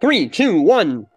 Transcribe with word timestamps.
Three, 0.00 0.28
two, 0.28 0.60
one. 0.60 1.08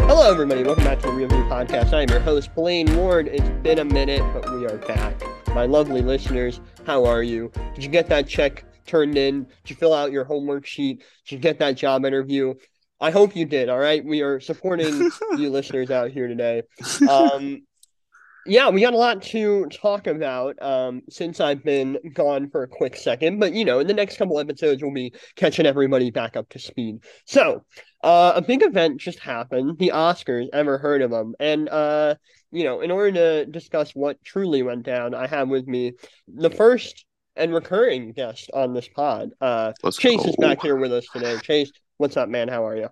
Hello, 0.00 0.30
everybody. 0.30 0.62
Welcome 0.62 0.84
back 0.84 0.98
to 1.00 1.08
the 1.08 1.12
Real 1.12 1.28
View 1.28 1.42
Podcast. 1.44 1.92
I 1.92 2.04
am 2.04 2.08
your 2.08 2.20
host, 2.20 2.54
Blaine 2.54 2.96
Ward. 2.96 3.28
It's 3.28 3.50
been 3.62 3.80
a 3.80 3.84
minute, 3.84 4.22
but 4.32 4.50
we 4.50 4.64
are 4.64 4.78
back. 4.78 5.22
My 5.48 5.66
lovely 5.66 6.00
listeners, 6.00 6.62
how 6.86 7.04
are 7.04 7.22
you? 7.22 7.52
Did 7.74 7.84
you 7.84 7.90
get 7.90 8.06
that 8.06 8.26
check 8.26 8.64
turned 8.86 9.18
in? 9.18 9.42
Did 9.42 9.68
you 9.68 9.76
fill 9.76 9.92
out 9.92 10.12
your 10.12 10.24
homework 10.24 10.64
sheet? 10.64 11.04
Did 11.28 11.34
you 11.34 11.38
get 11.38 11.58
that 11.58 11.76
job 11.76 12.06
interview? 12.06 12.54
I 12.98 13.10
hope 13.10 13.36
you 13.36 13.44
did. 13.44 13.68
All 13.68 13.78
right. 13.78 14.02
We 14.02 14.22
are 14.22 14.40
supporting 14.40 15.10
you 15.36 15.50
listeners 15.50 15.90
out 15.90 16.12
here 16.12 16.28
today. 16.28 16.62
Um, 17.06 17.66
yeah, 18.46 18.70
we 18.70 18.80
got 18.80 18.94
a 18.94 18.96
lot 18.96 19.22
to 19.22 19.66
talk 19.66 20.06
about 20.06 20.60
um, 20.62 21.02
since 21.08 21.40
I've 21.40 21.62
been 21.64 21.98
gone 22.14 22.48
for 22.50 22.62
a 22.62 22.68
quick 22.68 22.96
second. 22.96 23.38
But, 23.38 23.52
you 23.52 23.64
know, 23.64 23.78
in 23.80 23.86
the 23.86 23.94
next 23.94 24.16
couple 24.16 24.38
episodes, 24.38 24.82
we'll 24.82 24.92
be 24.92 25.12
catching 25.34 25.66
everybody 25.66 26.10
back 26.10 26.36
up 26.36 26.48
to 26.50 26.58
speed. 26.58 27.04
So, 27.26 27.64
uh, 28.02 28.32
a 28.36 28.42
big 28.42 28.62
event 28.62 29.00
just 29.00 29.18
happened 29.18 29.78
the 29.78 29.92
Oscars. 29.94 30.46
Ever 30.52 30.78
heard 30.78 31.02
of 31.02 31.10
them? 31.10 31.34
And, 31.40 31.68
uh, 31.68 32.14
you 32.52 32.64
know, 32.64 32.80
in 32.80 32.90
order 32.90 33.12
to 33.12 33.46
discuss 33.46 33.92
what 33.92 34.22
truly 34.24 34.62
went 34.62 34.84
down, 34.84 35.14
I 35.14 35.26
have 35.26 35.48
with 35.48 35.66
me 35.66 35.92
the 36.28 36.50
first 36.50 37.04
and 37.34 37.52
recurring 37.52 38.12
guest 38.12 38.50
on 38.54 38.72
this 38.72 38.88
pod. 38.88 39.30
Uh, 39.40 39.72
Let's 39.82 39.96
Chase 39.96 40.22
go. 40.22 40.30
is 40.30 40.36
back 40.36 40.62
here 40.62 40.76
with 40.76 40.92
us 40.92 41.06
today. 41.12 41.36
Chase, 41.42 41.70
what's 41.98 42.16
up, 42.16 42.28
man? 42.28 42.48
How 42.48 42.66
are 42.66 42.76
you? 42.76 42.88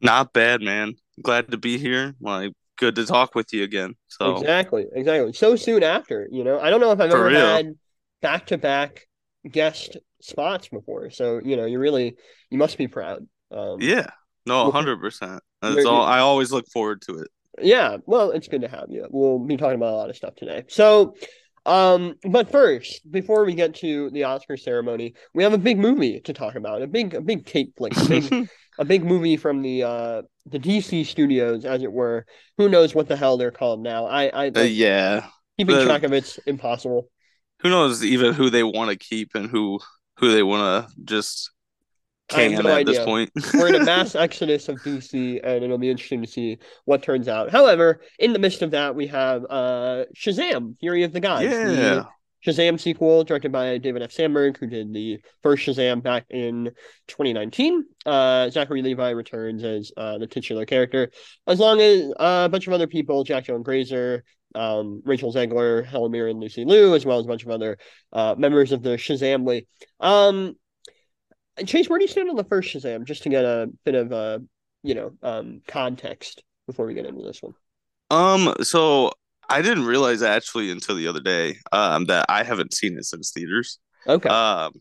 Not 0.00 0.32
bad, 0.32 0.60
man. 0.60 0.94
Glad 1.22 1.50
to 1.50 1.56
be 1.56 1.78
here. 1.78 2.14
Like, 2.20 2.52
good 2.78 2.96
to 2.96 3.06
talk 3.06 3.34
with 3.34 3.52
you 3.52 3.62
again. 3.64 3.94
So, 4.08 4.24
Exactly, 4.36 4.86
exactly. 4.92 5.32
So 5.32 5.56
soon 5.56 5.82
after, 5.82 6.28
you 6.30 6.44
know, 6.44 6.58
I 6.60 6.70
don't 6.70 6.80
know 6.80 6.90
if 6.92 7.00
I've 7.00 7.10
For 7.10 7.16
ever 7.16 7.26
real. 7.28 7.40
had 7.40 7.74
back 8.20 8.46
to 8.46 8.58
back 8.58 9.06
guest 9.48 9.96
spots 10.20 10.68
before. 10.68 11.10
So, 11.10 11.40
you 11.44 11.56
know, 11.56 11.66
you 11.66 11.78
really 11.78 12.16
you 12.50 12.58
must 12.58 12.76
be 12.78 12.88
proud. 12.88 13.26
Um 13.50 13.78
yeah, 13.80 14.10
no, 14.46 14.70
hundred 14.70 15.00
percent. 15.00 15.42
That's 15.62 15.84
all. 15.84 16.02
I 16.02 16.18
always 16.18 16.52
look 16.52 16.66
forward 16.68 17.02
to 17.02 17.18
it. 17.18 17.28
yeah, 17.60 17.96
well, 18.06 18.30
it's 18.30 18.48
good 18.48 18.62
to 18.62 18.68
have 18.68 18.86
you. 18.88 19.06
We'll 19.10 19.38
be 19.38 19.56
talking 19.56 19.76
about 19.76 19.92
a 19.94 19.96
lot 19.96 20.10
of 20.10 20.16
stuff 20.16 20.34
today. 20.36 20.64
So, 20.68 21.14
um, 21.66 22.14
but 22.22 22.50
first, 22.50 23.10
before 23.10 23.44
we 23.44 23.54
get 23.54 23.74
to 23.76 24.10
the 24.10 24.24
Oscar 24.24 24.56
ceremony, 24.56 25.14
we 25.34 25.42
have 25.42 25.52
a 25.52 25.58
big 25.58 25.78
movie 25.78 26.20
to 26.20 26.32
talk 26.32 26.54
about. 26.54 26.82
A 26.82 26.86
big 26.86 27.14
a 27.14 27.20
big 27.20 27.46
cake 27.46 27.72
flick, 27.76 27.94
big 28.06 28.32
a 28.78 28.84
big 28.84 29.04
movie 29.04 29.36
from 29.36 29.62
the 29.62 29.82
uh 29.82 30.22
the 30.46 30.58
DC 30.58 31.04
studios, 31.06 31.64
as 31.64 31.82
it 31.82 31.92
were. 31.92 32.24
Who 32.56 32.68
knows 32.68 32.94
what 32.94 33.08
the 33.08 33.16
hell 33.16 33.36
they're 33.36 33.50
called 33.50 33.80
now? 33.82 34.06
I 34.06 34.26
I 34.28 34.48
Uh, 34.48 34.62
yeah. 34.62 35.26
keeping 35.58 35.76
the- 35.76 35.84
track 35.84 36.02
of 36.04 36.12
it's 36.12 36.38
impossible. 36.46 37.08
Who 37.62 37.70
knows 37.70 38.04
even 38.04 38.34
who 38.34 38.50
they 38.50 38.62
want 38.62 38.90
to 38.90 38.96
keep 38.96 39.34
and 39.34 39.50
who 39.50 39.80
who 40.18 40.32
they 40.32 40.42
want 40.42 40.88
to 40.88 40.94
just 41.04 41.50
can 42.28 42.52
no 42.52 42.68
at 42.68 42.86
this 42.86 42.98
point. 43.04 43.30
We're 43.54 43.68
in 43.68 43.74
a 43.76 43.84
mass 43.84 44.14
exodus 44.14 44.68
of 44.68 44.76
DC, 44.82 45.40
and 45.42 45.64
it'll 45.64 45.78
be 45.78 45.90
interesting 45.90 46.20
to 46.22 46.28
see 46.28 46.58
what 46.84 47.02
turns 47.02 47.26
out. 47.26 47.50
However, 47.50 48.02
in 48.18 48.32
the 48.34 48.38
midst 48.38 48.60
of 48.62 48.72
that, 48.72 48.94
we 48.94 49.06
have 49.08 49.44
uh 49.48 50.04
Shazam: 50.16 50.78
Fury 50.78 51.04
of 51.04 51.12
the 51.12 51.20
Gods, 51.20 51.44
yeah. 51.44 51.64
the 51.64 52.06
Shazam 52.46 52.78
sequel 52.78 53.24
directed 53.24 53.52
by 53.52 53.78
David 53.78 54.02
F. 54.02 54.12
Sandberg, 54.12 54.58
who 54.58 54.66
did 54.66 54.92
the 54.92 55.20
first 55.42 55.66
Shazam 55.66 56.02
back 56.02 56.26
in 56.30 56.70
2019. 57.08 57.84
Uh, 58.06 58.50
Zachary 58.50 58.82
Levi 58.82 59.10
returns 59.10 59.64
as 59.64 59.92
uh, 59.96 60.18
the 60.18 60.26
titular 60.26 60.64
character, 60.64 61.10
as 61.46 61.58
long 61.58 61.80
as 61.80 62.10
uh, 62.18 62.44
a 62.46 62.48
bunch 62.48 62.66
of 62.66 62.72
other 62.72 62.86
people, 62.86 63.24
Jack 63.24 63.44
Joan 63.44 63.62
Grazer, 63.62 64.24
um, 64.54 65.02
Rachel 65.04 65.32
Zegler, 65.32 65.84
Helen 65.84 66.12
Mirren, 66.12 66.32
and 66.32 66.40
Lucy 66.40 66.64
Liu, 66.64 66.94
as 66.94 67.04
well 67.04 67.18
as 67.18 67.24
a 67.24 67.28
bunch 67.28 67.44
of 67.44 67.50
other 67.50 67.78
uh, 68.12 68.34
members 68.38 68.72
of 68.72 68.82
the 68.82 68.90
Shazamly. 68.90 69.66
Um, 70.00 70.56
Chase, 71.66 71.88
where 71.88 71.98
do 71.98 72.04
you 72.04 72.08
stand 72.08 72.30
on 72.30 72.36
the 72.36 72.44
first 72.44 72.72
Shazam, 72.74 73.04
just 73.04 73.24
to 73.24 73.28
get 73.28 73.44
a 73.44 73.68
bit 73.84 73.94
of 73.94 74.12
uh, 74.12 74.38
you 74.82 74.94
know, 74.94 75.12
um, 75.22 75.60
context 75.66 76.42
before 76.66 76.86
we 76.86 76.94
get 76.94 77.06
into 77.06 77.22
this 77.22 77.42
one? 77.42 77.54
Um. 78.10 78.54
So 78.62 79.12
I 79.48 79.62
didn't 79.62 79.86
realize 79.86 80.22
actually 80.22 80.70
until 80.70 80.96
the 80.96 81.08
other 81.08 81.20
day 81.20 81.56
um 81.72 82.06
that 82.06 82.26
I 82.28 82.44
haven't 82.44 82.74
seen 82.74 82.98
it 82.98 83.04
since 83.04 83.30
theaters. 83.30 83.78
Okay. 84.06 84.28
Um, 84.28 84.72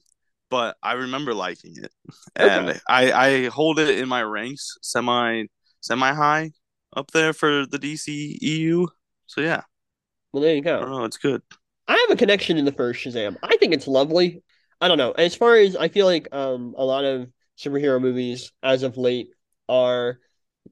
but 0.50 0.78
I 0.82 0.94
remember 0.94 1.34
liking 1.34 1.74
it, 1.78 1.92
Okay. 2.40 2.70
and 2.70 2.82
I 2.88 3.12
I 3.12 3.46
hold 3.50 3.80
it 3.80 3.98
in 4.00 4.08
my 4.08 4.24
ranks 4.24 4.78
semi 4.82 5.44
semi 5.82 6.14
high 6.14 6.52
up 6.96 7.12
there 7.12 7.34
for 7.34 7.66
the 7.66 7.78
DC 7.80 8.38
EU. 8.42 8.88
So 9.28 9.42
yeah, 9.42 9.62
well, 10.32 10.44
there 10.44 10.56
you 10.56 10.62
go. 10.62 10.80
don't 10.82 11.06
it's 11.06 11.18
good. 11.18 11.42
I 11.88 11.94
have 12.08 12.16
a 12.16 12.16
connection 12.20 12.58
in 12.58 12.66
the 12.66 12.72
first 12.72 13.04
Shazam. 13.04 13.38
I 13.44 13.58
think 13.58 13.74
it's 13.74 13.88
lovely. 13.88 14.44
I 14.82 14.88
don't 14.88 14.98
know. 14.98 15.12
As 15.12 15.36
far 15.36 15.56
as 15.56 15.76
I 15.76 15.88
feel 15.88 16.06
like 16.06 16.28
um 16.34 16.76
a 16.78 16.84
lot 16.86 17.06
of 17.06 17.30
superhero 17.58 18.00
movies 18.00 18.52
as 18.62 18.84
of 18.84 18.98
late 18.98 19.30
are 19.68 20.20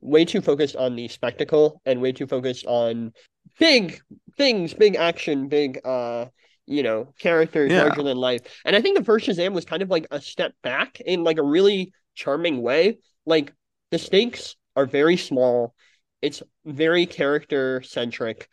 way 0.02 0.26
too 0.26 0.42
focused 0.42 0.76
on 0.76 0.96
the 0.96 1.08
spectacle 1.08 1.82
and 1.86 2.02
way 2.02 2.12
too 2.12 2.28
focused 2.28 2.66
on 2.66 3.12
big 3.60 4.00
things, 4.38 4.74
big 4.74 4.96
action, 4.96 5.48
big 5.48 5.80
uh 5.86 6.26
you 6.68 6.82
know, 6.82 7.14
characters 7.20 7.72
Yeah. 7.72 7.78
larger 7.78 8.02
than 8.02 8.18
life. 8.18 8.42
And 8.66 8.76
I 8.76 8.82
think 8.82 8.98
the 8.98 9.04
first 9.04 9.28
Shazam 9.28 9.54
was 9.54 9.66
kind 9.66 9.84
of 9.84 9.90
like 9.92 10.08
a 10.10 10.20
step 10.20 10.54
back 10.64 11.00
in 11.00 11.24
like 11.24 11.38
a 11.38 11.44
really 11.44 11.94
charming 12.16 12.62
way. 12.62 12.98
Like 13.26 13.54
the 13.92 14.00
stakes 14.00 14.56
are 14.76 14.88
very 14.88 15.16
small. 15.16 15.76
It's 16.24 16.42
very 16.66 17.06
character 17.06 17.84
centric. 17.84 18.50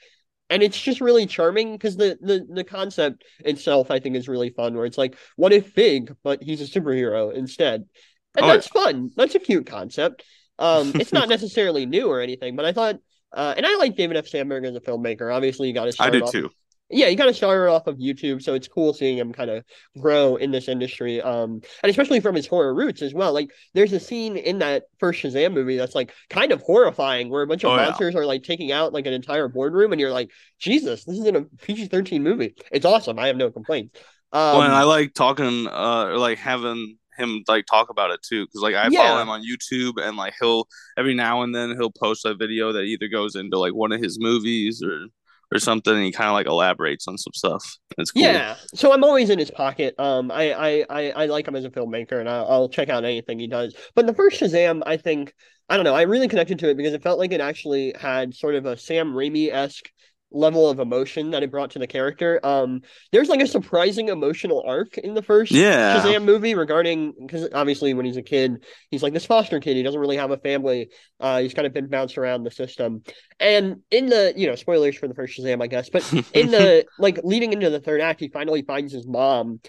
And 0.51 0.63
it's 0.63 0.81
just 0.81 1.01
really 1.01 1.27
charming 1.27 1.73
because 1.73 1.97
the, 1.97 2.19
the 2.21 2.47
the 2.49 2.65
concept 2.65 3.25
itself 3.41 3.91
I 3.91 4.01
think 4.01 4.17
is 4.17 4.29
really 4.29 4.51
fun 4.51 4.75
where 4.75 4.85
it's 4.85 4.99
like, 4.99 5.17
what 5.37 5.53
if 5.53 5.75
big, 5.75 6.15
but 6.23 6.43
he's 6.43 6.61
a 6.61 6.65
superhero 6.81 7.33
instead? 7.33 7.87
And 8.37 8.45
Oh, 8.45 8.49
that's 8.49 8.67
fun. 8.69 9.11
That's 9.17 9.35
a 9.35 9.39
cute 9.39 9.67
concept. 9.67 10.25
Um 10.59 10.95
it's 10.99 11.13
not 11.13 11.29
necessarily 11.31 11.87
new 11.87 12.09
or 12.09 12.21
anything, 12.21 12.57
but 12.57 12.67
I 12.67 12.73
thought 12.73 12.97
uh 13.35 13.55
and 13.57 13.67
I 13.67 13.77
like 13.77 13.97
David 13.97 14.17
F. 14.17 14.27
Sandberg 14.29 14.65
as 14.65 14.75
a 14.77 14.81
filmmaker. 14.81 15.35
Obviously 15.35 15.69
you 15.69 15.75
gotta 15.75 15.93
I 15.99 16.11
start 16.11 16.13
do 16.13 16.23
off 16.23 16.33
too. 16.33 16.51
yeah, 16.91 17.07
you 17.09 17.17
got 17.17 17.25
to 17.27 17.33
start 17.35 17.71
off 17.71 17.87
of 17.87 17.97
YouTube, 17.97 18.43
so 18.43 18.53
it's 18.53 18.69
cool 18.69 18.93
seeing 18.93 19.17
him 19.17 19.33
kind 19.33 19.49
of 19.51 19.65
grow 19.99 20.37
in 20.37 20.51
this 20.51 20.69
industry, 20.69 21.23
um, 21.23 21.63
and 21.83 21.89
especially 21.91 22.21
from 22.21 22.35
his 22.35 22.47
horror 22.47 22.75
roots 22.75 23.01
as 23.01 23.15
well. 23.15 23.33
Like, 23.33 23.51
there's 23.73 23.95
a 23.95 24.01
scene 24.01 24.37
in 24.37 24.59
that 24.59 24.83
first 24.99 25.23
Shazam 25.23 25.55
movie 25.55 25.79
that's 25.79 25.95
like 25.95 26.13
kind 26.29 26.53
of 26.53 26.61
horrifying, 26.61 27.31
where 27.31 27.41
a 27.43 27.47
bunch 27.47 27.65
of 27.65 27.71
Oh, 27.71 27.77
yeah. 27.77 27.85
monsters 27.87 28.15
are 28.15 28.27
like 28.27 28.43
taking 28.43 28.73
out 28.73 28.93
like 28.93 29.07
an 29.07 29.15
entire 29.15 29.49
boardroom, 29.49 29.93
and 29.93 30.01
you're 30.03 30.13
like, 30.13 30.31
Jesus, 30.59 31.05
this 31.05 31.17
isn't 31.19 31.35
a 31.37 31.45
PG-13 31.63 32.21
movie. 32.21 32.55
It's 32.71 32.85
awesome. 32.85 33.19
I 33.19 33.29
have 33.29 33.37
no 33.39 33.51
complaints. 33.51 33.99
Um, 34.31 34.41
well, 34.59 34.63
and 34.63 34.73
I 34.75 34.83
like 34.83 35.15
talking, 35.15 35.67
uh, 35.69 36.05
or 36.09 36.19
like 36.19 36.37
having 36.39 36.99
him 37.17 37.43
like 37.49 37.67
talk 37.67 37.91
about 37.91 38.11
it 38.11 38.21
too, 38.23 38.47
because 38.47 38.63
like 38.63 38.75
I 38.75 38.89
Yeah. 38.89 38.99
follow 38.99 39.21
him 39.21 39.29
on 39.29 39.43
YouTube, 39.43 39.95
and 40.03 40.17
like 40.17 40.35
he'll 40.41 40.67
every 40.97 41.15
now 41.15 41.43
and 41.43 41.55
then 41.55 41.71
he'll 41.71 41.91
post 41.93 42.25
a 42.25 42.35
video 42.35 42.73
that 42.73 42.83
either 42.83 43.09
goes 43.09 43.37
into 43.37 43.59
like 43.59 43.75
one 43.75 43.93
of 43.93 44.01
his 44.01 44.19
movies 44.21 44.83
or 44.83 45.07
or 45.55 45.59
something, 45.59 45.95
and 45.95 46.05
he 46.05 46.13
kind 46.13 46.29
of 46.29 46.35
like 46.35 46.47
elaborates 46.47 47.07
on 47.07 47.19
some 47.19 47.33
stuff. 47.35 47.63
It's 47.99 48.11
cool. 48.11 48.23
Yeah, 48.23 48.57
so 48.75 48.93
I'm 48.93 49.05
always 49.05 49.31
in 49.31 49.39
his 49.39 49.51
pocket. 49.51 49.95
Um, 49.99 50.31
I 50.31 50.53
I 50.53 50.85
I, 50.89 51.11
I 51.11 51.27
like 51.27 51.47
him 51.47 51.57
as 51.57 51.65
a 51.65 51.71
filmmaker, 51.71 52.19
and 52.21 52.29
I'll, 52.29 52.47
I'll 52.49 52.69
check 52.69 52.89
out 52.89 53.05
anything 53.05 53.39
he 53.39 53.47
does. 53.49 53.75
But 53.95 54.07
the 54.07 54.15
first 54.15 54.41
Shazam, 54.41 54.83
I 54.87 54.97
think, 54.97 55.35
I 55.69 55.77
don't 55.77 55.85
know, 55.85 55.95
I 55.95 56.03
really 56.03 56.29
connected 56.29 56.59
to 56.61 56.71
it 56.71 56.77
because 56.77 56.95
it 56.95 57.03
felt 57.03 57.19
like 57.19 57.33
it 57.33 57.41
actually 57.41 57.95
had 57.99 58.35
sort 58.35 58.55
of 58.55 58.67
a 58.67 58.77
Sam 58.77 59.13
Raimi 59.13 59.53
esque 59.53 59.91
level 60.33 60.69
of 60.69 60.79
emotion 60.81 61.31
that 61.31 61.43
it 61.43 61.51
brought 61.51 61.71
to 61.73 61.79
the 61.79 61.87
character. 61.87 62.41
Um, 62.43 62.83
there's 63.13 63.29
like 63.29 63.41
a 63.41 63.47
surprising 63.47 64.09
emotional 64.09 64.63
arc 64.67 64.99
in 64.99 65.15
the 65.15 65.23
first 65.23 65.53
Yeah. 65.53 66.03
Shazam 66.03 66.25
movie 66.25 66.55
regarding 66.55 67.13
because 67.19 67.49
obviously 67.53 67.95
when 67.95 68.07
he's 68.07 68.17
a 68.17 68.23
kid, 68.23 68.65
he's 68.91 69.03
like 69.03 69.13
this 69.13 69.27
foster 69.27 69.61
kid. 69.61 69.77
He 69.77 69.83
doesn't 69.83 70.01
really 70.01 70.17
have 70.17 70.31
a 70.31 70.39
family. 70.39 70.91
Uh, 71.21 71.41
he's 71.41 71.55
kind 71.55 71.67
of 71.67 71.73
been 71.73 71.89
bounced 71.89 72.19
around 72.19 72.45
the 72.45 72.51
system. 72.51 73.03
And 73.39 73.81
in 73.91 74.07
the 74.07 74.33
you 74.37 74.47
know 74.47 74.55
spoilers 74.55 74.97
for 74.97 75.09
the 75.09 75.15
first 75.15 75.39
Shazam, 75.39 75.63
I 75.63 75.67
guess, 75.67 75.91
but 75.91 76.11
in 76.33 76.51
the 76.51 76.87
like 76.99 77.21
leading 77.25 77.53
into 77.53 77.71
the 77.71 77.81
third 77.81 78.01
act, 78.01 78.21
he 78.21 78.29
finally 78.29 78.63
finds 78.63 78.93
his 78.93 79.07
mom, 79.07 79.61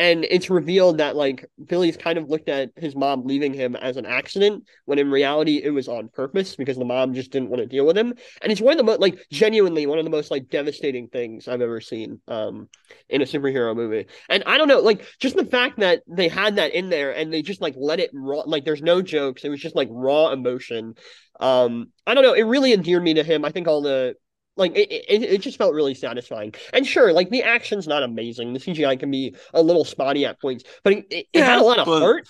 and 0.00 0.24
it's 0.30 0.48
revealed 0.48 0.96
that 0.96 1.14
like 1.14 1.44
Billy's 1.66 1.98
kind 1.98 2.16
of 2.16 2.30
looked 2.30 2.48
at 2.48 2.70
his 2.74 2.96
mom 2.96 3.26
leaving 3.26 3.52
him 3.52 3.76
as 3.76 3.98
an 3.98 4.06
accident 4.06 4.64
when 4.86 4.98
in 4.98 5.10
reality 5.10 5.60
it 5.62 5.68
was 5.68 5.88
on 5.88 6.08
purpose 6.08 6.56
because 6.56 6.78
the 6.78 6.86
mom 6.86 7.12
just 7.12 7.30
didn't 7.30 7.50
want 7.50 7.60
to 7.60 7.66
deal 7.66 7.84
with 7.84 7.98
him. 7.98 8.14
And 8.40 8.50
it's 8.50 8.62
one 8.62 8.80
of 8.80 8.86
the 8.86 8.92
like 8.96 9.18
genuinely 9.30 9.86
one 9.86 9.98
of 9.98 10.04
the 10.04 10.10
most 10.10 10.30
like 10.30 10.48
devastating 10.48 11.08
things 11.08 11.48
I've 11.48 11.60
ever 11.60 11.82
seen 11.82 12.18
um 12.28 12.70
in 13.10 13.20
a 13.20 13.26
superhero 13.26 13.76
movie. 13.76 14.06
And 14.30 14.42
I 14.46 14.56
don't 14.56 14.68
know, 14.68 14.80
like 14.80 15.04
just 15.20 15.36
the 15.36 15.44
fact 15.44 15.80
that 15.80 16.00
they 16.06 16.28
had 16.28 16.56
that 16.56 16.72
in 16.72 16.88
there 16.88 17.14
and 17.14 17.30
they 17.30 17.42
just 17.42 17.60
like 17.60 17.74
let 17.76 18.00
it 18.00 18.08
raw 18.14 18.40
like 18.46 18.64
there's 18.64 18.80
no 18.80 19.02
jokes. 19.02 19.44
It 19.44 19.50
was 19.50 19.60
just 19.60 19.76
like 19.76 19.88
raw 19.90 20.30
emotion. 20.30 20.94
Um 21.40 21.92
I 22.06 22.14
don't 22.14 22.24
know, 22.24 22.32
it 22.32 22.44
really 22.44 22.72
endeared 22.72 23.02
me 23.02 23.14
to 23.14 23.22
him. 23.22 23.44
I 23.44 23.50
think 23.50 23.68
all 23.68 23.82
the 23.82 24.14
like 24.60 24.76
it, 24.76 24.90
it, 24.92 25.22
it 25.24 25.40
just 25.40 25.58
felt 25.58 25.74
really 25.74 25.94
satisfying. 25.94 26.54
And 26.72 26.86
sure, 26.86 27.12
like 27.12 27.30
the 27.30 27.42
action's 27.42 27.88
not 27.88 28.02
amazing. 28.04 28.52
The 28.52 28.60
CGI 28.60 29.00
can 29.00 29.10
be 29.10 29.34
a 29.52 29.60
little 29.62 29.84
spotty 29.84 30.24
at 30.26 30.40
points, 30.40 30.62
but 30.84 30.92
it, 30.92 31.06
it, 31.10 31.26
it 31.32 31.42
had 31.42 31.58
a 31.58 31.64
lot 31.64 31.78
of 31.78 31.86
but- 31.86 32.00
heart. 32.00 32.28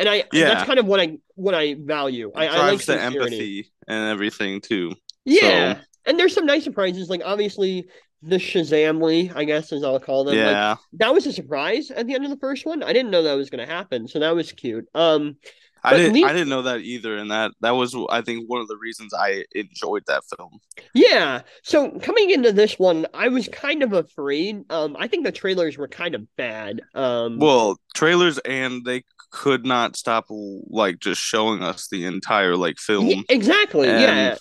And 0.00 0.08
I 0.08 0.24
Yeah. 0.32 0.44
that's 0.50 0.64
kind 0.64 0.78
of 0.78 0.86
what 0.86 1.00
I 1.00 1.18
what 1.34 1.54
I 1.54 1.74
value. 1.74 2.30
I, 2.34 2.44
It 2.44 2.48
I 2.48 2.50
like 2.52 2.60
drives 2.60 2.86
the 2.86 3.00
empathy 3.02 3.70
and 3.88 4.10
everything 4.10 4.60
too. 4.60 4.92
Yeah. 5.24 5.74
So- 5.74 5.80
And 6.06 6.18
there's 6.20 6.34
some 6.34 6.46
nice 6.46 6.62
surprises. 6.64 7.08
Like 7.08 7.22
obviously 7.24 7.88
the 8.22 8.36
Shazamly, 8.36 9.32
I 9.34 9.44
guess 9.44 9.72
as 9.72 9.82
I'll 9.84 10.00
call 10.00 10.24
them. 10.24 10.36
Like, 10.36 10.44
Yeah. 10.44 10.76
that 10.94 11.12
was 11.14 11.26
a 11.26 11.32
surprise 11.32 11.90
at 11.90 12.06
the 12.06 12.14
end 12.14 12.24
of 12.24 12.30
the 12.30 12.36
first 12.38 12.66
one. 12.66 12.82
I 12.82 12.92
didn't 12.92 13.10
know 13.10 13.22
that 13.24 13.34
was 13.34 13.50
going 13.50 13.64
to 13.66 13.72
happen, 13.72 14.08
so 14.08 14.18
that 14.20 14.34
was 14.34 14.50
cute. 14.52 14.86
Um, 14.94 15.36
I 15.84 15.94
But 15.94 15.96
didn't 15.96 16.18
I 16.22 16.32
didn't 16.32 16.48
know 16.50 16.62
that 16.62 16.80
either, 16.80 17.16
and 17.16 17.30
that 17.30 17.52
that 17.60 17.70
was 17.72 17.96
I 18.10 18.22
think 18.22 18.48
one 18.48 18.60
of 18.60 18.68
the 18.68 18.76
reasons 18.78 19.12
I 19.14 19.44
enjoyed 19.54 20.04
that 20.06 20.22
film. 20.36 20.60
yeah. 20.94 21.42
So 21.62 21.98
coming 22.00 22.30
into 22.30 22.52
this 22.52 22.78
one, 22.78 23.06
I 23.14 23.28
was 23.28 23.48
kind 23.48 23.82
of 23.82 23.92
afraid. 23.92 24.64
Um, 24.70 24.96
I 24.98 25.08
think 25.08 25.24
the 25.24 25.32
trailers 25.32 25.76
were 25.78 25.88
kind 25.88 26.14
of 26.14 26.26
bad. 26.36 26.80
Um, 26.94 27.38
Well, 27.38 27.76
trailers 27.94 28.38
and 28.38 28.84
they 28.84 29.04
could 29.30 29.64
not 29.64 29.96
stop 29.96 30.26
like 30.28 30.98
just 30.98 31.20
showing 31.20 31.62
us 31.62 31.88
the 31.88 32.04
entire 32.06 32.56
like 32.56 32.78
film. 32.78 33.06
yeah, 33.08 33.22
exactly. 33.28 33.88
and 33.88 34.00
yeah. 34.00 34.36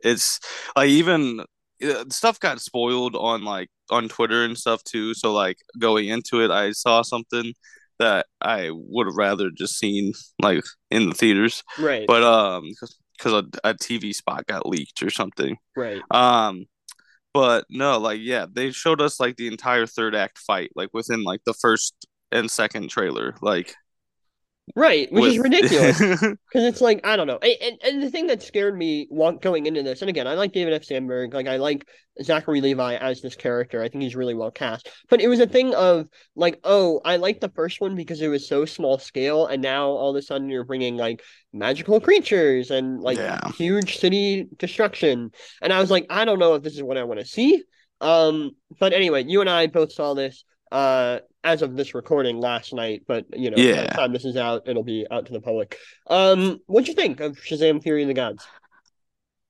It's 0.00 0.40
like 0.76 0.88
even 0.88 1.40
uh, 1.82 2.04
stuff 2.10 2.38
got 2.40 2.60
spoiled 2.60 3.16
on 3.16 3.44
like 3.44 3.68
on 3.90 4.08
Twitter 4.08 4.44
and 4.44 4.56
stuff 4.56 4.82
too. 4.84 5.14
So 5.14 5.32
like 5.32 5.58
going 5.78 6.08
into 6.08 6.42
it, 6.44 6.50
I 6.50 6.72
saw 6.72 7.02
something 7.02 7.54
that 7.98 8.26
I 8.40 8.70
would 8.72 9.06
have 9.06 9.16
rather 9.16 9.50
just 9.50 9.78
seen 9.78 10.12
like 10.40 10.64
in 10.90 11.08
the 11.08 11.14
theaters, 11.14 11.62
Right. 11.78 12.06
but 12.06 12.22
um, 12.22 12.64
because 13.18 13.32
a, 13.32 13.68
a 13.70 13.74
TV 13.74 14.14
spot 14.14 14.46
got 14.46 14.66
leaked 14.68 15.02
or 15.02 15.10
something. 15.10 15.56
right. 15.74 16.02
Um, 16.10 16.66
but 17.32 17.66
no, 17.68 17.98
like 17.98 18.20
yeah, 18.22 18.46
they 18.50 18.70
showed 18.70 19.00
us 19.00 19.20
like 19.20 19.36
the 19.36 19.48
entire 19.48 19.86
third 19.86 20.14
act 20.14 20.38
fight, 20.38 20.70
like 20.74 20.90
within 20.94 21.22
like 21.22 21.40
the 21.44 21.54
first 21.54 22.06
and 22.32 22.50
second 22.50 22.88
trailer, 22.90 23.34
like 23.42 23.74
Right. 24.74 25.10
Which 25.12 25.24
is 25.24 25.38
ridiculous. 25.38 26.00
Because 26.20 26.38
it's 26.64 26.80
like 26.80 27.06
I 27.06 27.16
don't 27.16 27.26
know, 27.26 27.38
and, 27.42 27.54
and 27.60 27.78
and 27.82 28.02
the 28.02 28.10
thing 28.10 28.26
that 28.28 28.42
scared 28.42 28.76
me 28.76 29.06
going 29.40 29.66
into 29.66 29.82
this, 29.82 30.00
and 30.00 30.08
again, 30.08 30.26
I 30.26 30.34
like 30.34 30.52
David 30.52 30.72
F. 30.72 30.84
Sandberg, 30.84 31.34
like 31.34 31.46
I 31.46 31.56
like 31.56 31.86
Zachary 32.22 32.60
Levi 32.60 32.94
as 32.96 33.20
this 33.20 33.36
character. 33.36 33.82
I 33.82 33.88
think 33.88 34.02
he's 34.02 34.16
really 34.16 34.34
well 34.34 34.50
cast. 34.50 34.88
But 35.10 35.20
it 35.20 35.28
was 35.28 35.38
a 35.40 35.46
thing 35.46 35.74
of 35.74 36.08
like, 36.34 36.58
oh, 36.64 37.00
I 37.04 37.16
like 37.16 37.40
the 37.40 37.50
first 37.50 37.80
one 37.80 37.94
because 37.94 38.22
it 38.22 38.28
was 38.28 38.48
so 38.48 38.64
small 38.64 38.98
scale, 38.98 39.46
and 39.46 39.60
now 39.62 39.88
all 39.88 40.10
of 40.10 40.16
a 40.16 40.22
sudden 40.22 40.48
you're 40.48 40.64
bringing 40.64 40.96
like 40.96 41.22
magical 41.52 42.00
creatures 42.00 42.70
and 42.70 43.00
like 43.00 43.18
Yeah. 43.18 43.40
huge 43.52 43.98
city 43.98 44.46
destruction, 44.58 45.30
and 45.60 45.72
I 45.72 45.80
was 45.80 45.90
like, 45.90 46.06
I 46.10 46.24
don't 46.24 46.38
know 46.38 46.54
if 46.54 46.62
this 46.62 46.74
is 46.74 46.82
what 46.82 46.96
I 46.96 47.04
want 47.04 47.20
to 47.20 47.26
see. 47.26 47.62
Um, 48.00 48.52
but 48.80 48.92
anyway, 48.92 49.24
you 49.26 49.40
and 49.42 49.50
I 49.50 49.66
both 49.66 49.92
saw 49.92 50.14
this 50.14 50.44
uh 50.72 51.20
as 51.44 51.62
of 51.62 51.76
this 51.76 51.94
recording 51.94 52.38
last 52.40 52.72
night, 52.74 53.02
but 53.06 53.24
you 53.36 53.50
know, 53.50 53.56
by 53.56 53.82
the 53.82 53.88
time 53.88 54.12
this 54.12 54.24
is 54.24 54.36
out, 54.36 54.68
it'll 54.68 54.82
be 54.82 55.06
out 55.10 55.26
to 55.26 55.32
the 55.32 55.40
public. 55.40 55.78
Um, 56.08 56.58
what'd 56.66 56.88
you 56.88 56.94
think 56.94 57.20
of 57.20 57.36
Shazam: 57.38 57.82
Fury 57.82 58.02
of 58.02 58.08
the 58.08 58.14
Gods? 58.14 58.46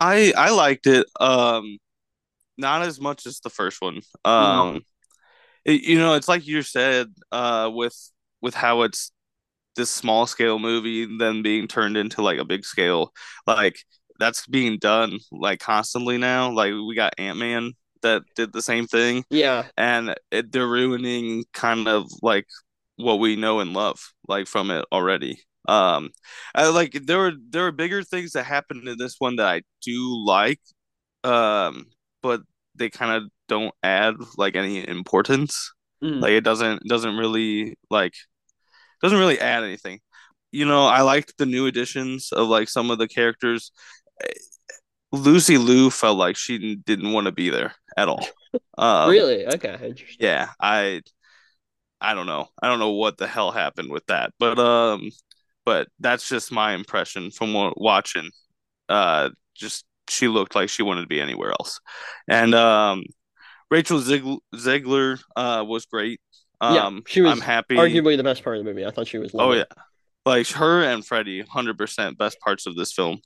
I 0.00 0.32
I 0.36 0.50
liked 0.50 0.86
it. 0.86 1.06
Um, 1.20 1.78
not 2.58 2.82
as 2.82 3.00
much 3.00 3.26
as 3.26 3.40
the 3.40 3.50
first 3.50 3.80
one. 3.80 4.00
Um, 4.24 4.82
it- 5.64 5.82
you 5.82 5.98
know, 5.98 6.14
it's 6.14 6.28
like 6.28 6.46
you 6.46 6.62
said. 6.62 7.08
Uh, 7.32 7.70
with 7.72 7.96
with 8.40 8.54
how 8.54 8.82
it's 8.82 9.12
this 9.76 9.90
small 9.90 10.26
scale 10.26 10.58
movie, 10.58 11.06
then 11.18 11.42
being 11.42 11.68
turned 11.68 11.96
into 11.96 12.22
like 12.22 12.38
a 12.38 12.44
big 12.44 12.64
scale, 12.64 13.12
like 13.46 13.78
that's 14.18 14.46
being 14.46 14.78
done 14.78 15.18
like 15.32 15.60
constantly 15.60 16.18
now. 16.18 16.50
Like 16.52 16.72
we 16.72 16.94
got 16.94 17.14
Ant 17.18 17.38
Man 17.38 17.72
that 18.06 18.22
did 18.34 18.52
the 18.52 18.62
same 18.62 18.86
thing, 18.86 19.24
Yeah, 19.30 19.66
and 19.76 20.14
it, 20.30 20.52
they're 20.52 20.66
ruining 20.66 21.44
kind 21.52 21.88
of 21.88 22.06
like 22.22 22.46
what 22.96 23.18
we 23.18 23.36
know 23.36 23.60
and 23.60 23.72
love 23.72 24.00
like 24.28 24.46
from 24.46 24.70
it 24.70 24.84
already. 24.92 25.40
Um, 25.68 26.10
I, 26.54 26.68
like 26.68 26.92
there 27.06 27.18
were 27.18 27.32
there 27.50 27.64
were 27.64 27.72
bigger 27.72 28.02
things 28.02 28.32
that 28.32 28.44
happened 28.44 28.88
in 28.88 28.98
this 28.98 29.16
one 29.18 29.36
that 29.36 29.46
I 29.46 29.62
do 29.82 30.24
like, 30.24 30.60
um, 31.24 31.86
but 32.22 32.42
they 32.74 32.90
kind 32.90 33.22
of 33.22 33.30
don't 33.48 33.74
add 33.82 34.14
like 34.36 34.56
any 34.56 34.86
importance. 34.86 35.72
Mm. 36.02 36.20
Like 36.20 36.32
it 36.32 36.44
doesn't 36.44 36.82
doesn't 36.88 37.16
really 37.16 37.76
like 37.90 38.14
doesn't 39.02 39.18
really 39.18 39.40
add 39.40 39.64
anything. 39.64 40.00
You 40.52 40.64
know, 40.66 40.86
I 40.86 41.02
liked 41.02 41.36
the 41.38 41.46
new 41.46 41.66
additions 41.66 42.30
of 42.32 42.48
like 42.48 42.68
some 42.68 42.90
of 42.90 42.98
the 42.98 43.08
characters. 43.08 43.72
Lucy 45.12 45.58
Liu 45.58 45.90
felt 45.90 46.18
like 46.18 46.36
she 46.36 46.76
didn't 46.76 47.12
want 47.12 47.26
to 47.26 47.32
be 47.32 47.50
there 47.50 47.74
at 47.96 48.08
all. 48.08 48.26
Um, 48.78 49.10
really? 49.10 49.46
Okay, 49.46 49.94
yeah 50.18 50.48
i 50.60 51.02
i 52.00 52.14
don't 52.14 52.26
know 52.26 52.48
i 52.62 52.68
don't 52.68 52.78
know 52.78 52.92
what 52.92 53.18
the 53.18 53.26
hell 53.26 53.50
happened 53.50 53.90
with 53.90 54.06
that 54.06 54.32
but 54.38 54.58
um 54.58 55.10
but 55.64 55.88
that's 56.00 56.26
just 56.28 56.52
my 56.52 56.72
impression 56.74 57.30
from 57.30 57.52
watching 57.76 58.30
uh 58.88 59.28
just 59.54 59.84
she 60.08 60.28
looked 60.28 60.54
like 60.54 60.68
she 60.68 60.82
wanted 60.82 61.02
to 61.02 61.06
be 61.06 61.20
anywhere 61.20 61.50
else 61.50 61.80
and 62.28 62.54
um 62.54 63.02
rachel 63.70 63.98
Ziegler, 63.98 64.38
Ziegler 64.56 65.18
uh 65.36 65.64
was 65.66 65.84
great 65.86 66.20
Yeah, 66.62 66.86
um 66.86 67.02
she 67.06 67.20
was 67.20 67.32
i'm 67.32 67.40
happy 67.40 67.76
Arguably 67.76 68.16
the 68.16 68.24
best 68.24 68.42
part 68.42 68.56
of 68.56 68.64
the 68.64 68.70
movie. 68.70 68.86
I 68.86 68.90
thought 68.90 69.06
she 69.06 69.18
was. 69.18 69.32
oh 69.34 69.52
yeah 69.52 69.64
like 70.24 70.48
her 70.48 70.82
and 70.82 71.04
freddie 71.04 71.42
100% 71.42 72.16
best 72.16 72.40
parts 72.40 72.66
of 72.66 72.74
this 72.74 72.92
film 72.92 73.18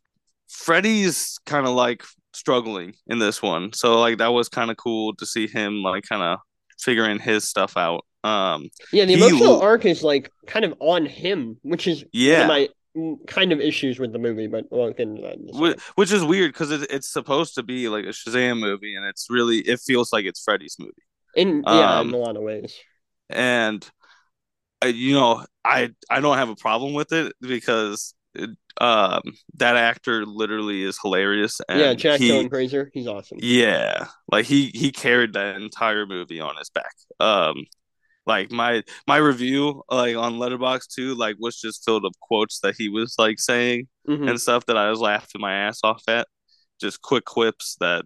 freddie's 0.49 1.38
kind 1.46 1.67
of 1.67 1.75
like 1.75 2.02
struggling 2.32 2.94
in 3.06 3.19
this 3.19 3.43
one 3.43 3.73
so 3.73 3.99
like 4.00 4.19
that 4.19 4.29
was 4.32 4.49
kind 4.49 4.71
of 4.71 4.77
cool 4.77 5.15
to 5.17 5.27
see 5.27 5.47
him 5.47 5.82
like 5.82 6.05
kind 6.09 6.23
of 6.23 6.38
figuring 6.79 7.19
his 7.19 7.49
stuff 7.49 7.77
out 7.77 8.05
um 8.23 8.69
yeah. 8.93 9.06
The 9.06 9.15
emotional 9.15 9.53
lo- 9.55 9.62
arc 9.62 9.87
is 9.87 10.03
like 10.03 10.31
kind 10.47 10.62
of 10.67 10.75
on 10.79 11.06
him, 11.06 11.56
which 11.62 11.87
is 11.87 12.05
Yeah. 12.12 12.47
my 12.47 12.69
kind 13.27 13.50
of 13.50 13.61
issues 13.61 13.99
with 13.99 14.12
the 14.12 14.19
movie. 14.19 14.47
But 14.47 14.67
we'll 14.71 14.91
get 14.91 15.00
into 15.09 15.23
that. 15.23 15.37
In 15.37 15.49
a 15.49 15.56
Wh- 15.56 15.69
second. 15.71 15.82
which 15.94 16.12
is 16.12 16.23
weird 16.23 16.53
because 16.53 16.71
it, 16.71 16.91
it's 16.91 17.09
supposed 17.09 17.55
to 17.55 17.62
be 17.62 17.88
like 17.88 18.05
a 18.05 18.09
Shazam 18.09 18.61
movie, 18.61 18.94
and 18.94 19.06
it's 19.06 19.29
really 19.31 19.61
it 19.61 19.81
feels 19.81 20.12
like 20.12 20.27
it's 20.27 20.43
Freddy's 20.44 20.77
movie. 20.79 20.93
In 21.35 21.62
yeah, 21.67 22.00
um, 22.00 22.09
in 22.11 22.15
a 22.15 22.19
lot 22.19 22.37
of 22.37 22.43
ways. 22.43 22.75
And 23.31 23.88
uh, 24.85 24.88
you 24.88 25.15
know, 25.15 25.47
I 25.65 25.91
I 26.11 26.21
don't 26.21 26.37
have 26.37 26.50
a 26.50 26.56
problem 26.56 26.93
with 26.93 27.12
it 27.12 27.32
because 27.41 28.12
um 28.81 29.23
that 29.56 29.77
actor 29.77 30.25
literally 30.25 30.82
is 30.82 30.99
hilarious. 31.03 31.61
And 31.69 31.81
yeah, 31.81 31.94
Jack 31.94 32.21
he, 32.21 32.49
he's 32.93 33.06
awesome. 33.06 33.38
yeah, 33.41 34.06
like 34.31 34.47
he 34.47 34.71
he 34.75 34.93
carried 34.93 35.32
that 35.35 35.56
entire 35.56 36.06
movie 36.06 36.41
on 36.41 36.56
his 36.56 36.71
back. 36.71 36.94
Um, 37.19 37.65
like 38.27 38.50
my 38.53 38.82
my 39.06 39.17
review 39.17 39.82
like 39.91 40.17
on 40.17 40.35
Letterboxd 40.35 40.94
too, 40.94 41.15
like 41.15 41.37
was 41.38 41.61
just 41.61 41.85
filled 41.85 42.05
of 42.05 42.12
quotes 42.21 42.61
that 42.61 42.75
he 42.79 42.88
was 42.88 43.15
like 43.19 43.38
saying. 43.41 43.88
Mhm. 44.09 44.29
and 44.31 44.41
stuff 44.41 44.65
that 44.67 44.77
I 44.79 44.91
was 44.91 44.99
laughing 44.99 45.41
my 45.41 45.53
ass 45.53 45.81
off 45.85 46.03
at. 46.09 46.27
Just 46.81 47.03
quick 47.03 47.25
quips 47.25 47.77
that 47.81 48.05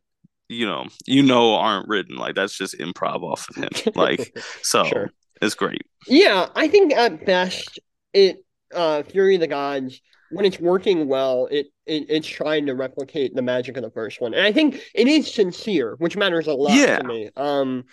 you 0.48 0.66
know 0.66 0.86
you 1.06 1.22
know 1.22 1.54
aren't 1.54 1.88
written. 1.88 2.16
Like 2.16 2.34
that's 2.34 2.56
just 2.56 2.78
improv 2.78 3.22
off 3.22 3.48
of 3.50 3.56
him. 3.56 3.92
Like 3.94 4.36
so 4.62 4.84
Sure. 4.84 5.10
it's 5.40 5.54
great. 5.54 5.82
Yeah, 6.08 6.48
I 6.54 6.68
think 6.68 6.92
at 6.92 7.24
best 7.24 7.78
it 8.12 8.44
uh 8.74 9.02
Fury 9.04 9.34
of 9.36 9.40
the 9.40 9.46
Gods 9.46 10.00
when 10.34 10.44
it's 10.44 10.60
working 10.60 11.08
well, 11.08 11.46
it, 11.50 11.66
it 11.86 12.06
it's 12.08 12.28
trying 12.28 12.66
to 12.66 12.74
replicate 12.74 13.34
the 13.34 13.42
magic 13.42 13.76
of 13.76 13.82
the 13.82 13.90
first 13.90 14.20
one. 14.20 14.34
And 14.34 14.42
I 14.44 14.52
think 14.52 14.80
it 14.94 15.06
is 15.08 15.32
sincere, 15.32 15.96
which 15.98 16.16
matters 16.16 16.46
a 16.46 16.54
lot 16.54 16.74
Yeah. 16.76 16.98
to 16.98 17.04
me. 17.04 17.30
Um 17.36 17.84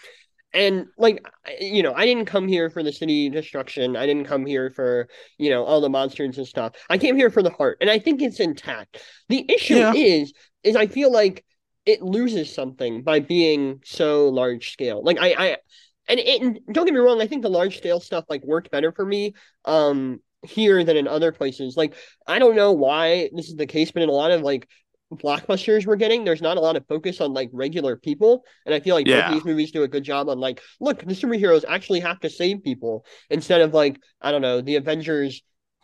and 0.53 0.87
like 0.97 1.25
you 1.59 1.81
know, 1.83 1.93
I 1.93 2.05
didn't 2.05 2.25
come 2.25 2.47
here 2.47 2.69
for 2.69 2.83
the 2.83 2.91
city 2.91 3.29
destruction. 3.29 3.95
I 3.95 4.05
didn't 4.05 4.25
come 4.25 4.45
here 4.45 4.69
for, 4.69 5.07
you 5.37 5.49
know, 5.49 5.63
all 5.63 5.81
the 5.81 5.89
monsters 5.89 6.37
and 6.37 6.47
stuff. 6.47 6.73
I 6.89 6.97
came 6.97 7.15
here 7.15 7.29
for 7.29 7.41
the 7.41 7.51
heart, 7.51 7.77
and 7.81 7.89
I 7.89 7.99
think 7.99 8.21
it's 8.21 8.39
intact. 8.39 8.97
The 9.29 9.45
issue 9.49 9.75
Yeah. 9.75 9.93
is 9.93 10.33
is 10.63 10.75
I 10.75 10.87
feel 10.87 11.11
like 11.11 11.45
it 11.85 12.01
loses 12.01 12.53
something 12.53 13.01
by 13.03 13.19
being 13.19 13.81
so 13.85 14.29
large 14.29 14.71
scale. 14.73 15.01
Like 15.03 15.17
I 15.19 15.33
I 15.37 15.57
and, 16.07 16.19
it, 16.19 16.41
and 16.41 16.59
don't 16.71 16.85
get 16.85 16.93
me 16.93 16.99
wrong, 16.99 17.21
I 17.21 17.27
think 17.27 17.41
the 17.43 17.49
large 17.49 17.77
scale 17.77 17.99
stuff 17.99 18.25
like 18.29 18.43
worked 18.43 18.71
better 18.71 18.91
for 18.91 19.05
me 19.05 19.33
um 19.65 20.19
here 20.43 20.83
than 20.83 20.97
in 20.97 21.07
other 21.07 21.31
places. 21.31 21.77
Like 21.77 21.95
I 22.27 22.39
don't 22.39 22.55
know 22.55 22.71
why 22.71 23.29
this 23.33 23.49
is 23.49 23.55
the 23.55 23.65
case, 23.67 23.91
but 23.91 24.03
in 24.03 24.09
a 24.09 24.13
lot 24.13 24.31
of 24.31 24.41
like 24.41 24.67
blockbusters 25.13 25.85
we're 25.85 25.97
getting, 25.97 26.23
there's 26.23 26.41
not 26.41 26.57
a 26.57 26.61
lot 26.61 26.75
of 26.75 26.87
focus 26.87 27.19
on 27.21 27.33
like 27.33 27.49
regular 27.51 27.97
people, 27.97 28.43
and 28.65 28.73
I 28.73 28.79
feel 28.79 28.95
like 28.95 29.07
Yeah. 29.07 29.27
these 29.27 29.45
movies 29.45 29.71
do 29.71 29.83
a 29.83 29.87
good 29.87 30.03
job 30.03 30.29
on 30.29 30.39
like, 30.39 30.61
look, 30.79 30.99
the 30.99 31.13
superheroes 31.13 31.65
actually 31.67 31.99
have 31.99 32.19
to 32.21 32.29
save 32.29 32.63
people 32.63 33.05
instead 33.29 33.61
of 33.61 33.73
like 33.73 33.99
I 34.21 34.31
don't 34.31 34.41
know 34.41 34.61
the 34.61 34.77
Avengers 34.77 35.41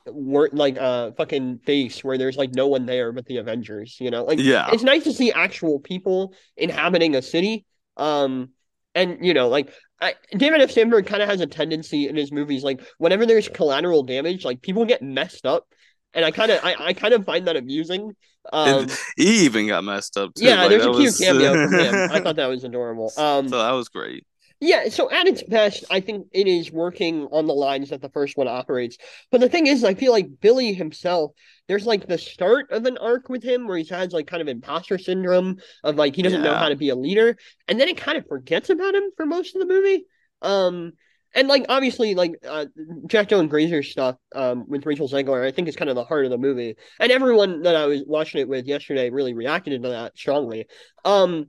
weren't 0.10 0.54
like 0.54 0.78
uh 0.78 1.12
fucking 1.12 1.60
face 1.60 2.02
where 2.04 2.18
there's 2.18 2.38
like 2.38 2.54
no 2.54 2.68
one 2.68 2.86
there 2.86 3.12
but 3.12 3.26
the 3.26 3.38
Avengers, 3.38 3.98
you 4.00 4.10
know, 4.12 4.24
like 4.24 4.40
Yeah. 4.40 4.72
it's 4.72 4.84
nice 4.84 5.04
to 5.04 5.14
see 5.14 5.32
actual 5.32 5.80
people 5.80 6.34
inhabiting 6.56 7.16
a 7.16 7.22
city. 7.22 7.66
Um, 7.98 8.52
and 8.98 9.26
you 9.26 9.34
know, 9.34 9.48
like 9.50 9.72
I, 10.02 10.14
David 10.36 10.62
F. 10.62 10.72
Sandberg 10.72 11.06
kind 11.08 11.22
of 11.24 11.30
has 11.30 11.42
a 11.42 11.48
tendency 11.48 12.08
in 12.08 12.16
his 12.16 12.32
movies, 12.32 12.64
like 12.64 12.82
whenever 12.98 13.26
there's 13.26 13.48
collateral 13.50 14.04
damage, 14.04 14.44
like 14.46 14.62
people 14.62 14.86
get 14.86 15.02
messed 15.02 15.46
up, 15.46 15.68
and 16.14 16.24
I 16.26 16.32
kind 16.32 16.52
of, 16.52 16.60
I, 16.64 16.76
I 16.80 16.94
kind 16.94 17.14
of 17.14 17.26
find 17.26 17.48
that 17.48 17.56
amusing. 17.56 18.14
Um, 18.54 18.88
he 19.18 19.46
even 19.46 19.68
got 19.68 19.84
messed 19.84 20.18
up 20.18 20.34
too. 20.36 20.46
yeah, 20.46 20.62
Like, 20.62 20.70
there's 20.70 20.86
a 20.86 20.92
cute 20.92 21.04
was- 21.04 21.18
cameo 21.20 21.54
from 21.54 21.74
him. 21.80 21.96
I 22.12 22.20
thought 22.24 22.36
that 22.38 22.48
was 22.48 22.64
adorable. 22.64 23.12
Um, 23.18 23.50
so 23.50 23.58
that 23.58 23.72
was 23.72 23.90
great. 23.90 24.26
Yeah, 24.60 24.90
so 24.90 25.12
at 25.12 25.28
its 25.28 25.44
best, 25.44 25.86
I 25.92 26.00
think 26.00 26.28
it 26.32 26.48
is 26.48 26.72
working 26.72 27.28
on 27.32 27.46
the 27.46 27.54
lines 27.54 27.92
that 27.92 28.02
the 28.02 28.10
first 28.10 28.38
one 28.38 28.48
operates. 28.48 28.98
But 29.32 29.40
the 29.40 29.50
thing 29.50 29.68
is, 29.68 29.84
I 29.84 29.94
feel 29.94 30.12
like 30.12 30.40
Billy 30.42 30.74
himself, 30.74 31.34
there's 31.68 31.86
like 31.86 32.08
the 32.08 32.18
start 32.18 32.72
of 32.72 32.86
an 32.86 32.98
arc 32.98 33.30
with 33.30 33.44
him 33.44 33.68
where 33.68 33.78
he 33.78 33.86
has 33.90 34.14
like 34.14 34.26
kind 34.26 34.42
of 34.42 34.48
imposter 34.48 34.98
syndrome 34.98 35.58
of 35.84 35.96
like 35.96 36.16
he 36.16 36.24
doesn't 36.24 36.42
know 36.42 36.56
how 36.56 36.70
to 36.70 36.76
be 36.76 36.90
a 36.90 36.96
leader, 36.96 37.38
and 37.68 37.80
then 37.80 37.88
it 37.88 37.98
kind 37.98 38.18
of 38.18 38.26
forgets 38.28 38.72
about 38.72 38.96
him 38.96 39.12
for 39.16 39.28
most 39.28 39.56
of 39.56 39.60
the 39.60 39.72
movie. 39.72 40.06
Um, 40.42 40.94
and 41.36 41.48
like 41.48 41.68
obviously, 41.70 42.16
like 42.16 42.32
uh, 42.48 42.66
Jack 43.06 43.30
Joe 43.30 43.40
and 43.40 43.50
Grazer's 43.52 43.92
stuff 43.92 44.16
um 44.34 44.66
with 44.68 44.88
Rachel 44.88 45.08
Zegler, 45.08 45.46
I 45.46 45.52
think 45.52 45.68
is 45.68 45.76
kind 45.76 45.90
of 45.90 45.96
the 45.96 46.04
heart 46.04 46.26
of 46.26 46.32
the 46.32 46.38
movie, 46.40 46.78
and 47.00 47.12
everyone 47.12 47.62
that 47.62 47.76
I 47.76 47.86
was 47.86 48.02
watching 48.08 48.42
it 48.42 48.48
with 48.48 48.66
yesterday 48.66 49.12
really 49.12 49.36
reacted 49.36 49.84
to 49.84 49.90
that 49.90 50.18
strongly. 50.18 50.66
Um, 51.06 51.48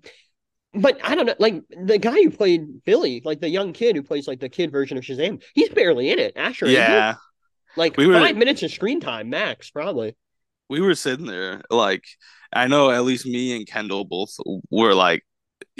but 0.75 0.98
I 1.02 1.14
don't 1.14 1.26
know, 1.26 1.34
like 1.38 1.62
the 1.70 1.98
guy 1.98 2.14
who 2.22 2.30
played 2.30 2.84
Billy, 2.84 3.22
like 3.25 3.40
the 3.40 3.48
young 3.48 3.72
kid 3.72 3.96
who 3.96 4.02
plays 4.02 4.28
like 4.28 4.40
the 4.40 4.48
kid 4.48 4.70
version 4.70 4.98
of 4.98 5.04
Shazam, 5.04 5.42
he's 5.54 5.70
barely 5.70 6.10
in 6.10 6.18
it. 6.18 6.34
Asher? 6.37 6.66
Yeah. 6.66 7.14
like 7.76 7.96
We 7.96 8.06
were- 8.06 8.14
five 8.14 8.37
minutes 8.37 8.62
of 8.62 8.70
screen 8.70 9.00
time 9.00 9.30
max, 9.30 9.70
probably. 9.70 10.16
we 10.68 10.80
were 10.80 10.94
sitting 10.94 11.26
there 11.26 11.62
like 11.70 12.04
I 12.52 12.66
know 12.66 12.90
at 12.90 13.04
least 13.04 13.26
me 13.26 13.56
and 13.56 13.66
Kendall 13.66 14.04
both 14.04 14.34
were 14.70 14.94
like 14.94 15.22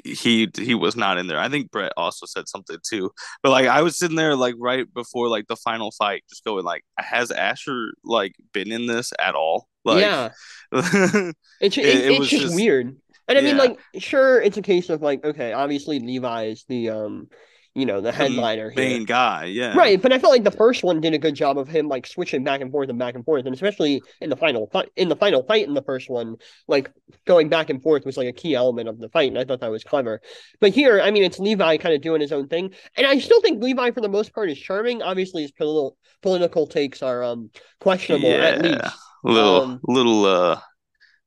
he 0.05 0.49
he 0.57 0.75
was 0.75 0.97
not 0.97 1.19
in 1.19 1.27
there. 1.27 1.39
I 1.41 1.49
think 1.49 1.71
Brett 1.71 1.93
also 1.97 2.25
said 2.27 2.49
something 2.49 2.77
too. 2.89 3.11
But 3.43 3.51
like 3.51 3.67
I 3.67 3.83
was 3.83 3.99
sitting 3.99 4.17
there 4.17 4.37
like 4.37 4.55
right 4.59 4.87
before 4.93 5.29
like 5.29 5.47
the 5.49 5.57
final 5.57 5.91
fight 5.93 6.25
just 6.29 6.45
going 6.45 6.65
like 6.65 6.85
has 6.99 7.31
Asher 7.31 7.93
like 8.05 8.35
been 8.53 8.71
in 8.73 8.87
this 8.87 9.13
at 9.19 9.35
all? 9.35 9.69
Like 9.85 10.01
yeah, 10.01 10.31
it, 10.73 11.35
it- 11.61 11.79
it 11.79 12.19
was 12.19 12.29
just, 12.29 12.43
just- 12.43 12.55
weird. 12.55 12.97
And 13.29 13.39
I 13.39 13.41
mean, 13.43 13.57
like, 13.57 13.79
sure, 13.99 14.41
it's 14.41 14.57
a 14.57 14.63
case 14.63 14.89
of 14.91 15.03
like, 15.03 15.25
okay, 15.25 15.53
obviously 15.53 16.01
Levi 16.01 16.45
is 16.47 16.65
the 16.69 16.91
um, 16.91 17.29
you 17.75 17.87
know, 17.87 18.01
the 18.01 18.13
headliner 18.13 18.71
here. 18.71 19.01
main 19.01 19.05
guy, 19.05 19.45
yeah. 19.47 19.75
Right, 19.75 20.01
but 20.01 20.13
I 20.13 20.19
felt 20.19 20.33
like 20.33 20.45
the 20.45 20.51
first 20.51 20.83
one 20.83 21.01
did 21.03 21.13
a 21.13 21.19
good 21.19 21.35
job 21.35 21.59
of 21.59 21.69
him 21.69 21.89
like 21.89 22.07
switching 22.07 22.43
back 22.43 22.63
and 22.63 22.71
forth 22.73 22.89
and 22.89 22.99
back 22.99 23.15
and 23.15 23.25
forth, 23.25 23.45
and 23.45 23.55
especially 23.55 24.03
in 24.21 24.31
the 24.31 24.37
final 24.37 24.67
fight. 24.69 24.89
In 24.97 25.11
the 25.11 25.17
final 25.17 25.43
fight 25.43 25.69
in 25.69 25.75
the 25.75 25.83
first 25.83 26.09
one, 26.09 26.37
like 26.67 26.91
going 27.27 27.51
back 27.51 27.69
and 27.69 27.83
forth 27.83 28.07
was 28.07 28.17
like 28.17 28.29
a 28.29 28.33
key 28.33 28.55
element 28.55 28.89
of 28.89 28.99
the 28.99 29.11
fight, 29.11 29.29
and 29.29 29.39
I 29.39 29.45
thought 29.45 29.61
that 29.61 29.71
was 29.71 29.85
clever. 29.85 30.23
But 30.59 30.73
here, 30.73 31.01
I 31.03 31.11
mean, 31.11 31.23
it's 31.23 31.39
Levi 31.39 31.77
kind 31.77 31.95
of 31.95 32.01
doing 32.01 32.23
his 32.23 32.33
own 32.33 32.49
thing, 32.49 32.73
and 32.97 33.07
I 33.07 33.19
still 33.19 33.43
think 33.43 33.63
Levi 33.63 33.91
for 33.91 34.01
the 34.01 34.09
most 34.09 34.33
part 34.33 34.51
is 34.51 34.59
charming. 34.59 35.03
Obviously, 35.03 35.43
his 35.43 35.53
political 35.53 35.99
political 36.23 36.67
takes 36.67 37.03
are 37.03 37.23
um 37.23 37.51
questionable 37.79 38.41
at 38.41 38.57
Yeah. 38.57 38.63
least. 38.63 38.97
Little 39.23 39.65
Um, 39.65 39.81
little 39.83 40.25
uh 40.25 40.61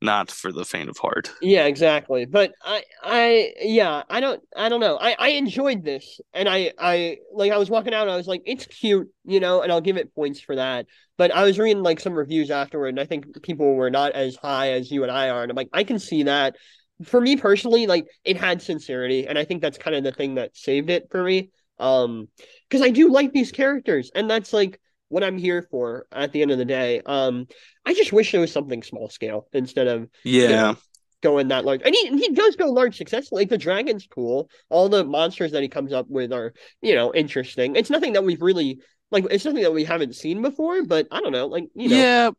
not 0.01 0.31
for 0.31 0.51
the 0.51 0.65
faint 0.65 0.89
of 0.89 0.97
heart. 0.97 1.31
Yeah, 1.41 1.65
exactly. 1.65 2.25
But 2.25 2.53
I, 2.63 2.83
I, 3.03 3.53
yeah, 3.61 4.03
I 4.09 4.19
don't, 4.19 4.41
I 4.55 4.67
don't 4.69 4.79
know. 4.79 4.97
I, 4.97 5.15
I 5.17 5.29
enjoyed 5.29 5.83
this, 5.83 6.19
and 6.33 6.49
I, 6.49 6.73
I, 6.77 7.17
like, 7.31 7.51
I 7.51 7.57
was 7.57 7.69
walking 7.69 7.93
out, 7.93 8.03
and 8.03 8.11
I 8.11 8.17
was 8.17 8.27
like, 8.27 8.41
it's 8.45 8.65
cute, 8.65 9.09
you 9.25 9.39
know, 9.39 9.61
and 9.61 9.71
I'll 9.71 9.81
give 9.81 9.97
it 9.97 10.13
points 10.15 10.41
for 10.41 10.55
that. 10.55 10.87
But 11.17 11.31
I 11.31 11.43
was 11.43 11.59
reading 11.59 11.83
like 11.83 11.99
some 11.99 12.13
reviews 12.13 12.49
afterward, 12.49 12.89
and 12.89 12.99
I 12.99 13.05
think 13.05 13.41
people 13.43 13.75
were 13.75 13.91
not 13.91 14.13
as 14.13 14.35
high 14.35 14.71
as 14.71 14.89
you 14.89 15.03
and 15.03 15.11
I 15.11 15.29
are, 15.29 15.43
and 15.43 15.51
I'm 15.51 15.55
like, 15.55 15.69
I 15.71 15.83
can 15.83 15.99
see 15.99 16.23
that. 16.23 16.55
For 17.03 17.21
me 17.21 17.35
personally, 17.35 17.87
like, 17.87 18.07
it 18.23 18.37
had 18.37 18.61
sincerity, 18.61 19.27
and 19.27 19.37
I 19.37 19.45
think 19.45 19.61
that's 19.61 19.77
kind 19.77 19.95
of 19.95 20.03
the 20.03 20.11
thing 20.11 20.35
that 20.35 20.57
saved 20.57 20.89
it 20.89 21.07
for 21.11 21.23
me. 21.23 21.49
Um, 21.79 22.27
because 22.69 22.85
I 22.85 22.89
do 22.91 23.11
like 23.11 23.33
these 23.33 23.51
characters, 23.51 24.11
and 24.13 24.29
that's 24.29 24.53
like 24.53 24.79
what 25.11 25.23
I'm 25.23 25.37
here 25.37 25.67
for 25.69 26.07
at 26.11 26.31
the 26.31 26.41
end 26.41 26.51
of 26.51 26.57
the 26.57 26.65
day. 26.65 27.01
Um, 27.05 27.47
I 27.85 27.93
just 27.93 28.13
wish 28.13 28.31
there 28.31 28.41
was 28.41 28.51
something 28.51 28.83
small 28.83 29.09
scale 29.09 29.47
instead 29.53 29.87
of 29.87 30.09
Yeah. 30.23 30.47
know, 30.49 30.77
going 31.21 31.49
that 31.49 31.65
large. 31.65 31.81
And 31.83 31.93
he, 31.93 32.07
he 32.17 32.31
does 32.31 32.55
go 32.55 32.71
large 32.71 32.97
successfully. 32.97 33.43
Like 33.43 33.49
the 33.49 33.57
dragon's 33.57 34.07
cool. 34.07 34.49
All 34.69 34.89
the 34.89 35.03
monsters 35.03 35.51
that 35.51 35.61
he 35.61 35.67
comes 35.69 35.93
up 35.93 36.07
with 36.09 36.33
are, 36.33 36.53
you 36.81 36.95
know, 36.95 37.13
interesting. 37.13 37.75
It's 37.75 37.89
nothing 37.89 38.13
that 38.13 38.23
we've 38.23 38.41
really 38.41 38.79
like 39.11 39.25
it's 39.29 39.45
nothing 39.45 39.63
that 39.63 39.73
we 39.73 39.83
haven't 39.83 40.15
seen 40.15 40.41
before, 40.41 40.83
but 40.83 41.07
I 41.11 41.19
don't 41.21 41.33
know, 41.33 41.47
like, 41.47 41.65
you 41.75 41.89
know. 41.89 41.97
Yeah, 41.97 42.31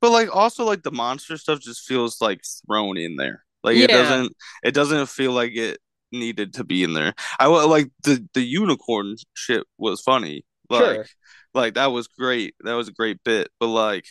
but 0.00 0.10
like 0.10 0.34
also 0.34 0.64
like 0.64 0.82
the 0.82 0.92
monster 0.92 1.36
stuff 1.36 1.60
just 1.60 1.82
feels 1.82 2.20
like 2.20 2.40
thrown 2.66 2.96
in 2.96 3.16
there. 3.16 3.44
Like 3.62 3.76
it 3.76 3.88
doesn't 3.88 4.32
it 4.62 4.72
doesn't 4.72 5.08
feel 5.08 5.32
like 5.32 5.54
it 5.54 5.78
needed 6.12 6.54
to 6.54 6.64
be 6.64 6.82
in 6.82 6.94
there. 6.94 7.14
I 7.38 7.46
like 7.46 7.90
the 8.04 8.26
the 8.34 8.42
unicorn 8.42 9.16
shit 9.34 9.64
was 9.76 10.00
funny. 10.00 10.44
Like 10.70 10.82
Sure. 10.94 11.06
like 11.54 11.74
that 11.74 11.86
was 11.92 12.08
great. 12.08 12.54
That 12.64 12.74
was 12.74 12.88
a 12.88 12.92
great 12.92 13.18
bit. 13.24 13.48
But 13.60 13.68
like 13.68 14.06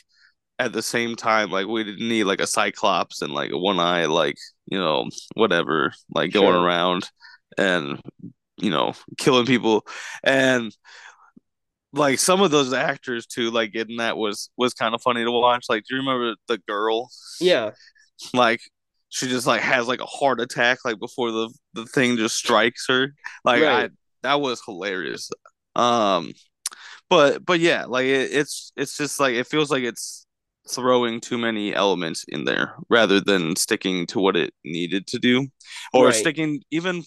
at 0.60 0.74
the 0.74 0.82
same 0.84 1.16
time, 1.16 1.52
like 1.52 1.68
we 1.68 1.84
didn't 1.84 2.08
need 2.08 2.26
like 2.26 2.42
a 2.42 2.48
cyclops 2.48 3.22
and 3.22 3.34
like 3.34 3.52
a 3.52 3.58
one 3.58 3.80
eye, 3.80 4.06
like, 4.06 4.38
you 4.68 4.78
know, 4.80 5.10
whatever, 5.36 5.94
like 6.14 6.32
going 6.34 6.56
around 6.56 7.10
and 7.58 8.02
you 8.58 8.70
know, 8.70 8.94
killing 9.18 9.46
people. 9.46 9.86
And 10.24 10.76
like 11.92 12.20
some 12.20 12.42
of 12.42 12.52
those 12.52 12.72
actors 12.74 13.26
too, 13.26 13.50
like 13.52 13.72
getting 13.72 13.98
that 13.98 14.18
was 14.18 14.50
was 14.58 14.74
kind 14.74 14.94
of 14.94 15.02
funny 15.02 15.24
to 15.24 15.32
watch. 15.32 15.66
Like, 15.70 15.84
do 15.90 15.96
you 15.96 16.02
remember 16.02 16.36
the 16.48 16.60
girl? 16.68 17.10
Yeah. 17.40 17.72
Like 18.34 18.62
she 19.10 19.28
just 19.28 19.48
like 19.48 19.62
has 19.62 19.88
like 19.88 20.02
a 20.02 20.06
heart 20.06 20.40
attack 20.40 20.80
like 20.86 21.00
before 21.00 21.32
the 21.32 21.50
the 21.74 21.86
thing 21.86 22.18
just 22.18 22.36
strikes 22.36 22.86
her. 22.88 23.14
Like 23.44 23.64
I 23.64 23.90
that 24.24 24.42
was 24.42 24.62
hilarious. 24.64 25.30
Um 25.76 26.34
but 27.10 27.46
but 27.46 27.60
yeah, 27.60 27.86
like 27.86 28.06
it, 28.06 28.32
it's 28.34 28.72
it's 28.76 28.98
just 28.98 29.20
like 29.20 29.34
it 29.36 29.48
feels 29.48 29.72
like 29.72 29.84
it's 29.84 30.26
throwing 30.70 31.20
too 31.20 31.38
many 31.38 31.74
elements 31.74 32.26
in 32.28 32.46
there 32.46 32.76
rather 32.90 33.20
than 33.20 33.56
sticking 33.56 34.06
to 34.08 34.20
what 34.20 34.36
it 34.36 34.54
needed 34.64 35.08
to 35.08 35.18
do 35.20 35.48
or 35.94 36.12
Right. 36.12 36.14
sticking 36.14 36.62
even 36.72 37.04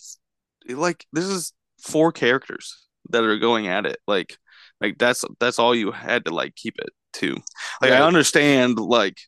like 0.69 1.07
this 1.13 1.27
is 1.27 1.53
four 1.83 2.13
characters 2.13 2.89
that 3.11 3.25
are 3.25 3.39
going 3.39 3.69
at 3.69 3.87
it 3.87 3.99
like 4.09 4.37
like 4.81 4.99
that's 4.99 5.25
that's 5.41 5.59
all 5.59 5.75
you 5.75 5.93
had 5.93 6.25
to 6.25 6.35
like 6.35 6.55
keep 6.57 6.77
it 6.79 6.91
to 7.13 7.37
like 7.83 7.93
i 7.93 8.01
understand 8.01 8.79
like 8.79 9.19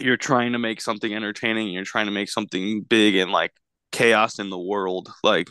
you're 0.00 0.16
trying 0.16 0.52
to 0.52 0.58
make 0.58 0.80
something 0.80 1.12
entertaining 1.14 1.68
you're 1.68 1.84
trying 1.84 2.06
to 2.06 2.12
make 2.12 2.28
something 2.30 2.82
big 2.82 3.14
and 3.16 3.30
like 3.30 3.52
chaos 3.90 4.38
in 4.38 4.48
the 4.50 4.58
world 4.58 5.10
like 5.22 5.48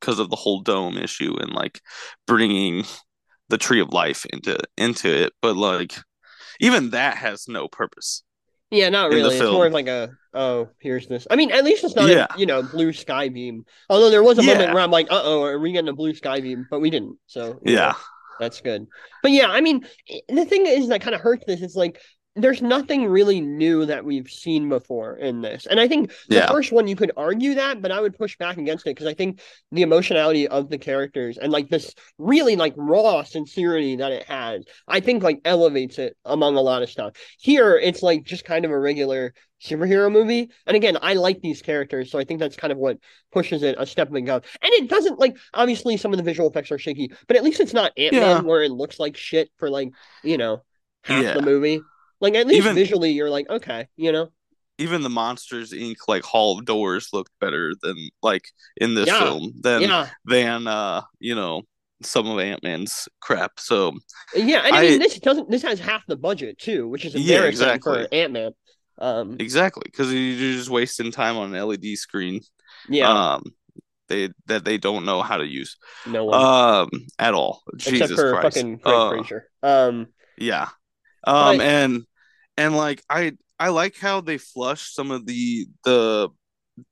because 0.00 0.18
of 0.18 0.30
the 0.30 0.36
whole 0.36 0.62
dome 0.62 0.98
issue 0.98 1.34
and 1.40 1.52
like 1.52 1.80
bringing 2.26 2.84
the 3.48 3.58
tree 3.58 3.80
of 3.80 3.92
life 3.92 4.26
into 4.32 4.58
into 4.76 5.08
it 5.08 5.32
but 5.42 5.56
like 5.56 5.96
even 6.60 6.90
that 6.90 7.16
has 7.16 7.48
no 7.48 7.68
purpose 7.68 8.22
Yeah, 8.70 8.88
not 8.88 9.10
really. 9.10 9.36
It's 9.36 9.42
more 9.42 9.64
film. 9.64 9.66
of 9.66 9.72
like 9.72 9.86
a 9.86 10.10
oh, 10.32 10.68
here's 10.80 11.06
this. 11.06 11.28
I 11.30 11.36
mean, 11.36 11.52
at 11.52 11.62
least 11.64 11.84
it's 11.84 11.94
not 11.94 12.08
Yeah. 12.10 12.26
a 12.34 12.38
you 12.38 12.46
know, 12.46 12.62
blue 12.62 12.92
sky 12.92 13.28
beam. 13.28 13.64
Although 13.88 14.10
there 14.10 14.22
was 14.22 14.38
a 14.38 14.42
moment 14.42 14.68
Yeah. 14.68 14.74
where 14.74 14.82
I'm 14.82 14.90
like, 14.90 15.06
uh 15.10 15.22
oh, 15.22 15.44
are 15.44 15.60
we 15.60 15.70
getting 15.72 15.88
a 15.88 15.92
blue 15.94 16.14
sky 16.14 16.40
beam? 16.40 16.66
But 16.70 16.80
we 16.80 16.90
didn't. 16.90 17.18
So 17.26 17.60
you 17.64 17.74
know. 17.76 17.82
yeah 17.82 17.94
That's 18.40 18.60
good. 18.60 18.86
But 19.22 19.30
yeah, 19.30 19.46
I 19.48 19.60
mean, 19.60 19.86
the 20.28 20.44
thing 20.44 20.66
is 20.66 20.88
that 20.88 21.02
kind 21.02 21.14
of 21.14 21.20
hurts 21.20 21.44
this 21.46 21.62
is 21.62 21.76
like 21.76 22.00
there's 22.36 22.60
nothing 22.60 23.06
really 23.06 23.40
new 23.40 23.86
that 23.86 24.04
we've 24.04 24.28
seen 24.28 24.68
before 24.68 25.16
in 25.16 25.40
this. 25.40 25.66
And 25.66 25.78
I 25.78 25.86
think 25.86 26.10
the 26.28 26.36
Yeah. 26.36 26.50
first 26.50 26.72
one 26.72 26.88
you 26.88 26.96
could 26.96 27.12
argue 27.16 27.54
that, 27.54 27.80
but 27.80 27.92
I 27.92 28.00
would 28.00 28.18
push 28.18 28.36
back 28.36 28.56
against 28.56 28.86
it 28.86 28.90
because 28.90 29.06
I 29.06 29.14
think 29.14 29.40
the 29.70 29.82
emotionality 29.82 30.48
of 30.48 30.68
the 30.68 30.78
characters 30.78 31.38
and 31.38 31.52
like 31.52 31.68
this 31.68 31.94
really 32.18 32.56
like 32.56 32.74
raw 32.76 33.22
sincerity 33.22 33.96
that 33.96 34.10
it 34.10 34.24
has, 34.24 34.64
I 34.88 34.98
think 34.98 35.22
like 35.22 35.40
elevates 35.44 35.98
it 35.98 36.16
among 36.24 36.56
a 36.56 36.60
lot 36.60 36.82
of 36.82 36.90
stuff. 36.90 37.12
Here 37.38 37.76
it's 37.76 38.02
like 38.02 38.24
just 38.24 38.44
kind 38.44 38.64
of 38.64 38.72
a 38.72 38.78
regular 38.78 39.32
superhero 39.62 40.10
movie. 40.10 40.50
And 40.66 40.76
again, 40.76 40.98
I 41.00 41.14
like 41.14 41.40
these 41.40 41.62
characters, 41.62 42.10
so 42.10 42.18
I 42.18 42.24
think 42.24 42.40
that's 42.40 42.56
kind 42.56 42.72
of 42.72 42.78
what 42.78 42.98
pushes 43.32 43.62
it 43.62 43.76
a 43.78 43.86
step 43.86 44.08
above. 44.08 44.44
And 44.60 44.72
it 44.72 44.88
doesn't 44.88 45.20
like 45.20 45.36
obviously 45.54 45.96
some 45.96 46.12
of 46.12 46.16
the 46.16 46.24
visual 46.24 46.50
effects 46.50 46.72
are 46.72 46.78
shaky, 46.78 47.12
but 47.28 47.36
at 47.36 47.44
least 47.44 47.60
it's 47.60 47.72
not 47.72 47.92
Ant 47.96 48.12
Man 48.12 48.22
Yeah. 48.22 48.40
where 48.40 48.62
it 48.64 48.72
looks 48.72 48.98
like 48.98 49.16
shit 49.16 49.50
for 49.56 49.70
like 49.70 49.90
you 50.24 50.36
know 50.36 50.62
half 51.04 51.22
Yeah. 51.22 51.34
the 51.34 51.42
movie. 51.42 51.80
Like 52.20 52.34
at 52.34 52.46
least 52.46 52.58
Even- 52.58 52.74
visually, 52.74 53.10
you're 53.12 53.30
like 53.30 53.48
okay, 53.50 53.88
you 53.96 54.12
know. 54.12 54.28
even 54.78 55.02
the 55.02 55.10
monsters 55.10 55.72
inc 55.72 55.96
like 56.08 56.24
hall 56.24 56.58
of 56.58 56.64
doors 56.64 57.08
looked 57.12 57.30
better 57.40 57.72
than 57.82 57.96
like 58.22 58.44
in 58.76 58.94
this 58.94 59.06
Yeah. 59.08 59.20
film 59.20 59.52
than 59.60 59.82
yeah, 59.82 60.08
than 60.24 60.66
uh 60.66 61.02
you 61.20 61.34
know 61.34 61.62
some 62.02 62.26
of 62.28 62.38
ant-man's 62.40 63.08
crap 63.20 63.52
so 63.58 63.92
yeah, 64.34 64.62
and 64.66 64.74
I, 64.74 64.78
I- 64.78 64.82
mean 64.82 64.98
this 64.98 65.18
doesn't 65.20 65.48
this 65.50 65.62
has 65.62 65.78
half 65.78 66.02
the 66.08 66.16
budget 66.16 66.58
too, 66.58 66.88
which 66.88 67.04
is 67.04 67.14
Yeah, 67.14 67.36
embarrassing 67.36 67.68
exactly. 67.68 68.02
for 68.04 68.14
Ant 68.14 68.32
Man. 68.32 68.52
Um, 68.98 69.36
exactly 69.40 69.82
because 69.86 70.12
you're 70.12 70.52
just 70.54 70.70
wasting 70.70 71.10
time 71.12 71.36
on 71.36 71.54
an 71.54 71.66
led 71.68 71.84
screen 71.96 72.40
yeah, 72.88 73.08
um 73.34 73.42
they 74.08 74.28
that 74.46 74.64
they 74.64 74.76
don't 74.78 75.04
know 75.04 75.20
how 75.22 75.36
to 75.38 75.46
use 75.46 75.76
no 76.06 76.24
one 76.26 76.40
um 76.40 76.90
at 77.18 77.34
all 77.34 77.62
except 77.74 77.96
jesus 77.96 78.20
for 78.20 78.30
christ 78.32 78.56
fucking 78.56 78.78
Frank 78.78 79.32
Uh. 79.62 79.66
Um, 79.66 80.06
Yeah. 80.38 80.68
Um 81.26 81.60
and 81.60 82.02
and 82.56 82.76
like 82.76 83.02
I 83.08 83.32
I 83.58 83.68
like 83.68 83.96
how 83.96 84.20
they 84.20 84.38
flush 84.38 84.92
some 84.92 85.10
of 85.10 85.26
the 85.26 85.66
the 85.84 86.28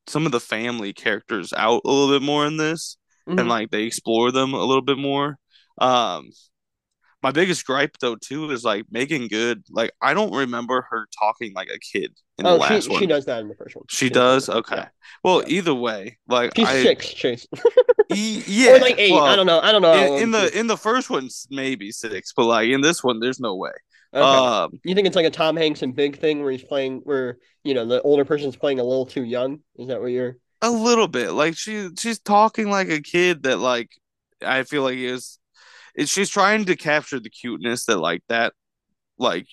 some 0.06 0.26
of 0.26 0.32
the 0.32 0.40
family 0.40 0.92
characters 0.92 1.52
out 1.52 1.82
a 1.84 1.90
little 1.90 2.18
bit 2.18 2.24
more 2.24 2.46
in 2.46 2.56
this 2.56 2.96
mhm. 3.28 3.40
and 3.40 3.48
like 3.48 3.70
they 3.70 3.82
explore 3.82 4.30
them 4.30 4.54
a 4.54 4.64
little 4.64 4.82
bit 4.82 4.98
more. 4.98 5.38
Um 5.78 6.30
my 7.22 7.30
biggest 7.30 7.64
gripe 7.64 7.96
though 8.00 8.16
too 8.16 8.50
is 8.50 8.64
like 8.64 8.84
Meagan 8.90 9.28
Good. 9.28 9.64
Like 9.70 9.92
I 10.00 10.12
don't 10.12 10.34
remember 10.34 10.86
her 10.90 11.06
talking 11.18 11.52
like 11.54 11.68
a 11.68 11.78
kid 11.78 12.12
in 12.38 12.46
oh, 12.46 12.54
the 12.54 12.58
last 12.58 12.84
she, 12.84 12.90
one. 12.90 13.00
she 13.00 13.06
does 13.06 13.24
that 13.26 13.40
in 13.40 13.48
the 13.48 13.54
first 13.54 13.76
one. 13.76 13.84
She 13.88 14.10
does. 14.10 14.46
that. 14.46 14.56
Okay. 14.56 14.76
Yeah. 14.76 14.88
Well, 15.22 15.42
Yeah. 15.42 15.58
either 15.58 15.74
way, 15.74 16.18
like 16.26 16.52
She's 16.56 16.66
I, 16.66 16.82
six, 16.82 17.08
Chase. 17.12 17.46
e- 18.12 18.42
yeah, 18.46 18.72
or 18.72 18.78
like 18.80 18.98
eight. 18.98 19.12
well, 19.12 19.24
I 19.24 19.36
don't 19.36 19.46
know. 19.46 19.60
I 19.60 19.70
don't 19.70 19.82
know. 19.82 20.16
In, 20.16 20.22
in 20.24 20.30
the 20.32 20.58
in 20.58 20.66
the 20.66 20.76
first 20.76 21.10
one, 21.10 21.28
maybe 21.50 21.92
six, 21.92 22.32
but 22.36 22.46
like 22.46 22.68
in 22.68 22.80
this 22.80 23.04
one, 23.04 23.20
there's 23.20 23.38
no 23.40 23.54
way. 23.54 23.72
Okay. 24.14 24.22
Um, 24.22 24.72
you 24.84 24.94
think 24.94 25.06
it's 25.06 25.16
like 25.16 25.26
a 25.26 25.30
Tom 25.30 25.56
Hanks 25.56 25.82
and 25.82 25.94
Big 25.96 26.18
thing 26.18 26.42
where 26.42 26.52
he's 26.52 26.62
playing, 26.64 27.00
where 27.04 27.38
you 27.64 27.74
know 27.74 27.86
the 27.86 28.02
older 28.02 28.24
person's 28.24 28.56
playing 28.56 28.78
a 28.80 28.84
little 28.84 29.06
too 29.06 29.24
young? 29.24 29.60
Is 29.76 29.88
that 29.88 30.00
what 30.00 30.08
you're? 30.08 30.36
a 30.64 30.70
little 30.70 31.08
bit. 31.08 31.32
Like 31.32 31.56
she 31.56 31.88
she's 31.98 32.20
talking 32.20 32.70
like 32.70 32.88
a 32.88 33.00
kid 33.00 33.42
that 33.44 33.58
like 33.58 33.90
I 34.46 34.62
feel 34.62 34.82
like 34.82 34.96
is 34.96 35.38
is 35.96 36.08
she's 36.10 36.30
trying 36.30 36.66
to 36.66 36.76
capture 36.76 37.18
the 37.18 37.30
cuteness 37.30 37.86
that 37.86 37.98
like 37.98 38.22
that 38.28 38.52
like 39.18 39.46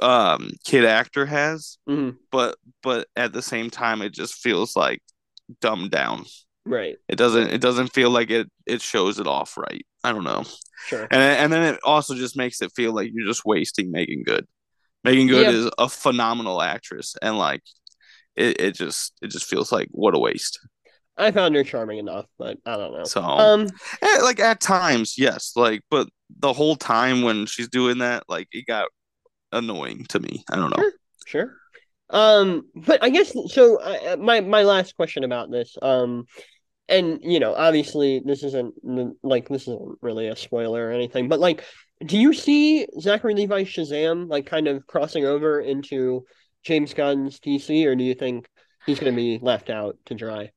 um 0.00 0.50
kid 0.64 0.84
actor 0.84 1.26
has, 1.26 1.78
Mhm. 1.88 2.16
but 2.30 2.56
but 2.82 3.08
at 3.16 3.32
the 3.32 3.42
same 3.42 3.70
time 3.70 4.02
it 4.02 4.12
just 4.12 4.34
feels 4.34 4.74
like 4.76 5.00
dumbed 5.60 5.90
down. 5.90 6.24
Right. 6.64 6.96
It 7.08 7.16
doesn't 7.16 7.50
it 7.52 7.60
doesn't 7.60 7.92
feel 7.92 8.10
like 8.10 8.30
it 8.30 8.48
it 8.66 8.80
shows 8.82 9.18
it 9.20 9.26
off 9.26 9.56
right. 9.56 9.84
I 10.04 10.12
don't 10.12 10.24
know. 10.24 10.44
Sure. 10.86 11.06
And 11.10 11.22
and 11.22 11.52
then 11.52 11.74
it 11.74 11.80
also 11.84 12.14
just 12.14 12.36
makes 12.36 12.60
it 12.60 12.72
feel 12.74 12.92
like 12.92 13.10
you're 13.14 13.26
just 13.26 13.44
wasting 13.44 13.90
Meagan 13.92 14.22
Good. 14.24 14.46
Meagan 15.04 15.26
Good 15.28 15.46
Yeah. 15.46 15.52
is 15.66 15.70
a 15.78 15.88
phenomenal 15.88 16.60
actress 16.62 17.14
and 17.22 17.38
like 17.38 17.62
it, 18.36 18.60
it 18.60 18.74
just 18.74 19.12
it 19.22 19.28
just 19.28 19.46
feels 19.46 19.70
like 19.70 19.88
what 19.90 20.14
a 20.16 20.18
waste. 20.18 20.58
I 21.16 21.30
found 21.30 21.54
her 21.54 21.62
charming 21.64 21.98
enough, 21.98 22.26
but 22.38 22.58
I 22.64 22.76
don't 22.76 22.92
know. 22.92 23.04
So 23.04 23.22
Um. 23.22 23.68
eh, 24.00 24.18
like 24.22 24.40
at 24.40 24.60
times, 24.60 25.18
yes, 25.18 25.52
like 25.56 25.82
but 25.90 26.08
the 26.40 26.52
whole 26.52 26.76
time 26.76 27.22
when 27.22 27.46
she's 27.46 27.68
doing 27.68 27.98
that, 27.98 28.24
like 28.28 28.48
it 28.52 28.66
got 28.66 28.88
annoying 29.52 30.06
to 30.06 30.18
me. 30.18 30.44
I 30.50 30.56
don't 30.56 30.70
know. 30.70 30.82
Sure. 30.82 30.92
Sure. 31.26 31.56
Um, 32.10 32.64
but 32.74 33.02
I 33.02 33.08
guess 33.10 33.32
so. 33.52 33.78
Uh, 33.80 34.16
my 34.18 34.40
my 34.40 34.62
last 34.62 34.96
question 34.96 35.24
about 35.24 35.50
this, 35.50 35.76
um, 35.80 36.26
and 36.92 37.20
you 37.22 37.40
know, 37.40 37.54
obviously 37.54 38.22
this 38.24 38.44
isn't 38.44 38.74
like 39.22 39.48
this 39.48 39.62
isn't 39.62 39.98
really 40.02 40.28
a 40.28 40.36
spoiler 40.36 40.88
or 40.88 40.92
anything, 40.92 41.28
but 41.28 41.40
like, 41.40 41.64
do 42.04 42.18
you 42.18 42.32
see 42.32 42.86
Zachary 43.00 43.34
Levi 43.34 43.64
Shazam 43.64 44.28
like 44.28 44.46
kind 44.46 44.68
of 44.68 44.86
crossing 44.86 45.24
over 45.24 45.60
into 45.60 46.24
James 46.62 46.94
Gunn's 46.94 47.40
DC, 47.40 47.86
or 47.86 47.96
do 47.96 48.04
you 48.04 48.14
think 48.14 48.48
he's 48.86 49.00
going 49.00 49.12
to 49.12 49.16
be 49.16 49.38
left 49.42 49.70
out 49.70 49.96
to 50.06 50.14
dry? 50.14 50.50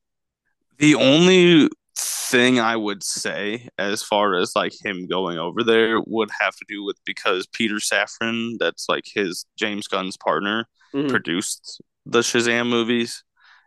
The 0.78 0.96
only 0.96 1.70
thing 1.98 2.60
I 2.60 2.76
would 2.76 3.04
say 3.04 3.70
as 3.78 4.04
far 4.04 4.36
as 4.36 4.56
like 4.56 4.74
him 4.84 5.08
going 5.08 5.38
over 5.38 5.64
there 5.64 6.00
would 6.06 6.30
have 6.40 6.56
to 6.58 6.66
do 6.68 6.84
with 6.84 6.98
because 7.06 7.48
Peter 7.48 7.76
Safran, 7.76 8.58
that's 8.60 8.90
like 8.90 9.06
his 9.14 9.46
James 9.58 9.88
Gunn's 9.88 10.18
partner, 10.18 10.68
Mhm, 10.94 11.10
produced 11.10 11.82
the 12.06 12.20
Shazam 12.20 12.70
movies 12.70 13.24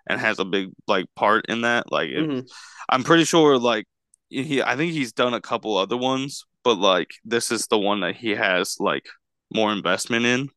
and 0.08 0.20
has 0.20 0.38
a 0.40 0.44
big 0.44 0.70
like 0.88 1.06
part 1.16 1.46
in 1.48 1.62
that. 1.62 1.92
Like 1.92 2.10
it, 2.10 2.30
mhm. 2.30 2.48
I'm 2.88 3.04
pretty 3.04 3.24
sure 3.24 3.58
like 3.58 3.86
he 4.30 4.62
I 4.62 4.76
think 4.76 4.92
he's 4.92 5.12
done 5.12 5.34
a 5.34 5.40
couple 5.40 5.76
other 5.76 5.96
ones, 5.96 6.44
but 6.64 6.78
like 6.78 7.10
this 7.24 7.50
is 7.52 7.66
the 7.68 7.78
one 7.78 8.00
that 8.00 8.16
he 8.16 8.30
has 8.30 8.76
like 8.80 9.06
more 9.54 9.72
investment 9.72 10.26
in. 10.26 10.50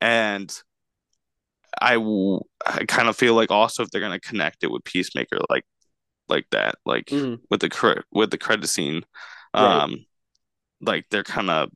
And 0.00 0.52
I, 1.80 1.94
w- 1.94 2.40
I 2.66 2.84
kind 2.86 3.08
of 3.08 3.16
feel 3.16 3.34
like 3.34 3.50
also 3.50 3.82
if 3.82 3.90
they're 3.90 4.00
gonna 4.00 4.20
connect 4.20 4.64
it 4.64 4.70
with 4.70 4.84
Peacemaker 4.84 5.38
like 5.48 5.64
like 6.28 6.46
that, 6.52 6.76
like 6.86 7.06
Mhm. 7.10 7.40
with 7.50 7.60
the 7.60 7.70
cre- 7.70 8.02
with 8.12 8.30
the 8.30 8.38
credit 8.38 8.68
scene, 8.68 9.04
Right. 9.58 9.84
um, 9.84 10.06
like 10.82 11.06
they're 11.10 11.24
kind 11.24 11.50
of 11.50 11.70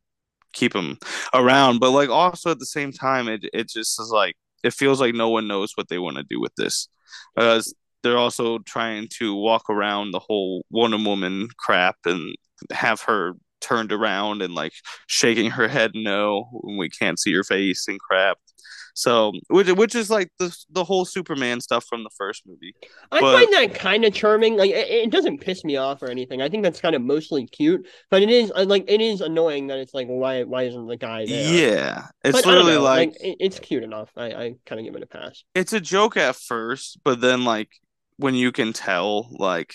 keep 0.54 0.74
him 0.74 0.98
around, 1.34 1.80
but 1.80 1.90
like 1.92 2.10
also 2.10 2.50
at 2.52 2.58
the 2.60 2.66
same 2.66 2.92
time, 2.92 3.28
it 3.28 3.44
it 3.54 3.68
just 3.70 4.00
is 4.00 4.10
like 4.12 4.36
it 4.64 4.74
feels 4.74 5.00
like 5.00 5.14
no 5.14 5.30
one 5.30 5.48
knows 5.48 5.72
what 5.76 5.88
they 5.88 5.98
want 5.98 6.16
to 6.18 6.24
do 6.24 6.40
with 6.40 6.54
this, 6.56 6.88
because 7.34 7.74
they're 8.02 8.18
also 8.18 8.58
trying 8.58 9.08
to 9.18 9.34
walk 9.34 9.70
around 9.70 10.10
the 10.10 10.18
whole 10.18 10.64
Wonder 10.70 10.98
Woman 10.98 11.48
crap 11.58 11.96
and 12.04 12.34
have 12.70 13.00
her 13.02 13.34
turned 13.60 13.92
around 13.92 14.42
and 14.42 14.54
like 14.54 14.74
shaking 15.06 15.50
her 15.50 15.66
head 15.68 15.92
no 15.94 16.60
we 16.76 16.88
can't 16.88 17.18
see 17.18 17.32
her 17.32 17.44
face 17.44 17.88
and 17.88 17.98
crap. 17.98 18.36
So, 18.96 19.32
which 19.48 19.66
which 19.72 19.94
is 19.96 20.08
like 20.08 20.30
the 20.38 20.56
the 20.70 20.84
whole 20.84 21.04
Superman 21.04 21.60
stuff 21.60 21.84
from 21.84 22.04
the 22.04 22.10
first 22.16 22.44
movie. 22.46 22.74
I 23.10 23.20
But- 23.20 23.34
find 23.34 23.52
that 23.54 23.74
kind 23.78 24.04
of 24.04 24.14
charming. 24.14 24.56
Like 24.56 24.70
it, 24.70 24.88
it 24.88 25.10
doesn't 25.10 25.38
piss 25.40 25.64
me 25.64 25.76
off 25.76 26.00
or 26.02 26.10
anything. 26.10 26.40
I 26.40 26.48
think 26.48 26.62
that's 26.62 26.80
kind 26.80 26.94
of 26.94 27.02
mostly 27.02 27.46
cute, 27.48 27.86
but 28.10 28.22
it 28.22 28.30
is 28.30 28.52
uh, 28.54 28.64
like 28.68 28.84
it 28.88 29.00
is 29.00 29.20
annoying 29.20 29.66
that 29.66 29.78
it's 29.78 29.94
like 29.94 30.06
why 30.06 30.44
why 30.44 30.62
isn't 30.62 30.86
the 30.86 30.96
guy 30.96 31.26
there? 31.26 31.52
Yeah, 31.52 32.06
it's 32.24 32.38
But 32.38 32.46
literally 32.46 32.74
know, 32.74 32.82
like 32.82 33.10
it, 33.20 33.36
it's 33.40 33.58
cute 33.58 33.82
enough. 33.82 34.10
I, 34.16 34.26
I 34.26 34.54
kind 34.64 34.78
of 34.80 34.84
give 34.84 34.94
it 34.94 35.02
a 35.02 35.06
pass. 35.06 35.42
it's 35.56 35.72
a 35.72 35.80
joke 35.80 36.16
at 36.16 36.36
first, 36.36 36.98
but 37.04 37.20
then 37.20 37.44
like 37.44 37.70
when 38.16 38.36
you 38.36 38.52
can 38.52 38.72
tell 38.72 39.28
like 39.32 39.74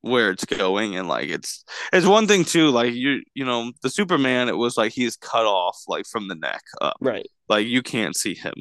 where 0.00 0.30
it's 0.30 0.44
going 0.44 0.96
and 0.96 1.08
like 1.08 1.28
it's 1.28 1.64
it's 1.92 2.06
one 2.06 2.26
thing 2.28 2.44
too 2.44 2.70
like 2.70 2.94
you 2.94 3.20
you 3.34 3.44
know 3.44 3.72
the 3.82 3.90
Superman 3.90 4.48
it 4.48 4.56
was 4.56 4.76
like 4.76 4.92
he's 4.92 5.16
cut 5.16 5.44
off 5.44 5.76
like 5.88 6.06
from 6.06 6.28
the 6.28 6.34
neck 6.36 6.62
up 6.80 6.96
Right. 7.00 7.26
like 7.48 7.66
you 7.66 7.82
can't 7.82 8.16
see 8.16 8.34
him 8.34 8.54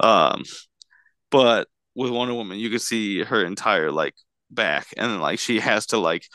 um 0.00 0.42
but 1.30 1.68
with 1.94 2.10
Wonder 2.10 2.34
Woman 2.34 2.58
you 2.58 2.70
can 2.70 2.78
see 2.80 3.22
her 3.22 3.44
entire 3.44 3.92
like 3.92 4.14
back 4.50 4.86
and 4.96 5.10
then 5.12 5.20
like 5.20 5.38
she 5.38 5.60
has 5.60 5.86
to 5.86 5.98
like 5.98 6.26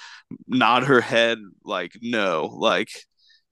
nod 0.48 0.84
her 0.84 1.02
head 1.02 1.38
like 1.64 1.92
no 2.02 2.46
like 2.46 2.90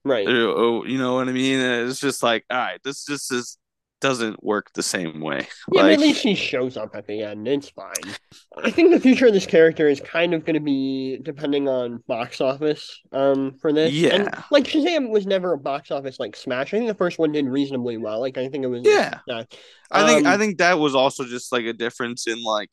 Right. 0.06 0.26
oh, 0.28 0.86
you 0.86 0.98
know 0.98 1.16
what 1.16 1.28
I 1.28 1.34
mean 1.34 1.60
and 1.60 1.90
it's 1.90 2.00
just 2.00 2.24
like 2.24 2.46
all 2.50 2.58
right 2.58 2.80
this 2.84 3.04
just 3.06 3.32
is 3.34 3.58
doesn't 4.00 4.44
work 4.44 4.72
the 4.74 4.84
same 4.84 5.22
way 5.22 5.48
Yeah, 5.74 5.82
like 5.84 5.94
at 5.94 6.00
least 6.00 6.22
she 6.22 6.36
shows 6.36 6.78
up 6.78 6.96
at 6.96 7.08
the 7.08 7.24
end. 7.24 7.48
It's 7.48 7.70
fine. 7.70 8.16
I 8.64 8.70
think 8.72 8.92
the 8.92 9.00
future 9.00 9.28
of 9.28 9.34
this 9.34 9.46
character 9.48 9.88
is 9.90 10.00
kind 10.02 10.34
of 10.36 10.46
going 10.46 10.54
to 10.54 10.60
be 10.60 11.18
depending 11.24 11.68
on 11.68 12.04
box 12.08 12.40
office. 12.40 13.02
Um, 13.12 13.58
for 13.60 13.74
this, 13.74 13.90
and 13.90 14.26
Yeah. 14.26 14.44
like 14.52 14.66
Shazam 14.66 15.10
was 15.10 15.26
never 15.26 15.54
a 15.54 15.58
box 15.58 15.90
office 15.92 16.20
like 16.20 16.36
smash. 16.36 16.74
I 16.74 16.78
think 16.78 16.88
the 16.90 16.94
first 16.96 17.18
one 17.18 17.32
did 17.32 17.46
reasonably 17.46 17.98
well. 17.98 18.20
Like 18.20 18.38
I 18.38 18.50
think 18.50 18.64
it 18.64 18.68
was. 18.68 18.82
Yeah. 18.84 19.20
Yeah. 19.28 19.44
I 19.92 20.06
think 20.06 20.28
I 20.28 20.34
Um, 20.34 20.40
think 20.40 20.58
that 20.60 20.78
was 20.80 20.94
also 20.94 21.26
just 21.26 21.52
like 21.52 21.66
a 21.66 21.74
difference 21.74 22.28
in 22.28 22.44
like 22.44 22.70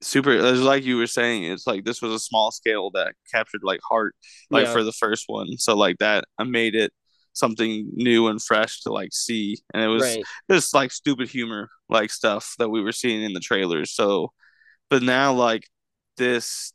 super 0.00 0.30
it's 0.30 0.60
like 0.60 0.84
you 0.84 0.96
were 0.96 1.08
saying 1.08 1.42
it's 1.42 1.66
like 1.66 1.84
this 1.84 2.00
was 2.00 2.12
a 2.12 2.20
small 2.20 2.52
scale 2.52 2.90
that 2.92 3.14
captured 3.32 3.62
like 3.64 3.80
heart 3.88 4.14
like 4.48 4.66
Yeah. 4.66 4.72
for 4.72 4.84
the 4.84 4.92
first 4.92 5.24
one 5.26 5.58
so 5.58 5.74
like 5.76 5.98
that 5.98 6.24
I 6.38 6.44
made 6.44 6.76
it 6.76 6.92
something 7.38 7.88
new 7.94 8.28
and 8.28 8.42
fresh 8.42 8.80
to 8.82 8.92
like 8.92 9.10
see 9.12 9.56
and 9.74 9.82
it 9.82 9.88
was 9.88 10.18
Right. 10.18 10.26
just 10.50 10.74
like 10.74 10.92
stupid 10.92 11.28
humor 11.28 11.68
like 11.88 12.10
stuff 12.10 12.54
that 12.58 12.68
we 12.70 12.82
were 12.82 12.92
seeing 12.92 13.22
in 13.22 13.32
the 13.32 13.40
trailers 13.40 13.92
so 13.94 14.32
but 14.90 15.02
now 15.02 15.32
like 15.32 15.64
this 16.18 16.72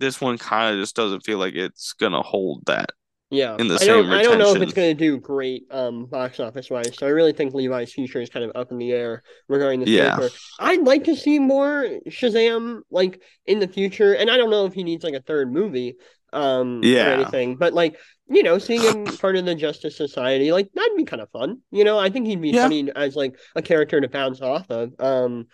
this 0.00 0.20
one 0.20 0.38
kind 0.38 0.74
of 0.74 0.80
just 0.82 0.96
doesn't 0.96 1.22
feel 1.24 1.38
like 1.38 1.54
it's 1.54 1.94
gonna 1.94 2.22
hold 2.22 2.62
that 2.66 2.90
Yeah, 3.30 3.58
in 3.58 3.68
the 3.68 3.78
I 3.78 3.84
don't. 3.84 4.06
same 4.06 4.12
I 4.12 4.22
don't 4.22 4.38
know 4.38 4.52
if 4.52 4.60
it's 4.60 4.74
going 4.74 4.96
to 4.96 5.04
do 5.04 5.18
great 5.18 5.64
um 5.70 6.06
box 6.06 6.38
office 6.38 6.70
wise. 6.70 6.96
So 6.98 7.06
I 7.06 7.10
really 7.10 7.32
think 7.32 7.52
Levi's 7.52 7.92
future 7.92 8.20
is 8.20 8.30
kind 8.30 8.44
of 8.44 8.52
up 8.54 8.70
in 8.70 8.78
the 8.78 8.92
air 8.92 9.22
regarding 9.48 9.80
the 9.80 9.86
Yeah. 9.86 10.20
character. 10.20 10.32
I'd 10.58 10.82
like 10.82 11.04
to 11.04 11.16
see 11.16 11.38
more 11.40 11.84
Shazam 12.08 12.82
like 12.90 13.20
in 13.46 13.58
the 13.58 13.66
future, 13.66 14.12
and 14.14 14.30
I 14.30 14.36
don't 14.36 14.50
know 14.50 14.66
if 14.66 14.74
he 14.74 14.84
needs 14.84 15.02
like 15.02 15.14
a 15.14 15.22
third 15.22 15.52
movie 15.52 15.96
um 16.34 16.80
Yeah. 16.82 17.04
or 17.04 17.12
anything, 17.12 17.56
but 17.56 17.72
like 17.74 17.98
you 18.28 18.42
know, 18.42 18.58
seeing 18.58 18.84
him 18.84 19.16
part 19.18 19.36
of 19.36 19.44
the 19.44 19.54
Justice 19.54 19.96
Society, 19.96 20.52
like 20.52 20.70
that'd 20.74 20.96
be 20.96 21.04
kind 21.04 21.22
of 21.22 21.30
fun. 21.30 21.60
You 21.70 21.84
know, 21.84 21.98
I 21.98 22.10
think 22.10 22.26
he'd 22.26 22.40
be 22.40 22.52
Yeah. 22.52 22.62
funny 22.62 22.90
as 22.96 23.16
like 23.16 23.38
a 23.56 23.62
character 23.62 24.00
to 24.00 24.08
bounce 24.08 24.40
off 24.42 24.70
of. 24.70 24.92
Um, 24.98 25.46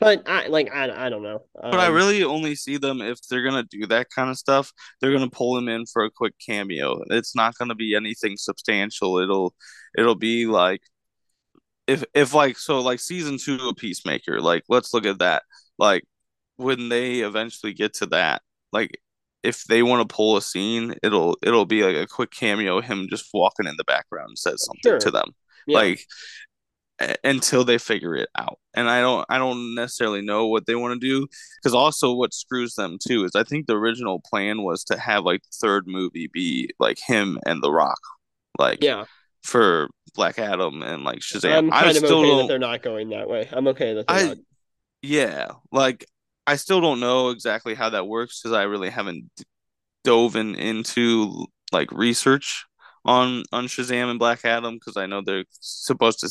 but 0.00 0.28
I 0.28 0.48
like 0.48 0.72
I 0.74 1.06
I 1.06 1.10
don't 1.10 1.22
know. 1.24 1.44
But 1.70 1.80
I 1.80 1.86
Um, 1.86 1.94
really 1.94 2.24
only 2.24 2.54
see 2.54 2.78
them 2.78 3.02
if 3.02 3.18
they're 3.28 3.44
gonna 3.44 3.62
do 3.64 3.86
that 3.88 4.08
kind 4.14 4.30
of 4.30 4.38
stuff. 4.38 4.72
They're 5.00 5.12
gonna 5.12 5.28
pull 5.30 5.58
him 5.58 5.68
in 5.68 5.84
for 5.86 6.04
a 6.04 6.10
quick 6.10 6.34
cameo. 6.44 7.02
It's 7.10 7.34
not 7.36 7.56
gonna 7.58 7.74
be 7.74 7.94
anything 7.94 8.36
substantial. 8.38 9.18
It'll 9.18 9.54
it'll 9.96 10.14
be 10.14 10.46
like 10.46 10.80
if 11.86 12.04
if 12.14 12.34
like 12.34 12.58
so 12.58 12.80
like 12.80 13.00
season 13.00 13.38
two 13.38 13.58
of 13.68 13.76
Peacemaker. 13.76 14.40
Like 14.40 14.64
let's 14.68 14.92
look 14.94 15.06
at 15.06 15.18
that. 15.20 15.42
Like 15.78 16.04
when 16.56 16.88
they 16.88 17.20
eventually 17.20 17.72
get 17.74 17.94
to 17.94 18.06
that, 18.06 18.42
like 18.72 19.00
if 19.48 19.64
they 19.64 19.82
want 19.82 20.06
to 20.08 20.14
pull 20.14 20.36
a 20.36 20.42
scene, 20.42 20.94
it'll 21.02 21.36
it'll 21.42 21.66
be 21.66 21.82
like 21.82 21.96
a 21.96 22.06
quick 22.06 22.30
cameo. 22.30 22.80
Him 22.80 23.06
just 23.10 23.28
walking 23.32 23.66
in 23.66 23.74
the 23.78 23.84
background 23.84 24.38
says 24.38 24.64
something 24.64 24.90
Sure. 24.92 24.98
to 25.00 25.10
them. 25.10 25.28
yeah. 25.66 25.78
Like 25.78 26.00
until 27.22 27.64
they 27.64 27.78
figure 27.78 28.16
it 28.16 28.28
out. 28.36 28.58
And 28.74 28.90
I 28.90 29.00
don't 29.00 29.24
I 29.28 29.38
don't 29.38 29.74
necessarily 29.76 30.20
know 30.20 30.48
what 30.48 30.66
they 30.66 30.74
want 30.74 31.00
to 31.00 31.06
do 31.08 31.26
because 31.62 31.72
also 31.74 32.12
what 32.12 32.34
screws 32.34 32.74
them 32.74 32.98
too 33.00 33.24
is 33.24 33.32
I 33.36 33.44
think 33.44 33.66
the 33.66 33.76
original 33.76 34.20
plan 34.28 34.62
was 34.62 34.82
to 34.84 34.98
have 34.98 35.24
like 35.24 35.42
the 35.42 35.56
third 35.62 35.84
movie 35.86 36.28
be 36.32 36.70
like 36.80 36.98
him 36.98 37.38
and 37.46 37.62
The 37.62 37.70
Rock, 37.70 38.00
like 38.58 38.82
yeah, 38.82 39.04
for 39.44 39.88
Black 40.16 40.40
Adam 40.40 40.82
and 40.82 41.04
like 41.04 41.20
Shazam. 41.20 41.56
I'm 41.58 41.72
I 41.72 41.82
kind 41.84 41.90
of 41.96 42.04
still 42.04 42.18
okay 42.24 42.42
that 42.42 42.48
they're 42.48 42.58
not 42.58 42.82
going 42.82 43.10
that 43.10 43.28
way. 43.28 43.48
I'm 43.52 43.68
okay 43.68 43.94
with 43.94 44.06
that 44.08 44.12
they're 44.12 44.24
I 44.26 44.28
not. 44.30 44.38
yeah, 45.02 45.48
like 45.70 46.04
I 46.48 46.56
still 46.56 46.80
don't 46.80 47.00
know 47.00 47.28
exactly 47.28 47.74
how 47.74 47.90
that 47.90 48.06
works 48.06 48.40
because 48.40 48.56
I 48.56 48.62
really 48.62 48.90
haven't 48.90 49.30
d- 49.36 49.44
dove 50.04 50.34
in, 50.34 50.54
into 50.54 51.46
like 51.72 51.92
research 51.92 52.64
on 53.04 53.42
on 53.52 53.66
Shazam 53.66 54.10
and 54.10 54.18
Black 54.18 54.44
Adam 54.44 54.76
because 54.76 54.96
I 54.96 55.06
know 55.06 55.20
they're 55.20 55.44
supposed 55.50 56.20
to 56.20 56.30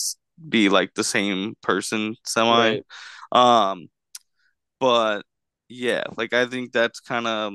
be 0.50 0.70
like 0.70 0.94
the 0.96 1.04
same 1.04 1.56
person 1.62 2.16
semi. 2.26 2.50
Right. 2.50 2.84
Um, 3.32 3.90
but 4.80 5.22
yeah, 5.70 6.06
like 6.18 6.34
I 6.34 6.48
think 6.48 6.72
that's 6.72 7.00
kind 7.00 7.28
of 7.28 7.54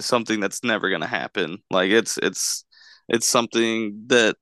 something 0.00 0.40
that's 0.40 0.62
never 0.62 0.90
gonna 0.90 1.06
happen. 1.06 1.58
Like 1.70 1.90
it's 1.90 2.18
it's 2.18 2.64
it's 3.08 3.26
something 3.26 4.04
that 4.08 4.36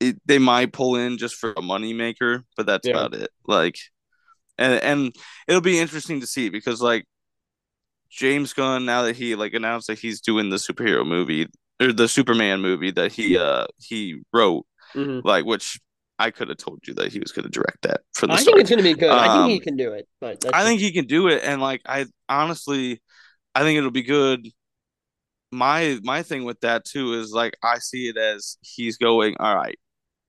it, 0.00 0.20
they 0.26 0.38
might 0.38 0.72
pull 0.72 0.96
in 0.96 1.18
just 1.18 1.36
for 1.36 1.54
a 1.56 1.62
money 1.62 1.92
maker, 1.92 2.44
but 2.56 2.66
that's 2.66 2.86
yeah. 2.86 2.92
about 2.92 3.14
it. 3.14 3.30
Like, 3.46 3.78
and 4.58 4.82
and 4.82 5.16
it'll 5.48 5.60
be 5.60 5.78
interesting 5.78 6.20
to 6.20 6.26
see 6.26 6.48
because 6.48 6.80
like 6.80 7.04
James 8.10 8.52
Gunn 8.52 8.84
now 8.84 9.02
that 9.02 9.16
he 9.16 9.34
like 9.34 9.54
announced 9.54 9.88
that 9.88 9.98
he's 9.98 10.20
doing 10.20 10.50
the 10.50 10.56
superhero 10.56 11.06
movie 11.06 11.48
or 11.80 11.92
the 11.92 12.08
Superman 12.08 12.60
movie 12.60 12.90
that 12.92 13.12
he 13.12 13.36
uh 13.36 13.66
he 13.78 14.22
wrote, 14.32 14.66
mm-hmm. 14.94 15.26
like 15.26 15.44
which 15.44 15.78
I 16.18 16.30
could 16.30 16.48
have 16.48 16.58
told 16.58 16.80
you 16.86 16.94
that 16.94 17.12
he 17.12 17.18
was 17.18 17.32
going 17.32 17.44
to 17.44 17.50
direct 17.50 17.82
that 17.82 18.00
for 18.14 18.26
the. 18.26 18.32
I 18.32 18.36
start. 18.36 18.54
think 18.54 18.60
it's 18.60 18.70
going 18.70 18.82
to 18.82 18.94
be 18.94 18.98
good. 18.98 19.10
Um, 19.10 19.18
I 19.18 19.36
think 19.36 19.50
he 19.50 19.58
um, 19.58 19.64
can 19.64 19.76
do 19.76 19.92
it, 19.92 20.08
but 20.20 20.44
I 20.54 20.64
think 20.64 20.80
he 20.80 20.92
can 20.92 21.06
do 21.06 21.28
it, 21.28 21.42
and 21.44 21.60
like 21.60 21.82
I 21.86 22.06
honestly, 22.28 23.02
I 23.54 23.62
think 23.62 23.76
it'll 23.76 23.90
be 23.90 24.02
good. 24.02 24.48
My 25.52 25.98
my 26.02 26.22
thing 26.22 26.44
with 26.44 26.60
that 26.60 26.84
too 26.84 27.14
is 27.14 27.32
like 27.32 27.56
I 27.62 27.78
see 27.78 28.08
it 28.08 28.16
as 28.16 28.56
he's 28.62 28.96
going. 28.96 29.36
All 29.38 29.54
right, 29.54 29.78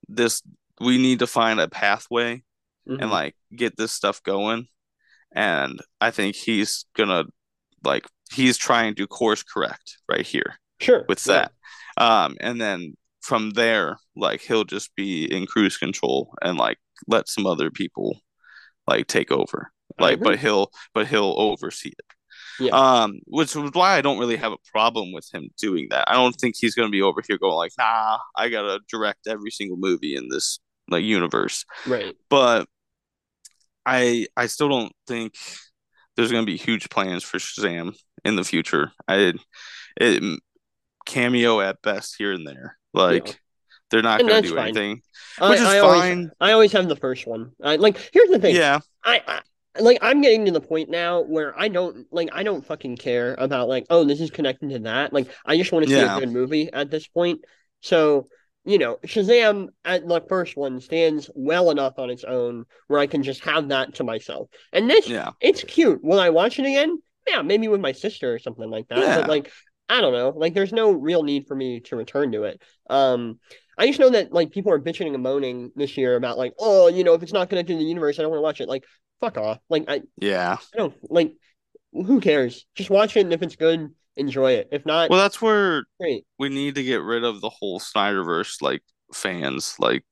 this 0.10 0.42
we 0.82 0.98
need 0.98 1.20
to 1.20 1.28
find 1.28 1.60
a 1.60 1.68
pathway 1.68 2.44
mm-hmm. 2.88 3.02
and 3.02 3.12
like 3.12 3.36
get 3.56 3.78
this 3.78 3.92
stuff 3.92 4.22
going, 4.24 4.68
and 5.34 5.80
I 6.02 6.12
think 6.12 6.36
he's 6.36 6.86
gonna 6.96 7.26
like 7.84 8.06
he's 8.32 8.58
trying 8.58 8.96
to 8.96 9.08
course 9.08 9.44
correct 9.44 9.98
right 10.10 10.26
here. 10.26 10.56
Sure. 10.80 11.06
With 11.08 11.24
that, 11.24 11.52
yeah. 11.98 12.26
um, 12.26 12.38
and 12.40 12.62
then 12.62 12.94
from 13.22 13.52
there, 13.52 13.98
like 14.16 14.42
he'll 14.42 14.64
just 14.64 14.96
be 14.96 15.26
in 15.26 15.46
cruise 15.46 15.78
control 15.78 16.34
and 16.42 16.58
like 16.58 16.78
let 17.08 17.28
some 17.28 17.46
other 17.46 17.70
people 17.72 18.20
like 18.88 19.08
take 19.08 19.32
over. 19.32 19.72
Like, 20.00 20.20
but 20.20 20.38
he'll 20.38 20.72
but 20.94 21.08
he'll 21.08 21.34
oversee 21.38 21.90
it. 21.90 22.06
Yeah. 22.60 22.72
Um, 22.72 23.20
which 23.26 23.56
is 23.56 23.72
why 23.74 23.98
I 23.98 24.02
don't 24.02 24.20
really 24.20 24.36
have 24.38 24.52
a 24.52 24.72
problem 24.72 25.12
with 25.12 25.28
him 25.34 25.50
doing 25.60 25.88
that. 25.90 26.10
I 26.10 26.14
don't 26.14 26.36
think 26.36 26.56
he's 26.58 26.76
gonna 26.76 26.90
be 26.90 27.02
over 27.02 27.22
here 27.28 27.38
going 27.38 27.56
like, 27.56 27.72
nah, 27.78 28.20
I 28.36 28.50
gotta 28.50 28.80
direct 28.90 29.28
every 29.28 29.52
single 29.52 29.78
movie 29.78 30.16
in 30.16 30.30
this 30.30 30.60
like 30.90 31.04
universe. 31.04 31.66
Right. 31.86 32.16
But 32.30 32.68
I 33.88 34.28
I 34.36 34.48
still 34.48 34.70
don't 34.70 34.92
think 35.08 35.36
there's 36.16 36.32
gonna 36.32 36.46
be 36.46 36.58
huge 36.58 36.90
plans 36.90 37.24
for 37.24 37.38
Shazam 37.38 37.96
in 38.26 38.36
the 38.36 38.44
future. 38.44 38.92
I 39.08 39.34
it 40.00 40.40
cameo 41.08 41.62
at 41.62 41.82
best 41.82 42.16
here 42.18 42.34
and 42.34 42.46
there. 42.46 42.78
Like 42.94 43.28
yeah. 43.28 43.34
they're 43.90 44.02
not 44.04 44.20
going 44.20 44.44
to 44.44 44.48
do 44.48 44.56
fine. 44.56 44.66
anything, 44.66 44.92
which 44.92 45.02
I, 45.40 45.54
is 45.54 45.62
I 45.62 45.80
fine. 45.80 46.18
Always, 46.18 46.30
I 46.40 46.52
always 46.52 46.72
have 46.74 46.88
the 46.88 46.96
first 46.96 47.26
one. 47.26 47.52
I, 47.64 47.78
like 47.78 47.98
here's 48.14 48.30
the 48.30 48.40
thing. 48.40 48.56
Yeah. 48.56 48.80
I, 49.04 49.22
I 49.26 49.42
like 49.82 50.00
I'm 50.02 50.22
getting 50.22 50.46
to 50.46 50.52
the 50.52 50.62
point 50.62 50.90
now 50.90 51.22
where 51.22 51.58
I 51.60 51.70
don't 51.70 52.06
like 52.12 52.30
I 52.34 52.44
don't 52.44 52.66
fucking 52.66 52.98
care 52.98 53.36
about 53.38 53.70
like 53.70 53.86
oh 53.90 54.04
this 54.04 54.22
is 54.22 54.30
connected 54.30 54.70
to 54.72 54.80
that. 54.80 55.14
Like 55.14 55.30
I 55.46 55.58
just 55.58 55.72
want 55.72 55.86
to 55.86 55.92
see 55.92 55.98
yeah. 55.98 56.18
a 56.18 56.20
good 56.20 56.32
movie 56.32 56.72
at 56.72 56.92
this 56.92 57.08
point. 57.08 57.46
So 57.82 58.28
you 58.68 58.78
know, 58.78 58.98
Shazam 59.06 59.70
at 59.86 60.06
the 60.06 60.22
first 60.28 60.58
one 60.58 60.82
stands 60.82 61.30
well 61.34 61.72
enough 61.72 61.98
on 61.98 62.10
its 62.10 62.26
own 62.26 62.66
where 62.88 63.00
I 63.00 63.08
can 63.08 63.24
just 63.24 63.44
have 63.46 63.70
that 63.70 63.96
to 63.96 64.04
myself. 64.04 64.50
And 64.74 64.90
this, 64.90 65.08
yeah. 65.08 65.32
it's 65.40 65.64
cute. 65.64 66.04
Will 66.04 66.20
I 66.20 66.30
watch 66.30 66.60
it 66.60 66.66
again? 66.66 67.02
Yeah, 67.26 67.42
maybe 67.44 67.70
with 67.70 67.80
my 67.80 67.94
sister 67.94 68.34
or 68.34 68.40
something 68.40 68.70
like 68.70 68.90
that. 68.90 69.00
Yeah. 69.00 69.22
But 69.22 69.30
like, 69.30 69.52
I 69.88 70.02
don't 70.02 70.12
know. 70.12 70.34
Like, 70.36 70.54
there's 70.54 70.74
no 70.74 70.92
real 70.92 71.24
need 71.24 71.48
for 71.48 71.56
me 71.56 71.80
to 71.82 71.96
return 71.96 72.34
to 72.34 72.44
it. 72.44 72.62
Um, 72.90 73.40
I 73.78 73.88
just 73.88 74.00
know 74.00 74.10
that 74.10 74.34
like 74.34 74.52
people 74.52 74.74
are 74.74 74.80
bitching 74.80 75.14
and 75.14 75.24
moaning 75.24 75.72
this 75.76 75.98
year 75.98 76.18
about 76.18 76.38
like, 76.38 76.54
oh, 76.60 76.90
you 76.90 77.06
know, 77.06 77.14
if 77.14 77.24
it's 77.24 77.34
not 77.34 77.48
connected 77.48 77.74
to 77.74 77.80
the 77.80 77.86
universe, 77.86 78.20
I 78.20 78.24
don't 78.24 78.32
want 78.32 78.40
to 78.40 78.44
watch 78.44 78.60
it. 78.60 78.68
Like, 78.68 78.84
fuck 79.22 79.38
off. 79.38 79.60
Like, 79.70 79.86
I 79.88 80.02
yeah, 80.18 80.58
I 80.74 80.78
don't 80.78 80.96
like. 81.10 81.34
Who 81.94 82.20
cares? 82.20 82.66
Just 82.76 82.90
watch 82.90 83.16
it, 83.16 83.22
and 83.22 83.34
if 83.34 83.42
it's 83.42 83.56
good, 83.56 83.90
enjoy 84.18 84.54
it. 84.54 84.70
If 84.72 84.86
not, 84.86 85.10
well, 85.10 85.20
that's 85.20 85.42
where 85.42 85.86
great. 86.00 86.26
we 86.38 86.50
need 86.50 86.76
to 86.76 86.84
get 86.84 87.02
rid 87.02 87.24
of 87.24 87.42
the 87.42 87.50
whole 87.50 87.80
Snyderverse 87.80 88.62
like 88.62 88.82
fans 89.14 89.76
like 89.80 90.04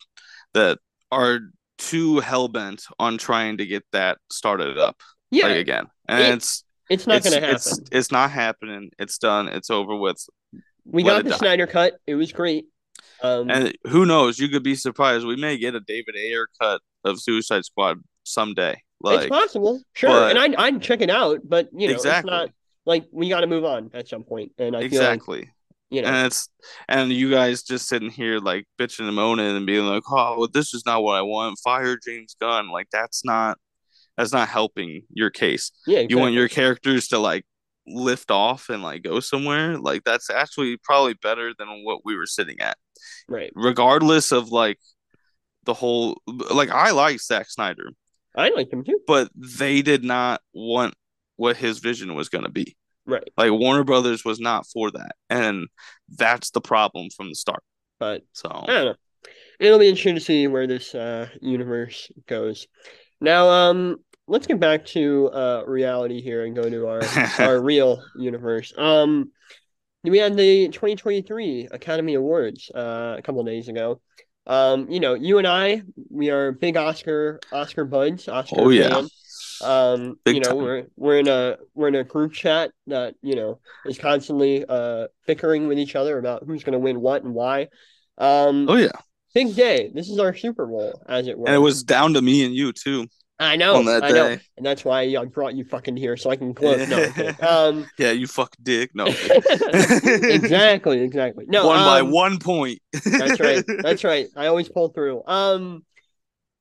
that 0.53 0.79
are 1.11 1.39
too 1.77 2.19
hell 2.19 2.47
bent 2.47 2.83
on 2.99 3.17
trying 3.17 3.57
to 3.57 3.65
get 3.65 3.83
that 3.91 4.17
started 4.31 4.77
up. 4.77 5.01
Yeah, 5.31 5.47
like, 5.47 5.57
again, 5.57 5.87
and 6.07 6.21
it, 6.21 6.33
it's 6.35 6.63
it's 6.89 7.07
not 7.07 7.23
going 7.23 7.33
to 7.33 7.41
happen. 7.41 7.55
It's, 7.55 7.79
it's 7.91 8.11
not 8.11 8.31
happening. 8.31 8.91
It's 8.99 9.17
done. 9.17 9.47
It's 9.47 9.69
over 9.69 9.95
with. 9.95 10.23
We 10.85 11.03
Let 11.03 11.11
got 11.11 11.23
the 11.23 11.29
die. 11.31 11.37
Snyder 11.37 11.67
cut. 11.67 11.95
It 12.05 12.15
was 12.15 12.31
great. 12.31 12.65
Um, 13.21 13.49
and 13.49 13.75
who 13.87 14.05
knows? 14.05 14.37
You 14.39 14.49
could 14.49 14.63
be 14.63 14.75
surprised. 14.75 15.25
We 15.25 15.35
may 15.35 15.57
get 15.57 15.73
a 15.73 15.79
David 15.79 16.15
Ayer 16.15 16.47
cut 16.61 16.81
of 17.03 17.19
Suicide 17.19 17.65
Squad 17.65 17.97
someday. 18.23 18.81
Like, 19.01 19.21
it's 19.21 19.29
possible, 19.29 19.81
sure. 19.93 20.09
But, 20.09 20.31
and 20.31 20.39
I'd, 20.39 20.55
I'd 20.55 20.81
check 20.81 21.01
it 21.01 21.09
out, 21.09 21.41
but 21.43 21.69
you 21.73 21.87
know, 21.87 21.93
exactly. 21.93 22.31
it's 22.33 22.41
not 22.41 22.49
like 22.85 23.05
we 23.11 23.29
got 23.29 23.41
to 23.41 23.47
move 23.47 23.65
on 23.65 23.91
at 23.93 24.07
some 24.07 24.23
point. 24.23 24.51
And 24.57 24.75
I 24.75 24.81
exactly. 24.81 25.39
Like, 25.39 25.49
you 25.89 26.01
know, 26.01 26.07
and 26.07 26.27
it's 26.27 26.49
and 26.87 27.11
you 27.11 27.29
guys 27.29 27.63
just 27.63 27.87
sitting 27.87 28.09
here 28.09 28.39
like 28.39 28.65
bitching 28.79 29.07
and 29.07 29.15
moaning 29.15 29.55
and 29.55 29.65
being 29.65 29.85
like, 29.85 30.03
"Oh, 30.09 30.39
well, 30.39 30.49
this 30.51 30.73
is 30.73 30.85
not 30.85 31.03
what 31.03 31.15
I 31.15 31.21
want. 31.21 31.59
Fire 31.63 31.97
James 32.03 32.35
Gunn." 32.39 32.69
Like 32.69 32.87
that's 32.91 33.23
not 33.23 33.57
that's 34.17 34.33
not 34.33 34.47
helping 34.47 35.03
your 35.09 35.29
case. 35.29 35.71
Yeah, 35.85 35.99
exactly. 35.99 36.15
you 36.15 36.21
want 36.21 36.33
your 36.33 36.49
characters 36.49 37.09
to 37.09 37.19
like 37.19 37.45
lift 37.87 38.31
off 38.31 38.69
and 38.69 38.81
like 38.81 39.03
go 39.03 39.19
somewhere. 39.19 39.77
Like 39.77 40.03
that's 40.03 40.29
actually 40.29 40.77
probably 40.77 41.13
better 41.13 41.53
than 41.57 41.67
what 41.83 42.01
we 42.03 42.15
were 42.15 42.25
sitting 42.25 42.59
at. 42.59 42.77
Right. 43.27 43.51
Regardless 43.55 44.31
of 44.31 44.49
like 44.49 44.79
the 45.65 45.73
whole 45.73 46.21
like 46.27 46.69
I 46.71 46.91
like 46.91 47.19
Zack 47.19 47.49
Snyder. 47.49 47.89
I 48.35 48.49
like 48.49 48.71
him 48.71 48.83
too. 48.83 48.99
But 49.07 49.29
they 49.35 49.81
did 49.81 50.03
not 50.03 50.41
want 50.53 50.95
what 51.35 51.57
his 51.57 51.79
vision 51.79 52.15
was 52.15 52.29
going 52.29 52.43
to 52.43 52.51
be. 52.51 52.75
Right. 53.05 53.27
Like 53.37 53.51
Warner 53.51 53.83
Brothers 53.83 54.25
was 54.25 54.39
not 54.39 54.65
for 54.67 54.91
that. 54.91 55.15
And 55.29 55.67
that's 56.09 56.51
the 56.51 56.61
problem 56.61 57.09
from 57.15 57.29
the 57.29 57.35
start. 57.35 57.63
But 57.99 58.23
so 58.33 58.49
I 58.49 58.65
don't 58.65 58.85
know. 58.85 58.95
It'll 59.59 59.79
be 59.79 59.87
interesting 59.87 60.15
to 60.15 60.21
see 60.21 60.47
where 60.47 60.67
this 60.67 60.93
uh 60.93 61.29
universe 61.41 62.11
goes. 62.27 62.67
Now, 63.21 63.49
um, 63.49 63.97
let's 64.27 64.47
get 64.47 64.59
back 64.59 64.85
to 64.87 65.29
uh 65.29 65.63
reality 65.65 66.21
here 66.21 66.45
and 66.45 66.55
go 66.55 66.69
to 66.69 66.87
our 66.87 67.01
our 67.39 67.61
real 67.61 68.03
universe. 68.17 68.73
Um, 68.77 69.31
we 70.03 70.17
had 70.17 70.35
the 70.35 70.67
2023 70.69 71.69
Academy 71.71 72.13
Awards 72.15 72.69
uh, 72.73 73.15
a 73.17 73.21
couple 73.23 73.41
of 73.41 73.47
days 73.47 73.69
ago. 73.69 74.01
Um, 74.47 74.89
you 74.89 74.99
know, 74.99 75.15
you 75.15 75.39
and 75.39 75.47
I, 75.47 75.81
we 76.09 76.29
are 76.29 76.51
big 76.51 76.77
Oscar 76.77 77.39
Oscar 77.51 77.85
buds. 77.85 78.27
Oscar 78.27 78.55
oh 78.59 78.69
yeah. 78.69 79.01
Um, 79.61 80.19
big 80.23 80.35
you 80.35 80.41
know, 80.41 80.49
time. 80.49 80.57
we're 80.57 80.87
we're 80.95 81.19
in 81.19 81.27
a 81.27 81.57
we're 81.73 81.87
in 81.87 81.95
a 81.95 82.03
group 82.03 82.33
chat 82.33 82.71
that 82.87 83.15
you 83.21 83.35
know 83.35 83.59
is 83.85 83.97
constantly 83.97 84.65
uh 84.67 85.07
bickering 85.27 85.67
with 85.67 85.79
each 85.79 85.95
other 85.95 86.17
about 86.17 86.43
who's 86.45 86.63
going 86.63 86.73
to 86.73 86.79
win 86.79 87.01
what 87.01 87.23
and 87.23 87.33
why. 87.33 87.67
Um, 88.17 88.67
oh 88.69 88.75
yeah 88.75 88.91
big 89.35 89.53
day. 89.53 89.91
This 89.93 90.09
is 90.09 90.17
our 90.17 90.33
Super 90.33 90.65
Bowl, 90.65 90.99
as 91.07 91.27
it 91.27 91.37
were. 91.37 91.47
And 91.47 91.55
it 91.55 91.59
was 91.59 91.83
down 91.83 92.13
to 92.15 92.21
me 92.21 92.43
and 92.43 92.55
you 92.55 92.71
too. 92.71 93.05
I 93.37 93.57
know, 93.57 93.81
I 93.81 93.99
day. 93.99 94.13
know, 94.13 94.37
and 94.55 94.65
that's 94.65 94.85
why 94.85 95.01
I 95.01 95.25
brought 95.25 95.55
you 95.55 95.65
fucking 95.65 95.97
here 95.97 96.15
so 96.15 96.29
I 96.29 96.37
can 96.37 96.53
close. 96.53 96.87
No, 96.87 97.33
um, 97.41 97.85
yeah, 97.99 98.11
you 98.11 98.27
fuck 98.27 98.55
dick. 98.63 98.91
No, 98.93 99.05
exactly, 99.73 101.01
exactly. 101.01 101.43
No, 101.49 101.67
one 101.67 101.79
um, 101.79 101.85
by 101.85 102.01
one 102.01 102.39
point. 102.39 102.79
that's 102.93 103.41
right. 103.41 103.61
That's 103.83 104.03
right. 104.05 104.27
I 104.37 104.47
always 104.47 104.69
pull 104.69 104.87
through. 104.87 105.21
Um, 105.27 105.83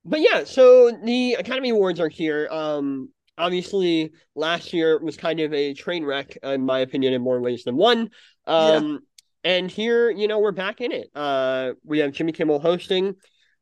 but 0.04 0.20
yeah, 0.20 0.44
so 0.44 0.90
the 0.90 1.34
Academy 1.34 1.70
Awards 1.70 2.00
are 2.00 2.08
here. 2.08 2.48
Um, 2.50 3.10
obviously, 3.38 4.12
last 4.34 4.72
year 4.72 4.98
was 5.02 5.16
kind 5.16 5.40
of 5.40 5.52
a 5.52 5.74
train 5.74 6.04
wreck, 6.04 6.36
in 6.42 6.64
my 6.64 6.80
opinion, 6.80 7.14
in 7.14 7.22
more 7.22 7.40
ways 7.40 7.64
than 7.64 7.76
one. 7.76 8.10
Um, 8.46 9.00
and 9.42 9.70
here, 9.70 10.10
you 10.10 10.28
know, 10.28 10.38
we're 10.38 10.52
back 10.52 10.80
in 10.80 10.92
it. 10.92 11.08
Uh, 11.14 11.72
we 11.84 11.98
have 11.98 12.12
Jimmy 12.12 12.32
Kimmel 12.32 12.60
hosting. 12.60 13.14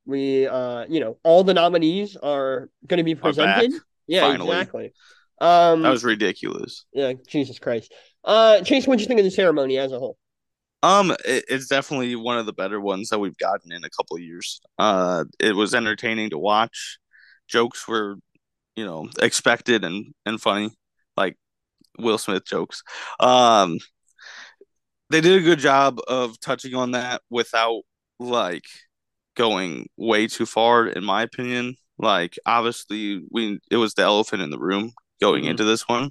We, 0.04 0.46
uh, 0.46 0.86
you 0.88 1.00
know, 1.00 1.18
all 1.22 1.44
the 1.44 1.54
nominees 1.54 2.16
are 2.16 2.68
going 2.86 2.98
to 2.98 3.04
be 3.04 3.14
presented. 3.14 3.72
Yeah, 4.06 4.22
Finally. 4.22 4.50
exactly. 4.50 4.92
Um, 5.40 5.82
that 5.82 5.90
was 5.90 6.04
ridiculous. 6.04 6.84
Yeah, 6.92 7.14
Jesus 7.26 7.58
Christ. 7.58 7.92
Uh, 8.24 8.60
Chase, 8.62 8.86
what 8.86 8.98
do 8.98 9.02
you 9.02 9.08
think 9.08 9.20
of 9.20 9.24
the 9.24 9.30
ceremony 9.30 9.78
as 9.78 9.92
a 9.92 9.98
whole? 9.98 10.16
Um, 10.82 11.12
it, 11.24 11.44
it's 11.48 11.68
definitely 11.68 12.16
one 12.16 12.38
of 12.38 12.46
the 12.46 12.52
better 12.52 12.80
ones 12.80 13.08
that 13.10 13.18
we've 13.18 13.36
gotten 13.36 13.72
in 13.72 13.84
a 13.84 13.90
couple 13.90 14.18
years. 14.18 14.60
Uh, 14.78 15.24
it 15.38 15.54
was 15.54 15.74
entertaining 15.74 16.30
to 16.30 16.38
watch. 16.38 16.98
Jokes 17.48 17.86
were, 17.86 18.16
you 18.76 18.84
know, 18.84 19.08
expected 19.20 19.84
and 19.84 20.14
and 20.26 20.40
funny, 20.40 20.70
like 21.16 21.36
Will 21.98 22.18
Smith 22.18 22.44
jokes. 22.44 22.82
Um, 23.20 23.78
they 25.10 25.20
did 25.20 25.38
a 25.38 25.44
good 25.44 25.58
job 25.58 26.00
of 26.08 26.40
touching 26.40 26.74
on 26.74 26.92
that 26.92 27.20
without 27.30 27.82
like 28.18 28.64
going 29.34 29.88
way 29.96 30.26
too 30.26 30.46
far 30.46 30.86
in 30.86 31.04
my 31.04 31.22
opinion 31.22 31.74
like 31.98 32.38
obviously 32.46 33.22
we 33.30 33.58
it 33.70 33.76
was 33.76 33.94
the 33.94 34.02
elephant 34.02 34.42
in 34.42 34.50
the 34.50 34.58
room 34.58 34.92
going 35.20 35.42
mm-hmm. 35.42 35.50
into 35.50 35.64
this 35.64 35.88
one 35.88 36.10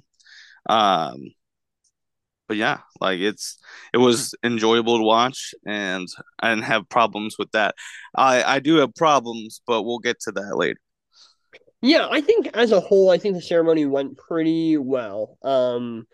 um 0.68 1.16
but 2.48 2.56
yeah, 2.56 2.80
like 3.00 3.20
it's 3.20 3.58
it 3.94 3.98
was 3.98 4.34
enjoyable 4.44 4.98
to 4.98 5.04
watch, 5.04 5.54
and 5.66 6.08
I 6.40 6.50
didn't 6.50 6.64
have 6.64 6.88
problems 6.88 7.36
with 7.38 7.50
that. 7.52 7.74
I 8.16 8.42
I 8.44 8.58
do 8.60 8.76
have 8.76 8.94
problems, 8.94 9.62
but 9.66 9.82
we'll 9.84 9.98
get 10.00 10.20
to 10.20 10.32
that 10.32 10.56
later. 10.56 10.80
Yeah, 11.80 12.08
I 12.10 12.20
think 12.20 12.48
as 12.54 12.72
a 12.72 12.80
whole, 12.80 13.10
I 13.10 13.18
think 13.18 13.34
the 13.34 13.42
ceremony 13.42 13.86
went 13.86 14.16
pretty 14.16 14.76
well. 14.76 15.36
Um, 15.42 16.06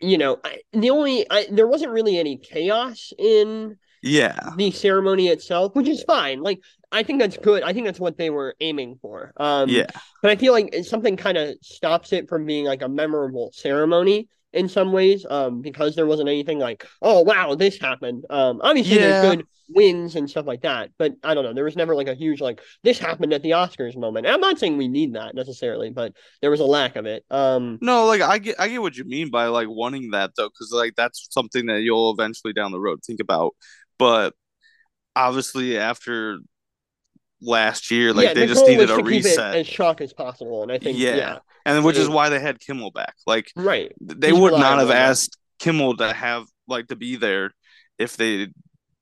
you 0.00 0.18
know, 0.18 0.38
I, 0.44 0.58
the 0.72 0.90
only 0.90 1.26
I, 1.30 1.46
there 1.50 1.66
wasn't 1.68 1.92
really 1.92 2.18
any 2.18 2.36
chaos 2.36 3.12
in 3.18 3.78
Yeah, 4.02 4.56
the 4.56 4.70
ceremony 4.72 5.28
itself, 5.28 5.76
which 5.76 5.88
is 5.88 6.04
fine. 6.04 6.42
Like 6.42 6.60
I 6.92 7.02
think 7.04 7.20
that's 7.20 7.38
good. 7.38 7.62
I 7.64 7.72
think 7.74 7.86
that's 7.86 8.00
what 8.00 8.18
they 8.18 8.30
were 8.30 8.56
aiming 8.60 8.98
for. 9.02 9.32
Um, 9.38 9.84
yeah, 9.84 10.04
but 10.22 10.30
I 10.32 10.36
feel 10.36 10.52
like 10.54 10.74
something 10.84 11.16
kind 11.16 11.38
of 11.38 11.56
stops 11.62 12.12
it 12.12 12.28
from 12.28 12.46
being 12.46 12.66
like 12.66 12.82
a 12.82 12.88
memorable 12.90 13.52
ceremony 13.54 14.28
in 14.54 14.68
some 14.68 14.92
ways. 14.92 15.26
Um, 15.28 15.60
because 15.60 15.94
there 15.96 16.06
wasn't 16.06 16.28
anything 16.28 16.58
like, 16.58 16.86
oh 17.02 17.20
wow, 17.22 17.54
this 17.54 17.78
happened. 17.78 18.24
Um, 18.30 18.60
obviously 18.62 18.96
Yeah. 18.96 19.20
there's 19.20 19.36
good 19.36 19.46
wins 19.70 20.14
and 20.14 20.28
stuff 20.28 20.46
like 20.46 20.62
that, 20.62 20.90
but 20.98 21.14
I 21.24 21.34
don't 21.34 21.42
know. 21.44 21.54
There 21.54 21.64
was 21.64 21.76
never 21.76 21.94
like 21.94 22.08
a 22.08 22.14
huge 22.14 22.40
like 22.40 22.60
this 22.82 22.98
happened 22.98 23.32
at 23.32 23.42
the 23.42 23.50
Oscars 23.50 23.96
moment. 23.96 24.26
And 24.26 24.34
I'm 24.34 24.40
not 24.40 24.58
saying 24.58 24.76
we 24.76 24.88
need 24.88 25.14
that 25.14 25.34
necessarily, 25.34 25.90
but 25.90 26.12
there 26.42 26.50
was 26.50 26.60
a 26.60 26.66
lack 26.66 26.96
of 26.96 27.06
it. 27.06 27.24
Um, 27.30 27.78
No, 27.80 28.06
like 28.06 28.20
I 28.20 28.38
get 28.38 28.60
I 28.60 28.68
get 28.68 28.82
what 28.82 28.96
you 28.96 29.04
mean 29.04 29.30
by 29.30 29.46
like 29.46 29.68
wanting 29.68 30.10
that 30.12 30.32
though, 30.36 30.48
because 30.48 30.70
like 30.72 30.94
that's 30.96 31.28
something 31.30 31.66
that 31.66 31.80
you'll 31.82 32.12
eventually 32.12 32.52
down 32.52 32.72
the 32.72 32.80
road 32.80 33.00
think 33.06 33.20
about. 33.20 33.54
But 33.98 34.34
obviously 35.16 35.78
after 35.78 36.38
last 37.40 37.90
year, 37.90 38.12
like 38.12 38.28
yeah, 38.28 38.34
they 38.34 38.46
the 38.46 38.54
just 38.54 38.66
needed 38.66 38.90
a 38.90 38.96
to 38.96 39.02
keep 39.02 39.24
it 39.24 39.36
reset. 39.38 39.54
as 39.56 39.66
shock 39.66 40.00
as 40.00 40.12
possible, 40.12 40.62
and 40.62 40.72
I 40.72 40.78
think 40.78 40.98
yeah, 40.98 41.16
Yeah. 41.16 41.38
And 41.64 41.84
which 41.84 41.96
is 41.96 42.08
why 42.08 42.28
they 42.28 42.40
had 42.40 42.60
Kimmel 42.60 42.90
back. 42.90 43.14
Like 43.26 43.50
right. 43.56 43.92
they 44.00 44.30
He's 44.30 44.38
would 44.38 44.52
not 44.52 44.78
have 44.78 44.90
asked 44.90 45.38
Kimmel 45.58 45.96
to 45.96 46.12
have 46.12 46.46
like 46.68 46.88
to 46.88 46.96
be 46.96 47.16
there 47.16 47.52
if 47.98 48.16
they 48.16 48.48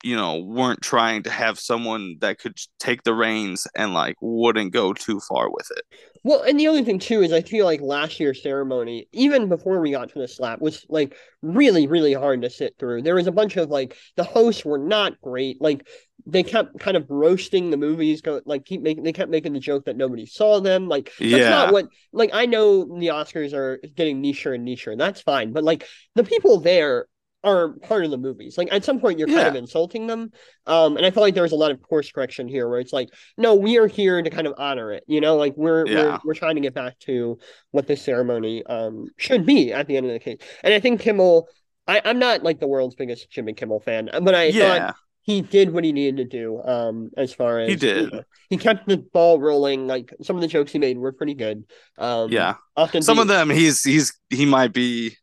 you 0.02 0.16
know 0.16 0.38
weren't 0.38 0.82
trying 0.82 1.22
to 1.24 1.30
have 1.30 1.58
someone 1.58 2.16
that 2.20 2.38
could 2.38 2.56
take 2.78 3.02
the 3.02 3.14
reins 3.14 3.66
and 3.76 3.94
like 3.94 4.16
wouldn't 4.20 4.72
go 4.72 4.92
too 4.92 5.20
far 5.28 5.50
with 5.50 5.70
it. 5.76 5.84
Well, 6.24 6.42
and 6.42 6.58
the 6.58 6.68
other 6.68 6.84
thing 6.84 7.00
too 7.00 7.22
is 7.22 7.32
I 7.32 7.40
feel 7.42 7.64
like 7.64 7.80
last 7.80 8.20
year's 8.20 8.42
ceremony, 8.42 9.08
even 9.12 9.48
before 9.48 9.80
we 9.80 9.90
got 9.90 10.10
to 10.10 10.18
the 10.20 10.28
slap, 10.28 10.60
was 10.60 10.86
like 10.88 11.16
really, 11.42 11.88
really 11.88 12.12
hard 12.12 12.42
to 12.42 12.50
sit 12.50 12.76
through. 12.78 13.02
There 13.02 13.16
was 13.16 13.26
a 13.26 13.32
bunch 13.32 13.56
of 13.56 13.70
like 13.70 13.96
the 14.16 14.22
hosts 14.24 14.64
were 14.64 14.78
not 14.78 15.20
great. 15.20 15.60
Like 15.60 15.86
they 16.24 16.44
kept 16.44 16.78
kind 16.78 16.96
of 16.96 17.10
roasting 17.10 17.70
the 17.70 17.76
movies, 17.76 18.20
go 18.22 18.40
like 18.46 18.64
keep 18.64 18.82
making 18.82 19.02
they 19.02 19.12
kept 19.12 19.30
making 19.32 19.52
the 19.52 19.58
joke 19.58 19.86
that 19.86 19.96
nobody 19.96 20.24
saw 20.24 20.60
them. 20.60 20.88
Like 20.88 21.12
that's 21.28 21.30
Yeah. 21.32 21.48
not 21.48 21.72
what 21.72 21.86
like 22.12 22.30
I 22.32 22.46
know 22.46 22.84
the 22.84 23.08
Oscars 23.08 23.52
are 23.52 23.80
getting 23.96 24.22
nicher 24.22 24.54
and 24.54 24.66
nicher, 24.66 24.92
and 24.92 25.00
that's 25.00 25.20
fine. 25.22 25.52
But 25.52 25.64
like 25.64 25.88
the 26.14 26.22
people 26.24 26.60
there 26.60 27.06
are 27.44 27.70
part 27.70 28.04
of 28.04 28.10
the 28.10 28.18
movies. 28.18 28.56
Like 28.56 28.68
at 28.72 28.84
some 28.84 29.00
point 29.00 29.18
you're 29.18 29.28
kind 29.28 29.48
of 29.48 29.54
insulting 29.56 30.06
them. 30.06 30.30
Um 30.66 30.96
and 30.96 31.04
I 31.04 31.10
felt 31.10 31.22
like 31.22 31.34
there 31.34 31.42
was 31.42 31.52
a 31.52 31.56
lot 31.56 31.70
of 31.70 31.82
course 31.82 32.10
correction 32.12 32.48
here 32.48 32.68
where 32.68 32.80
it's 32.80 32.92
like, 32.92 33.08
no, 33.36 33.54
we 33.54 33.78
are 33.78 33.86
here 33.86 34.22
to 34.22 34.30
kind 34.30 34.46
of 34.46 34.54
honor 34.58 34.92
it, 34.92 35.04
you 35.06 35.20
know, 35.20 35.36
like 35.36 35.54
we're 35.56 35.84
we're 35.86 36.18
we're 36.24 36.34
trying 36.34 36.54
to 36.56 36.60
get 36.60 36.74
back 36.74 36.98
to 37.00 37.38
what 37.70 37.86
this 37.86 38.02
ceremony 38.02 38.64
um 38.66 39.06
should 39.16 39.44
be 39.46 39.72
at 39.72 39.86
the 39.86 39.96
end 39.96 40.06
of 40.06 40.12
the 40.12 40.18
case. 40.18 40.38
And 40.62 40.72
I 40.72 40.80
think 40.80 41.00
Kimmel 41.00 41.48
I, 41.86 42.00
I'm 42.04 42.18
not 42.18 42.42
like 42.42 42.60
the 42.60 42.68
world's 42.68 42.94
biggest 42.94 43.30
Jimmy 43.30 43.54
Kimmel 43.54 43.80
fan, 43.80 44.08
but 44.22 44.34
I 44.34 44.52
thought 44.52 44.94
he 45.22 45.40
did 45.40 45.72
what 45.72 45.84
he 45.84 45.92
needed 45.92 46.16
to 46.18 46.24
do. 46.24 46.60
Um, 46.62 47.10
as 47.16 47.32
far 47.32 47.60
as 47.60 47.68
He 47.68 47.76
did. 47.76 48.04
you 48.04 48.10
know, 48.10 48.22
he 48.50 48.56
kept 48.56 48.88
the 48.88 48.98
ball 48.98 49.40
rolling. 49.40 49.86
Like 49.86 50.12
some 50.22 50.36
of 50.36 50.42
the 50.42 50.48
jokes 50.48 50.72
he 50.72 50.78
made 50.78 50.98
were 50.98 51.12
pretty 51.12 51.34
good. 51.34 51.64
Um, 51.98 52.30
Yeah. 52.30 52.54
Some 53.00 53.18
of 53.18 53.28
them 53.28 53.50
he's 53.50 53.82
he's 53.82 54.12
he 54.30 54.46
might 54.46 54.72
be 54.72 55.16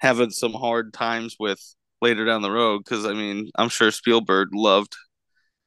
having 0.00 0.30
some 0.30 0.52
hard 0.52 0.92
times 0.92 1.36
with 1.38 1.60
later 2.02 2.24
down 2.24 2.42
the 2.42 2.50
road 2.50 2.78
because 2.84 3.04
I 3.06 3.12
mean 3.12 3.50
I'm 3.56 3.68
sure 3.68 3.90
Spielberg 3.90 4.48
loved 4.52 4.96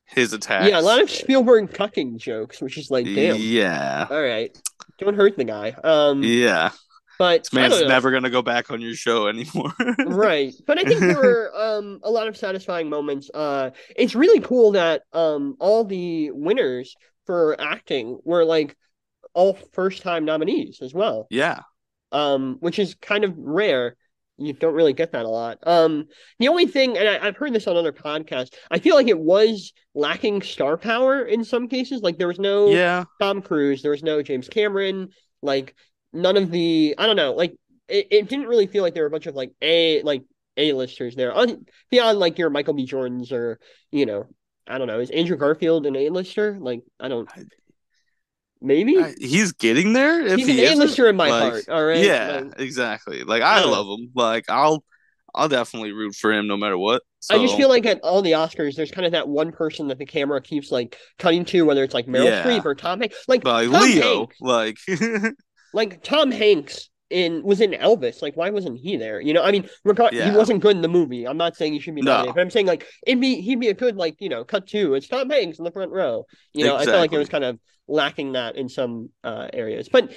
his 0.06 0.34
attacks. 0.34 0.70
yeah, 0.70 0.80
a 0.80 0.82
lot 0.82 1.02
of 1.02 1.10
Spielberg 1.10 1.72
cucking 1.72 2.18
jokes, 2.18 2.62
which 2.62 2.78
is 2.78 2.92
like, 2.92 3.06
damn, 3.06 3.38
Yeah. 3.40 4.06
all 4.10 4.22
right, 4.22 4.56
don't 5.00 5.16
hurt 5.16 5.38
the 5.38 5.44
guy. 5.44 5.72
Um, 5.84 6.22
Yeah. 6.24 6.72
but 7.18 7.44
This 7.44 7.54
man's 7.54 7.82
never 7.82 8.12
gonna 8.12 8.30
go 8.30 8.42
back 8.42 8.70
on 8.72 8.82
your 8.82 8.96
show 8.96 9.28
anymore. 9.28 9.72
right 10.06 10.54
but 10.66 10.80
i 10.80 10.84
think 10.84 11.00
there 11.00 11.16
were 11.16 11.52
um 11.56 12.00
a 12.04 12.10
lot 12.10 12.28
of 12.28 12.36
satisfying 12.36 12.90
moments 12.90 13.30
uh 13.34 13.70
it's 13.96 14.16
really 14.16 14.40
cool 14.40 14.72
that 14.72 15.04
um 15.14 15.56
all 15.60 15.84
the 15.86 16.32
winners 16.32 16.96
for 17.28 17.56
acting 17.62 18.20
were 18.26 18.44
like 18.44 18.76
all 19.36 19.54
first 19.74 20.02
time 20.02 20.26
nominees 20.26 20.80
as 20.82 20.94
well 20.94 21.28
yeah. 21.30 21.60
um 22.12 22.58
which 22.62 22.80
is 22.80 22.96
kind 22.96 23.24
of 23.24 23.34
rare 23.38 23.96
you 24.38 24.54
don't 24.54 24.74
really 24.74 24.94
get 24.94 25.12
that 25.12 25.26
a 25.26 25.30
lot 25.30 25.60
um 25.64 26.06
the 26.40 26.48
only 26.48 26.66
thing 26.66 26.98
and 26.98 27.08
I, 27.08 27.28
i've 27.28 27.38
heard 27.38 27.54
this 27.54 27.68
on 27.68 27.78
other 27.78 27.94
podcasts 27.94 28.54
i 28.72 28.80
feel 28.80 28.96
like 28.96 29.08
it 29.08 29.20
was 29.20 29.74
lacking 29.94 30.42
star 30.42 30.76
power 30.76 31.22
in 31.22 31.44
some 31.44 31.68
cases 31.68 32.02
like 32.02 32.18
there 32.18 32.28
was 32.28 32.40
no 32.40 32.70
Yeah. 32.70 33.04
Tom 33.22 33.42
Cruise, 33.42 33.82
there 33.84 33.92
was 33.92 34.04
no 34.04 34.22
James 34.24 34.50
Cameron, 34.50 35.10
like 35.42 35.76
none 36.12 36.36
of 36.36 36.50
the 36.50 36.96
I 36.98 37.06
don't 37.06 37.16
know, 37.16 37.34
like 37.34 37.56
it, 37.88 38.08
it 38.10 38.28
didn't 38.30 38.48
really 38.48 38.66
feel 38.68 38.82
like 38.82 38.94
there 38.96 39.04
were 39.04 39.08
a 39.08 39.12
bunch 39.12 39.28
of 39.28 39.36
like 39.36 39.52
A 39.62 40.02
like 40.02 40.24
A-listers 40.58 41.16
there. 41.16 41.32
On, 41.32 41.66
beyond 41.92 42.18
like 42.18 42.40
your 42.40 42.50
Michael 42.50 42.74
B. 42.74 42.88
Jordans 42.88 43.32
or, 43.32 43.60
you 43.92 44.06
know, 44.08 44.26
I 44.68 44.78
don't 44.80 44.88
know, 44.88 45.00
is 45.00 45.12
Andrew 45.12 45.38
Garfield 45.38 45.86
an 45.86 45.96
A-lister? 45.96 46.58
Like 46.60 46.82
I 47.00 47.08
don't 47.08 47.30
maybe 48.64 48.98
I- 48.98 49.14
He's 49.20 49.52
getting 49.54 49.94
there. 49.94 50.22
If 50.26 50.38
he's 50.40 50.50
an 50.50 50.54
he 50.56 50.64
isn't, 50.64 50.78
A-lister 50.82 51.08
in 51.10 51.16
my 51.16 51.30
like, 51.30 51.42
heart, 51.42 51.70
all 51.70 51.86
right? 51.86 52.04
Yeah, 52.04 52.42
Like, 52.46 52.60
exactly. 52.60 53.24
Like 53.24 53.44
I 53.44 53.62
I 53.62 53.66
love 53.66 53.88
him. 54.00 54.12
Like 54.16 54.46
I'll 54.50 54.84
I'll 55.36 55.50
definitely 55.50 55.92
root 55.92 56.16
for 56.16 56.32
him 56.32 56.48
no 56.48 56.58
matter 56.58 56.78
what. 56.78 57.02
I 57.32 57.38
just 57.40 57.56
feel 57.56 57.70
like 57.70 57.86
at 57.86 58.02
all 58.02 58.22
the 58.22 58.34
Oscars, 58.34 58.76
there's 58.76 58.92
kind 58.92 59.06
of 59.06 59.14
that 59.14 59.28
one 59.28 59.52
person 59.52 59.88
that 59.88 59.98
the 59.98 60.06
camera 60.06 60.42
keeps 60.42 60.72
like 60.72 60.98
cutting 61.20 61.46
to, 61.46 61.64
whether 61.64 61.84
it's 61.84 61.94
like 61.94 62.06
Meryl 62.06 62.26
Yeah. 62.26 62.44
Streep 62.44 62.66
or 62.66 62.76
Tom 62.76 63.00
Hanks. 63.00 63.24
Like 63.28 63.46
like 63.46 63.70
Tom 63.72 63.82
Leo, 63.82 64.18
Hanks, 64.18 64.36
like 64.42 64.78
like 65.74 66.04
Tom 66.04 66.32
Hanks 66.32 66.90
in 67.14 67.44
was 67.44 67.62
in 67.62 67.72
Elvis. 67.72 68.22
Like, 68.22 68.36
why 68.36 68.50
wasn't 68.50 68.80
he 68.80 68.98
there? 68.98 69.22
You 69.22 69.34
know, 69.34 69.44
I 69.44 69.52
mean, 69.52 69.70
regard 69.86 70.14
Yeah. 70.14 70.30
he 70.32 70.36
wasn't 70.38 70.62
good 70.62 70.76
in 70.76 70.82
the 70.82 70.88
movie. 70.90 71.26
I'm 71.28 71.38
not 71.38 71.56
saying 71.56 71.74
he 71.74 71.80
should 71.80 71.96
be 71.96 72.02
No. 72.02 72.12
nominated, 72.12 72.36
but 72.36 72.42
I'm 72.42 72.50
saying 72.50 72.66
like 72.68 72.86
it'd 73.08 73.22
be 73.22 73.42
he'd 73.42 73.60
be 73.60 73.70
a 73.70 73.74
good 73.74 73.96
like 73.96 74.16
you 74.20 74.30
know 74.30 74.44
cut 74.44 74.68
two. 74.68 74.96
it's 74.96 75.08
Tom 75.08 75.30
Hanks 75.30 75.58
in 75.60 75.64
the 75.64 75.72
front 75.72 75.92
row. 75.92 76.26
You 76.54 76.66
know, 76.66 76.76
I 76.76 76.86
felt 76.86 76.98
like 76.98 77.14
it 77.14 77.18
was 77.18 77.30
kind 77.30 77.44
of 77.44 77.60
lacking 77.88 78.34
that 78.34 78.56
in 78.56 78.68
some 78.70 79.10
uh, 79.24 79.48
areas, 79.54 79.90
but 79.90 80.12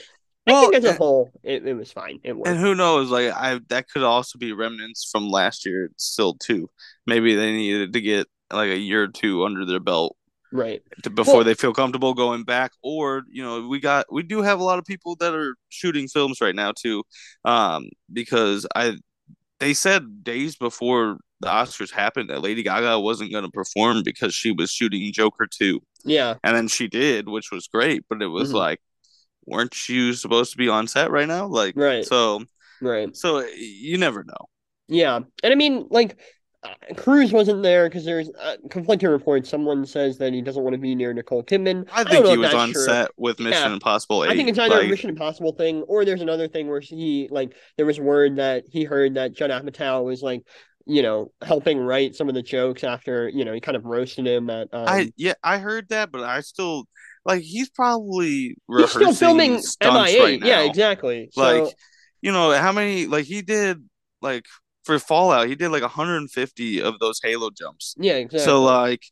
I 0.49 0.53
Well, 0.53 0.63
think 0.63 0.75
as 0.77 0.85
a 0.85 0.89
and- 0.91 0.99
whole, 0.99 1.31
it, 1.43 1.67
it 1.67 1.75
was 1.75 1.91
fine. 1.93 2.21
It 2.23 2.33
worked. 2.37 2.49
and 2.49 2.59
who 2.59 2.75
knows? 2.75 3.11
Like 3.11 3.33
I 3.33 3.61
that 3.69 3.89
could 3.89 4.03
also 4.05 4.39
be 4.39 4.53
remnants 4.53 5.09
from 5.11 5.29
last 5.29 5.67
year 5.67 5.91
still 5.97 6.35
too. 6.35 6.71
Maybe 7.07 7.35
they 7.35 7.53
needed 7.53 7.93
to 7.93 8.01
get 8.01 8.27
like 8.53 8.71
a 8.71 8.79
year 8.79 9.03
or 9.03 9.09
two 9.09 9.45
under 9.45 9.65
their 9.67 9.81
belt 9.81 10.17
right. 10.53 10.83
to, 11.03 11.11
before 11.11 11.37
Well- 11.37 11.45
they 11.45 11.55
feel 11.55 11.73
comfortable 11.73 12.15
going 12.15 12.45
back 12.45 12.73
or 12.83 13.23
you 13.29 13.43
know 13.43 13.67
we 13.69 13.81
got 13.81 14.07
we 14.13 14.23
do 14.23 14.43
have 14.43 14.61
a 14.61 14.65
lot 14.65 14.79
of 14.79 14.85
people 14.85 15.17
that 15.21 15.35
are 15.35 15.57
shooting 15.69 16.09
films 16.09 16.41
right 16.41 16.55
now 16.55 16.73
too 16.73 17.03
um 17.45 17.89
because 18.13 18.67
i 18.75 18.97
they 19.61 19.75
said 19.75 20.23
days 20.25 20.57
before 20.57 21.19
the 21.41 21.49
oscars 21.49 21.91
happened 21.91 22.31
that 22.31 22.43
lady 22.43 22.63
gaga 22.63 22.99
wasn't 23.01 23.31
going 23.33 23.45
to 23.45 23.51
perform 23.51 24.03
because 24.05 24.35
she 24.35 24.53
was 24.53 24.71
shooting 24.71 25.13
joker 25.13 25.47
2 25.51 25.81
Yeah. 26.05 26.35
and 26.45 26.57
then 26.57 26.69
she 26.69 26.89
did 26.89 27.29
which 27.29 27.51
was 27.51 27.67
great 27.69 28.05
but 28.09 28.23
it 28.23 28.29
was 28.29 28.51
Mhm. 28.53 28.55
like 28.55 28.81
weren't 29.47 29.89
you 29.89 30.13
supposed 30.13 30.53
to 30.53 30.59
be 30.59 30.69
on 30.69 30.87
set 30.89 31.11
right 31.11 31.29
now 31.29 31.47
like 31.47 31.75
Right. 31.77 32.05
so 32.05 32.45
Right. 32.81 33.15
so 33.17 33.45
you 33.57 33.97
never 33.99 34.23
know 34.25 34.47
Yeah, 34.89 35.17
and 35.43 35.53
I 35.53 35.57
mean, 35.57 35.87
like, 35.91 36.17
Cruise 36.97 37.33
wasn't 37.33 37.63
there 37.63 37.89
because 37.89 38.05
there's 38.05 38.31
uh, 38.41 38.57
conflicting 38.71 39.09
reports. 39.09 39.49
Someone 39.49 39.85
says 39.87 40.19
that 40.19 40.33
he 40.33 40.43
doesn't 40.43 40.63
want 40.63 40.75
to 40.75 40.79
be 40.79 40.95
near 40.95 41.13
Nicole 41.13 41.43
Kidman. 41.43 41.89
i 41.93 42.05
think 42.05 42.25
know 42.25 42.31
he 42.33 42.37
was 42.39 42.55
on 42.55 42.73
set 42.75 43.11
with 43.17 43.39
mission 43.39 43.53
Yeah. 43.69 43.73
impossible 43.73 44.25
8 44.25 44.31
I 44.31 44.37
think 44.37 44.49
it's 44.49 44.59
either 44.59 44.81
a 44.81 44.89
Mission 44.89 45.11
Impossible 45.11 45.53
thing 45.53 45.83
or 45.83 46.05
there's 46.05 46.23
another 46.23 46.49
thing 46.49 46.69
where 46.69 46.81
he 46.81 47.29
like 47.31 47.55
there 47.77 47.87
was 47.87 47.99
word 48.01 48.37
that 48.37 48.65
he 48.71 48.85
heard 48.85 49.15
that 49.15 49.33
Judd 49.33 49.51
Apatow 49.51 50.05
was 50.05 50.23
like 50.23 50.43
you 50.87 51.03
know 51.03 51.33
helping 51.43 51.79
write 51.79 52.15
some 52.15 52.29
of 52.29 52.35
the 52.35 52.43
jokes 52.43 52.85
after 52.85 53.29
you 53.29 53.45
know 53.45 53.53
he 53.53 53.61
kind 53.61 53.77
of 53.77 53.85
roasted 53.85 54.27
him 54.27 54.49
at 54.51 54.69
um, 54.73 54.85
I 54.87 55.13
yeah, 55.17 55.35
I 55.43 55.59
heard 55.59 55.89
that, 55.89 56.13
but 56.13 56.23
I 56.23 56.41
still 56.41 56.87
like 57.25 57.43
he's 57.43 57.69
probably 57.71 58.57
he's 58.69 58.91
still 58.91 59.13
filming 59.13 59.61
MIA. 59.83 60.23
right 60.23 60.41
yeah, 60.41 60.61
exactly. 60.61 61.29
So 61.33 61.41
Like 61.65 61.75
you 62.21 62.31
know 62.33 62.53
how 62.53 62.73
many 62.73 63.07
like 63.07 63.25
he 63.25 63.43
did 63.43 63.83
like 64.23 64.47
for 64.87 64.99
Fallout, 64.99 65.49
he 65.49 65.55
did 65.57 65.69
like 65.71 65.83
150 65.83 66.81
of 66.81 66.99
those 67.01 67.21
Halo 67.23 67.51
jumps. 67.51 67.95
yeah, 67.99 68.15
exactly. 68.15 68.39
So 68.45 68.63
like 68.63 69.03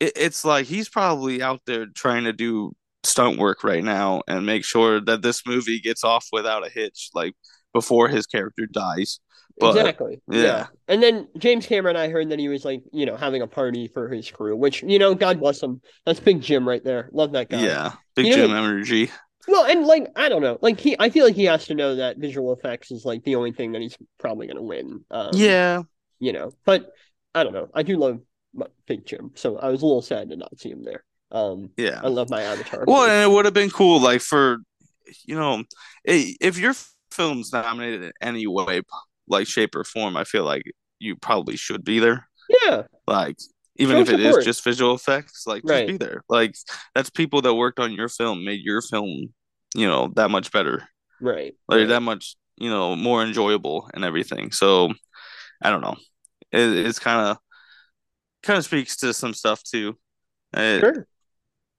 it, 0.00 0.12
it's 0.16 0.44
like 0.44 0.66
he's 0.66 0.88
probably 0.88 1.42
out 1.42 1.60
there 1.66 1.86
trying 1.86 2.24
to 2.24 2.32
do 2.32 2.72
stunt 3.02 3.38
work 3.38 3.62
right 3.64 3.84
now 3.84 4.22
and 4.26 4.46
make 4.46 4.64
sure 4.64 5.00
that 5.00 5.20
this 5.20 5.42
movie 5.46 5.80
gets 5.80 6.04
off 6.04 6.26
without 6.32 6.66
a 6.66 6.70
hitch, 6.70 7.10
like 7.14 7.34
before 7.74 8.08
his 8.08 8.26
character 8.26 8.66
dies. 8.66 9.20
But 9.58 9.76
exactly. 9.76 10.20
Yeah. 10.28 10.42
yeah. 10.42 10.66
And 10.88 11.02
then 11.02 11.28
James 11.38 11.66
Cameron, 11.66 11.96
I 11.96 12.08
heard 12.08 12.30
that 12.30 12.38
he 12.40 12.48
was 12.48 12.64
like, 12.64 12.82
you 12.92 13.06
know, 13.06 13.16
having 13.16 13.40
a 13.42 13.46
party 13.46 13.86
for 13.88 14.08
his 14.08 14.28
crew, 14.30 14.56
which, 14.56 14.82
you 14.82 14.98
know, 14.98 15.14
God 15.14 15.38
bless 15.38 15.62
him. 15.62 15.80
That's 16.06 16.18
Big 16.18 16.40
Jim 16.42 16.66
right 16.66 16.82
there. 16.82 17.08
Love 17.12 17.32
that 17.32 17.48
guy. 17.50 17.62
yeah, 17.62 17.92
big 18.16 18.26
You 18.26 18.36
know- 18.36 18.46
Jim 18.48 18.56
energy. 18.56 19.10
Well, 19.46 19.64
and 19.64 19.86
like 19.86 20.10
I 20.16 20.28
don't 20.28 20.42
know, 20.42 20.58
like 20.62 20.80
he, 20.80 20.96
I 20.98 21.10
feel 21.10 21.24
like 21.24 21.34
he 21.34 21.44
has 21.44 21.66
to 21.66 21.74
know 21.74 21.96
that 21.96 22.18
visual 22.18 22.52
effects 22.52 22.90
is 22.90 23.04
like 23.04 23.24
the 23.24 23.36
only 23.36 23.52
thing 23.52 23.72
that 23.72 23.82
he's 23.82 23.96
probably 24.18 24.46
gonna 24.46 24.62
win. 24.62 25.04
Um, 25.10 25.30
yeah, 25.34 25.82
you 26.18 26.32
know, 26.32 26.52
but 26.64 26.92
I 27.34 27.44
don't 27.44 27.52
know. 27.52 27.68
I 27.74 27.82
do 27.82 27.96
love 27.96 28.20
Big 28.86 29.04
Jim, 29.06 29.32
so 29.34 29.58
I 29.58 29.68
was 29.68 29.82
a 29.82 29.86
little 29.86 30.02
sad 30.02 30.30
to 30.30 30.36
not 30.36 30.58
see 30.58 30.70
him 30.70 30.84
there. 30.84 31.04
Um, 31.30 31.70
yeah, 31.76 32.00
I 32.02 32.08
love 32.08 32.30
my 32.30 32.42
Avatar. 32.42 32.84
Well, 32.86 33.04
and 33.04 33.30
it 33.30 33.34
would 33.34 33.44
have 33.44 33.54
been 33.54 33.70
cool, 33.70 34.00
like 34.00 34.20
for 34.20 34.58
you 35.24 35.36
know, 35.36 35.64
if 36.04 36.58
your 36.58 36.74
film's 37.10 37.52
nominated 37.52 38.02
in 38.02 38.12
any 38.20 38.46
way, 38.46 38.82
like 39.28 39.46
shape 39.46 39.74
or 39.74 39.84
form, 39.84 40.16
I 40.16 40.24
feel 40.24 40.44
like 40.44 40.62
you 40.98 41.16
probably 41.16 41.56
should 41.56 41.84
be 41.84 41.98
there. 41.98 42.28
Yeah, 42.64 42.82
like 43.06 43.36
even 43.76 43.96
Show 43.96 44.02
if 44.02 44.08
it 44.08 44.22
support. 44.22 44.38
is 44.38 44.44
just 44.44 44.64
visual 44.64 44.94
effects, 44.94 45.46
like 45.46 45.62
right. 45.64 45.86
just 45.88 45.98
be 45.98 46.04
there. 46.04 46.22
Like 46.28 46.54
that's 46.94 47.10
people 47.10 47.42
that 47.42 47.54
worked 47.54 47.80
on 47.80 47.92
your 47.92 48.08
film, 48.08 48.44
made 48.44 48.60
your 48.62 48.82
film, 48.82 49.34
you 49.74 49.86
know, 49.86 50.12
that 50.16 50.30
much 50.30 50.52
better. 50.52 50.88
Right. 51.20 51.54
Like 51.68 51.78
right. 51.78 51.88
that 51.88 52.00
much, 52.00 52.36
you 52.56 52.70
know, 52.70 52.94
more 52.96 53.22
enjoyable 53.22 53.90
and 53.94 54.04
everything. 54.04 54.52
So 54.52 54.92
I 55.62 55.70
don't 55.70 55.80
know. 55.80 55.96
It, 56.52 56.86
it's 56.86 56.98
kind 56.98 57.28
of 57.28 57.38
kind 58.42 58.58
of 58.58 58.64
speaks 58.64 58.96
to 58.98 59.12
some 59.12 59.34
stuff 59.34 59.62
too. 59.62 59.98
It, 60.52 60.80
sure. 60.80 61.06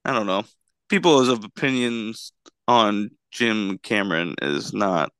I 0.04 0.12
don't 0.12 0.26
know. 0.26 0.44
People's 0.88 1.28
of 1.28 1.44
opinions 1.44 2.32
on 2.68 3.10
Jim 3.30 3.78
Cameron 3.78 4.34
is 4.42 4.72
not 4.72 5.10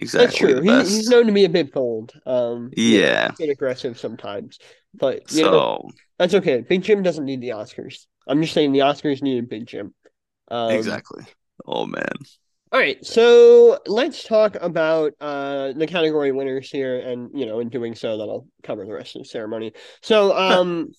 exactly. 0.00 0.52
That's 0.52 0.62
true. 0.62 0.62
He, 0.62 0.96
he's 0.96 1.08
known 1.08 1.26
to 1.26 1.32
be 1.32 1.44
a 1.44 1.48
bit 1.48 1.72
bold. 1.72 2.12
Um, 2.26 2.70
yeah, 2.76 3.28
a 3.28 3.32
bit 3.36 3.50
aggressive 3.50 3.98
sometimes, 3.98 4.58
but 4.98 5.30
you 5.32 5.44
so 5.44 5.50
know, 5.50 5.90
that's 6.18 6.34
okay. 6.34 6.60
Big 6.60 6.82
Jim 6.82 7.02
doesn't 7.02 7.24
need 7.24 7.40
the 7.40 7.50
Oscars. 7.50 8.06
I'm 8.26 8.40
just 8.40 8.54
saying 8.54 8.72
the 8.72 8.80
Oscars 8.80 9.22
needed 9.22 9.48
Big 9.48 9.66
Jim. 9.66 9.94
Um, 10.48 10.70
exactly. 10.70 11.24
Oh 11.66 11.86
man. 11.86 12.12
All 12.74 12.80
right, 12.80 13.06
so 13.06 13.78
let's 13.86 14.24
talk 14.24 14.56
about 14.60 15.12
uh, 15.20 15.74
the 15.74 15.86
category 15.86 16.32
winners 16.32 16.68
here, 16.68 16.98
and 16.98 17.30
you 17.32 17.46
know, 17.46 17.60
in 17.60 17.68
doing 17.68 17.94
so, 17.94 18.18
that'll 18.18 18.48
cover 18.64 18.84
the 18.84 18.92
rest 18.92 19.14
of 19.14 19.22
the 19.22 19.28
ceremony. 19.28 19.72
So, 20.02 20.36
um, 20.36 20.90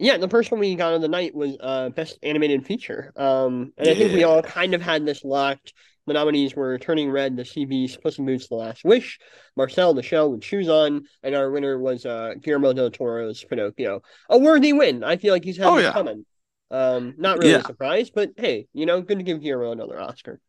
yeah, 0.00 0.16
the 0.16 0.28
first 0.28 0.50
one 0.50 0.58
we 0.58 0.74
got 0.74 0.94
of 0.94 1.02
the 1.02 1.08
night 1.08 1.32
was 1.32 1.56
uh, 1.60 1.90
best 1.90 2.18
animated 2.24 2.66
feature, 2.66 3.12
um, 3.14 3.72
and 3.78 3.86
yeah. 3.86 3.92
I 3.92 3.94
think 3.94 4.14
we 4.14 4.24
all 4.24 4.42
kind 4.42 4.74
of 4.74 4.82
had 4.82 5.06
this 5.06 5.22
locked. 5.22 5.74
The 6.06 6.12
nominees 6.12 6.54
were 6.54 6.78
Turning 6.78 7.10
Red, 7.10 7.36
The 7.36 7.66
Beast, 7.66 8.00
Puss 8.00 8.18
in 8.18 8.26
Boots, 8.26 8.48
The 8.48 8.54
Last 8.54 8.84
Wish, 8.84 9.18
Marcel, 9.56 9.92
The 9.92 10.02
Shell 10.02 10.30
with 10.30 10.44
Shoes 10.44 10.68
On, 10.68 11.02
and 11.22 11.34
our 11.34 11.50
winner 11.50 11.78
was 11.78 12.06
uh, 12.06 12.34
Guillermo 12.40 12.72
del 12.72 12.90
Toro's 12.90 13.42
Pinocchio. 13.42 14.02
A 14.30 14.38
worthy 14.38 14.72
win. 14.72 15.02
I 15.02 15.16
feel 15.16 15.32
like 15.32 15.44
he's 15.44 15.56
had 15.56 15.66
oh, 15.66 15.78
yeah. 15.78 15.92
coming. 15.92 16.24
Um, 16.70 17.14
not 17.18 17.38
really 17.38 17.52
yeah. 17.52 17.62
surprised, 17.62 18.12
but 18.14 18.30
hey, 18.36 18.66
you 18.72 18.86
know, 18.86 19.00
good 19.00 19.18
to 19.18 19.24
give 19.24 19.40
Guillermo 19.40 19.72
another 19.72 20.00
Oscar. 20.00 20.40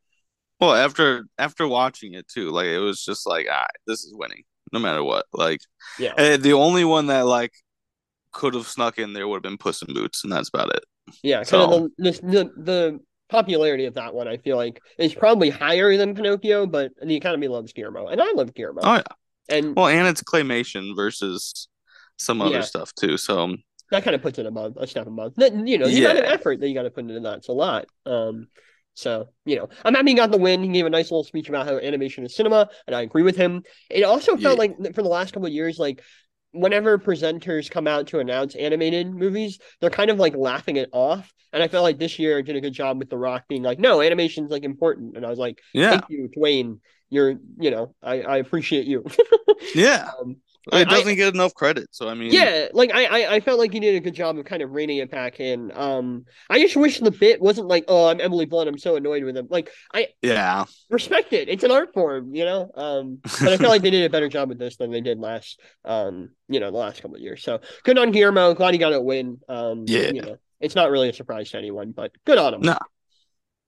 Well, 0.60 0.74
after 0.74 1.26
after 1.38 1.68
watching 1.68 2.14
it 2.14 2.28
too, 2.28 2.50
like 2.50 2.66
it 2.66 2.80
was 2.80 3.04
just 3.04 3.28
like, 3.28 3.48
all 3.48 3.54
right, 3.54 3.68
this 3.86 4.04
is 4.04 4.14
winning, 4.16 4.44
no 4.72 4.80
matter 4.80 5.04
what. 5.04 5.26
Like, 5.32 5.60
yeah, 6.00 6.14
eh, 6.18 6.38
the 6.38 6.54
only 6.54 6.84
one 6.84 7.08
that 7.08 7.28
like 7.28 7.54
could 8.32 8.56
have 8.56 8.68
snuck 8.68 8.98
in 8.98 9.14
there 9.14 9.28
would 9.28 9.38
have 9.38 9.44
been 9.44 9.58
Puss 9.58 9.84
in 9.84 9.94
Boots, 9.94 10.24
and 10.24 10.34
that's 10.34 10.50
about 10.50 10.74
it. 10.74 10.84
Yeah, 11.22 11.44
so, 11.44 11.68
kind 11.68 11.74
of 11.74 11.92
the, 11.98 12.12
the 12.12 12.64
the 12.64 13.00
popularity 13.30 13.86
of 13.86 13.96
that 13.96 14.14
one, 14.14 14.28
I 14.28 14.38
feel 14.38 14.58
like, 14.58 14.82
is 14.98 15.14
probably 15.14 15.50
higher 15.50 15.96
than 15.98 16.16
Pinocchio, 16.16 16.66
but 16.66 16.92
the 17.02 17.16
Academy 17.16 17.48
loves 17.48 17.74
Guillermo, 17.74 18.08
and 18.08 18.22
I 18.22 18.32
love 18.34 18.54
Guillermo. 18.54 18.82
Oh 18.84 18.96
yeah, 18.96 19.04
and 19.50 19.76
well, 19.76 19.88
and 19.88 20.08
it's 20.08 20.24
claymation 20.24 20.96
versus 20.96 21.68
some 22.18 22.42
other 22.42 22.56
yeah. 22.56 22.62
stuff 22.62 22.94
too. 22.94 23.18
So 23.18 23.56
that 23.92 24.04
kind 24.04 24.16
of 24.16 24.22
puts 24.22 24.40
it 24.40 24.46
above 24.46 24.78
a 24.78 24.88
step 24.88 25.08
above. 25.08 25.34
Then 25.36 25.68
you 25.68 25.78
know, 25.78 25.86
the 25.86 25.92
yeah. 25.92 26.12
amount 26.12 26.26
of 26.26 26.32
effort 26.32 26.60
that 26.60 26.68
you 26.68 26.74
got 26.74 26.84
to 26.84 26.92
put 26.92 27.02
into 27.02 27.20
that, 27.20 27.38
it's 27.40 27.50
a 27.50 27.54
lot. 27.54 27.86
Um, 28.06 28.48
so, 28.98 29.30
you 29.46 29.58
know, 29.58 29.70
I'm 29.86 29.94
happy 29.94 30.10
he 30.10 30.16
got 30.16 30.32
the 30.32 30.40
win. 30.40 30.64
He 30.64 30.70
gave 30.70 30.88
a 30.88 30.90
nice 30.90 31.12
little 31.12 31.24
speech 31.24 31.50
about 31.50 31.68
how 31.68 31.78
animation 31.78 32.26
is 32.26 32.36
cinema, 32.36 32.68
and 32.88 32.96
I 32.96 33.04
agree 33.04 33.22
with 33.22 33.36
him. 33.36 33.62
It 33.92 34.02
also 34.02 34.36
felt 34.38 34.60
yeah. 34.60 34.74
like 34.84 34.96
for 34.96 35.04
the 35.04 35.08
last 35.08 35.34
couple 35.34 35.46
of 35.46 35.54
years, 35.54 35.78
like 35.78 36.02
whenever 36.60 36.98
presenters 36.98 37.70
come 37.70 37.88
out 37.88 38.08
to 38.08 38.20
announce 38.20 38.56
animated 38.56 39.14
movies, 39.14 39.60
they're 39.80 39.90
kind 39.90 40.10
of 40.10 40.20
like 40.20 40.36
laughing 40.36 40.78
it 40.78 40.90
off. 40.92 41.32
And 41.54 41.64
I 41.64 41.68
felt 41.68 41.84
like 41.84 41.98
this 41.98 42.20
year 42.20 42.42
did 42.42 42.56
a 42.56 42.62
good 42.62 42.74
job 42.74 43.00
with 43.00 43.10
The 43.10 43.18
Rock 43.18 43.46
being 43.48 43.64
like, 43.64 43.80
no, 43.80 44.02
animation's 44.02 44.52
like 44.52 44.64
important. 44.64 45.16
And 45.16 45.26
I 45.26 45.30
was 45.30 45.40
like, 45.40 45.60
yeah. 45.74 45.92
thank 45.92 46.04
you, 46.10 46.30
Dwayne. 46.38 46.80
You're, 47.10 47.36
you 47.58 47.72
know, 47.72 47.96
I, 48.04 48.22
I 48.22 48.38
appreciate 48.38 48.86
you. 48.86 49.06
yeah. 49.76 50.10
Um, 50.20 50.38
it 50.74 50.90
doesn't 50.90 51.12
I, 51.12 51.16
get 51.16 51.34
enough 51.34 51.54
credit. 51.54 51.88
So 51.92 52.08
I 52.08 52.14
mean, 52.14 52.32
yeah, 52.32 52.68
like 52.74 52.92
I, 52.94 53.06
I, 53.06 53.36
I 53.36 53.40
felt 53.40 53.60
like 53.60 53.74
he 53.74 53.80
did 53.80 53.96
a 53.96 54.00
good 54.00 54.14
job 54.14 54.38
of 54.38 54.46
kind 54.46 54.62
of 54.62 54.72
reining 54.72 54.98
it 54.98 55.12
back 55.12 55.40
in. 55.40 55.72
Um, 55.76 56.26
I 56.50 56.60
just 56.60 56.76
wish 56.76 57.00
the 57.00 57.12
bit 57.12 57.42
wasn't 57.42 57.68
like, 57.68 57.86
oh, 57.88 58.08
I'm 58.08 58.20
Emily 58.20 58.46
Blunt. 58.46 58.70
I'm 58.70 58.78
so 58.78 58.96
annoyed 58.96 59.24
with 59.24 59.38
him. 59.38 59.48
Like 59.50 59.70
I, 59.94 60.08
yeah, 60.22 60.66
respect 60.90 61.34
it. 61.34 61.50
It's 61.50 61.64
an 61.64 61.72
art 61.72 61.94
form, 61.94 62.34
you 62.34 62.46
know. 62.46 62.72
Um, 62.76 63.20
but 63.24 63.50
I 63.50 63.58
felt 63.58 63.70
like 63.70 63.82
they 63.82 63.92
did 63.92 64.06
a 64.06 64.10
better 64.10 64.30
job 64.30 64.50
with 64.50 64.60
this 64.60 64.78
than 64.78 64.92
they 64.92 65.02
did 65.02 65.20
last. 65.20 65.60
Um, 65.86 66.30
you 66.48 66.60
know, 66.60 66.72
the 66.72 66.78
last 66.78 67.02
couple 67.02 67.16
of 67.16 67.22
years. 67.22 67.44
So 67.44 67.60
good 67.84 67.98
on 67.98 68.12
Guillermo. 68.12 68.54
Glad 68.54 68.74
he 68.74 68.78
got 68.78 68.94
a 68.94 69.02
win. 69.02 69.40
Um, 69.50 69.86
yeah, 69.88 70.12
you 70.12 70.22
know, 70.22 70.38
it's 70.60 70.76
not 70.76 70.92
really 70.92 71.10
a 71.10 71.14
surprise 71.14 71.52
to 71.52 71.58
anyone, 71.58 71.92
but 71.92 72.12
good 72.26 72.38
on 72.38 72.54
him. 72.56 72.62
No. 72.62 72.78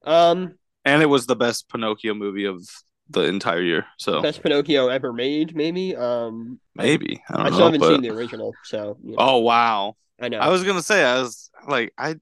Um, 0.04 0.56
and 0.86 1.02
it 1.02 1.08
was 1.08 1.26
the 1.26 1.36
best 1.36 1.70
Pinocchio 1.70 2.14
movie 2.14 2.46
of 2.46 2.64
the 3.10 3.22
entire 3.22 3.62
year. 3.62 3.86
So 3.98 4.22
best 4.22 4.44
Pinocchio 4.44 4.88
ever 4.88 5.12
made, 5.12 5.56
maybe. 5.56 5.96
Um, 5.96 6.60
maybe 6.76 7.22
I, 7.30 7.34
I, 7.34 7.44
I 7.44 7.48
still 7.48 7.60
know, 7.60 7.66
haven't 7.66 7.80
but... 7.80 7.90
seen 7.90 8.02
the 8.02 8.10
original. 8.10 8.54
So 8.64 8.98
you 9.04 9.12
know. 9.12 9.18
oh 9.20 9.38
wow, 9.40 9.96
I 10.20 10.30
know. 10.30 10.40
I 10.40 10.50
was 10.50 10.64
gonna 10.64 10.84
say 10.84 11.04
I 11.04 11.22
was 11.22 11.50
like 11.68 11.94
I 11.98 12.16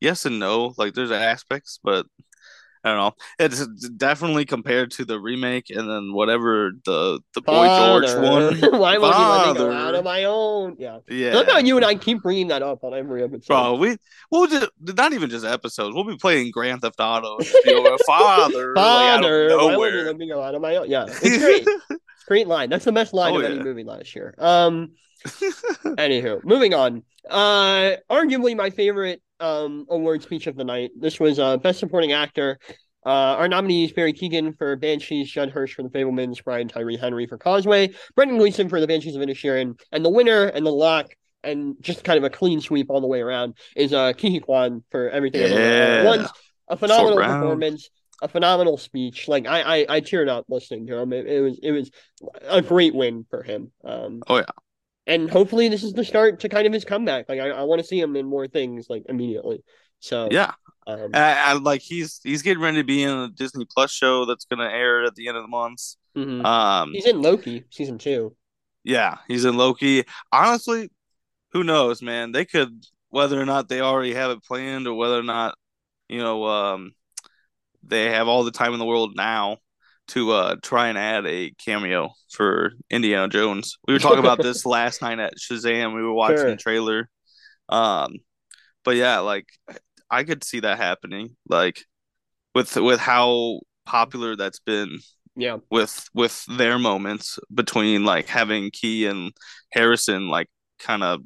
yes 0.00 0.26
and 0.26 0.38
no. 0.38 0.74
Like 0.76 0.94
there's 0.94 1.10
aspects, 1.10 1.78
but 1.82 2.06
I 2.86 2.90
don't 2.90 2.98
know. 2.98 3.14
It's 3.40 3.66
definitely 3.96 4.44
compared 4.44 4.92
to 4.92 5.04
the 5.04 5.18
remake 5.18 5.70
and 5.70 5.90
then 5.90 6.12
whatever 6.12 6.70
the 6.84 7.18
the 7.34 7.40
Boy 7.40 7.66
Father. 7.66 8.06
George 8.06 8.62
one. 8.62 8.70
Why 8.80 8.98
won't 8.98 9.16
you 9.16 9.22
let 9.24 9.48
me 9.48 9.58
go 9.58 9.72
out 9.72 9.94
on 9.96 10.04
my 10.04 10.22
own? 10.22 10.76
Yeah, 10.78 10.98
yeah. 11.08 11.34
Look 11.34 11.50
how 11.50 11.58
you 11.58 11.74
and 11.74 11.84
I 11.84 11.96
keep 11.96 12.22
bringing 12.22 12.46
that 12.48 12.62
up 12.62 12.84
on 12.84 12.94
every 12.94 13.24
episode. 13.24 13.48
Bro, 13.48 13.74
we 13.78 13.96
we'll 14.30 14.46
just 14.46 14.68
not 14.80 15.12
even 15.14 15.30
just 15.30 15.44
episodes. 15.44 15.96
We'll 15.96 16.04
be 16.04 16.16
playing 16.16 16.52
Grand 16.52 16.80
Theft 16.80 17.00
Auto. 17.00 17.42
Father, 18.06 18.72
Father, 18.76 19.50
like 19.50 19.58
why 19.58 19.76
won't 19.76 19.92
you 19.92 20.02
let 20.02 20.16
me 20.16 20.28
go 20.28 20.40
out 20.40 20.54
on 20.54 20.60
my 20.60 20.76
own? 20.76 20.88
Yeah, 20.88 21.06
it's 21.08 21.20
great. 21.38 21.66
it's 21.66 22.24
great 22.28 22.46
line. 22.46 22.70
That's 22.70 22.84
the 22.84 22.92
best 22.92 23.12
line 23.12 23.34
oh, 23.34 23.38
of 23.38 23.42
yeah. 23.42 23.48
any 23.48 23.64
movie 23.64 23.82
last 23.82 24.14
year. 24.14 24.32
Um. 24.38 24.92
anywho, 25.26 26.44
moving 26.44 26.72
on. 26.72 27.02
Uh, 27.28 27.96
arguably 28.08 28.56
my 28.56 28.70
favorite 28.70 29.20
um 29.40 29.86
award 29.88 30.22
speech 30.22 30.46
of 30.46 30.56
the 30.56 30.64
night. 30.64 30.90
This 30.98 31.20
was 31.20 31.38
uh 31.38 31.56
best 31.56 31.78
supporting 31.78 32.12
actor. 32.12 32.58
Uh, 33.04 33.38
our 33.38 33.46
nominees 33.46 33.92
Barry 33.92 34.12
Keoghan 34.12 34.58
for 34.58 34.74
Banshees, 34.74 35.30
Judd 35.30 35.50
Hirsch 35.50 35.74
for 35.74 35.84
The 35.84 35.90
Fabelmans, 35.90 36.42
Brian 36.42 36.66
Tyree 36.66 36.96
Henry 36.96 37.26
for 37.26 37.38
Causeway, 37.38 37.94
Brendan 38.16 38.38
Gleeson 38.38 38.68
for 38.68 38.80
The 38.80 38.86
Banshees 38.88 39.14
of 39.14 39.22
Inisherin, 39.22 39.78
and 39.92 40.04
the 40.04 40.10
winner 40.10 40.46
and 40.46 40.66
the 40.66 40.72
lock 40.72 41.14
and 41.44 41.76
just 41.80 42.02
kind 42.02 42.18
of 42.18 42.24
a 42.24 42.30
clean 42.30 42.60
sweep 42.60 42.90
all 42.90 43.00
the 43.00 43.06
way 43.06 43.20
around 43.20 43.54
is 43.76 43.92
uh 43.92 44.12
Huy 44.12 44.40
Quan 44.40 44.82
for 44.90 45.08
everything. 45.08 45.52
Yeah. 45.52 46.04
Once 46.04 46.28
a 46.68 46.76
phenomenal 46.76 47.18
performance, 47.18 47.90
a 48.22 48.28
phenomenal 48.28 48.76
speech. 48.76 49.28
Like 49.28 49.46
I, 49.46 49.60
I, 49.60 49.86
I 49.88 50.00
teared 50.00 50.28
up 50.28 50.46
listening 50.48 50.86
to 50.88 50.96
him. 50.96 51.12
It, 51.12 51.26
it 51.26 51.40
was, 51.40 51.60
it 51.62 51.70
was 51.70 51.90
a 52.42 52.62
great 52.62 52.94
win 52.94 53.24
for 53.30 53.42
him. 53.42 53.70
Um, 53.84 54.22
oh 54.26 54.38
yeah, 54.38 54.44
and 55.06 55.30
hopefully 55.30 55.68
this 55.68 55.82
is 55.82 55.92
the 55.92 56.04
start 56.04 56.40
to 56.40 56.48
kind 56.48 56.66
of 56.66 56.72
his 56.72 56.84
comeback. 56.84 57.28
Like 57.28 57.40
I, 57.40 57.50
I 57.50 57.62
want 57.62 57.80
to 57.80 57.86
see 57.86 58.00
him 58.00 58.16
in 58.16 58.26
more 58.26 58.48
things 58.48 58.86
like 58.88 59.04
immediately. 59.08 59.62
So 60.00 60.28
yeah, 60.30 60.52
um, 60.86 61.10
I, 61.14 61.34
I, 61.34 61.52
like 61.54 61.80
he's 61.80 62.20
he's 62.22 62.42
getting 62.42 62.62
ready 62.62 62.78
to 62.78 62.84
be 62.84 63.02
in 63.02 63.10
a 63.10 63.28
Disney 63.28 63.66
Plus 63.72 63.92
show 63.92 64.24
that's 64.24 64.44
gonna 64.44 64.68
air 64.68 65.04
at 65.04 65.14
the 65.14 65.28
end 65.28 65.36
of 65.36 65.42
the 65.42 65.48
month. 65.48 65.80
Mm-hmm. 66.16 66.44
Um, 66.44 66.92
he's 66.92 67.06
in 67.06 67.22
Loki 67.22 67.64
season 67.70 67.98
two. 67.98 68.34
Yeah, 68.84 69.18
he's 69.28 69.44
in 69.44 69.56
Loki. 69.56 70.04
Honestly, 70.32 70.90
who 71.52 71.64
knows, 71.64 72.02
man? 72.02 72.32
They 72.32 72.44
could 72.44 72.84
whether 73.10 73.40
or 73.40 73.46
not 73.46 73.68
they 73.68 73.80
already 73.80 74.14
have 74.14 74.30
it 74.30 74.44
planned 74.44 74.86
or 74.86 74.94
whether 74.94 75.18
or 75.18 75.22
not 75.22 75.56
you 76.08 76.18
know 76.18 76.44
um, 76.44 76.92
they 77.82 78.10
have 78.10 78.28
all 78.28 78.44
the 78.44 78.50
time 78.50 78.72
in 78.72 78.78
the 78.78 78.84
world 78.84 79.14
now 79.16 79.58
to 80.08 80.32
uh, 80.32 80.56
try 80.62 80.88
and 80.88 80.98
add 80.98 81.26
a 81.26 81.52
cameo 81.58 82.12
for 82.30 82.72
Indiana 82.90 83.28
Jones. 83.28 83.78
We 83.86 83.94
were 83.94 83.98
talking 83.98 84.18
about 84.18 84.40
this 84.40 84.64
last 84.66 85.02
night 85.02 85.18
at 85.18 85.34
Shazam. 85.36 85.94
We 85.94 86.02
were 86.02 86.12
watching 86.12 86.36
sure. 86.38 86.50
the 86.50 86.56
trailer. 86.56 87.08
Um, 87.68 88.16
but 88.84 88.96
yeah, 88.96 89.18
like 89.18 89.46
I 90.10 90.24
could 90.24 90.44
see 90.44 90.60
that 90.60 90.78
happening. 90.78 91.36
Like 91.48 91.84
with 92.54 92.76
with 92.76 93.00
how 93.00 93.60
popular 93.84 94.36
that's 94.36 94.60
been. 94.60 94.98
Yeah. 95.34 95.58
With 95.70 96.08
with 96.14 96.44
their 96.56 96.78
moments 96.78 97.38
between 97.52 98.04
like 98.04 98.26
having 98.26 98.70
Ke 98.70 99.04
and 99.10 99.32
Harrison 99.70 100.28
like 100.28 100.48
kind 100.78 101.02
of 101.02 101.20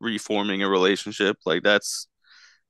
reforming 0.00 0.62
a 0.62 0.68
relationship. 0.68 1.36
Like 1.44 1.62
that's 1.62 2.06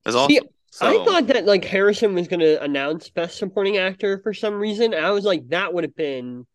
that's 0.03 0.15
awesome. 0.15 0.47
So, 0.71 0.87
I 1.01 1.05
thought 1.05 1.27
that 1.27 1.45
like 1.45 1.63
Harrison 1.65 2.13
was 2.15 2.27
gonna 2.27 2.57
announce 2.61 3.09
best 3.09 3.37
supporting 3.37 3.77
actor 3.77 4.19
for 4.23 4.33
some 4.33 4.55
reason. 4.55 4.93
I 4.93 5.11
was 5.11 5.23
like, 5.25 5.47
that 5.49 5.73
would 5.73 5.83
have 5.83 5.95
been 5.95 6.47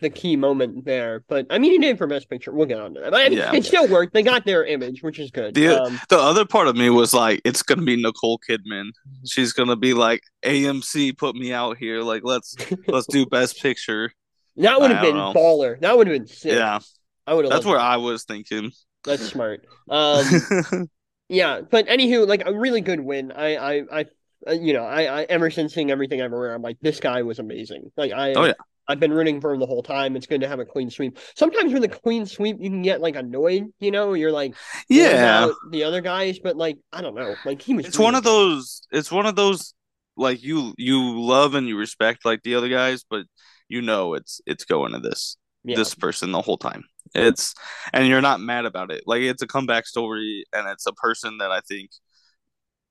the 0.00 0.10
key 0.10 0.36
moment 0.36 0.84
there. 0.84 1.24
But 1.26 1.46
I 1.48 1.58
mean, 1.58 1.72
he 1.72 1.78
did 1.78 1.96
for 1.96 2.06
Best 2.06 2.28
Picture. 2.28 2.52
We'll 2.52 2.66
get 2.66 2.78
on 2.80 2.92
to 2.94 3.00
that. 3.00 3.12
But 3.12 3.20
I 3.22 3.28
mean, 3.30 3.38
Yeah. 3.38 3.54
it 3.54 3.64
still 3.64 3.88
worked. 3.88 4.12
They 4.12 4.22
got 4.22 4.44
their 4.44 4.64
image, 4.66 5.02
which 5.02 5.18
is 5.18 5.30
good. 5.30 5.54
The- 5.54 5.82
um, 5.82 5.98
The 6.10 6.18
other 6.18 6.44
part 6.44 6.68
of 6.68 6.76
me 6.76 6.90
was 6.90 7.14
like, 7.14 7.40
it's 7.46 7.62
gonna 7.62 7.80
be 7.82 7.96
Nicole 7.96 8.38
Kidman. 8.46 8.90
She's 9.26 9.54
gonna 9.54 9.76
be 9.76 9.94
like, 9.94 10.20
AMC 10.44 11.16
put 11.16 11.34
me 11.34 11.52
out 11.54 11.78
here. 11.78 12.02
Like, 12.02 12.22
let's 12.24 12.54
let's 12.88 13.06
do 13.06 13.24
Best 13.24 13.62
Picture. 13.62 14.12
that 14.56 14.78
would 14.80 14.90
have 14.90 15.02
been 15.02 15.16
know. 15.16 15.32
baller. 15.32 15.80
That 15.80 15.96
would 15.96 16.08
have 16.08 16.14
been 16.14 16.26
sick. 16.26 16.52
Yeah, 16.52 16.80
I 17.26 17.32
would 17.32 17.46
have. 17.46 17.52
that's 17.52 17.64
where 17.64 17.78
I 17.80 17.96
was 17.96 18.24
thinking. 18.24 18.72
That's 19.04 19.22
smart. 19.24 19.64
Um, 19.88 20.26
yeah, 21.30 21.60
but 21.62 21.86
anywho, 21.86 22.26
like 22.26 22.42
a 22.46 22.52
really 22.52 22.80
good 22.80 23.00
win. 23.00 23.32
I, 23.32 23.56
I, 23.56 23.82
I, 24.00 24.04
uh, 24.46 24.52
you 24.52 24.72
know, 24.72 24.84
I, 24.84 25.20
I 25.20 25.22
ever 25.24 25.50
since 25.50 25.74
seeing 25.74 25.90
everything 25.90 26.20
everywhere, 26.20 26.54
I'm 26.54 26.62
like, 26.62 26.78
this 26.80 27.00
guy 27.00 27.22
was 27.22 27.38
amazing. 27.38 27.90
Like 27.96 28.12
I, 28.12 28.34
Oh, 28.34 28.44
yeah. 28.44 28.54
I've 28.88 28.98
been 28.98 29.12
rooting 29.12 29.40
for 29.40 29.52
him 29.52 29.60
the 29.60 29.66
whole 29.66 29.84
time. 29.84 30.16
It's 30.16 30.26
good 30.26 30.40
to 30.40 30.48
have 30.48 30.58
a 30.58 30.64
clean 30.64 30.90
sweep. 30.90 31.18
Sometimes 31.36 31.72
with 31.72 31.84
a 31.84 31.88
clean 31.88 32.26
sweep, 32.26 32.56
you 32.58 32.68
can 32.70 32.82
get 32.82 33.00
like 33.00 33.14
annoyed. 33.14 33.72
You 33.78 33.92
know, 33.92 34.14
you're 34.14 34.32
like, 34.32 34.54
yeah, 34.88 35.48
the 35.70 35.84
other 35.84 36.00
guys, 36.00 36.40
but 36.40 36.56
like 36.56 36.78
I 36.92 37.00
don't 37.00 37.14
know, 37.14 37.36
like 37.44 37.62
he 37.62 37.74
was. 37.74 37.86
it's 37.86 37.98
one 37.98 38.16
of 38.16 38.24
those. 38.24 38.82
It's 38.90 39.12
one 39.12 39.26
of 39.26 39.36
those 39.36 39.74
like 40.16 40.42
you 40.42 40.74
you 40.76 41.20
love 41.20 41.54
and 41.54 41.68
you 41.68 41.78
respect 41.78 42.24
like 42.24 42.42
the 42.42 42.56
other 42.56 42.68
guys, 42.68 43.04
but 43.08 43.26
you 43.68 43.80
know 43.80 44.14
it's 44.14 44.40
it's 44.44 44.64
going 44.64 44.92
to 44.92 44.98
this 44.98 45.36
Yeah. 45.62 45.76
this 45.76 45.94
person 45.94 46.32
the 46.32 46.42
whole 46.42 46.58
time. 46.58 46.82
It's 47.14 47.54
and 47.92 48.06
you're 48.08 48.20
not 48.22 48.40
mad 48.40 48.66
about 48.66 48.90
it. 48.90 49.04
Like 49.06 49.22
it's 49.22 49.42
a 49.42 49.46
comeback 49.46 49.86
story, 49.86 50.44
and 50.52 50.68
it's 50.68 50.86
a 50.86 50.92
person 50.92 51.38
that 51.38 51.50
I 51.50 51.60
think 51.60 51.90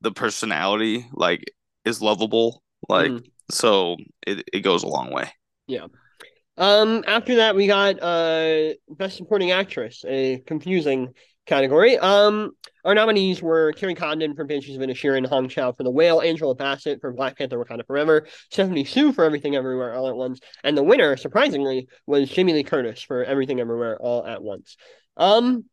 the 0.01 0.11
personality 0.11 1.07
like 1.13 1.43
is 1.85 2.01
lovable. 2.01 2.63
Like 2.87 3.13
Mhm. 3.13 3.31
so, 3.51 3.97
it 4.25 4.43
it 4.53 4.61
goes 4.61 4.83
a 4.83 4.87
long 4.87 5.11
way. 5.11 5.31
Yeah. 5.67 5.87
Um, 6.57 7.03
after 7.07 7.37
that, 7.37 7.55
we 7.55 7.67
got 7.67 8.01
uh 8.01 8.73
best 8.89 9.17
supporting 9.17 9.51
actress, 9.51 10.05
a 10.07 10.39
confusing 10.47 11.13
category. 11.49 11.97
Um, 11.97 12.51
our 12.85 12.95
nominees 12.95 13.41
were 13.41 13.73
Kerry 13.73 13.95
Condon 13.95 14.35
for 14.35 14.45
Banshees 14.45 14.77
of 14.77 14.81
Inisherin, 14.81 15.27
Hong 15.27 15.49
Chau 15.49 15.73
for 15.73 15.83
The 15.83 15.91
Whale, 15.91 16.21
Angela 16.21 16.55
Bassett 16.55 17.01
for 17.01 17.11
Black 17.11 17.37
Panther: 17.37 17.57
Wakanda 17.63 17.85
Forever, 17.85 18.25
Stephanie 18.49 18.85
Hsu 18.85 19.11
for 19.11 19.25
Everything 19.25 19.55
Everywhere 19.55 19.93
All 19.95 20.07
at 20.07 20.15
Once, 20.15 20.39
and 20.63 20.77
the 20.77 20.83
winner, 20.83 21.17
surprisingly, 21.17 21.89
was 22.07 22.29
Jamie 22.29 22.53
Lee 22.53 22.63
Curtis 22.63 23.01
for 23.01 23.23
Everything 23.25 23.59
Everywhere 23.59 23.97
All 23.99 24.25
at 24.25 24.41
Once. 24.41 24.77
Um, 25.17 25.65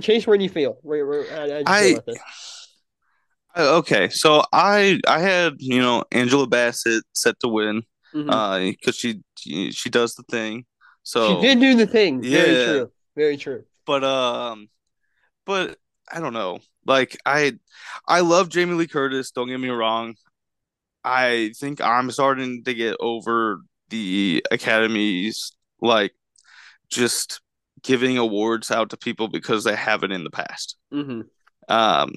Chase, 0.00 0.26
where 0.26 0.38
do 0.38 0.42
you 0.44 0.50
feel? 0.50 0.78
Where, 0.82 1.06
where 1.06 1.24
how, 1.30 1.40
how'd 1.40 1.48
you 1.50 1.90
feel 1.90 1.98
I- 1.98 2.00
this? 2.06 2.18
Uh, 3.54 3.76
Okay, 3.78 4.08
so 4.10 4.42
I 4.52 5.00
I 5.06 5.18
had 5.20 5.54
you 5.58 5.80
know 5.80 6.04
Angela 6.12 6.46
Bassett 6.46 7.04
set 7.12 7.38
to 7.40 7.48
win, 7.48 7.82
Mhm. 8.14 8.30
uh, 8.30 8.70
because 8.70 8.96
she 8.96 9.22
she 9.70 9.90
does 9.90 10.14
the 10.14 10.22
thing. 10.24 10.64
So 11.02 11.36
she 11.40 11.46
did 11.48 11.60
do 11.60 11.74
the 11.76 11.86
thing. 11.86 12.20
Very 12.22 12.52
Yeah. 12.56 12.64
true. 12.66 12.92
Very 13.16 13.36
true. 13.36 13.64
but 13.86 14.02
um 14.02 14.68
but 15.46 15.78
i 16.12 16.20
don't 16.20 16.32
know. 16.34 16.58
Like 16.84 17.16
i 17.26 17.52
i 18.06 18.20
love 18.20 18.48
jamie 18.48 18.74
lee 18.74 18.86
curtis 18.86 19.30
don't 19.30 19.48
get 19.48 19.60
me 19.60 19.70
wrong. 19.70 20.14
I 21.04 21.52
think 21.58 21.80
i'm 21.80 22.10
starting 22.10 22.64
to 22.64 22.74
get 22.74 22.96
over 23.00 23.60
the 23.88 24.44
academy's 24.50 25.52
like 25.80 26.12
just 26.88 27.40
giving 27.82 28.18
awards 28.18 28.70
out 28.70 28.90
to 28.90 28.96
people 28.96 29.28
because 29.28 29.64
they 29.64 29.76
haven't 29.76 30.12
in 30.12 30.24
the 30.24 30.30
past. 30.30 30.76
Hmm 30.90 31.22
um 31.68 32.12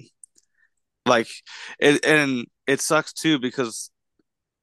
like 1.06 1.28
it 1.80 2.06
and 2.06 2.46
it 2.68 2.82
sucks 2.82 3.14
too 3.14 3.40
because 3.40 3.90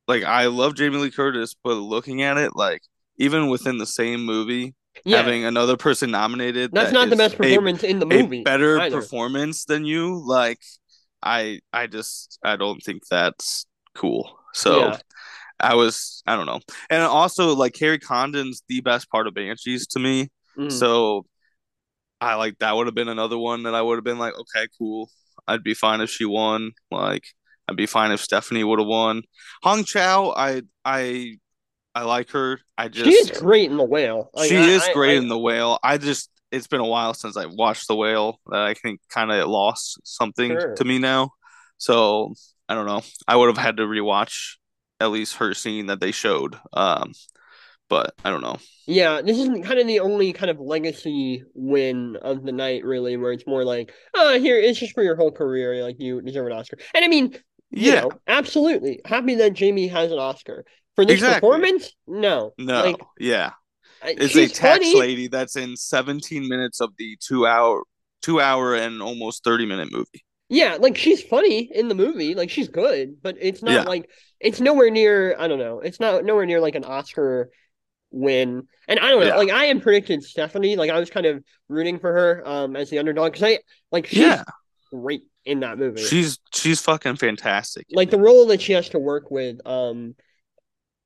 like 0.06 0.22
i 0.22 0.46
love 0.46 0.74
jamie 0.74 0.98
lee 0.98 1.10
curtis 1.10 1.56
but 1.64 1.74
looking 1.74 2.22
at 2.22 2.36
it 2.36 2.54
like 2.54 2.82
even 3.18 3.48
within 3.48 3.78
the 3.78 3.86
same 3.86 4.24
movie 4.24 4.74
Yeah, 5.04 5.18
having 5.18 5.44
another 5.44 5.76
person 5.76 6.10
nominated 6.10 6.70
that's 6.72 6.90
that 6.90 6.94
not 6.94 7.10
the 7.10 7.16
best 7.16 7.34
a 7.34 7.38
performance 7.38 7.82
in 7.84 7.98
the 7.98 8.06
movie. 8.06 8.40
a 8.40 8.44
better 8.44 8.78
either. 8.80 8.96
performance 9.00 9.64
than 9.64 9.84
you 9.84 10.22
like 10.26 10.58
i 11.22 11.60
i 11.72 11.86
just 11.86 12.38
i 12.42 12.56
don't 12.56 12.80
think 12.80 13.02
that's 13.10 13.66
cool 13.94 14.38
so 14.52 14.78
Yeah. 14.78 14.98
i 15.60 15.74
was 15.74 16.22
i 16.26 16.36
don't 16.36 16.46
know 16.46 16.60
and 16.90 17.02
also 17.02 17.54
like 17.54 17.72
kerry 17.72 17.98
condon's 17.98 18.62
the 18.68 18.80
best 18.80 19.10
part 19.10 19.26
of 19.26 19.34
banshees 19.34 19.86
to 19.88 19.98
me 19.98 20.28
Mhm. 20.58 20.70
so 20.72 21.26
i 22.20 22.34
like 22.34 22.58
that 22.58 22.74
would 22.76 22.86
have 22.86 22.94
been 22.94 23.08
another 23.08 23.38
one 23.38 23.62
that 23.64 23.74
i 23.74 23.82
would 23.82 23.96
have 23.96 24.04
been 24.04 24.18
like 24.18 24.34
okay 24.38 24.66
cool 24.78 25.10
i'd 25.48 25.62
be 25.62 25.74
fine 25.74 26.00
if 26.00 26.10
she 26.10 26.24
won 26.24 26.72
like 26.90 27.24
i'd 27.68 27.76
be 27.76 27.86
fine 27.86 28.10
if 28.12 28.20
stephanie 28.20 28.64
would 28.64 28.78
have 28.78 28.88
won 28.88 29.22
hong 29.62 29.84
chau 29.84 30.32
i 30.36 30.62
i 30.84 31.36
i 31.96 32.02
like 32.02 32.30
her 32.30 32.60
i 32.78 32.88
just 32.88 33.06
she 33.08 33.14
is 33.14 33.30
great 33.40 33.70
in 33.70 33.76
the 33.76 33.84
whale. 33.84 34.30
Like, 34.34 34.48
she 34.50 34.56
I- 34.56 34.66
is 34.76 34.82
I- 34.82 34.92
great 34.92 35.14
I- 35.14 35.18
in 35.22 35.28
the 35.28 35.38
whale. 35.38 35.78
I 35.82 35.98
just 35.98 36.30
it's 36.52 36.68
been 36.68 36.80
a 36.80 36.86
while 36.86 37.12
since 37.12 37.36
I 37.36 37.46
watched 37.46 37.88
the 37.88 37.96
whale 37.96 38.38
that 38.50 38.60
I 38.60 38.74
think 38.74 39.00
kind 39.10 39.32
of 39.32 39.48
lost 39.48 39.98
something 40.04 40.50
Sure. 40.52 40.74
to 40.76 40.84
me 40.84 40.98
now. 40.98 41.30
So 41.78 42.34
I 42.68 42.74
don't 42.74 42.86
know. 42.86 43.02
I 43.26 43.34
would 43.36 43.48
have 43.48 43.58
had 43.58 43.78
to 43.78 43.82
rewatch 43.82 44.56
at 45.00 45.10
least 45.10 45.36
her 45.36 45.54
scene 45.54 45.86
that 45.86 46.00
they 46.00 46.12
showed. 46.12 46.54
Um, 46.72 47.12
but 47.88 48.12
I 48.24 48.30
don't 48.30 48.42
know. 48.42 48.58
Yeah, 48.86 49.22
this 49.22 49.38
is 49.38 49.48
kind 49.66 49.78
of 49.80 49.86
the 49.88 50.00
only 50.00 50.32
kind 50.32 50.50
of 50.50 50.58
legacy 50.60 51.42
win 51.54 52.16
of 52.22 52.44
the 52.44 52.52
night, 52.52 52.84
really, 52.84 53.16
where 53.16 53.32
it's 53.32 53.46
more 53.46 53.64
like, 53.64 53.92
oh, 54.14 54.38
here 54.38 54.58
it's 54.58 54.78
just 54.78 54.94
for 54.94 55.02
your 55.02 55.16
whole 55.16 55.32
career, 55.32 55.82
like 55.82 55.96
you 55.98 56.20
deserve 56.22 56.46
an 56.46 56.52
Oscar. 56.52 56.78
And 56.94 57.04
I 57.04 57.08
mean, 57.08 57.32
you 57.70 57.92
Yeah. 57.92 58.00
know, 58.02 58.10
absolutely 58.28 59.00
happy 59.04 59.34
that 59.36 59.52
Jamie 59.52 59.88
has 59.88 60.12
an 60.12 60.18
Oscar 60.18 60.64
for 60.96 61.04
this 61.04 61.14
Exactly. 61.14 61.40
performance. 61.40 61.92
No, 62.06 62.52
No, 62.58 62.82
like 62.82 63.00
yeah, 63.18 63.52
it's 64.04 64.34
a 64.36 64.48
tax 64.48 64.78
funny. 64.84 64.98
lady 64.98 65.28
that's 65.28 65.56
in 65.56 65.76
17 65.76 66.48
minutes 66.48 66.80
of 66.80 66.92
the 66.98 67.16
two 67.20 67.46
hour, 67.46 67.82
two 68.22 68.40
hour 68.40 68.74
and 68.74 69.02
almost 69.02 69.44
30 69.44 69.66
minute 69.66 69.92
movie. 69.92 70.24
Yeah, 70.48 70.76
like 70.80 70.96
she's 70.96 71.22
funny 71.22 71.70
in 71.74 71.88
the 71.88 71.94
movie, 71.94 72.34
like 72.34 72.50
she's 72.50 72.68
good, 72.68 73.20
but 73.22 73.36
it's 73.40 73.62
not 73.62 73.72
Yeah. 73.72 73.82
like 73.82 74.08
it's 74.40 74.60
nowhere 74.60 74.90
near. 74.90 75.36
I 75.38 75.48
don't 75.48 75.58
know. 75.58 75.80
It's 75.80 75.98
not 76.00 76.24
nowhere 76.24 76.46
near 76.46 76.60
like 76.60 76.76
an 76.76 76.84
Oscar 76.84 77.50
win. 78.12 78.68
And 78.88 79.00
I 79.00 79.10
don't 79.10 79.20
know. 79.20 79.26
Yeah. 79.26 79.36
Like 79.36 79.50
I 79.50 79.66
am 79.66 79.80
predicted 79.80 80.22
Stephanie. 80.24 80.76
Like 80.76 80.90
I 80.90 80.98
was 81.00 81.10
kind 81.10 81.26
of 81.26 81.42
rooting 81.68 81.98
for 81.98 82.12
her 82.12 82.42
um 82.46 82.76
as 82.76 82.90
the 82.90 82.98
underdog 83.00 83.32
because 83.32 83.42
I 83.54 83.58
like 83.92 84.06
she's 84.06 84.18
Yeah, 84.20 84.44
great 84.92 85.22
in 85.44 85.60
that 85.60 85.78
movie. 85.78 86.02
she's 86.02 86.38
she's 86.54 86.80
fucking 86.80 87.16
fantastic. 87.16 87.86
like 87.92 88.10
the 88.10 88.18
role 88.18 88.46
that 88.46 88.60
she 88.60 88.72
has 88.74 88.88
to 88.90 88.98
work 88.98 89.30
with. 89.30 89.58
Um, 89.66 90.14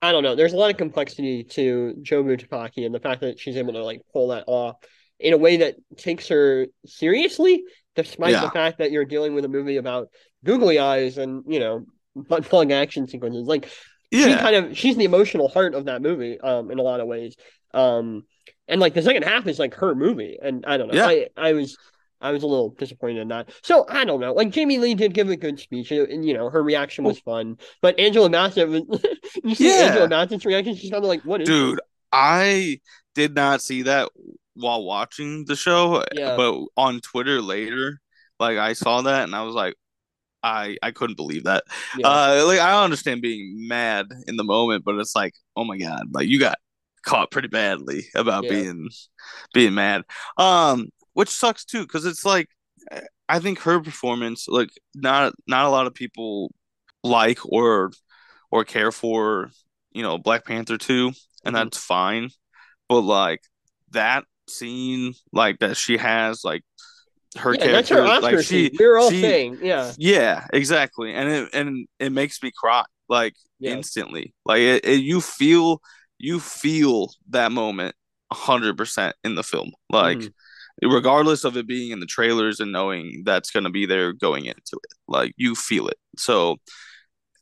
I 0.03 0.13
don't 0.13 0.23
know. 0.23 0.35
There's 0.35 0.53
a 0.53 0.57
lot 0.57 0.71
of 0.71 0.77
complexity 0.77 1.45
to 1.45 1.95
Jobu 2.03 2.41
Tupaki 2.41 2.87
and 2.87 2.95
the 2.95 3.01
fact 3.01 3.21
that 3.21 3.39
she's 3.39 3.57
able 3.57 3.75
to 3.75 3.85
like 3.85 4.01
pull 4.13 4.29
that 4.29 4.45
off 4.47 4.77
in 5.19 5.33
a 5.35 5.37
way 5.37 5.59
that 5.59 5.77
takes 5.97 6.29
her 6.29 6.67
seriously, 6.87 7.63
despite 7.97 8.33
the 8.43 8.51
fact 8.51 8.79
that 8.79 8.91
you're 8.93 9.05
dealing 9.05 9.35
with 9.35 9.45
a 9.45 9.49
movie 9.49 9.77
about 9.77 10.09
googly 10.45 10.79
eyes 10.79 11.19
and 11.19 11.45
you 11.47 11.61
know 11.61 11.85
butt 12.17 12.45
plug 12.45 12.71
action 12.71 13.07
sequences. 13.07 13.47
Like 13.47 13.71
she 14.13 14.25
kind 14.41 14.57
of 14.57 14.77
she's 14.77 14.97
the 14.97 15.05
emotional 15.05 15.49
heart 15.49 15.75
of 15.75 15.85
that 15.85 16.03
movie 16.03 16.41
um 16.41 16.71
in 16.71 16.79
a 16.81 16.83
lot 16.83 16.99
of 16.99 17.07
ways 17.07 17.37
um 17.75 18.25
and 18.67 18.81
like 18.81 18.93
the 18.95 19.03
second 19.03 19.23
half 19.23 19.47
is 19.47 19.61
like 19.61 19.75
her 19.75 19.95
movie 19.95 20.37
and 20.43 20.65
i 20.67 20.77
don't 20.77 20.89
know 20.89 20.95
Yeah. 20.95 21.07
i 21.07 21.29
i 21.37 21.53
was 21.53 21.77
i 22.21 22.31
was 22.31 22.43
a 22.43 22.47
little 22.47 22.71
disappointed 22.71 23.21
in 23.21 23.29
that 23.29 23.51
so 23.63 23.85
i 23.89 24.05
don't 24.05 24.21
know 24.21 24.33
like 24.33 24.51
jamie 24.51 24.79
lee 24.79 24.95
did 24.95 25.15
give 25.15 25.29
a 25.31 25.37
good 25.37 25.59
speech 25.59 25.91
and, 25.91 26.25
you 26.25 26.35
know 26.35 26.49
her 26.51 26.63
reaction 26.63 27.05
was 27.05 27.19
fun 27.21 27.57
but 27.83 27.99
angela 27.99 28.29
bassett 28.31 28.69
was 28.69 28.83
you 29.45 29.55
see 29.55 29.69
Yeah. 29.69 29.87
angela 29.87 30.09
bassett's 30.09 30.45
reaction 30.45 30.75
she's 30.75 30.91
kind 30.91 31.03
of 31.05 31.09
like 31.09 31.23
what 31.23 31.41
is 31.43 31.49
dude 31.49 31.77
this? 31.79 31.87
i 32.13 32.81
did 33.15 33.35
not 33.35 33.63
see 33.63 33.83
that 33.83 34.09
while 34.55 34.85
watching 34.85 35.45
the 35.47 35.57
show 35.57 36.05
Yeah. 36.13 36.37
but 36.37 36.61
on 36.77 37.01
twitter 37.01 37.41
later 37.41 38.01
like 38.39 38.59
i 38.59 38.73
saw 38.73 39.03
that 39.03 39.25
and 39.25 39.35
i 39.35 39.43
was 39.43 39.55
like 39.55 39.75
i 40.43 40.77
i 40.83 40.91
couldn't 40.91 41.17
believe 41.17 41.45
that 41.45 41.65
yeah. 41.99 42.07
uh 42.09 42.45
like 42.47 42.61
i 42.61 42.83
understand 42.83 43.21
being 43.23 43.67
mad 43.69 44.07
in 44.27 44.37
the 44.37 44.45
moment 44.45 44.85
but 44.85 44.97
it's 44.97 45.15
like 45.15 45.35
oh 45.57 45.65
my 45.65 45.77
god 45.79 46.05
like 46.13 46.29
you 46.29 46.39
got 46.41 46.59
caught 47.05 47.31
pretty 47.31 47.49
badly 47.49 48.05
about 48.15 48.45
Yeah. 48.45 48.51
being 48.51 48.89
being 49.55 49.75
mad 49.75 50.03
um 50.37 50.89
which 51.15 51.29
sucks 51.29 51.65
too 51.65 51.83
because 51.83 52.05
it's 52.05 52.25
like 52.25 52.49
i 53.29 53.39
think 53.39 53.61
her 53.61 53.81
performance 53.81 54.47
like 54.49 54.71
not 54.95 55.33
not 55.47 55.67
a 55.67 55.71
lot 55.71 55.87
of 55.87 55.95
people 55.95 56.51
like 57.03 57.39
or 57.45 57.91
or 58.51 58.65
care 58.65 58.93
for 58.93 59.51
you 59.93 60.03
know 60.03 60.19
black 60.19 60.45
panther 60.45 60.79
2 60.79 61.13
and 61.45 61.55
Mhm. 61.55 61.59
that's 61.59 61.79
fine 61.79 62.31
but 62.89 63.01
like 63.03 63.41
that 63.91 64.25
scene 64.49 65.15
like 65.33 65.59
that 65.61 65.77
she 65.77 65.97
has 65.97 66.45
like 66.45 66.63
her 67.39 67.55
yeah, 67.55 67.69
that's 67.73 67.89
character 67.91 68.13
her 68.15 68.21
like 68.21 68.45
she 68.45 68.71
we 68.79 68.87
were 68.87 68.99
all 68.99 69.11
she- 69.11 69.21
saying 69.21 69.59
yeah 69.63 69.93
yeah 69.99 70.47
exactly 70.53 71.15
and 71.15 71.29
it 71.29 71.49
and 71.53 71.87
it 71.99 72.11
makes 72.11 72.43
me 72.43 72.51
cry 72.57 72.83
like 73.09 73.35
Yeah. 73.61 73.73
instantly 73.75 74.35
like 74.45 74.61
it, 74.61 74.85
it, 74.85 75.01
you 75.01 75.21
feel 75.21 75.81
you 76.19 76.41
feel 76.41 77.13
that 77.31 77.53
moment 77.53 77.95
100% 78.33 79.15
in 79.25 79.35
the 79.37 79.43
film 79.43 79.73
like 79.91 80.19
Mhm. 80.19 80.33
Regardless 80.83 81.45
of 81.45 81.57
it 81.57 81.67
being 81.67 81.91
in 81.91 82.01
the 82.01 82.07
trailers 82.07 82.61
and 82.61 82.73
knowing 82.73 83.23
that's 83.25 83.51
going 83.51 83.65
to 83.65 83.71
be 83.71 83.87
there 83.87 84.13
going 84.13 84.45
into 84.47 84.75
it 84.85 84.93
like 85.09 85.33
you 85.37 85.55
feel 85.55 85.89
it 85.89 85.99
so 86.17 86.57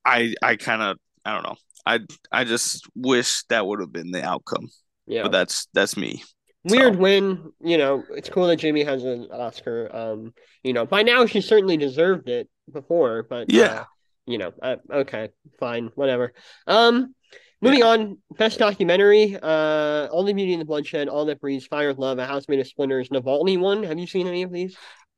i 0.04 0.34
i 0.42 0.56
kind 0.56 0.82
of 0.82 0.96
i 1.24 1.32
don't 1.32 1.44
know 1.44 1.56
i 1.86 2.00
i 2.32 2.44
just 2.44 2.86
wish 2.94 3.44
that 3.48 3.66
would 3.66 3.80
have 3.80 3.92
been 3.92 4.10
the 4.10 4.24
outcome 4.24 4.68
Yeah. 5.06 5.22
but 5.22 5.32
that's 5.32 5.68
that's 5.74 5.96
me. 5.96 6.22
Weird 6.64 6.94
So- 6.94 7.00
win. 7.00 7.52
You 7.62 7.78
know, 7.78 8.04
it's 8.10 8.28
cool 8.28 8.48
that 8.48 8.56
Jamie 8.56 8.84
has 8.84 9.04
an 9.04 9.28
Oscar. 9.32 9.88
Um, 9.94 10.34
you 10.62 10.72
know, 10.72 10.84
by 10.84 11.02
now 11.02 11.24
she 11.24 11.40
certainly 11.40 11.76
deserved 11.76 12.28
it 12.28 12.48
before, 12.70 13.22
but 13.22 13.50
Yeah. 13.50 13.64
uh, 13.80 13.84
you 14.26 14.36
know, 14.38 14.52
uh, 14.60 14.76
okay, 14.92 15.30
fine, 15.60 15.90
whatever. 15.94 16.34
Um, 16.66 17.14
moving 17.60 17.82
on, 17.82 18.18
best 18.36 18.58
documentary. 18.58 19.36
Uh, 19.40 20.08
All 20.10 20.24
the 20.24 20.32
Beauty 20.32 20.52
and 20.52 20.60
the 20.60 20.66
Bloodshed, 20.66 21.08
All 21.08 21.24
That 21.26 21.40
Breathes, 21.40 21.66
Fire 21.66 21.90
of 21.90 21.98
Love, 21.98 22.18
A 22.18 22.26
House 22.26 22.48
Made 22.48 22.60
of 22.60 22.66
Splinters, 22.66 23.08
Navalny 23.08 23.58
one. 23.58 23.82
Have 23.84 23.98
you 23.98 24.06
seen 24.06 24.26
any 24.26 24.42
of 24.42 24.52
these? 24.52 24.76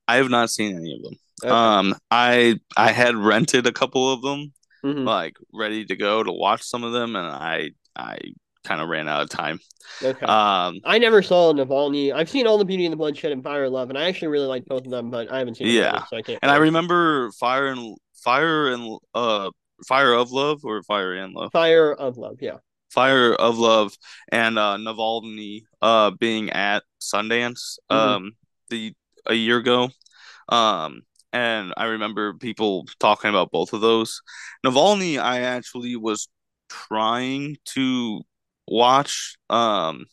I 0.09 0.17
have 0.17 0.29
not 0.31 0.51
seen 0.51 0.77
any 0.77 0.97
of 0.97 1.03
them. 1.03 1.15
Okay. 1.45 1.51
Um, 1.53 1.95
I 2.11 2.57
I 2.77 2.93
had 2.93 3.15
rented 3.17 3.67
a 3.67 3.73
couple 3.73 4.13
of 4.13 4.23
them, 4.23 4.53
Mhm. 4.85 5.05
like 5.07 5.35
ready 5.55 5.85
to 5.87 5.97
go 5.97 6.23
to 6.23 6.33
watch 6.33 6.63
some 6.63 6.85
of 6.85 6.93
them, 6.93 7.17
and 7.17 7.27
I 7.27 7.71
I 7.97 8.19
kind 8.65 8.81
of 8.83 8.89
ran 8.89 9.09
out 9.09 9.23
of 9.23 9.31
time. 9.31 9.59
Okay. 10.03 10.27
Um, 10.27 10.81
I 10.85 10.99
never 10.99 11.23
saw 11.23 11.53
Navalny. 11.55 12.13
I've 12.13 12.29
seen 12.29 12.47
All 12.47 12.59
the 12.59 12.65
Beauty 12.65 12.85
and 12.85 12.93
the 12.93 12.97
Bloodshed 12.97 13.33
and 13.33 13.43
Fire 13.43 13.65
of 13.65 13.73
Love, 13.73 13.89
and 13.89 13.99
I 13.99 14.05
actually 14.09 14.29
really 14.29 14.47
like 14.47 14.67
both 14.67 14.85
of 14.85 14.91
them, 14.91 15.11
but 15.11 15.31
I 15.33 15.39
haven't 15.39 15.57
seen 15.57 15.69
Yeah. 15.69 15.93
Navalny, 15.93 16.09
so 16.09 16.17
I 16.19 16.23
can't. 16.23 16.39
and 16.43 16.51
I 16.51 16.57
remember 16.57 17.31
Fire 17.33 17.69
and 17.69 17.97
Fire 18.23 18.69
and 18.73 18.99
uh 19.15 19.51
Fire 19.87 20.13
of 20.13 20.31
Love 20.33 20.65
or 20.65 20.83
Fire 20.83 21.15
and 21.15 21.35
Love. 21.35 21.53
Fire 21.53 21.93
of 21.93 22.17
Love. 22.17 22.39
Yeah. 22.41 22.59
Fire 22.91 23.35
of 23.35 23.57
Love 23.59 23.93
and 24.33 24.59
uh 24.59 24.77
Navalny 24.77 25.63
uh 25.81 26.11
being 26.11 26.51
at 26.51 26.83
Sundance 27.01 27.79
Mhm. 27.91 27.97
um 27.97 28.33
the 28.69 28.93
a 29.27 29.35
year 29.35 29.59
ago. 29.59 29.91
Um 30.49 31.03
and 31.33 31.73
I 31.77 31.85
remember 31.85 32.35
people 32.35 32.87
talking 32.99 33.31
about 33.31 33.53
both 33.53 33.73
of 33.73 33.81
those. 33.81 34.21
Navalny 34.67 35.19
I 35.21 35.41
actually 35.43 35.95
was 35.97 36.29
trying 36.69 37.57
to 37.67 38.23
watch 38.67 39.37
um 39.51 40.05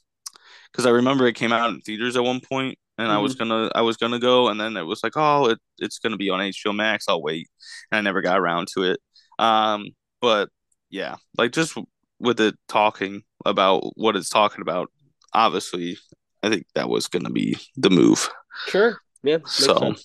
because 0.71 0.85
I 0.85 0.91
remember 0.91 1.25
it 1.27 1.33
came 1.35 1.51
out 1.53 1.69
in 1.71 1.81
theaters 1.81 2.15
at 2.15 2.23
one 2.23 2.39
point 2.41 2.77
and 2.99 3.11
I 3.11 3.17
was 3.17 3.33
gonna 3.35 3.69
I 3.75 3.81
was 3.81 3.97
gonna 3.97 4.19
go 4.19 4.49
and 4.49 4.59
then 4.59 4.77
it 4.77 4.83
was 4.83 5.03
like 5.03 5.13
oh 5.15 5.49
it, 5.49 5.59
it's 5.79 5.97
gonna 5.99 6.17
be 6.17 6.29
on 6.29 6.39
HBO 6.39 6.75
Max 6.75 7.05
I'll 7.07 7.21
wait 7.23 7.47
and 7.91 7.97
I 7.97 8.01
never 8.01 8.21
got 8.21 8.39
around 8.39 8.67
to 8.75 8.83
it 8.83 8.99
um 9.39 9.85
but 10.21 10.49
yeah 10.89 11.15
like 11.37 11.51
just 11.51 11.77
with 12.19 12.39
it 12.39 12.55
talking 12.67 13.21
about 13.45 13.83
what 13.95 14.15
it's 14.15 14.29
talking 14.29 14.61
about 14.61 14.91
obviously 15.33 15.97
I 16.43 16.49
think 16.49 16.65
that 16.75 16.89
was 16.89 17.07
gonna 17.07 17.29
be 17.29 17.57
the 17.75 17.89
move 17.89 18.29
Sure. 18.65 18.99
Yeah. 19.23 19.37
So, 19.45 19.95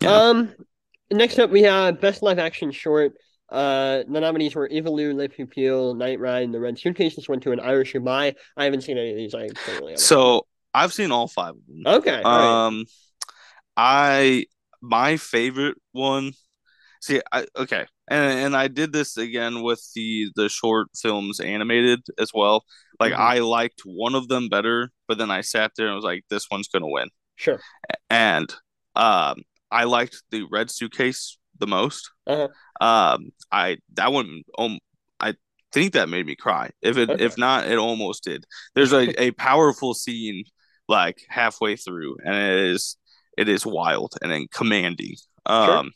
yeah. 0.00 0.10
Um, 0.10 0.54
next 1.10 1.38
up 1.38 1.50
we 1.50 1.62
have 1.62 2.00
best 2.00 2.22
live 2.22 2.38
action 2.38 2.70
short. 2.70 3.12
Uh, 3.50 4.02
the 4.06 4.20
nominees 4.20 4.54
were 4.54 4.68
Ivalu, 4.68 5.14
Le 5.14 5.28
Pupille, 5.28 5.94
Night 5.94 6.20
Ride, 6.20 6.42
and 6.42 6.54
The 6.54 6.60
Red 6.60 6.78
Suitcase. 6.78 7.16
This 7.16 7.28
went 7.28 7.42
to 7.44 7.52
an 7.52 7.60
Irish 7.60 7.94
Goodbye. 7.94 8.34
I 8.56 8.64
haven't 8.64 8.82
seen 8.82 8.98
any 8.98 9.10
of 9.10 9.16
these. 9.16 9.34
I 9.34 9.48
totally 9.48 9.96
so 9.96 10.46
I've 10.74 10.92
seen 10.92 11.10
all 11.10 11.28
five 11.28 11.54
of 11.54 11.66
them 11.66 11.82
okay. 11.86 12.22
all 12.22 12.38
right. 12.38 12.66
Um, 12.66 12.84
I 13.76 14.46
my 14.82 15.16
favorite 15.16 15.76
one. 15.92 16.32
See, 17.00 17.20
I 17.32 17.46
okay, 17.56 17.86
and 18.10 18.38
and 18.40 18.56
I 18.56 18.68
did 18.68 18.92
this 18.92 19.16
again 19.16 19.62
with 19.62 19.82
the 19.94 20.30
the 20.36 20.48
short 20.48 20.88
films 21.00 21.40
animated 21.40 22.00
as 22.18 22.30
well. 22.34 22.64
Like 23.00 23.12
Mhm. 23.12 23.18
I 23.18 23.38
liked 23.40 23.82
one 23.84 24.14
of 24.14 24.28
them 24.28 24.48
better, 24.48 24.90
but 25.06 25.18
then 25.18 25.30
I 25.30 25.40
sat 25.42 25.72
there 25.76 25.86
and 25.86 25.94
was 25.96 26.04
like, 26.04 26.24
this 26.30 26.46
one's 26.50 26.68
gonna 26.68 26.88
win. 26.88 27.08
Sure. 27.36 27.60
And 28.10 28.52
um, 28.96 29.42
I 29.70 29.84
liked 29.84 30.22
the 30.30 30.44
red 30.50 30.70
suitcase 30.70 31.38
the 31.58 31.66
most. 31.66 32.10
Uh-huh. 32.26 32.48
Um, 32.80 33.30
I 33.52 33.78
that 33.94 34.12
one 34.12 34.42
um, 34.58 34.78
I 35.20 35.34
think 35.72 35.92
that 35.94 36.08
made 36.08 36.26
me 36.26 36.36
cry. 36.36 36.70
If 36.82 36.96
it 36.98 37.10
Okay. 37.10 37.24
if 37.24 37.36
not, 37.38 37.66
it 37.68 37.78
almost 37.78 38.24
did. 38.24 38.44
There's 38.74 38.92
a, 38.92 39.20
a 39.22 39.30
powerful 39.32 39.94
scene 39.94 40.44
like 40.88 41.18
halfway 41.28 41.76
through, 41.76 42.16
and 42.24 42.34
it 42.34 42.70
is 42.72 42.96
it 43.36 43.48
is 43.48 43.64
wild 43.66 44.14
and 44.22 44.30
then 44.32 44.46
commanding. 44.52 45.14
Um, 45.46 45.92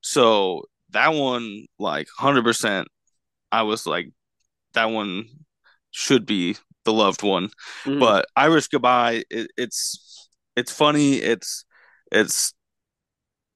so 0.00 0.64
that 0.92 1.14
one 1.14 1.66
like 1.78 2.08
hundred 2.18 2.44
percent, 2.44 2.88
I 3.52 3.62
was 3.62 3.86
like, 3.86 4.10
that 4.74 4.86
one 4.86 5.26
should 5.90 6.26
be 6.26 6.56
the 6.84 6.92
loved 6.92 7.22
one. 7.22 7.50
Mhm. 7.84 8.00
But 8.00 8.26
Irish 8.36 8.68
Goodbye, 8.68 9.24
it, 9.30 9.50
it's 9.56 10.28
it's 10.56 10.72
funny. 10.72 11.16
It's 11.16 11.64
it's 12.12 12.54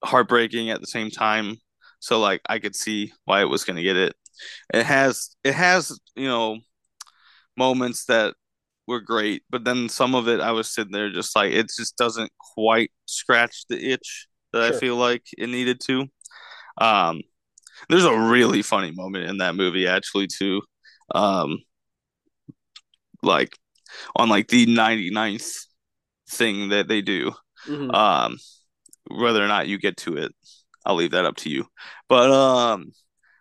heartbreaking 0.04 0.70
at 0.70 0.80
the 0.80 0.86
same 0.86 1.10
time. 1.10 1.56
So 2.00 2.20
like 2.20 2.40
I 2.48 2.58
could 2.58 2.76
see 2.76 3.12
why 3.24 3.40
it 3.40 3.48
was 3.48 3.64
gonna 3.64 3.82
get 3.82 3.96
it. 3.96 4.14
It 4.72 4.84
has 4.84 5.36
it 5.44 5.54
has 5.54 5.98
you 6.16 6.28
know 6.28 6.58
moments 7.56 8.06
that 8.06 8.34
were 8.86 9.00
great, 9.00 9.42
but 9.50 9.64
then 9.64 9.88
some 9.88 10.14
of 10.14 10.28
it 10.28 10.40
I 10.40 10.52
was 10.52 10.72
sitting 10.74 10.92
there 10.92 11.10
just 11.10 11.34
like 11.36 11.52
it 11.52 11.70
just 11.76 11.96
doesn't 11.96 12.32
quite 12.54 12.92
scratch 13.06 13.64
the 13.68 13.92
itch 13.92 14.28
that 14.52 14.62
I 14.62 14.72
feel 14.72 14.96
like 14.96 15.22
it 15.38 15.48
needed 15.48 15.80
to. 15.86 16.06
Um, 16.78 17.22
there's 17.88 18.04
a 18.04 18.18
really 18.18 18.62
funny 18.62 18.92
moment 18.92 19.28
in 19.28 19.38
that 19.38 19.54
movie 19.54 19.86
actually 19.86 20.26
too. 20.26 20.62
Um, 21.14 21.58
like 23.22 23.56
on 24.16 24.28
like 24.28 24.48
the 24.48 24.66
99th 24.66 25.66
thing 26.30 26.70
that 26.70 26.88
they 26.88 27.00
do. 27.00 27.32
Mhm. 27.66 27.94
Um, 27.94 28.38
whether 29.10 29.44
or 29.44 29.48
not 29.48 29.68
you 29.68 29.78
get 29.78 29.96
to 29.98 30.16
it, 30.16 30.32
I'll 30.84 30.94
leave 30.94 31.12
that 31.12 31.24
up 31.24 31.36
to 31.38 31.50
you. 31.50 31.66
But 32.08 32.30
um, 32.30 32.92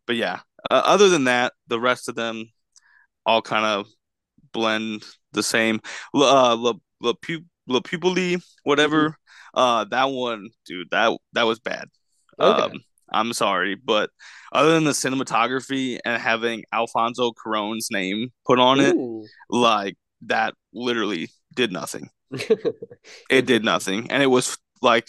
but 0.05 0.15
yeah. 0.15 0.41
Uh, 0.71 0.81
other 0.85 1.09
than 1.09 1.25
that, 1.25 1.53
the 1.67 1.79
rest 1.79 2.07
of 2.07 2.15
them 2.15 2.45
all 3.25 3.41
kind 3.41 3.65
of 3.65 3.87
blend 4.53 5.03
the 5.33 5.43
same. 5.43 5.81
Uh, 6.13 6.55
La 6.55 6.73
La 7.01 7.13
Pu- 7.21 7.45
La 7.67 7.81
whatever. 8.63 9.17
Uh, 9.53 9.83
that 9.85 10.09
one, 10.09 10.49
dude, 10.65 10.89
that 10.91 11.17
that 11.33 11.43
was 11.43 11.59
bad. 11.59 11.89
Okay. 12.39 12.61
Um, 12.61 12.83
I'm 13.13 13.33
sorry, 13.33 13.75
but 13.75 14.09
other 14.51 14.71
than 14.73 14.83
the 14.83 14.91
cinematography 14.91 15.99
and 16.05 16.21
having 16.21 16.63
Alfonso 16.73 17.31
Cuarón's 17.31 17.89
name 17.91 18.31
put 18.45 18.59
on 18.59 18.79
it, 18.79 18.95
Ooh. 18.95 19.25
like 19.49 19.95
that 20.23 20.53
literally 20.73 21.29
did 21.53 21.71
nothing. 21.71 22.09
It 23.29 23.45
did 23.45 23.63
nothing, 23.63 24.09
and 24.11 24.23
it 24.23 24.27
was 24.27 24.57
like 24.81 25.07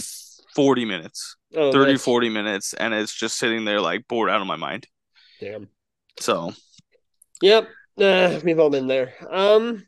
40 0.54 0.84
minutes, 0.84 1.36
oh, 1.54 1.72
30, 1.72 1.78
that's- 1.78 2.04
40 2.04 2.28
minutes, 2.28 2.74
and 2.74 2.92
it's 2.94 3.14
just 3.14 3.38
sitting 3.38 3.64
there 3.64 3.80
like 3.80 4.06
bored 4.08 4.30
out 4.30 4.40
of 4.40 4.46
my 4.46 4.56
mind. 4.56 4.86
Damn. 5.40 5.68
So 6.20 6.52
Yep. 7.42 7.68
Uh, 8.00 8.40
we've 8.44 8.58
all 8.58 8.70
been 8.70 8.86
there. 8.88 9.14
Um. 9.30 9.86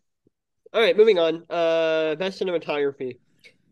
All 0.72 0.80
right, 0.80 0.96
moving 0.96 1.18
on. 1.18 1.44
Uh, 1.48 2.14
best 2.16 2.40
cinematography. 2.40 3.18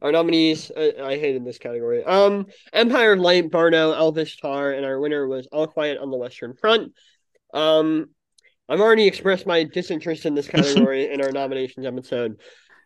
Our 0.05 0.13
nominees. 0.13 0.71
Uh, 0.71 0.93
I 1.03 1.17
hated 1.17 1.47
this 1.47 1.57
category. 1.57 2.05
Um, 2.05 2.47
Empire 2.75 3.15
of 3.15 3.21
Light, 3.21 3.51
Bardo, 3.51 3.95
Elvis 3.95 4.39
Tar, 4.39 4.73
and 4.73 4.85
our 4.85 5.01
winner 5.01 5.27
was 5.27 5.47
All 5.51 5.67
Quiet 5.67 5.97
on 5.99 6.11
the 6.11 6.19
Western 6.19 6.55
Front. 6.55 6.93
Um, 7.55 8.11
I've 8.69 8.81
already 8.81 9.07
expressed 9.07 9.47
my 9.47 9.65
disinterest 9.65 10.27
in 10.27 10.35
this 10.35 10.47
category 10.57 11.11
in 11.11 11.23
our 11.23 11.33
nominations 11.33 11.87
episode. 11.87 12.39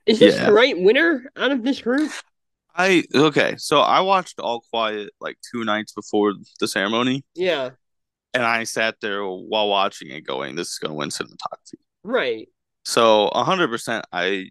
Is 0.06 0.20
this 0.20 0.36
Yeah. 0.36 0.46
the 0.46 0.52
right 0.52 0.80
winner 0.80 1.30
out 1.36 1.50
of 1.50 1.64
this 1.64 1.80
group? 1.80 2.12
I 2.74 3.02
okay, 3.12 3.56
so 3.58 3.80
I 3.80 4.02
watched 4.02 4.38
All 4.38 4.62
Quiet 4.70 5.10
like 5.20 5.38
two 5.52 5.64
nights 5.64 5.92
before 5.92 6.34
the 6.60 6.68
ceremony, 6.68 7.24
Yeah. 7.34 7.70
and 8.32 8.44
I 8.44 8.62
sat 8.62 8.94
there 9.00 9.24
while 9.24 9.68
watching 9.68 10.10
it, 10.12 10.20
going, 10.24 10.54
"This 10.54 10.68
is 10.68 10.78
going 10.78 10.90
to 10.92 10.94
win 10.94 11.08
cinematography." 11.08 11.80
Right. 12.04 12.48
So 12.84 13.28
hundred 13.34 13.68
percent, 13.68 14.04
I 14.12 14.48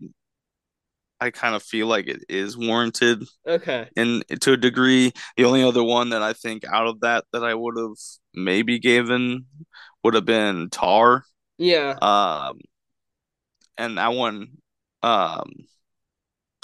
I 1.20 1.32
kind 1.32 1.55
of 1.55 1.63
feel 1.63 1.88
like 1.88 2.07
it 2.07 2.24
is 2.30 2.57
warranted 2.57 3.24
Okay. 3.47 3.89
And 3.95 4.24
to 4.41 4.53
a 4.53 4.57
degree. 4.57 5.11
The 5.36 5.45
only 5.45 5.63
other 5.63 5.84
one 5.84 6.09
that 6.11 6.22
I 6.22 6.34
think 6.34 6.63
out 6.65 6.88
of 6.88 6.99
that 7.01 7.26
that 7.34 7.43
I 7.43 7.55
would 7.55 7.78
have 7.78 7.97
maybe 8.34 8.80
given 8.80 9.45
would 10.03 10.13
have 10.13 10.26
been 10.26 10.70
Tar. 10.70 11.24
Yeah. 11.57 11.95
Um, 12.01 12.59
and 13.78 13.97
that 13.97 14.13
one, 14.13 14.49
um, 15.03 15.49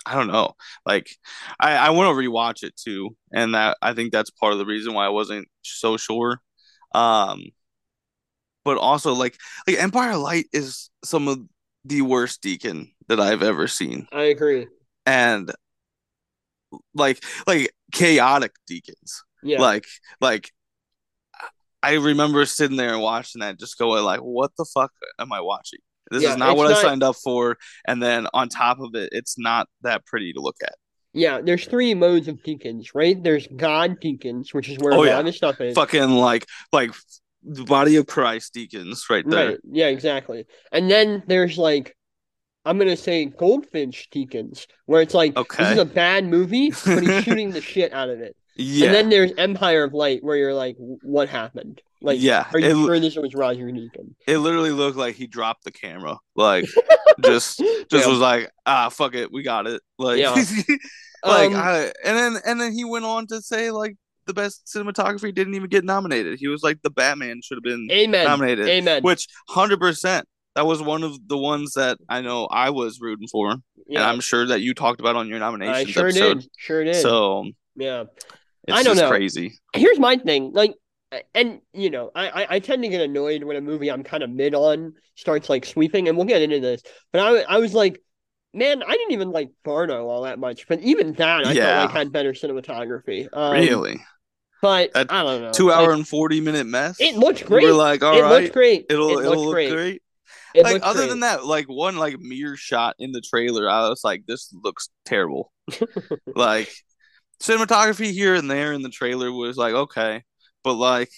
I 0.05 0.15
don't 0.15 0.27
know. 0.27 0.53
Like, 0.85 1.15
I 1.59 1.75
I 1.77 1.89
want 1.91 2.09
to 2.09 2.29
rewatch 2.29 2.63
it 2.63 2.75
too, 2.75 3.15
and 3.33 3.55
that 3.55 3.77
I 3.81 3.93
think 3.93 4.11
that's 4.11 4.29
part 4.31 4.53
of 4.53 4.59
the 4.59 4.65
reason 4.65 4.93
why 4.93 5.05
I 5.05 5.09
wasn't 5.09 5.47
so 5.61 5.95
sure. 5.97 6.41
Um, 6.93 7.43
but 8.65 8.77
also 8.77 9.13
like 9.13 9.37
like 9.67 9.77
Empire 9.77 10.17
Light 10.17 10.45
is 10.53 10.89
some 11.03 11.27
of 11.27 11.39
the 11.85 12.01
worst 12.01 12.41
Deacon 12.41 12.91
that 13.07 13.19
I've 13.19 13.43
ever 13.43 13.67
seen, 13.67 14.07
I 14.11 14.23
agree. 14.23 14.67
and 15.05 15.51
like 16.93 17.23
like 17.47 17.71
chaotic 17.91 18.53
Deakins. 18.69 19.21
Yeah. 19.43 19.61
Like 19.61 19.85
like 20.21 20.51
I 21.81 21.95
remember 21.95 22.45
sitting 22.45 22.77
there 22.77 22.93
and 22.93 23.01
watching 23.01 23.41
that, 23.41 23.59
just 23.59 23.77
going 23.77 24.03
like, 24.03 24.21
"What 24.21 24.51
the 24.57 24.65
fuck 24.73 24.91
am 25.19 25.33
I 25.33 25.41
watching? 25.41 25.79
This 26.11 26.23
Yeah, 26.23 26.31
is 26.31 26.37
not 26.37 26.55
what 26.55 26.71
I 26.71 26.81
signed 26.81 27.03
up 27.03 27.17
for." 27.17 27.57
And 27.85 28.01
then 28.01 28.27
on 28.33 28.47
top 28.47 28.79
of 28.79 28.95
it, 28.95 29.09
it's 29.11 29.37
not 29.37 29.67
that 29.81 30.05
pretty 30.05 30.31
to 30.33 30.39
look 30.39 30.55
at. 30.63 30.75
Yeah, 31.11 31.41
there's 31.41 31.65
three 31.65 31.93
modes 31.93 32.27
of 32.29 32.37
Deakins, 32.41 32.95
right? 32.95 33.21
There's 33.21 33.45
God 33.47 33.99
Deakins, 34.01 34.53
which 34.53 34.69
is 34.69 34.77
where 34.79 34.93
Oh, 34.93 34.97
a 35.03 35.11
lot 35.11 35.23
yeah. 35.25 35.27
of 35.29 35.35
stuff 35.35 35.59
is. 35.61 35.75
Fucking 35.75 36.09
like 36.11 36.47
like 36.71 36.91
the 37.43 37.63
body 37.63 37.95
of 37.97 38.07
Christ 38.07 38.53
Deakins 38.55 39.09
right 39.09 39.27
there. 39.27 39.49
Right. 39.49 39.59
Yeah, 39.69 39.87
exactly. 39.87 40.45
And 40.71 40.89
then 40.89 41.23
there's 41.27 41.57
like 41.57 41.95
I'm 42.65 42.77
gonna 42.77 42.95
say 42.97 43.25
Goldfinch 43.25 44.09
Deakins, 44.11 44.67
where 44.85 45.01
it's 45.01 45.13
like 45.13 45.35
okay. 45.35 45.63
this 45.63 45.73
is 45.73 45.79
a 45.79 45.85
bad 45.85 46.25
movie, 46.25 46.69
but 46.85 47.03
he's 47.03 47.23
shooting 47.25 47.51
the 47.51 47.61
shit 47.61 47.91
out 47.93 48.09
of 48.09 48.19
it. 48.21 48.35
Yeah. 48.55 48.85
And 48.87 48.95
then 48.95 49.09
there's 49.09 49.31
Empire 49.37 49.83
of 49.83 49.93
Light, 49.93 50.23
where 50.23 50.37
you're 50.37 50.53
like, 50.53 50.75
what 50.77 51.27
happened? 51.27 51.81
Like, 52.01 52.21
yeah. 52.21 52.45
are 52.53 52.59
you 52.59 52.67
It, 52.67 52.85
sure 52.85 52.99
this 52.99 53.15
was 53.15 53.33
Roger 53.33 53.71
Deacon? 53.71 54.15
it 54.27 54.37
literally 54.37 54.71
looked 54.71 54.97
like 54.97 55.15
he 55.15 55.25
dropped 55.25 55.63
the 55.63 55.71
camera. 55.71 56.17
Like 56.35 56.65
just 57.25 57.57
just 57.59 58.05
Yeah. 58.05 58.07
was 58.07 58.19
like, 58.19 58.51
ah, 58.65 58.89
fuck 58.89 59.15
it, 59.15 59.31
we 59.31 59.41
got 59.43 59.67
it. 59.67 59.81
Like, 59.97 60.19
Yeah. 60.19 60.31
like 61.25 61.51
Um, 61.51 61.55
I, 61.55 61.91
and 62.05 62.17
then 62.17 62.37
and 62.45 62.61
then 62.61 62.73
he 62.73 62.85
went 62.85 63.05
on 63.05 63.27
to 63.27 63.41
say 63.41 63.71
like 63.71 63.95
the 64.25 64.33
best 64.33 64.65
cinematography 64.65 65.33
didn't 65.33 65.55
even 65.55 65.69
get 65.69 65.83
nominated. 65.83 66.39
He 66.39 66.47
was 66.47 66.63
like 66.63 66.81
the 66.81 66.89
Batman 66.89 67.41
should 67.43 67.57
have 67.57 67.63
been 67.63 67.87
Amen. 67.91 68.25
nominated, 68.25 68.67
Amen. 68.67 69.03
which 69.03 69.27
hundred 69.49 69.79
percent 69.79 70.27
that 70.55 70.65
was 70.65 70.81
one 70.81 71.03
of 71.03 71.17
the 71.27 71.37
ones 71.37 71.73
that 71.73 71.97
I 72.09 72.21
know 72.21 72.45
I 72.47 72.69
was 72.69 72.99
rooting 73.01 73.27
for, 73.27 73.51
and 73.51 73.97
I'm 73.97 74.19
sure 74.19 74.45
that 74.47 74.61
you 74.61 74.73
talked 74.73 74.99
about 74.99 75.15
on 75.15 75.27
your 75.27 75.39
nominations 75.39 75.89
I 75.89 75.91
sure 75.91 76.07
episode. 76.07 76.39
did. 76.41 76.49
Sure 76.57 76.83
did. 76.83 76.95
So 76.95 77.45
yeah. 77.75 78.03
it's 78.67 78.77
I 78.77 78.83
don't 78.83 78.97
know. 78.97 79.09
crazy. 79.09 79.59
here's 79.73 79.99
my 79.99 80.17
thing 80.17 80.51
like 80.53 80.73
and 81.35 81.59
you 81.73 81.91
know 81.91 82.09
I, 82.15 82.29
I 82.43 82.47
i 82.55 82.59
tend 82.59 82.81
to 82.81 82.89
get 82.89 82.99
annoyed 83.01 83.43
when 83.43 83.55
a 83.55 83.61
movie 83.61 83.91
i'm 83.91 84.03
kind 84.03 84.23
of 84.23 84.31
mid 84.31 84.55
on 84.55 84.93
starts 85.15 85.47
like 85.47 85.63
sweeping 85.63 86.07
and 86.07 86.17
we'll 86.17 86.25
get 86.25 86.41
into 86.41 86.59
this 86.59 86.81
but 87.11 87.21
i, 87.21 87.55
I 87.55 87.59
was 87.59 87.71
like 87.75 88.01
man 88.51 88.81
i 88.81 88.91
didn't 88.93 89.11
even 89.11 89.29
like 89.29 89.51
bardo 89.63 90.07
all 90.07 90.23
that 90.23 90.39
much 90.39 90.67
but 90.67 90.79
even 90.79 91.13
that 91.13 91.45
i 91.45 91.51
Yeah. 91.51 91.65
felt 91.81 91.85
like 91.89 91.95
had 91.97 92.11
better 92.11 92.33
cinematography 92.33 93.27
um, 93.31 93.53
really, 93.53 94.01
but 94.63 94.91
i 94.95 95.03
don't 95.23 95.41
know 95.41 95.51
two 95.51 95.69
Like, 95.69 95.77
hour 95.77 95.91
and 95.93 96.07
forty 96.07 96.41
minute 96.41 96.65
mess. 96.65 96.97
it 96.99 97.15
looked 97.17 97.41
You 97.41 97.47
great 97.47 97.63
We're 97.65 97.73
like, 97.73 98.03
all 98.03 98.17
it 98.17 98.21
right, 98.21 98.43
looked 98.43 98.53
great 98.53 98.85
it'll 98.89 99.19
it 99.19 99.25
it'll 99.25 99.45
look 99.45 99.53
great, 99.55 99.71
great. 99.71 100.01
It 100.55 100.63
like 100.63 100.81
other 100.83 100.99
great. 100.99 101.09
than 101.09 101.19
that, 101.21 101.45
like 101.45 101.65
one 101.67 101.97
like 101.97 102.19
mirror 102.19 102.55
shot 102.55 102.95
in 102.99 103.11
the 103.11 103.21
trailer, 103.21 103.69
I 103.69 103.89
was 103.89 104.03
like, 104.03 104.25
this 104.27 104.53
looks 104.63 104.89
terrible. 105.05 105.51
like 106.35 106.71
cinematography 107.41 108.11
here 108.11 108.35
and 108.35 108.49
there 108.49 108.73
in 108.73 108.81
the 108.83 108.89
trailer 108.89 109.31
was 109.31 109.57
like 109.57 109.73
okay, 109.73 110.23
but 110.63 110.75
like 110.75 111.09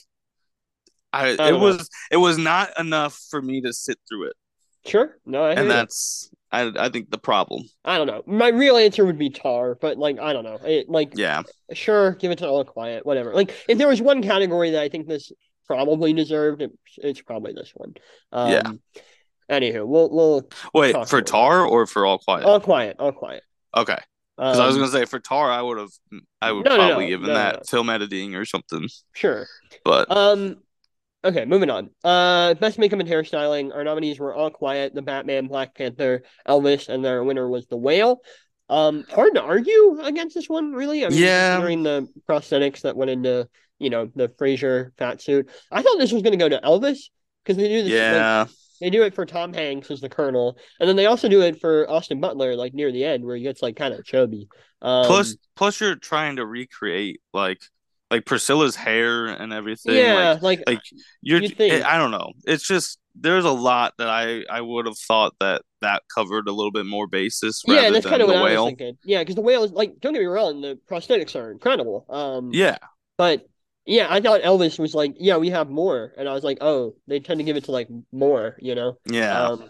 I, 1.14 1.30
it 1.30 1.38
don't 1.38 1.54
know. 1.54 1.60
was 1.60 1.90
it 2.12 2.18
was 2.18 2.38
not 2.38 2.78
enough 2.80 3.20
for 3.30 3.42
me 3.42 3.62
to 3.62 3.74
sit 3.74 3.98
through 4.10 4.28
it, 4.30 4.36
sure 4.86 5.18
no 5.26 5.44
I, 5.44 5.54
and 5.54 5.70
that's 5.70 6.30
I 6.64 6.86
I 6.86 6.90
think 6.90 7.10
the 7.12 7.18
problem. 7.18 7.64
I 7.84 7.98
don't 7.98 8.08
know 8.08 8.24
my 8.26 8.50
real 8.50 8.78
answer 8.78 9.06
would 9.06 9.18
be 9.20 9.30
tar 9.30 9.76
but 9.76 9.98
like 9.98 10.20
i 10.20 10.34
don't 10.34 10.44
know 10.44 10.60
it, 10.64 10.90
like 10.90 11.14
Yeah, 11.16 11.44
sure, 11.74 12.12
give 12.16 12.32
it 12.32 12.40
to 12.40 12.48
all 12.48 12.64
quiet, 12.64 13.06
whatever. 13.06 13.34
Like 13.34 13.54
if 13.68 13.78
there 13.78 13.88
was 13.88 14.02
one 14.02 14.22
category 14.22 14.72
that 14.72 14.82
I 14.82 14.90
think 14.90 15.08
this 15.08 15.32
probably 15.68 16.14
deserved, 16.14 16.62
it, 16.62 16.72
it's 16.98 17.22
probably 17.22 17.54
this 17.54 17.72
one. 17.76 17.96
Um, 18.32 18.52
Yeah. 18.52 18.72
Anywho, 19.50 19.86
we'll 19.86 20.10
we'll 20.10 20.50
wait 20.74 20.96
for. 21.08 21.22
Tar 21.22 21.66
or 21.66 21.86
for 21.86 22.06
All 22.06 22.18
Quiet? 22.18 22.46
all 22.46 22.60
quiet, 22.60 22.96
all 23.00 23.12
quiet. 23.12 23.44
okay, 23.78 24.00
because 24.38 24.60
I 24.60 24.66
was 24.66 24.76
Um, 24.76 24.82
gonna 24.82 24.92
say 24.92 25.06
for 25.06 25.20
Tar, 25.20 25.52
I 25.52 25.62
would 25.62 25.78
have 25.78 25.92
I 26.42 26.52
would 26.52 26.66
No, 26.66 26.76
probably 26.76 27.06
no, 27.06 27.10
given 27.10 27.28
no, 27.28 27.34
no, 27.34 27.40
that 27.40 27.68
film 27.70 27.90
editing 27.90 28.36
or 28.36 28.46
something, 28.46 28.88
sure. 29.14 29.46
but 29.84 30.10
Um. 30.12 30.58
Okay, 31.26 31.44
moving 31.46 31.72
on. 31.72 31.90
Uh, 32.04 32.54
best 32.54 32.78
makeup 32.78 33.00
and 33.00 33.10
hairstyling. 33.10 33.74
Our 33.74 33.84
nominees 33.84 34.20
were 34.20 34.34
All 34.34 34.52
Quiet, 34.52 34.94
The 34.94 35.02
Batman, 35.02 35.48
Black 35.48 35.74
Panther, 35.76 36.22
Elvis, 36.48 36.88
and 36.88 37.04
their 37.04 37.24
winner 37.24 37.50
was 37.50 37.66
The 37.66 37.78
Whale. 37.78 38.20
Um, 38.70 39.06
hard 39.10 39.34
to 39.36 39.42
argue 39.42 40.00
against 40.02 40.36
this 40.36 40.48
one, 40.48 40.74
really. 40.74 41.04
I 41.04 41.10
mean, 41.10 41.18
Yeah. 41.18 41.56
considering 41.56 41.84
the 41.84 42.08
prosthetics 42.30 42.82
that 42.82 42.96
went 42.96 43.10
into, 43.12 43.50
you 43.80 43.90
know, 43.90 44.10
the 44.16 44.30
Fraser 44.38 44.94
fat 44.98 45.20
suit. 45.22 45.50
I 45.72 45.82
thought 45.82 45.98
this 45.98 46.12
was 46.12 46.22
going 46.22 46.38
to 46.38 46.38
go 46.38 46.50
to 46.50 46.60
Elvis 46.64 47.10
because 47.44 47.58
they 47.58 47.70
do 47.70 47.84
this. 47.84 47.92
like, 47.92 47.92
yeah, 47.92 48.46
they 48.82 48.90
do 48.92 49.04
it 49.04 49.16
for 49.16 49.26
Tom 49.26 49.52
Hanks 49.54 49.90
as 49.90 50.02
the 50.02 50.10
Colonel, 50.10 50.58
and 50.80 50.88
then 50.88 50.96
they 50.96 51.06
also 51.08 51.28
do 51.28 51.42
it 51.42 51.60
for 51.60 51.90
Austin 51.90 52.20
Butler, 52.20 52.56
like 52.56 52.74
near 52.74 52.92
the 52.92 53.04
end, 53.04 53.26
where 53.26 53.36
he 53.36 53.42
gets 53.44 53.62
like 53.64 53.76
kind 53.76 53.94
of 53.94 54.06
chubby. 54.06 54.48
Um, 54.82 55.06
plus 55.06 55.36
plus 55.56 55.80
you're 55.80 55.96
trying 55.96 56.36
to 56.36 56.46
recreate 56.46 57.22
like 57.34 57.62
like 58.16 58.26
Priscilla's 58.26 58.76
hair 58.76 59.26
and 59.26 59.52
everything. 59.52 59.96
yeah, 59.96 60.38
like, 60.42 60.60
like, 60.60 60.64
like 60.68 60.82
you're 61.22 61.42
think. 61.42 61.84
I 61.84 61.98
don't 61.98 62.12
know. 62.12 62.32
It's 62.46 62.66
just 62.66 62.98
there's 63.14 63.46
a 63.46 63.52
lot 63.52 63.94
that 63.98 64.08
I 64.08 64.44
I 64.50 64.62
would 64.62 64.86
have 64.86 64.98
thought 64.98 65.34
that 65.42 65.64
that 65.82 66.04
covered 66.14 66.48
a 66.48 66.52
little 66.52 66.72
bit 66.72 66.86
more 66.86 67.08
basis 67.08 67.62
yeah, 67.68 67.76
rather 67.76 67.92
that's 67.92 68.06
kind 68.06 68.22
of 68.22 68.28
what 68.30 68.38
I 68.38 68.42
was 68.42 68.52
whale. 68.52 68.66
thinking. 68.68 68.98
Yeah, 69.04 69.20
because 69.20 69.36
the 69.36 69.42
whale 69.42 69.64
is 69.64 69.72
like, 69.72 70.00
don't 70.00 70.14
get 70.14 70.20
me 70.20 70.26
wrong, 70.26 70.62
the 70.62 70.80
prosthetics 70.90 71.36
are 71.36 71.52
incredible. 71.52 72.06
Um, 72.10 72.52
Yeah, 72.54 72.78
but 73.18 73.48
yeah, 73.86 74.08
I 74.10 74.22
thought 74.22 74.42
Elvis 74.42 74.80
was 74.80 74.96
like, 74.96 75.16
yeah, 75.20 75.38
we 75.38 75.50
have 75.50 75.70
more, 75.70 76.14
and 76.18 76.28
I 76.28 76.34
was 76.34 76.44
like, 76.44 76.60
oh, 76.62 76.96
they 77.08 77.20
tend 77.20 77.40
to 77.40 77.44
give 77.44 77.58
it 77.58 77.66
to 77.66 77.72
like 77.72 77.90
more, 78.12 78.56
you 78.60 78.76
know. 78.76 78.98
yeah. 79.06 79.48
Um, 79.48 79.70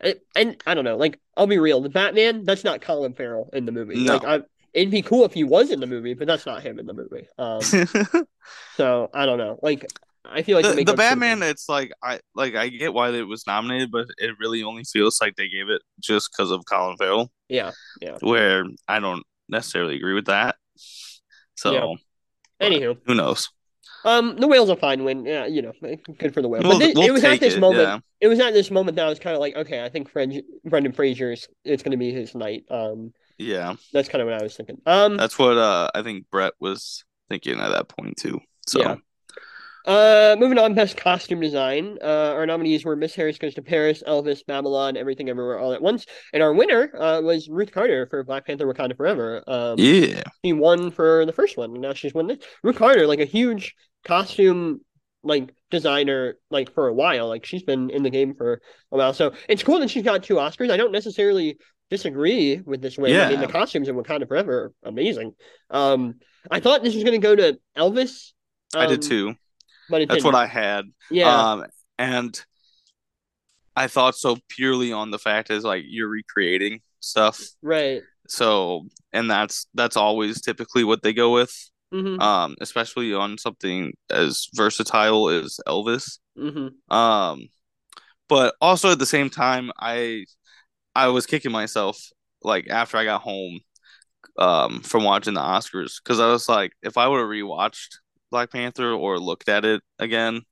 and, 0.00 0.14
and 0.34 0.62
I 0.66 0.74
don't 0.74 0.84
know, 0.84 0.96
like 0.96 1.20
I'll 1.36 1.46
be 1.46 1.58
real, 1.58 1.80
the 1.80 1.90
Batman, 1.90 2.44
that's 2.44 2.64
not 2.64 2.80
Colin 2.80 3.14
Farrell 3.14 3.50
in 3.52 3.66
the 3.66 3.72
movie. 3.72 4.02
No. 4.02 4.14
Like, 4.14 4.24
I, 4.24 4.40
it'd 4.72 4.90
be 4.90 5.02
cool 5.02 5.24
if 5.24 5.34
he 5.34 5.44
was 5.44 5.70
in 5.70 5.80
the 5.80 5.86
movie, 5.86 6.14
but 6.14 6.26
that's 6.26 6.46
not 6.46 6.62
him 6.62 6.78
in 6.78 6.86
the 6.86 6.94
movie. 6.94 7.28
Um, 7.38 7.60
so 8.76 9.10
I 9.14 9.26
don't 9.26 9.38
know, 9.38 9.58
like 9.62 9.86
I 10.24 10.42
feel 10.42 10.60
like 10.60 10.76
the, 10.76 10.84
the 10.84 10.94
Batman, 10.94 11.42
it's 11.42 11.68
like 11.68 11.92
I 12.02 12.20
like 12.34 12.54
I 12.54 12.68
get 12.68 12.94
why 12.94 13.10
it 13.10 13.22
was 13.22 13.46
nominated, 13.46 13.90
but 13.90 14.06
it 14.18 14.36
really 14.38 14.62
only 14.62 14.84
feels 14.84 15.20
like 15.20 15.36
they 15.36 15.48
gave 15.48 15.68
it 15.68 15.82
just 16.00 16.30
because 16.30 16.50
of 16.50 16.64
Colin 16.64 16.96
Farrell, 16.96 17.30
yeah. 17.48 17.72
Yeah. 18.00 18.18
Where 18.20 18.64
I 18.88 19.00
don't 19.00 19.24
necessarily 19.48 19.96
agree 19.96 20.14
with 20.14 20.26
that. 20.26 20.56
So 21.54 21.72
Yeah. 21.72 22.68
Anywho, 22.68 22.98
who 23.04 23.14
knows? 23.14 23.48
um, 24.04 24.36
the 24.36 24.46
whale's 24.46 24.68
a 24.68 24.76
fine 24.76 25.04
win. 25.04 25.24
Yeah, 25.24 25.46
you 25.46 25.62
know, 25.62 25.72
good 26.18 26.34
for 26.34 26.42
the 26.42 26.48
whale. 26.48 26.62
We'll, 26.62 26.78
but 26.78 26.94
we'll 26.94 27.06
it 27.06 27.10
was 27.10 27.24
at 27.24 27.40
this 27.40 27.54
it, 27.54 27.60
moment. 27.60 27.82
yeah. 27.82 27.98
It 28.20 28.28
was 28.28 28.40
at 28.40 28.52
this 28.52 28.70
moment 28.70 28.96
that 28.96 29.06
I 29.06 29.08
was 29.08 29.18
kind 29.18 29.34
of 29.34 29.40
like, 29.40 29.56
okay, 29.56 29.84
I 29.84 29.88
think 29.88 30.10
Fred, 30.10 30.42
Brendan 30.64 30.92
Fraser's 30.92 31.48
it's 31.64 31.82
going 31.82 31.92
to 31.92 31.96
be 31.96 32.12
his 32.12 32.34
night. 32.34 32.64
Um, 32.70 33.12
Yeah, 33.38 33.74
that's 33.92 34.08
kind 34.08 34.22
of 34.22 34.28
what 34.28 34.40
I 34.40 34.42
was 34.42 34.56
thinking. 34.56 34.80
Um, 34.86 35.16
that's 35.16 35.38
what 35.38 35.56
uh 35.56 35.90
I 35.94 36.02
think 36.02 36.26
Brett 36.30 36.54
was 36.60 37.04
thinking 37.28 37.60
at 37.60 37.70
that 37.70 37.88
point 37.88 38.16
too. 38.16 38.40
So 38.66 38.80
Yeah. 38.80 38.96
Uh, 39.84 40.36
moving 40.38 40.58
on, 40.58 40.74
best 40.74 40.96
costume 40.96 41.40
design. 41.40 41.98
Uh, 42.00 42.34
our 42.34 42.46
nominees 42.46 42.84
were 42.84 42.94
Miss 42.94 43.16
Harris 43.16 43.36
Goes 43.38 43.54
to 43.54 43.62
Paris, 43.62 44.00
Elvis, 44.06 44.46
Babylon, 44.46 44.96
Everything 44.96 45.28
Everywhere 45.28 45.58
All 45.58 45.72
at 45.72 45.82
Once, 45.82 46.06
and 46.32 46.40
our 46.40 46.52
winner 46.52 46.92
uh 46.96 47.20
was 47.20 47.48
Ruth 47.48 47.72
Carter 47.72 48.06
for 48.06 48.22
Black 48.22 48.46
Panther: 48.46 48.72
Wakanda 48.72 48.96
Forever. 48.96 49.42
Um, 49.48 49.76
yeah, 49.78 50.22
she 50.44 50.52
won 50.52 50.92
for 50.92 51.26
the 51.26 51.32
first 51.32 51.56
one, 51.56 51.72
and 51.72 51.80
now 51.80 51.94
she's 51.94 52.14
won 52.14 52.28
this. 52.28 52.38
Ruth 52.62 52.76
Carter, 52.76 53.08
like 53.08 53.18
a 53.18 53.24
huge 53.24 53.74
costume 54.04 54.82
like 55.24 55.52
designer, 55.70 56.36
like 56.50 56.72
for 56.74 56.86
a 56.86 56.94
while. 56.94 57.28
Like 57.28 57.44
she's 57.44 57.62
been 57.64 57.90
in 57.90 58.04
the 58.04 58.10
game 58.10 58.34
for 58.34 58.60
a 58.92 58.96
while, 58.96 59.14
so 59.14 59.32
it's 59.48 59.64
cool 59.64 59.80
that 59.80 59.90
she's 59.90 60.04
got 60.04 60.22
two 60.22 60.34
Oscars. 60.34 60.70
I 60.70 60.76
don't 60.76 60.92
necessarily 60.92 61.58
disagree 61.92 62.60
with 62.64 62.80
this 62.80 62.96
win. 62.96 63.14
I 63.20 63.28
mean, 63.28 63.40
the 63.40 63.46
costumes 63.46 63.88
in 63.88 63.94
Wakanda 63.96 64.26
Forever 64.26 64.72
are 64.82 64.88
amazing. 64.88 65.34
Um, 65.70 66.14
I 66.50 66.58
thought 66.58 66.82
this 66.82 66.94
was 66.94 67.04
going 67.04 67.20
to 67.20 67.24
go 67.24 67.36
to 67.36 67.58
Elvis. 67.76 68.32
I 68.74 68.86
did 68.86 69.02
um, 69.04 69.08
too. 69.08 69.34
but 69.90 70.00
it 70.00 70.08
That's 70.08 70.24
didn't. 70.24 70.32
what 70.32 70.34
I 70.34 70.46
had. 70.46 70.86
Yeah, 71.10 71.52
Um, 71.52 71.66
and 71.98 72.44
I 73.76 73.86
thought 73.88 74.16
so 74.16 74.38
purely 74.48 74.92
on 74.92 75.10
the 75.10 75.18
fact 75.18 75.50
is 75.50 75.64
like 75.64 75.84
you're 75.86 76.08
recreating 76.08 76.80
stuff. 77.00 77.40
right. 77.60 78.02
So, 78.28 78.86
and 79.12 79.30
that's 79.30 79.66
that's 79.74 79.96
always 79.96 80.40
typically 80.40 80.84
what 80.84 81.02
they 81.02 81.12
go 81.12 81.32
with. 81.34 81.52
hmm 81.92 82.18
Um, 82.18 82.56
especially 82.60 83.12
on 83.12 83.36
something 83.36 83.92
as 84.10 84.48
versatile 84.54 85.28
as 85.28 85.60
Elvis. 85.68 86.18
hmm 86.36 86.68
Um, 86.94 87.48
but 88.28 88.54
also 88.62 88.92
at 88.92 88.98
the 88.98 89.04
same 89.06 89.28
time, 89.28 89.70
I 89.78 90.24
I 90.94 91.08
was 91.08 91.26
kicking 91.26 91.52
myself 91.52 91.98
like 92.42 92.68
after 92.68 92.96
I 92.96 93.04
got 93.04 93.22
home 93.22 93.60
um 94.38 94.80
from 94.80 95.04
watching 95.04 95.34
the 95.34 95.40
Oscars 95.40 96.02
because 96.02 96.20
I 96.20 96.30
was 96.30 96.48
like, 96.48 96.72
if 96.82 96.96
I 96.96 97.08
would 97.08 97.18
have 97.18 97.28
rewatched 97.28 97.96
Black 98.30 98.50
Panther 98.50 98.92
or 98.92 99.18
looked 99.18 99.48
at 99.48 99.64
it 99.64 99.82
again, 99.98 100.42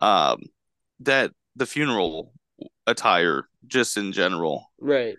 um, 0.00 0.42
that 1.00 1.32
the 1.56 1.66
funeral 1.66 2.32
attire 2.86 3.48
just 3.66 3.96
in 3.96 4.12
general, 4.12 4.70
Right. 4.80 5.16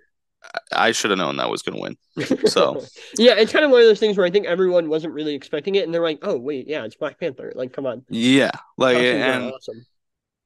I 0.73 0.91
should 0.91 1.11
have 1.11 1.17
known 1.17 1.37
that 1.37 1.49
was 1.49 1.61
gonna 1.61 1.79
win. 1.79 1.97
So. 2.45 2.83
yeah, 3.17 3.35
it's 3.35 3.51
kind 3.51 3.63
of 3.65 3.71
one 3.71 3.81
of 3.81 3.87
those 3.87 3.99
things 3.99 4.17
where 4.17 4.25
I 4.25 4.29
think 4.29 4.45
everyone 4.45 4.89
wasn't 4.89 5.13
really 5.13 5.33
expecting 5.33 5.75
it, 5.75 5.85
and 5.85 5.93
they're 5.93 6.03
like, 6.03 6.19
"Oh, 6.21 6.37
wait, 6.37 6.67
yeah, 6.67 6.83
it's 6.83 6.95
Black 6.95 7.19
Panther." 7.19 7.53
Like, 7.55 7.73
come 7.73 7.85
on, 7.85 8.05
Yeah, 8.09 8.51
like 8.77 8.97
and 8.97 9.53
awesome. 9.53 9.85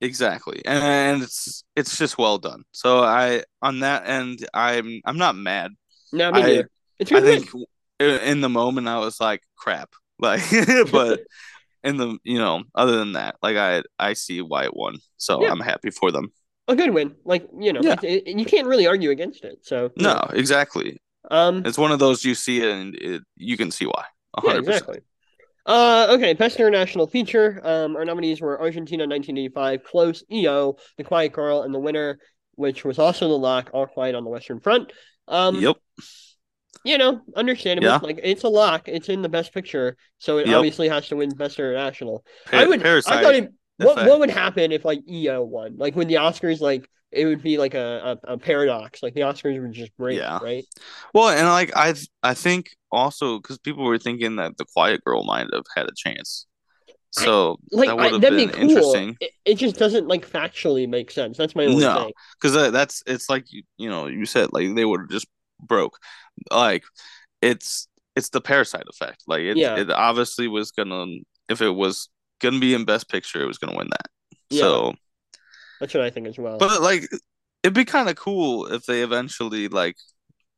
Exactly, 0.01 0.61
and 0.65 1.23
it's 1.23 1.63
it's 1.75 1.97
just 1.97 2.17
well 2.17 2.37
done. 2.37 2.63
So 2.71 3.03
I 3.03 3.43
on 3.61 3.79
that 3.81 4.07
end, 4.07 4.47
I'm 4.53 5.01
I'm 5.05 5.17
not 5.17 5.35
mad. 5.35 5.71
No, 6.13 6.31
me 6.31 6.41
I- 6.41 6.45
neither. 6.47 6.69
It's 6.99 7.11
I 7.11 7.21
think 7.21 7.49
i- 7.99 8.03
in 8.31 8.41
the 8.41 8.49
moment 8.49 8.87
I 8.87 8.99
was 8.99 9.19
like, 9.19 9.41
crap. 9.55 9.89
Like, 10.19 10.41
but 10.91 11.19
in 11.83 11.97
the 11.97 12.17
you 12.23 12.39
know, 12.39 12.63
other 12.73 12.97
than 12.97 13.13
that, 13.13 13.35
like 13.43 13.55
I 13.55 13.83
I 13.99 14.13
see 14.13 14.41
why 14.41 14.63
it 14.63 14.75
won, 14.75 14.97
so 15.17 15.43
Yeah. 15.43 15.51
I'm 15.51 15.59
happy 15.59 15.91
for 15.91 16.11
them. 16.11 16.31
a 16.67 16.75
good 16.75 16.91
win. 16.93 17.15
Like, 17.23 17.47
you 17.59 17.71
know, 17.71 17.81
Yeah. 17.83 17.97
it, 18.01 18.23
it- 18.27 18.39
you 18.39 18.43
can't 18.45 18.65
really 18.67 18.87
argue 18.87 19.11
against 19.11 19.45
it. 19.45 19.59
So, 19.61 19.91
No, 19.95 20.13
know. 20.13 20.29
exactly. 20.33 20.97
um, 21.29 21.63
It's 21.67 21.77
one 21.77 21.91
of 21.91 21.99
those 21.99 22.25
you 22.25 22.33
see 22.35 22.61
it 22.63 22.69
and 22.71 22.95
it, 22.95 23.21
you 23.35 23.55
can 23.57 23.69
see 23.71 23.85
why. 23.85 24.05
Yeah, 24.43 24.49
hundred 24.49 24.65
percent. 24.65 24.81
exactly. 24.89 24.99
Uh, 25.67 26.07
okay, 26.11 26.33
best 26.33 26.55
international 26.57 27.07
feature. 27.07 27.59
Um, 27.63 27.95
our 27.97 28.05
nominees 28.05 28.39
were 28.41 28.59
Argentina 28.59 29.01
1985, 29.03 29.83
Close, 29.83 30.23
EO, 30.31 30.77
The 30.97 31.03
Quiet 31.03 31.33
Girl, 31.33 31.61
and 31.63 31.73
the 31.73 31.79
winner 31.79 32.19
which 32.55 32.83
was 32.83 32.97
also 32.97 33.27
the 33.27 33.37
lock, 33.37 33.69
All 33.71 33.85
Quiet 33.85 34.15
on 34.15 34.23
the 34.23 34.31
Western 34.31 34.59
Front. 34.59 34.91
Um, 35.27 35.57
Yep. 35.59 35.75
you 36.83 36.97
know, 36.97 37.21
understandable. 37.35 37.87
Yeah. 37.89 37.99
Like 38.01 38.19
it's 38.23 38.43
a 38.43 38.49
lock. 38.49 38.87
It's 38.87 39.09
in 39.09 39.21
the 39.21 39.29
Best 39.29 39.53
Picture, 39.53 39.95
so 40.17 40.39
it 40.39 40.47
Yep. 40.47 40.55
obviously 40.55 40.89
has 40.89 41.07
to 41.09 41.15
win 41.15 41.29
Best 41.29 41.59
International. 41.59 42.25
Pa- 42.49 42.57
I 42.57 42.65
would. 42.65 42.81
Parasite. 42.81 43.17
I 43.17 43.23
thought 43.23 43.35
it. 43.35 43.53
What 43.77 44.07
what 44.07 44.19
would 44.19 44.31
happen 44.31 44.71
if 44.71 44.83
like 44.85 45.01
EO 45.07 45.43
won? 45.43 45.77
Like 45.77 45.95
when 45.95 46.07
the 46.07 46.15
Oscars, 46.15 46.59
like 46.59 46.89
it 47.11 47.25
would 47.25 47.41
be 47.41 47.57
like 47.57 47.73
a, 47.73 48.19
a, 48.27 48.33
a 48.33 48.37
paradox. 48.37 49.01
Like 49.01 49.13
the 49.13 49.21
Oscars 49.21 49.61
would 49.61 49.71
just 49.73 49.95
break, 49.97 50.17
Yeah. 50.17 50.39
right? 50.41 50.65
Well, 51.13 51.29
and 51.29 51.47
like 51.47 51.71
I, 51.75 51.93
I 52.23 52.33
think 52.33 52.69
also 52.91 53.39
because 53.39 53.57
people 53.59 53.85
were 53.85 53.97
thinking 53.97 54.35
that 54.37 54.57
the 54.57 54.65
Quiet 54.65 55.03
Girl 55.03 55.23
might 55.23 55.47
have 55.53 55.63
had 55.75 55.85
a 55.87 55.93
chance, 55.95 56.45
so 57.11 57.57
Like 57.71 57.87
that 57.87 57.97
would 57.97 58.11
have 58.13 58.21
that'd 58.21 58.37
been 58.37 58.47
be 58.49 58.53
cool. 58.53 58.61
interesting. 58.69 59.17
It, 59.21 59.31
it 59.45 59.55
just 59.55 59.77
doesn't 59.77 60.07
like 60.07 60.29
factually 60.29 60.87
make 60.87 61.09
sense. 61.11 61.37
That's 61.37 61.55
my 61.55 61.65
only 61.65 61.81
No. 61.83 62.03
thing. 62.05 62.11
Because 62.41 62.71
that's 62.71 63.01
it's 63.07 63.29
like 63.29 63.45
you, 63.51 63.63
you 63.77 63.89
know 63.89 64.07
you 64.07 64.25
said 64.25 64.49
like 64.51 64.75
they 64.75 64.85
would 64.85 65.01
have 65.01 65.09
just 65.09 65.27
broke, 65.61 65.97
like 66.51 66.83
it's 67.41 67.87
it's 68.15 68.29
the 68.29 68.41
Parasite 68.41 68.85
effect. 68.89 69.23
Like 69.27 69.41
it, 69.41 69.57
Yeah. 69.57 69.77
it 69.77 69.89
obviously 69.91 70.47
was 70.47 70.71
gonna 70.71 71.05
if 71.49 71.61
it 71.61 71.69
was 71.69 72.09
gonna 72.41 72.59
be 72.59 72.73
in 72.73 72.83
Best 72.85 73.09
Picture, 73.09 73.41
it 73.41 73.47
was 73.47 73.57
gonna 73.57 73.77
win 73.77 73.87
that. 73.91 74.07
Yeah. 74.49 74.61
So, 74.61 74.93
That's 75.79 75.93
what 75.93 76.03
I 76.03 76.09
think 76.09 76.27
as 76.27 76.37
well. 76.37 76.57
but 76.57 76.81
like 76.81 77.07
it'd 77.63 77.73
be 77.73 77.85
kind 77.85 78.09
of 78.09 78.15
cool 78.15 78.67
if 78.67 78.85
they 78.85 79.01
eventually 79.01 79.67
like 79.67 79.95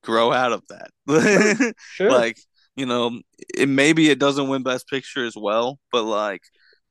grow 0.03 0.31
out 0.31 0.51
of 0.53 0.63
that. 0.69 1.73
sure. 1.93 2.11
like 2.11 2.37
you 2.75 2.85
know 2.85 3.19
it 3.55 3.67
maybe 3.67 4.09
it 4.09 4.19
doesn't 4.19 4.47
win 4.47 4.63
best 4.63 4.87
picture 4.87 5.25
as 5.25 5.35
well 5.35 5.79
but 5.91 6.03
like 6.03 6.41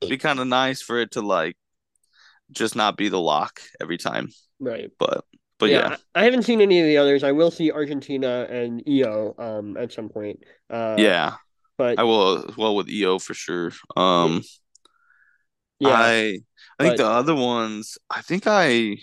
it'd 0.01 0.09
be 0.09 0.17
kind 0.17 0.39
of 0.39 0.45
nice 0.45 0.81
for 0.81 0.99
it 0.99 1.11
to 1.11 1.21
like 1.21 1.55
just 2.51 2.75
not 2.75 2.95
be 2.95 3.09
the 3.09 3.19
lock 3.19 3.59
every 3.81 3.97
time 3.97 4.29
right. 4.59 4.91
but 4.99 5.25
but 5.57 5.69
yeah, 5.69 5.97
I, 6.15 6.21
I 6.21 6.23
haven't 6.23 6.43
seen 6.43 6.61
any 6.61 6.79
of 6.79 6.85
the 6.85 6.95
others. 6.95 7.21
I 7.21 7.33
will 7.33 7.51
see 7.51 7.69
Argentina 7.69 8.47
and 8.49 8.87
EO 8.87 9.35
um 9.37 9.75
at 9.75 9.91
some 9.91 10.07
point. 10.07 10.43
Uh, 10.69 10.95
yeah, 10.97 11.33
But 11.77 11.99
i 11.99 12.03
will 12.03 12.49
as 12.49 12.55
well 12.55 12.75
with 12.75 12.87
eo 12.89 13.19
for 13.19 13.33
sure 13.33 13.71
um 13.97 14.41
yeah, 15.79 15.89
i 15.89 16.39
i 16.79 16.83
think 16.83 16.97
but- 16.97 17.03
the 17.03 17.09
other 17.09 17.35
ones 17.35 17.97
i 18.09 18.21
think 18.21 18.43
i 18.47 18.97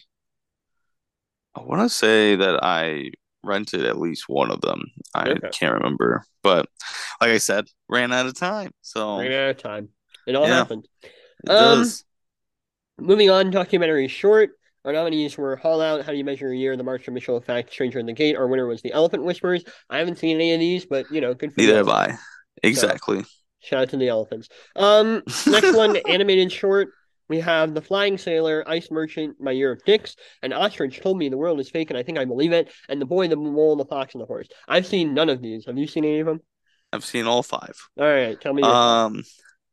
i 1.54 1.60
want 1.62 1.82
to 1.82 1.88
say 1.88 2.36
that 2.36 2.62
i 2.62 3.10
rented 3.42 3.84
at 3.86 3.98
least 3.98 4.28
one 4.28 4.50
of 4.50 4.60
them 4.60 4.82
i 5.14 5.28
Okay. 5.30 5.48
can't 5.52 5.74
remember 5.74 6.24
but 6.42 6.66
like 7.20 7.30
i 7.30 7.38
said 7.38 7.64
ran 7.88 8.12
out 8.12 8.26
of 8.26 8.34
time 8.34 8.70
so 8.82 9.18
ran 9.18 9.32
out 9.32 9.50
of 9.50 9.58
time. 9.58 9.88
It 10.26 10.34
all 10.34 10.48
Yeah. 10.48 10.54
happened. 10.56 10.88
it 11.04 11.50
Um, 11.50 11.78
does. 11.78 12.04
Moving 12.98 13.30
on, 13.30 13.52
documentary 13.52 14.08
short. 14.08 14.50
Our 14.84 14.92
nominees 14.92 15.38
were 15.38 15.54
Haul 15.54 15.80
Out, 15.80 16.04
How 16.04 16.10
Do 16.10 16.18
You 16.18 16.24
Measure 16.24 16.50
a 16.50 16.56
Year, 16.56 16.76
The 16.76 16.82
Martha 16.82 17.12
Mitchell 17.12 17.36
Effect, 17.36 17.70
Stranger 17.72 18.00
in 18.00 18.06
the 18.06 18.12
Gate. 18.12 18.34
Our 18.36 18.48
winner 18.48 18.66
was 18.66 18.82
The 18.82 18.92
Elephant 18.92 19.22
Whisperers. 19.22 19.62
I 19.88 19.98
haven't 19.98 20.18
seen 20.18 20.34
any 20.36 20.52
of 20.52 20.58
these, 20.58 20.84
but 20.84 21.08
you 21.12 21.20
know, 21.20 21.32
good 21.32 21.52
for 21.54 21.60
neither 21.60 21.72
you. 21.74 21.76
have 21.78 21.88
i 21.88 22.16
exactly 22.64 23.24
Shout 23.60 23.82
out 23.82 23.88
to 23.90 23.96
the 23.96 24.08
elephants. 24.08 24.48
Um, 24.74 25.22
next 25.46 25.76
one, 25.76 25.96
animated 26.08 26.50
short. 26.50 26.88
We 27.28 27.40
have 27.40 27.74
The 27.74 27.82
Flying 27.82 28.18
Sailor, 28.18 28.64
Ice 28.66 28.90
Merchant, 28.90 29.36
My 29.40 29.50
Year 29.50 29.72
of 29.72 29.84
Dicks, 29.84 30.16
and 30.42 30.54
Ostrich 30.54 31.00
Told 31.00 31.18
Me 31.18 31.28
the 31.28 31.36
World 31.36 31.60
is 31.60 31.70
Fake 31.70 31.90
and 31.90 31.98
I 31.98 32.02
Think 32.02 32.18
I 32.18 32.24
Believe 32.24 32.52
It, 32.52 32.72
and 32.88 33.00
The 33.00 33.06
Boy, 33.06 33.28
the 33.28 33.36
Mole, 33.36 33.76
the 33.76 33.84
Fox, 33.84 34.14
and 34.14 34.22
the 34.22 34.26
Horse. 34.26 34.48
I've 34.68 34.86
seen 34.86 35.14
none 35.14 35.28
of 35.28 35.42
these. 35.42 35.66
Have 35.66 35.76
you 35.78 35.86
seen 35.86 36.04
any 36.04 36.20
of 36.20 36.26
them? 36.26 36.40
i've 36.92 37.04
seen 37.04 37.26
all 37.26 37.42
five 37.42 37.76
All 37.98 38.06
right, 38.06 38.40
tell 38.40 38.54
me. 38.54 38.62
Um, 38.62 39.22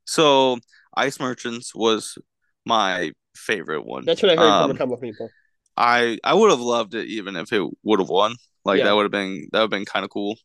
so 0.06 0.58
Ice 0.96 1.20
Merchants 1.20 1.74
was 1.76 2.18
my 2.66 3.12
favorite 3.36 3.86
one. 3.86 4.06
That's 4.06 4.22
what 4.22 4.32
I 4.32 4.36
heard 4.36 4.62
from 4.62 4.64
um, 4.66 4.72
a 4.72 4.78
couple 4.78 4.96
of 4.96 5.02
people. 5.02 5.30
I 5.78 6.18
I 6.24 6.34
would 6.34 6.50
have 6.50 6.60
loved 6.60 6.96
it 6.96 7.08
even 7.08 7.36
if 7.36 7.52
it 7.54 7.64
would 7.84 8.00
have 8.00 8.10
won. 8.10 8.36
Like 8.66 8.80
Yeah. 8.80 8.86
that 8.86 8.96
would 8.96 9.04
have 9.04 9.12
been 9.12 9.48
that 9.52 9.60
would 9.60 9.64
have 9.64 9.70
been 9.70 9.86
kind 9.86 10.06
of 10.06 10.12
cool. 10.12 10.38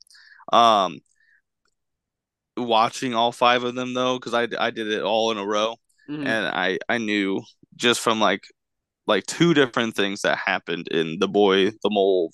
Um, 0.52 0.98
watching 2.56 3.14
all 3.14 3.32
five 3.32 3.62
of 3.64 3.74
them 3.74 3.94
though, 3.94 4.18
because 4.18 4.34
I 4.34 4.48
I 4.59 4.70
did 4.70 4.88
it 4.88 5.02
all 5.02 5.30
in 5.30 5.38
a 5.38 5.46
row, 5.46 5.76
Mhm. 6.09 6.26
and 6.26 6.46
I 6.48 6.78
I 6.88 6.98
knew 6.98 7.42
just 7.76 8.00
from 8.00 8.20
like 8.20 8.42
like 9.06 9.26
two 9.26 9.54
different 9.54 9.96
things 9.96 10.22
that 10.22 10.38
happened 10.38 10.88
in 10.88 11.18
the 11.20 11.28
boy, 11.28 11.70
the 11.70 11.90
mole, 11.90 12.32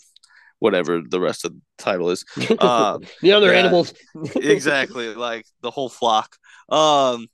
whatever 0.59 1.01
the 1.09 1.20
rest 1.20 1.45
of 1.45 1.53
the 1.55 1.61
title 1.79 2.11
is. 2.11 2.25
uh, 2.59 2.99
the 3.22 3.33
other 3.33 3.53
yeah. 3.53 3.59
animals. 3.61 3.95
exactly 4.37 5.14
like 5.14 5.47
the 5.62 5.70
whole 5.70 5.89
flock 5.91 6.37
um 6.70 7.27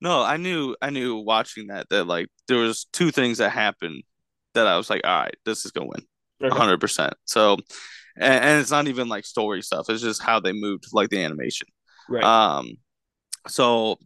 no 0.00 0.22
i 0.22 0.36
knew 0.36 0.74
i 0.82 0.90
knew 0.90 1.16
watching 1.16 1.68
that 1.68 1.88
that 1.90 2.04
like 2.06 2.28
there 2.48 2.58
was 2.58 2.86
two 2.92 3.10
things 3.10 3.38
that 3.38 3.50
happened 3.50 4.02
that 4.54 4.66
i 4.66 4.76
was 4.76 4.90
like 4.90 5.02
all 5.04 5.20
right 5.20 5.36
this 5.44 5.64
is 5.64 5.70
gonna 5.72 5.86
win 5.86 6.04
Okay. 6.42 6.50
100% 6.50 7.14
so 7.24 7.54
and, 8.16 8.44
and 8.44 8.60
it's 8.60 8.70
not 8.70 8.88
even 8.88 9.08
like 9.08 9.24
story 9.24 9.62
stuff 9.62 9.86
it's 9.88 10.02
just 10.02 10.22
how 10.22 10.40
they 10.40 10.52
moved 10.52 10.84
like 10.92 11.08
the 11.10 11.22
animation 11.22 11.68
Right. 12.08 12.24
um 12.24 12.76
so 13.48 13.96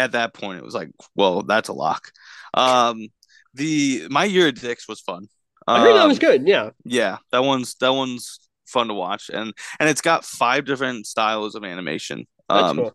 at 0.00 0.12
that 0.12 0.34
point 0.34 0.58
it 0.58 0.64
was 0.64 0.74
like 0.74 0.90
well 1.14 1.42
that's 1.42 1.68
a 1.68 1.72
lock 1.72 2.10
um 2.54 3.08
the 3.54 4.06
my 4.10 4.24
year 4.24 4.48
of 4.48 4.54
dicks 4.54 4.88
was 4.88 5.00
fun 5.00 5.28
I 5.66 5.80
heard 5.80 5.94
that 5.94 6.02
Um, 6.02 6.08
was 6.08 6.18
good. 6.18 6.48
Yeah. 6.48 6.70
yeah, 6.84 7.18
that 7.32 7.44
one's 7.44 7.74
that 7.76 7.90
one's 7.92 8.40
fun 8.66 8.88
to 8.88 8.94
watch, 8.94 9.30
and 9.32 9.52
and 9.78 9.88
it's 9.88 10.00
got 10.00 10.24
five 10.24 10.64
different 10.64 11.06
styles 11.06 11.54
of 11.54 11.64
animation, 11.64 12.26
um, 12.48 12.76
cool. 12.78 12.94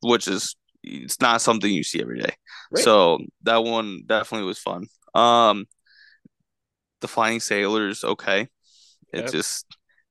which 0.00 0.26
is 0.26 0.56
it's 0.82 1.20
not 1.20 1.42
something 1.42 1.70
you 1.70 1.84
see 1.84 2.00
every 2.00 2.18
day. 2.20 2.32
Right. 2.72 2.82
So 2.82 3.18
that 3.42 3.62
one 3.62 4.02
definitely 4.06 4.46
was 4.48 4.58
fun. 4.58 4.86
Um, 5.14 5.66
the 7.00 7.08
Flying 7.08 7.38
Sailors, 7.40 8.02
okay, 8.02 8.48
it 9.12 9.24
Yep. 9.24 9.32
just 9.32 9.66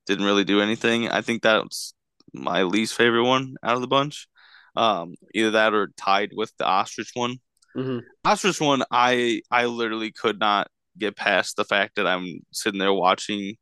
didn't 0.06 0.26
really 0.26 0.46
do 0.46 0.62
anything. 0.62 1.10
I 1.10 1.22
think 1.22 1.42
that's 1.42 1.94
my 2.34 2.64
least 2.64 2.94
favorite 2.96 3.26
one 3.26 3.56
out 3.64 3.76
of 3.76 3.82
the 3.82 3.88
bunch. 3.88 4.28
Um, 4.76 5.16
either 5.34 5.52
that 5.52 5.74
or 5.74 5.90
tied 5.98 6.32
with 6.36 6.52
the 6.58 6.66
ostrich 6.66 7.12
one. 7.14 7.38
hmm 7.76 8.00
Ostrich 8.26 8.60
one, 8.62 8.84
I 8.92 9.42
I 9.52 9.66
literally 9.66 10.12
could 10.12 10.40
not 10.40 10.68
get 10.98 11.16
past 11.18 11.56
the 11.58 11.66
fact 11.66 11.96
that 11.96 12.08
I'm 12.08 12.40
sitting 12.52 12.80
there 12.80 12.94
watching 12.94 13.56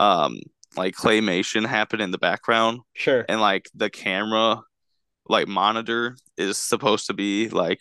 um 0.00 0.38
like 0.76 0.94
claymation 0.94 1.66
happen 1.66 2.00
in 2.00 2.10
the 2.10 2.18
background 2.18 2.80
Sure. 2.94 3.24
and 3.28 3.40
like 3.40 3.68
the 3.74 3.90
camera 3.90 4.60
like 5.28 5.48
monitor 5.48 6.16
is 6.36 6.56
supposed 6.58 7.06
to 7.06 7.14
be 7.14 7.48
like 7.48 7.80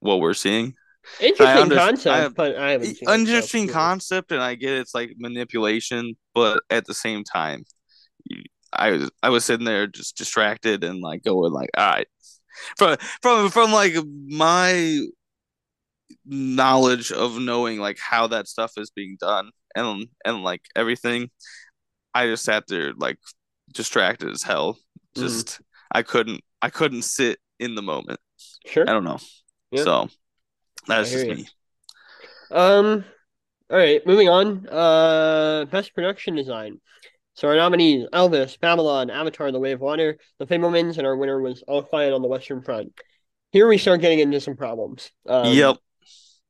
what 0.00 0.20
we're 0.20 0.34
seeing. 0.34 0.74
Interesting 1.20 1.62
under- 1.62 1.76
concept, 1.76 2.14
I- 2.16 2.28
but 2.28 2.56
I 2.56 2.70
haven't 2.72 2.98
Interesting 3.08 3.68
concept 3.68 4.32
and 4.32 4.42
I 4.42 4.54
get 4.56 4.72
it's 4.74 4.94
like 4.94 5.12
manipulation, 5.18 6.16
but 6.34 6.62
at 6.70 6.84
the 6.86 6.94
same 6.94 7.22
time 7.24 7.64
you, 8.24 8.42
I 8.72 8.90
was 8.90 9.10
I 9.22 9.28
was 9.30 9.44
sitting 9.44 9.64
there 9.66 9.86
just 9.86 10.16
distracted 10.16 10.84
and 10.84 11.00
like 11.00 11.22
going 11.24 11.52
like 11.52 11.70
all 11.76 11.88
right 11.88 12.08
from 12.78 12.96
from 13.22 13.50
from 13.50 13.72
like 13.72 13.94
my 14.28 15.00
knowledge 16.24 17.12
of 17.12 17.38
knowing 17.38 17.78
like 17.78 17.98
how 17.98 18.26
that 18.26 18.48
stuff 18.48 18.72
is 18.76 18.90
being 18.90 19.16
done 19.20 19.50
and 19.74 20.06
and 20.24 20.42
like 20.42 20.62
everything 20.74 21.30
i 22.14 22.26
just 22.26 22.44
sat 22.44 22.64
there 22.68 22.92
like 22.96 23.18
distracted 23.72 24.30
as 24.30 24.42
hell 24.42 24.74
Mhm. 25.16 25.22
just 25.22 25.60
i 25.92 26.02
couldn't 26.02 26.40
i 26.62 26.70
couldn't 26.70 27.02
sit 27.02 27.38
in 27.58 27.74
the 27.74 27.82
moment 27.82 28.20
Sure. 28.66 28.84
i 28.88 28.92
don't 28.92 29.04
know 29.04 29.18
Yeah. 29.70 29.84
so 29.84 30.08
that's 30.86 31.10
just 31.10 31.26
you. 31.26 31.34
me 31.34 31.48
Um, 32.50 33.04
all 33.68 33.76
right, 33.76 34.06
moving 34.06 34.28
on. 34.28 34.68
Uh, 34.68 35.64
best 35.68 35.92
production 35.94 36.36
design. 36.36 36.80
So 37.36 37.48
our 37.48 37.56
nominees: 37.56 38.06
Elvis, 38.12 38.58
Babylon, 38.58 39.10
Avatar: 39.10 39.52
The 39.52 39.60
Way 39.60 39.72
of 39.72 39.80
Water, 39.80 40.18
The 40.38 40.46
Fabelmans, 40.46 40.98
and 40.98 41.06
our 41.06 41.16
winner 41.16 41.40
was 41.40 41.62
All 41.68 41.82
Quiet 41.82 42.12
on 42.12 42.22
the 42.22 42.28
Western 42.28 42.62
Front. 42.62 42.92
Here 43.52 43.68
we 43.68 43.78
start 43.78 44.00
getting 44.00 44.18
into 44.18 44.40
some 44.40 44.56
problems. 44.56 45.10
Um, 45.28 45.52
yep 45.52 45.76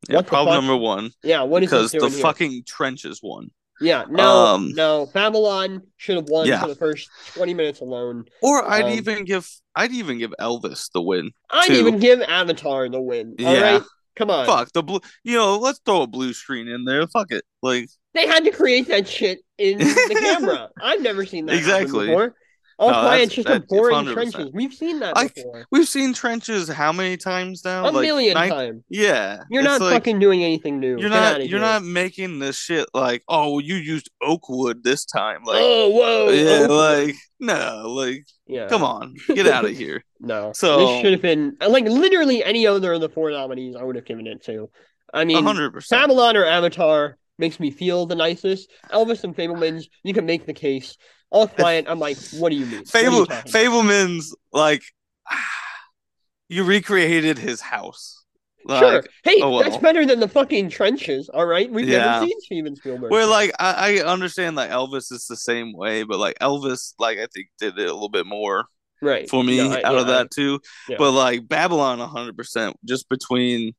yeah, 0.08 0.22
problem 0.22 0.54
number 0.54 0.76
one 0.76 1.10
Yeah. 1.22 1.42
What 1.42 1.62
is 1.62 1.70
because 1.70 1.90
the 1.92 2.08
here? 2.08 2.20
fucking 2.20 2.62
trenches 2.66 3.20
won 3.22 3.50
Yeah. 3.80 4.04
No. 4.08 4.46
um, 4.46 4.72
no. 4.74 5.06
Babylon 5.12 5.82
should 5.96 6.16
have 6.16 6.28
won 6.28 6.46
Yeah. 6.46 6.60
for 6.62 6.68
the 6.68 6.74
first 6.76 7.08
twenty 7.34 7.54
minutes 7.54 7.80
alone. 7.80 8.24
or 8.42 8.68
i'd 8.70 8.84
Um, 8.84 8.90
even 8.92 9.24
give 9.24 9.48
i'd 9.74 9.90
even 9.92 10.18
give 10.18 10.32
elvis 10.40 10.90
the 10.92 11.02
win 11.02 11.30
I'd 11.50 11.66
Two. 11.68 11.74
even 11.74 11.98
give 11.98 12.20
Avatar 12.22 12.88
the 12.88 13.00
win. 13.00 13.34
All 13.40 13.44
Yeah. 13.52 13.72
right. 13.72 13.82
Come 14.16 14.30
on. 14.30 14.46
fuck 14.46 14.72
the 14.72 14.82
blue 14.82 15.00
you 15.24 15.36
know 15.36 15.58
let's 15.58 15.78
throw 15.84 16.02
a 16.02 16.06
blue 16.06 16.32
screen 16.32 16.68
in 16.68 16.84
there 16.84 17.06
fuck 17.06 17.30
it 17.32 17.44
like 17.62 17.88
They 18.14 18.26
had 18.26 18.44
to 18.44 18.50
create 18.50 18.88
that 18.88 19.06
shit 19.06 19.40
in 19.58 19.78
the 19.78 20.18
camera. 20.20 20.70
I've 20.82 21.02
never 21.02 21.24
seen 21.26 21.46
that 21.46 21.56
Exactly. 21.56 22.06
before. 22.06 22.34
All 22.78 22.90
No, 22.90 23.00
quiet, 23.00 23.30
that's- 23.30 23.34
just 23.34 23.48
a 23.48 23.60
boring 23.60 23.94
100%. 24.06 24.12
trenches. 24.12 24.50
We've 24.52 24.74
seen 24.74 25.00
that 25.00 25.16
I- 25.16 25.28
before. 25.28 25.64
We've 25.70 25.88
seen 25.88 26.12
trenches 26.12 26.68
how 26.68 26.92
many 26.92 27.16
times 27.16 27.64
now? 27.64 27.88
A 27.88 27.90
Like, 27.90 28.02
million 28.06 28.34
nine- 28.34 28.50
times. 28.50 28.82
Yeah. 28.90 29.38
You're 29.50 29.62
not 29.62 29.80
like, 29.80 29.94
fucking 29.94 30.18
doing 30.18 30.44
anything 30.44 30.78
new. 30.78 30.90
You're 30.98 31.08
Get 31.08 31.38
not. 31.38 31.48
You're 31.48 31.60
not 31.60 31.82
making 31.84 32.38
this 32.38 32.58
shit 32.58 32.86
like, 32.92 33.22
oh, 33.28 33.52
well, 33.52 33.60
you 33.62 33.76
used 33.76 34.10
oak 34.20 34.48
wood 34.50 34.84
this 34.84 35.06
time. 35.06 35.42
Like, 35.44 35.56
oh, 35.58 35.88
whoa. 35.88 36.28
yeah, 36.28 36.66
oh, 36.68 36.76
like 36.76 37.14
no, 37.40 37.84
like, 37.94 38.26
yeah. 38.46 38.66
come 38.68 38.82
on, 38.84 39.14
get 39.28 39.46
out 39.46 39.64
of 39.64 39.70
here. 39.76 40.04
No. 40.20 40.52
So- 40.54 40.78
this 40.86 41.00
should 41.00 41.12
have 41.12 41.22
been 41.22 41.56
like 41.66 41.84
literally 41.84 42.44
any 42.44 42.66
other 42.66 42.92
of 42.92 43.00
the 43.00 43.08
four 43.08 43.30
nominees 43.30 43.74
I 43.74 43.84
would 43.84 43.96
have 43.96 44.04
given 44.04 44.26
it 44.26 44.44
to. 44.44 44.68
I 45.14 45.24
mean, 45.24 45.42
hundred 45.42 45.72
percent. 45.72 46.02
Babylon 46.02 46.36
or 46.36 46.44
Avatar 46.44 47.16
makes 47.38 47.58
me 47.58 47.70
feel 47.70 48.04
the 48.04 48.14
nicest. 48.16 48.70
Elvis 48.90 49.24
and 49.24 49.34
Fabelmans, 49.34 49.84
you 50.02 50.12
can 50.12 50.26
make 50.26 50.44
the 50.44 50.52
case. 50.52 50.96
All 51.30 51.48
quiet, 51.62 51.86
I'm 51.88 51.98
like, 51.98 52.18
what 52.32 52.50
do 52.50 52.56
you 52.56 52.66
mean? 52.66 52.84
Fable 52.84 53.26
Fabelman's 53.26 54.34
like 54.52 54.82
you 56.48 56.64
recreated 56.64 57.38
his 57.38 57.60
house. 57.60 58.24
Like, 58.64 58.80
sure. 58.80 59.04
Hey, 59.22 59.40
oh 59.42 59.50
well. 59.50 59.62
that's 59.62 59.76
better 59.76 60.04
than 60.04 60.18
the 60.18 60.26
fucking 60.26 60.70
trenches. 60.70 61.28
All 61.28 61.46
right, 61.46 61.70
we've 61.70 61.88
yeah. 61.88 61.98
never 61.98 62.26
seen 62.26 62.40
Steven 62.40 62.74
Spielberg. 62.74 63.12
We're 63.12 63.26
like 63.26 63.52
I, 63.60 64.00
I 64.00 64.04
understand 64.04 64.58
that 64.58 64.70
Elvis 64.70 65.12
is 65.12 65.26
the 65.28 65.36
same 65.36 65.72
way, 65.72 66.02
but 66.02 66.18
like 66.18 66.36
Elvis, 66.40 66.94
like 66.98 67.18
I 67.18 67.28
think 67.32 67.46
did 67.60 67.78
it 67.78 67.88
a 67.88 67.92
little 67.92 68.08
bit 68.08 68.26
more 68.26 68.64
right 69.00 69.28
for 69.28 69.44
me 69.44 69.60
out 69.60 69.80
yeah, 69.80 70.00
of 70.00 70.08
that 70.08 70.32
too. 70.32 70.60
Yeah. 70.88 70.96
But 70.98 71.12
like 71.12 71.46
Babylon, 71.46 72.00
hundred 72.00 72.36
percent, 72.36 72.76
just 72.84 73.08
between 73.08 73.72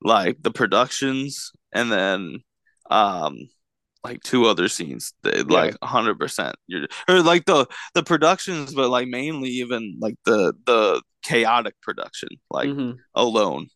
like 0.00 0.42
the 0.42 0.50
productions 0.50 1.52
and 1.72 1.92
then 1.92 2.38
um 2.90 3.38
like 4.04 4.20
two 4.22 4.46
other 4.46 4.68
scenes 4.68 5.12
that 5.22 5.48
like 5.48 5.78
100% 5.80 6.52
you're 6.66 6.86
or 7.08 7.22
like 7.22 7.44
the 7.44 7.66
the 7.94 8.02
productions 8.02 8.74
but 8.74 8.90
like 8.90 9.06
mainly 9.06 9.48
even 9.48 9.96
like 10.00 10.16
the 10.24 10.52
the 10.66 11.00
chaotic 11.22 11.74
production 11.82 12.28
like 12.50 12.68
mm-hmm. 12.68 12.92
alone 13.14 13.68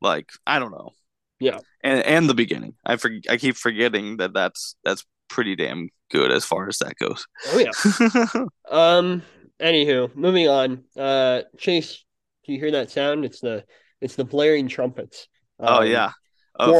like 0.00 0.30
I 0.46 0.58
don't 0.58 0.70
know. 0.70 0.92
Yeah. 1.40 1.58
And 1.82 2.02
and 2.02 2.28
the 2.28 2.34
beginning. 2.34 2.74
I 2.84 2.96
for, 2.96 3.10
I 3.28 3.36
keep 3.36 3.56
forgetting 3.56 4.18
that 4.18 4.34
that's 4.34 4.76
that's 4.84 5.04
pretty 5.28 5.56
damn 5.56 5.88
good 6.10 6.32
as 6.32 6.44
far 6.44 6.68
as 6.68 6.78
that 6.78 6.94
goes. 6.96 7.26
Oh 7.48 7.58
yeah. 7.58 8.44
um 8.70 9.22
anywho, 9.60 10.14
moving 10.14 10.48
on. 10.48 10.84
Uh 10.96 11.42
Chase, 11.58 12.04
do 12.44 12.52
you 12.52 12.58
hear 12.58 12.72
that 12.72 12.90
sound? 12.90 13.24
It's 13.24 13.40
the 13.40 13.64
it's 14.00 14.16
the 14.16 14.24
blaring 14.24 14.68
trumpets. 14.68 15.28
Oh, 15.58 15.66
um, 15.66 15.82
oh 15.82 15.82
yeah. 15.82 16.12
Of, 16.58 16.70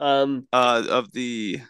um 0.00 0.48
uh 0.52 0.84
of 0.88 1.12
the 1.12 1.60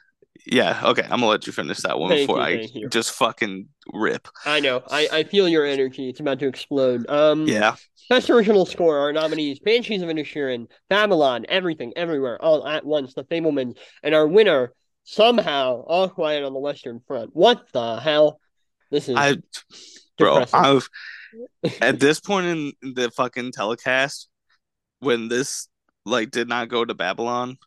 yeah, 0.46 0.80
okay. 0.84 1.02
I'm 1.02 1.10
gonna 1.20 1.26
let 1.26 1.46
you 1.46 1.52
finish 1.52 1.78
that 1.80 1.98
one 1.98 2.10
before 2.10 2.38
you, 2.38 2.42
I 2.42 2.68
you. 2.74 2.88
just 2.88 3.12
fucking 3.12 3.68
rip. 3.92 4.26
I 4.44 4.60
know. 4.60 4.82
I, 4.90 5.08
I 5.12 5.24
feel 5.24 5.48
your 5.48 5.64
energy. 5.64 6.08
It's 6.08 6.20
about 6.20 6.40
to 6.40 6.48
explode. 6.48 7.08
Um 7.08 7.46
Yeah. 7.46 7.76
Best 8.08 8.28
original 8.28 8.66
score, 8.66 8.98
our 8.98 9.12
nominees, 9.12 9.60
Banshees 9.60 10.02
of 10.02 10.08
Inisherin, 10.08 10.66
Babylon, 10.90 11.46
Everything, 11.48 11.92
Everywhere, 11.96 12.42
All 12.42 12.66
at 12.66 12.84
Once, 12.84 13.14
The 13.14 13.24
Fabelmans, 13.24 13.78
and 14.02 14.14
our 14.14 14.26
winner, 14.26 14.72
somehow, 15.04 15.82
All 15.86 16.08
Quiet 16.08 16.44
on 16.44 16.52
the 16.52 16.58
Western 16.58 17.00
Front. 17.06 17.30
What 17.32 17.62
the 17.72 18.00
hell? 18.00 18.40
This 18.90 19.08
is 19.08 19.16
I 19.16 19.36
bro, 20.18 20.44
I've 20.52 20.88
at 21.80 22.00
this 22.00 22.20
point 22.20 22.46
in 22.46 22.94
the 22.94 23.10
fucking 23.10 23.52
telecast, 23.52 24.28
when 24.98 25.28
this 25.28 25.68
like 26.04 26.30
did 26.30 26.48
not 26.48 26.68
go 26.68 26.84
to 26.84 26.94
Babylon, 26.94 27.58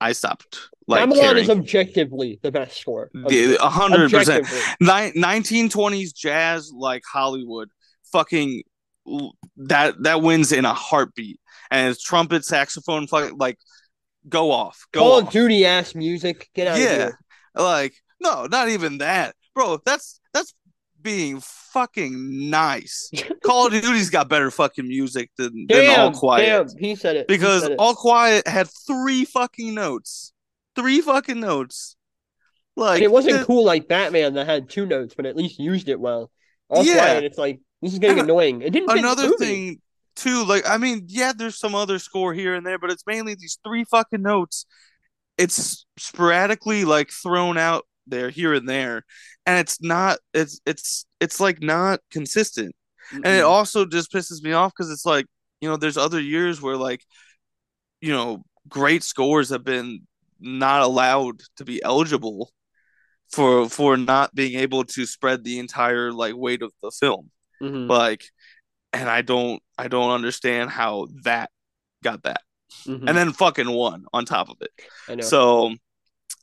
I 0.00 0.12
stopped. 0.12 0.68
Like 0.86 1.00
Babylon 1.00 1.20
caring. 1.20 1.42
is 1.42 1.50
objectively 1.50 2.38
the 2.42 2.52
best 2.52 2.78
score. 2.78 3.10
A 3.14 3.56
hundred 3.68 4.10
percent. 4.10 4.46
Nineteen 4.80 5.68
twenties 5.68 6.12
jazz 6.12 6.70
like 6.72 7.02
Hollywood. 7.10 7.68
Fucking 8.12 8.62
that 9.56 10.02
that 10.02 10.22
wins 10.22 10.52
in 10.52 10.64
a 10.64 10.74
heartbeat. 10.74 11.40
And 11.70 11.90
it's 11.90 12.02
trumpet, 12.02 12.44
saxophone, 12.44 13.06
fucking 13.08 13.38
like 13.38 13.58
go 14.28 14.52
off. 14.52 14.86
Go 14.92 15.00
Call 15.00 15.12
off. 15.14 15.22
of 15.24 15.30
Duty 15.30 15.66
ass 15.66 15.94
music. 15.94 16.48
Get 16.54 16.68
out 16.68 16.78
yeah. 16.78 16.84
of 16.84 16.96
here. 16.96 17.18
Like 17.56 17.94
no, 18.20 18.46
not 18.46 18.68
even 18.68 18.98
that, 18.98 19.34
bro. 19.54 19.80
That's 19.84 20.20
that's 20.32 20.54
being 21.06 21.40
fucking 21.40 22.50
nice. 22.50 23.12
Call 23.44 23.68
of 23.68 23.72
Duty's 23.72 24.10
got 24.10 24.28
better 24.28 24.50
fucking 24.50 24.88
music 24.88 25.30
than, 25.38 25.66
damn, 25.66 25.84
than 25.84 26.00
All 26.00 26.12
Quiet. 26.12 26.68
Damn, 26.68 26.78
he 26.78 26.96
said 26.96 27.14
it. 27.14 27.28
Because 27.28 27.62
said 27.62 27.72
it. 27.72 27.76
All 27.78 27.94
Quiet 27.94 28.48
had 28.48 28.68
three 28.68 29.24
fucking 29.24 29.72
notes. 29.72 30.32
Three 30.74 31.00
fucking 31.00 31.38
notes. 31.38 31.96
Like 32.74 32.96
and 32.96 33.04
it 33.04 33.12
wasn't 33.12 33.36
it, 33.36 33.46
cool 33.46 33.64
like 33.64 33.86
Batman 33.86 34.34
that 34.34 34.46
had 34.46 34.68
two 34.68 34.84
notes, 34.84 35.14
but 35.14 35.26
at 35.26 35.36
least 35.36 35.60
used 35.60 35.88
it 35.88 36.00
well. 36.00 36.32
All 36.68 36.84
yeah. 36.84 36.94
Quiet, 36.94 37.24
it's 37.24 37.38
like 37.38 37.60
this 37.80 37.92
is 37.92 38.00
getting 38.00 38.18
and 38.18 38.28
annoying. 38.28 38.62
It 38.62 38.72
didn't. 38.72 38.90
Another 38.90 39.30
thing 39.36 39.80
too, 40.16 40.44
like 40.44 40.68
I 40.68 40.76
mean, 40.78 41.04
yeah, 41.06 41.32
there's 41.34 41.56
some 41.56 41.76
other 41.76 42.00
score 42.00 42.34
here 42.34 42.54
and 42.54 42.66
there, 42.66 42.80
but 42.80 42.90
it's 42.90 43.04
mainly 43.06 43.36
these 43.36 43.58
three 43.64 43.84
fucking 43.84 44.22
notes. 44.22 44.66
It's 45.38 45.86
sporadically 45.96 46.84
like 46.84 47.10
thrown 47.10 47.56
out 47.56 47.86
there 48.06 48.30
here 48.30 48.54
and 48.54 48.68
there. 48.68 49.04
And 49.44 49.58
it's 49.58 49.80
not 49.82 50.18
it's 50.34 50.60
it's 50.66 51.06
it's 51.20 51.40
like 51.40 51.62
not 51.62 52.00
consistent. 52.10 52.74
Mm 53.12 53.16
and 53.18 53.26
it 53.26 53.44
also 53.44 53.86
just 53.86 54.12
pisses 54.12 54.42
me 54.42 54.52
off 54.52 54.72
because 54.76 54.90
it's 54.90 55.06
like 55.06 55.26
you 55.60 55.68
know 55.68 55.76
there's 55.76 55.96
other 55.96 56.20
years 56.20 56.60
where 56.60 56.76
like 56.76 57.04
you 58.00 58.12
know 58.12 58.42
great 58.68 59.04
scores 59.04 59.50
have 59.50 59.64
been 59.64 60.00
not 60.40 60.82
allowed 60.82 61.40
to 61.56 61.64
be 61.64 61.82
eligible 61.82 62.50
for 63.30 63.68
for 63.68 63.96
not 63.96 64.34
being 64.34 64.58
able 64.58 64.84
to 64.84 65.06
spread 65.06 65.44
the 65.44 65.58
entire 65.58 66.12
like 66.12 66.34
weight 66.36 66.62
of 66.62 66.72
the 66.82 66.90
film. 66.90 67.30
Mm-hmm. 67.62 67.90
like 67.90 68.22
and 68.92 69.08
i 69.08 69.22
don't 69.22 69.62
i 69.78 69.88
don't 69.88 70.10
understand 70.10 70.68
how 70.68 71.06
that 71.22 71.50
got 72.02 72.22
that. 72.24 72.42
Mm-hmm. 72.86 73.08
and 73.08 73.16
then 73.16 73.32
fucking 73.32 73.70
won 73.70 74.04
on 74.12 74.24
top 74.26 74.50
of 74.50 74.56
it. 74.60 75.24
So 75.24 75.74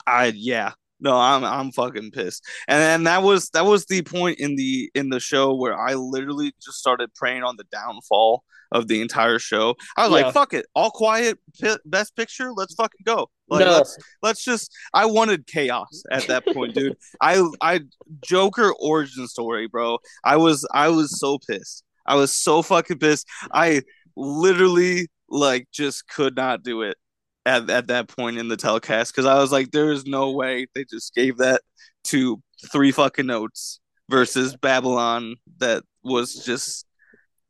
i 0.07 0.33
yeah 0.35 0.71
no, 1.03 1.17
I'm 1.17 1.43
I'm 1.43 1.71
fucking 1.71 2.11
pissed. 2.11 2.43
And 2.67 2.81
then 2.81 3.03
that 3.03 3.21
was 3.21 3.49
that 3.49 3.65
was 3.65 3.85
the 3.85 4.01
point 4.01 4.39
in 4.39 4.55
the 4.55 4.89
in 4.95 5.09
the 5.09 5.19
show 5.19 5.53
where 5.53 5.77
I 5.77 5.95
literally 5.95 6.53
just 6.63 6.77
started 6.77 7.13
praying 7.13 7.43
on 7.43 7.57
the 7.57 7.65
downfall 7.65 8.43
of 8.71 8.87
the 8.87 9.01
entire 9.01 9.37
show. 9.37 9.75
I 9.97 10.07
was 10.07 10.17
yeah. 10.17 10.25
like, 10.25 10.33
"Fuck 10.33 10.53
it, 10.53 10.65
all 10.73 10.91
quiet, 10.91 11.37
p- 11.61 11.75
best 11.85 12.15
picture. 12.15 12.53
Let's 12.53 12.73
fucking 12.75 13.01
go." 13.05 13.29
Like, 13.49 13.65
no. 13.65 13.73
let's 13.73 13.97
let's 14.21 14.43
just. 14.45 14.71
I 14.93 15.05
wanted 15.05 15.45
chaos 15.45 16.03
at 16.09 16.25
that 16.27 16.45
point, 16.47 16.73
dude. 16.73 16.95
I 17.21 17.45
I 17.61 17.81
Joker 18.21 18.73
origin 18.79 19.27
story, 19.27 19.67
bro. 19.67 19.97
I 20.23 20.37
was 20.37 20.65
I 20.73 20.87
was 20.87 21.19
so 21.19 21.37
pissed. 21.37 21.83
I 22.05 22.15
was 22.15 22.33
so 22.33 22.61
fucking 22.61 22.99
pissed. 22.99 23.27
I 23.51 23.81
literally 24.15 25.07
like 25.29 25.67
just 25.73 26.07
could 26.07 26.35
not 26.37 26.63
do 26.63 26.81
it 26.83 26.95
at, 27.45 27.69
at 27.69 27.87
that 27.87 28.07
point 28.07 28.37
in 28.37 28.47
the 28.47 28.57
telecast 28.57 29.13
because 29.13 29.25
I 29.25 29.39
was 29.39 29.51
like, 29.51 29.71
there 29.71 29.91
is 29.91 30.05
no 30.05 30.31
way 30.31 30.67
they 30.73 30.85
just 30.85 31.13
gave 31.13 31.37
that 31.37 31.61
to 32.05 32.41
three 32.71 32.91
fucking 32.91 33.25
notes 33.25 33.79
versus 34.09 34.55
Babylon 34.55 35.35
that 35.57 35.83
was 36.03 36.45
just 36.45 36.85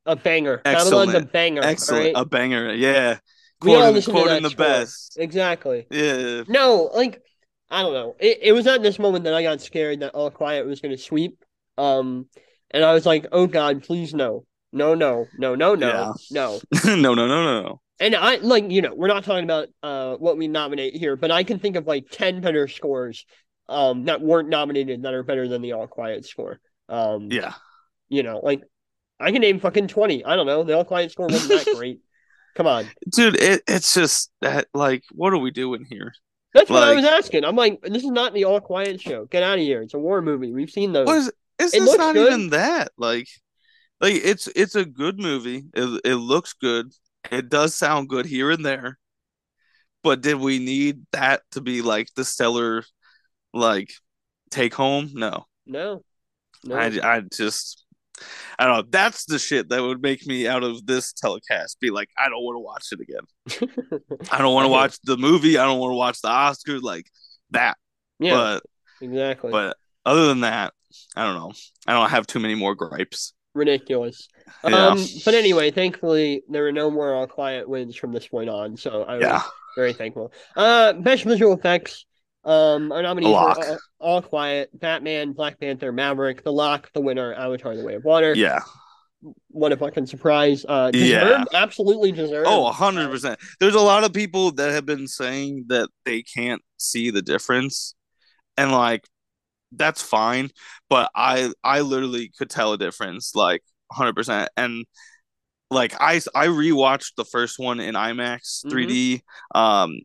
a 0.05 0.15
banger. 0.15 0.61
Excellent. 0.65 1.07
Babylon's 1.07 1.13
a 1.13 1.27
banger. 1.27 1.61
Excellent. 1.63 2.05
Right? 2.05 2.13
A 2.15 2.25
banger. 2.25 2.73
Yeah. 2.73 3.19
Quoting, 3.61 4.01
quoting 4.01 4.43
the 4.43 4.49
score. 4.49 4.65
best. 4.65 5.17
Exactly. 5.17 5.87
Yeah. 5.89 6.43
No, 6.47 6.89
like 6.93 7.21
I 7.69 7.81
don't 7.81 7.93
know. 7.93 8.15
It, 8.19 8.39
it 8.41 8.51
was 8.51 8.67
at 8.67 8.83
this 8.83 8.99
moment 8.99 9.23
that 9.23 9.33
I 9.33 9.43
got 9.43 9.61
scared 9.61 10.01
that 10.01 10.13
All 10.13 10.29
Quiet 10.29 10.65
was 10.65 10.81
going 10.81 10.95
to 10.95 11.01
sweep. 11.01 11.43
Um, 11.77 12.27
and 12.71 12.83
I 12.83 12.93
was 12.93 13.05
like, 13.05 13.27
oh 13.31 13.47
God, 13.47 13.83
please 13.83 14.13
no. 14.13 14.45
No, 14.75 14.95
no, 14.95 15.27
no, 15.37 15.53
no, 15.53 15.75
no, 15.75 15.87
yeah. 15.87 16.11
no. 16.31 16.59
no, 16.85 17.13
no, 17.13 17.27
no, 17.27 17.27
no, 17.27 17.61
no 17.61 17.82
and 17.99 18.15
I 18.15 18.35
like 18.37 18.69
you 18.69 18.81
know 18.81 18.93
we're 18.95 19.07
not 19.07 19.23
talking 19.23 19.43
about 19.43 19.69
uh 19.81 20.15
what 20.15 20.37
we 20.37 20.47
nominate 20.47 20.95
here, 20.95 21.15
but 21.15 21.31
I 21.31 21.43
can 21.43 21.59
think 21.59 21.75
of 21.75 21.87
like 21.87 22.05
ten 22.11 22.41
better 22.41 22.67
scores 22.67 23.25
um 23.69 24.05
that 24.05 24.21
weren't 24.21 24.49
nominated 24.49 25.03
that 25.03 25.13
are 25.13 25.23
better 25.23 25.47
than 25.47 25.61
the 25.61 25.73
All 25.73 25.87
Quiet 25.87 26.25
score. 26.25 26.59
Um, 26.89 27.29
yeah, 27.31 27.53
you 28.09 28.23
know, 28.23 28.39
like 28.43 28.63
I 29.19 29.31
can 29.31 29.41
name 29.41 29.59
fucking 29.59 29.87
twenty. 29.87 30.25
I 30.25 30.35
don't 30.35 30.45
know. 30.45 30.63
The 30.63 30.75
All 30.75 30.85
Quiet 30.85 31.11
score 31.11 31.27
wasn't 31.27 31.65
that 31.65 31.75
great. 31.77 31.99
Come 32.55 32.67
on, 32.67 32.87
dude. 33.09 33.41
It, 33.41 33.63
it's 33.67 33.93
just 33.93 34.31
that 34.41 34.67
like, 34.73 35.03
what 35.11 35.33
are 35.33 35.37
we 35.37 35.51
doing 35.51 35.85
here? 35.89 36.13
That's 36.53 36.69
like, 36.69 36.81
what 36.81 36.89
I 36.89 36.95
was 36.95 37.05
asking. 37.05 37.45
I'm 37.45 37.55
like, 37.55 37.81
this 37.81 38.03
is 38.03 38.11
not 38.11 38.33
the 38.33 38.43
All 38.43 38.61
Quiet 38.61 39.01
show. 39.01 39.25
Get 39.25 39.43
out 39.43 39.57
of 39.57 39.63
here. 39.63 39.81
It's 39.81 39.95
a 39.95 39.99
war 39.99 40.21
movie. 40.21 40.51
We've 40.51 40.69
seen 40.69 40.93
those. 40.93 41.07
What 41.07 41.17
is, 41.17 41.31
is 41.59 41.73
it 41.73 41.79
this 41.79 41.97
not 41.97 42.13
good. 42.13 42.27
even 42.27 42.49
that? 42.51 42.91
Like, 42.97 43.27
like 43.99 44.15
it's 44.15 44.47
it's 44.55 44.75
a 44.75 44.85
good 44.85 45.19
movie. 45.19 45.63
It 45.73 46.01
it 46.05 46.15
looks 46.15 46.53
good. 46.53 46.91
It 47.31 47.49
does 47.49 47.75
sound 47.75 48.09
good 48.09 48.25
here 48.25 48.51
and 48.51 48.65
there, 48.65 48.97
but 50.03 50.21
did 50.21 50.35
we 50.35 50.59
need 50.59 51.05
that 51.11 51.41
to 51.51 51.61
be 51.61 51.81
like 51.81 52.07
the 52.15 52.25
stellar, 52.25 52.83
like 53.53 53.91
take 54.51 54.73
home? 54.73 55.11
No, 55.13 55.45
no, 55.65 56.03
no. 56.63 56.75
I 56.75 56.85
I 57.03 57.21
just 57.21 57.85
I 58.59 58.65
don't 58.65 58.77
know. 58.77 58.89
That's 58.89 59.25
the 59.25 59.39
shit 59.39 59.69
that 59.69 59.81
would 59.81 60.01
make 60.01 60.25
me 60.27 60.47
out 60.47 60.63
of 60.63 60.85
this 60.85 61.13
telecast 61.13 61.79
be 61.79 61.89
like, 61.89 62.09
I 62.17 62.29
don't 62.29 62.43
want 62.43 62.55
to 62.55 62.59
watch 62.59 62.87
it 62.91 62.99
again. 62.99 64.19
I 64.31 64.39
don't 64.39 64.53
want 64.53 64.65
to 64.65 64.69
watch 64.69 64.97
the 65.03 65.17
movie. 65.17 65.57
I 65.57 65.65
don't 65.65 65.79
want 65.79 65.91
to 65.91 65.97
watch 65.97 66.21
the 66.21 66.29
Oscars 66.29 66.81
like 66.81 67.09
that. 67.51 67.77
Yeah, 68.19 68.35
but 68.35 68.63
exactly. 69.01 69.51
But 69.51 69.77
other 70.05 70.27
than 70.27 70.41
that, 70.41 70.73
I 71.15 71.23
don't 71.23 71.35
know. 71.35 71.53
I 71.87 71.93
don't 71.93 72.09
have 72.09 72.27
too 72.27 72.39
many 72.39 72.55
more 72.55 72.75
gripes 72.75 73.33
ridiculous. 73.53 74.27
Yeah. 74.63 74.87
Um, 74.87 75.05
but 75.25 75.33
anyway, 75.33 75.71
thankfully 75.71 76.43
there 76.49 76.63
were 76.63 76.71
no 76.71 76.89
more 76.91 77.13
all 77.13 77.27
quiet 77.27 77.67
wins 77.67 77.95
from 77.95 78.11
this 78.11 78.27
point 78.27 78.49
on, 78.49 78.77
so 78.77 79.03
I 79.03 79.15
was 79.15 79.23
yeah. 79.23 79.41
very 79.75 79.93
thankful. 79.93 80.31
Uh, 80.55 80.93
best 80.93 81.23
visual 81.23 81.53
effects. 81.53 82.05
Um, 82.45 82.91
our 82.91 83.01
nominees 83.01 83.29
were 83.29 83.35
all, 83.35 83.77
all, 83.99 84.21
Quiet, 84.21 84.69
Batman, 84.77 85.31
Black 85.31 85.59
Panther, 85.59 85.93
Maverick, 85.93 86.43
The 86.43 86.51
Lock, 86.51 86.91
The 86.93 86.99
Winner, 86.99 87.33
Avatar: 87.33 87.75
The 87.75 87.85
Way 87.85 87.95
of 87.95 88.03
Water. 88.03 88.33
Yeah. 88.35 88.59
what 89.47 89.71
a 89.71 89.77
fucking 89.77 90.07
surprise. 90.07 90.65
Uh, 90.67 90.91
deserved, 90.91 91.47
Yeah. 91.53 91.61
absolutely 91.61 92.11
deserved. 92.11 92.47
Oh, 92.49 92.69
hundred 92.71 93.09
percent. 93.09 93.39
There's 93.61 93.75
a 93.75 93.79
lot 93.79 94.03
of 94.03 94.11
people 94.11 94.51
that 94.53 94.71
have 94.71 94.85
been 94.85 95.07
saying 95.07 95.65
that 95.69 95.89
they 96.03 96.21
can't 96.21 96.61
see 96.77 97.11
the 97.11 97.21
difference, 97.21 97.95
and 98.57 98.73
like 98.73 99.07
that's 99.75 100.01
fine. 100.01 100.49
But 100.89 101.11
I 101.15 101.51
I 101.63 101.81
literally 101.81 102.31
could 102.37 102.49
tell 102.49 102.73
a 102.73 102.77
difference, 102.77 103.35
like 103.35 103.61
hundred 103.91 104.15
percent. 104.15 104.49
And 104.57 104.85
like 105.71 105.93
I 105.99 106.21
I 106.35 106.47
rewatched 106.47 107.15
the 107.17 107.25
first 107.25 107.59
one 107.59 107.79
in 107.79 107.95
IMAX 107.95 108.63
Mhm. 108.65 108.71
3D 108.71 109.21
um 109.55 109.95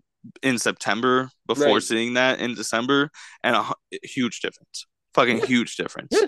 in 0.42 0.58
September 0.58 1.30
before 1.46 1.74
Right. 1.74 1.82
seeing 1.82 2.14
that 2.14 2.40
in 2.40 2.54
December, 2.54 3.10
and 3.42 3.56
a 3.56 3.62
hu- 3.62 3.74
huge 4.02 4.40
difference, 4.40 4.86
fucking 5.14 5.38
Yeah. 5.38 5.46
huge 5.46 5.76
difference. 5.76 6.08
Yeah. 6.12 6.26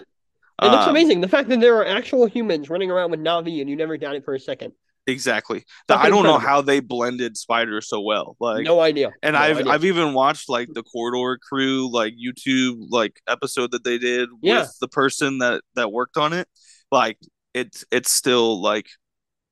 It 0.63 0.67
looks 0.67 0.85
Um, 0.85 0.91
amazing. 0.91 1.21
The 1.23 1.29
fact 1.29 1.49
that 1.49 1.61
there 1.61 1.77
are 1.79 1.87
actual 1.87 2.27
humans 2.27 2.69
running 2.71 2.91
around 2.91 3.11
with 3.11 3.21
Na'vi 3.21 3.61
and 3.61 3.69
you 3.71 3.77
never 3.77 3.97
doubt 3.97 4.15
it 4.15 4.25
for 4.25 4.35
a 4.35 4.41
second. 4.41 4.73
Exactly. 5.07 5.65
The- 5.89 5.97
I 5.99 6.09
don't 6.11 6.23
know 6.25 6.39
how 6.39 6.61
they 6.61 6.81
blended 6.81 7.37
Spider 7.37 7.81
so 7.81 8.01
well. 8.01 8.37
Like 8.39 8.65
no 8.65 8.81
idea. 8.81 9.11
And 9.23 9.35
No 9.35 9.41
I've 9.41 9.59
idea. 9.59 9.73
I've 9.73 9.85
even 9.85 10.13
watched 10.15 10.49
like 10.49 10.69
the 10.73 10.83
Corridor 10.83 11.39
Crew 11.43 11.91
like 11.91 12.15
YouTube 12.15 12.87
like 12.91 13.15
episode 13.29 13.73
that 13.73 13.83
they 13.85 13.99
did 13.99 14.29
Yeah. 14.43 14.61
with 14.61 14.77
the 14.81 14.89
person 14.89 15.39
that 15.39 15.63
that 15.75 15.91
worked 15.91 16.17
on 16.17 16.33
it. 16.33 16.47
Like 16.93 17.19
it's 17.55 17.85
it's 17.91 18.13
still 18.13 18.61
like 18.63 18.87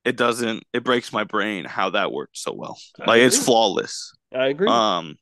it 0.04 0.16
doesn't 0.16 0.62
it 0.72 0.84
breaks 0.84 1.12
my 1.12 1.24
brain 1.24 1.64
how 1.64 1.90
that 1.90 2.12
worked 2.12 2.38
so 2.38 2.52
well. 2.54 2.78
I 3.00 3.04
Like 3.06 3.20
it's 3.22 3.42
flawless. 3.42 4.12
I 4.34 4.48
agree. 4.48 4.68
Um 4.68 5.16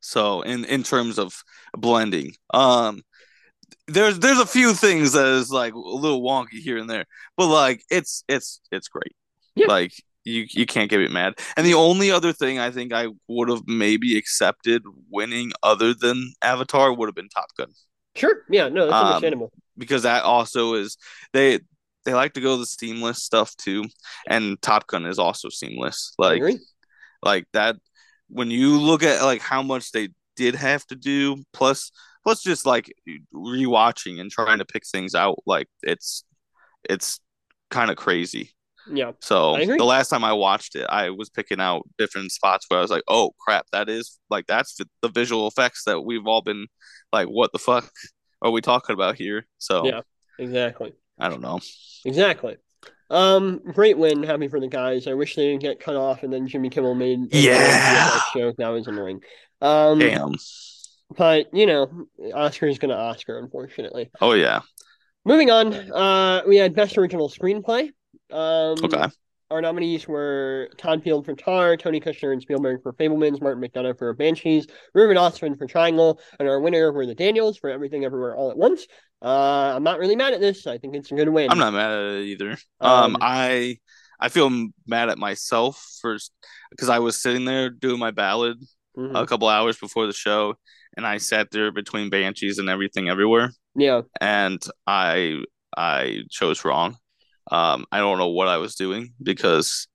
so 0.00 0.42
in 0.42 0.64
in 0.66 0.82
terms 0.84 1.18
of 1.18 1.42
blending, 1.76 2.32
um 2.54 3.02
there's 3.88 4.18
there's 4.20 4.38
a 4.38 4.46
few 4.46 4.74
things 4.74 5.12
that 5.12 5.26
is 5.26 5.50
like 5.50 5.74
a 5.74 5.78
little 5.78 6.22
wonky 6.22 6.60
here 6.60 6.76
and 6.78 6.88
there, 6.88 7.06
but 7.36 7.46
like 7.48 7.82
it's 7.90 8.22
it's 8.28 8.60
it's 8.70 8.88
great. 8.88 9.14
Yeah. 9.56 9.66
Like 9.66 9.92
you 10.24 10.46
you 10.50 10.66
can't 10.66 10.90
get 10.90 11.00
it 11.00 11.10
mad. 11.10 11.34
And 11.56 11.66
the 11.66 11.74
only 11.74 12.10
other 12.10 12.32
thing 12.32 12.58
I 12.58 12.70
think 12.70 12.92
I 12.92 13.08
would 13.26 13.48
have 13.48 13.62
maybe 13.66 14.16
accepted 14.16 14.82
winning 15.10 15.52
other 15.62 15.94
than 15.94 16.32
Avatar 16.42 16.92
would 16.92 17.08
have 17.08 17.14
been 17.14 17.28
Top 17.28 17.48
Gun 17.56 17.72
sure. 18.16 18.42
Yeah. 18.48 18.68
No, 18.68 18.86
that's 18.86 18.94
um, 18.94 19.06
understandable. 19.06 19.52
because 19.76 20.02
that 20.02 20.24
also 20.24 20.74
is 20.74 20.96
they 21.32 21.60
they 22.04 22.14
like 22.14 22.34
to 22.34 22.40
go 22.40 22.56
the 22.56 22.66
seamless 22.66 23.22
stuff 23.22 23.56
too, 23.56 23.84
and 24.28 24.60
Top 24.62 24.86
Gun 24.86 25.06
is 25.06 25.18
also 25.18 25.48
seamless. 25.48 26.14
Like 26.18 26.42
like 27.22 27.46
that 27.52 27.76
when 28.28 28.50
you 28.50 28.78
look 28.78 29.02
at 29.02 29.22
like 29.22 29.40
how 29.40 29.62
much 29.62 29.92
they 29.92 30.08
did 30.36 30.54
have 30.54 30.84
to 30.86 30.94
do 30.94 31.42
plus 31.52 31.90
plus 32.24 32.42
just 32.42 32.66
like 32.66 32.92
rewatching 33.34 34.20
and 34.20 34.30
trying 34.30 34.58
to 34.58 34.64
pick 34.64 34.86
things 34.86 35.14
out 35.14 35.38
like 35.46 35.68
it's 35.82 36.24
it's 36.88 37.20
kind 37.70 37.90
of 37.90 37.96
crazy 37.96 38.50
Yeah. 38.90 39.12
so 39.20 39.56
the 39.56 39.84
last 39.84 40.08
time 40.08 40.24
i 40.24 40.32
watched 40.32 40.76
it 40.76 40.86
i 40.88 41.10
was 41.10 41.28
picking 41.28 41.60
out 41.60 41.88
different 41.98 42.30
spots 42.32 42.66
where 42.68 42.78
i 42.78 42.82
was 42.82 42.90
like 42.90 43.02
oh 43.08 43.32
crap 43.40 43.66
that 43.72 43.88
is 43.88 44.18
like 44.30 44.46
that's 44.46 44.76
the, 45.02 45.08
visual 45.08 45.46
effects 45.48 45.84
that 45.84 46.00
we've 46.02 46.26
all 46.26 46.42
been 46.42 46.66
like 47.12 47.28
what 47.28 47.52
the 47.52 47.58
fuck 47.58 47.90
are 48.42 48.50
we 48.50 48.60
talking 48.60 48.94
about 48.94 49.16
here 49.16 49.46
so 49.58 49.86
Yeah. 49.86 50.00
Exactly. 50.38 50.92
i 51.18 51.28
don't 51.28 51.40
know 51.40 51.60
Exactly. 52.04 52.56
Um, 53.08 53.60
great 53.72 53.96
win. 53.98 54.22
Happy 54.24 54.48
for 54.48 54.58
the 54.60 54.66
guys. 54.68 55.06
I 55.06 55.14
wish 55.14 55.36
they 55.36 55.46
didn't 55.46 55.62
get 55.62 55.78
cut 55.80 55.94
off 55.96 56.24
and 56.24 56.32
then 56.32 56.46
Jimmy 56.48 56.70
Kimmel 56.70 56.94
made 56.94 57.32
Yeah. 57.32 58.18
Joke. 58.34 58.56
That 58.58 58.68
was 58.68 58.86
annoying. 58.88 59.20
Um, 59.60 59.98
damn 60.00 60.34
but 61.16 61.52
you 61.54 61.66
know, 61.66 62.06
Oscar's 62.34 62.78
gonna 62.78 62.94
Oscar, 62.94 63.38
unfortunately. 63.38 64.10
oh 64.20 64.32
yeah 64.32 64.60
Moving 65.24 65.50
on, 65.50 65.74
uh, 65.74 66.42
we 66.46 66.56
had 66.56 66.74
Best 66.74 66.96
Original 66.96 67.28
Screenplay. 67.28 67.90
Um, 68.30 68.76
okay 68.84 69.06
Our 69.50 69.60
nominees 69.60 70.08
were 70.08 70.70
Todd 70.76 71.02
Field 71.04 71.24
for 71.24 71.34
Tar, 71.34 71.76
Tony 71.76 72.00
Kushner 72.00 72.32
and 72.32 72.42
Spielberg 72.42 72.82
for 72.82 72.92
Fabelmans, 72.94 73.40
Martin 73.40 73.62
McDonagh 73.62 73.96
for 73.96 74.12
Banshees, 74.12 74.66
Ruben 74.92 75.16
Ostlund 75.16 75.56
for 75.56 75.66
Triangle, 75.66 76.20
and 76.40 76.48
our 76.48 76.60
winner 76.60 76.92
were 76.92 77.06
the 77.06 77.14
Daniels 77.14 77.56
for 77.56 77.70
Everything 77.70 78.04
Everywhere 78.04 78.34
All 78.36 78.50
at 78.50 78.56
Once. 78.56 78.86
Uh, 79.22 79.72
I'm 79.74 79.84
not 79.84 79.98
really 79.98 80.16
mad 80.16 80.34
at 80.34 80.40
this. 80.40 80.66
I 80.66 80.78
think 80.78 80.96
it's 80.96 81.12
a 81.12 81.14
good 81.14 81.28
win. 81.28 81.50
I'm 81.50 81.58
not 81.58 81.72
mad 81.72 81.92
at 81.92 82.14
it 82.16 82.24
either. 82.24 82.50
Um, 82.80 83.14
Um, 83.14 83.16
I 83.20 83.78
I 84.18 84.30
feel 84.30 84.50
mad 84.86 85.10
at 85.10 85.18
myself 85.18 85.98
for 86.00 86.16
because 86.70 86.88
I 86.88 86.98
was 86.98 87.20
sitting 87.22 87.44
there 87.44 87.70
doing 87.70 87.98
my 87.98 88.10
ballad 88.10 88.56
Mhm. 88.98 89.14
a 89.14 89.26
couple 89.26 89.46
hours 89.48 89.78
before 89.78 90.06
the 90.06 90.12
show, 90.12 90.54
and 90.96 91.06
I 91.06 91.18
sat 91.18 91.50
there 91.50 91.70
between 91.70 92.10
Banshees 92.10 92.58
and 92.58 92.68
everything 92.68 93.08
everywhere, 93.08 93.52
Yeah, 93.76 94.02
and 94.20 94.60
I 94.86 95.42
I 95.76 96.24
chose 96.30 96.64
wrong. 96.64 96.96
Um, 97.50 97.86
I 97.92 97.98
don't 97.98 98.18
know 98.18 98.28
what 98.28 98.48
I 98.48 98.56
was 98.58 98.74
doing 98.74 99.12
because 99.22 99.86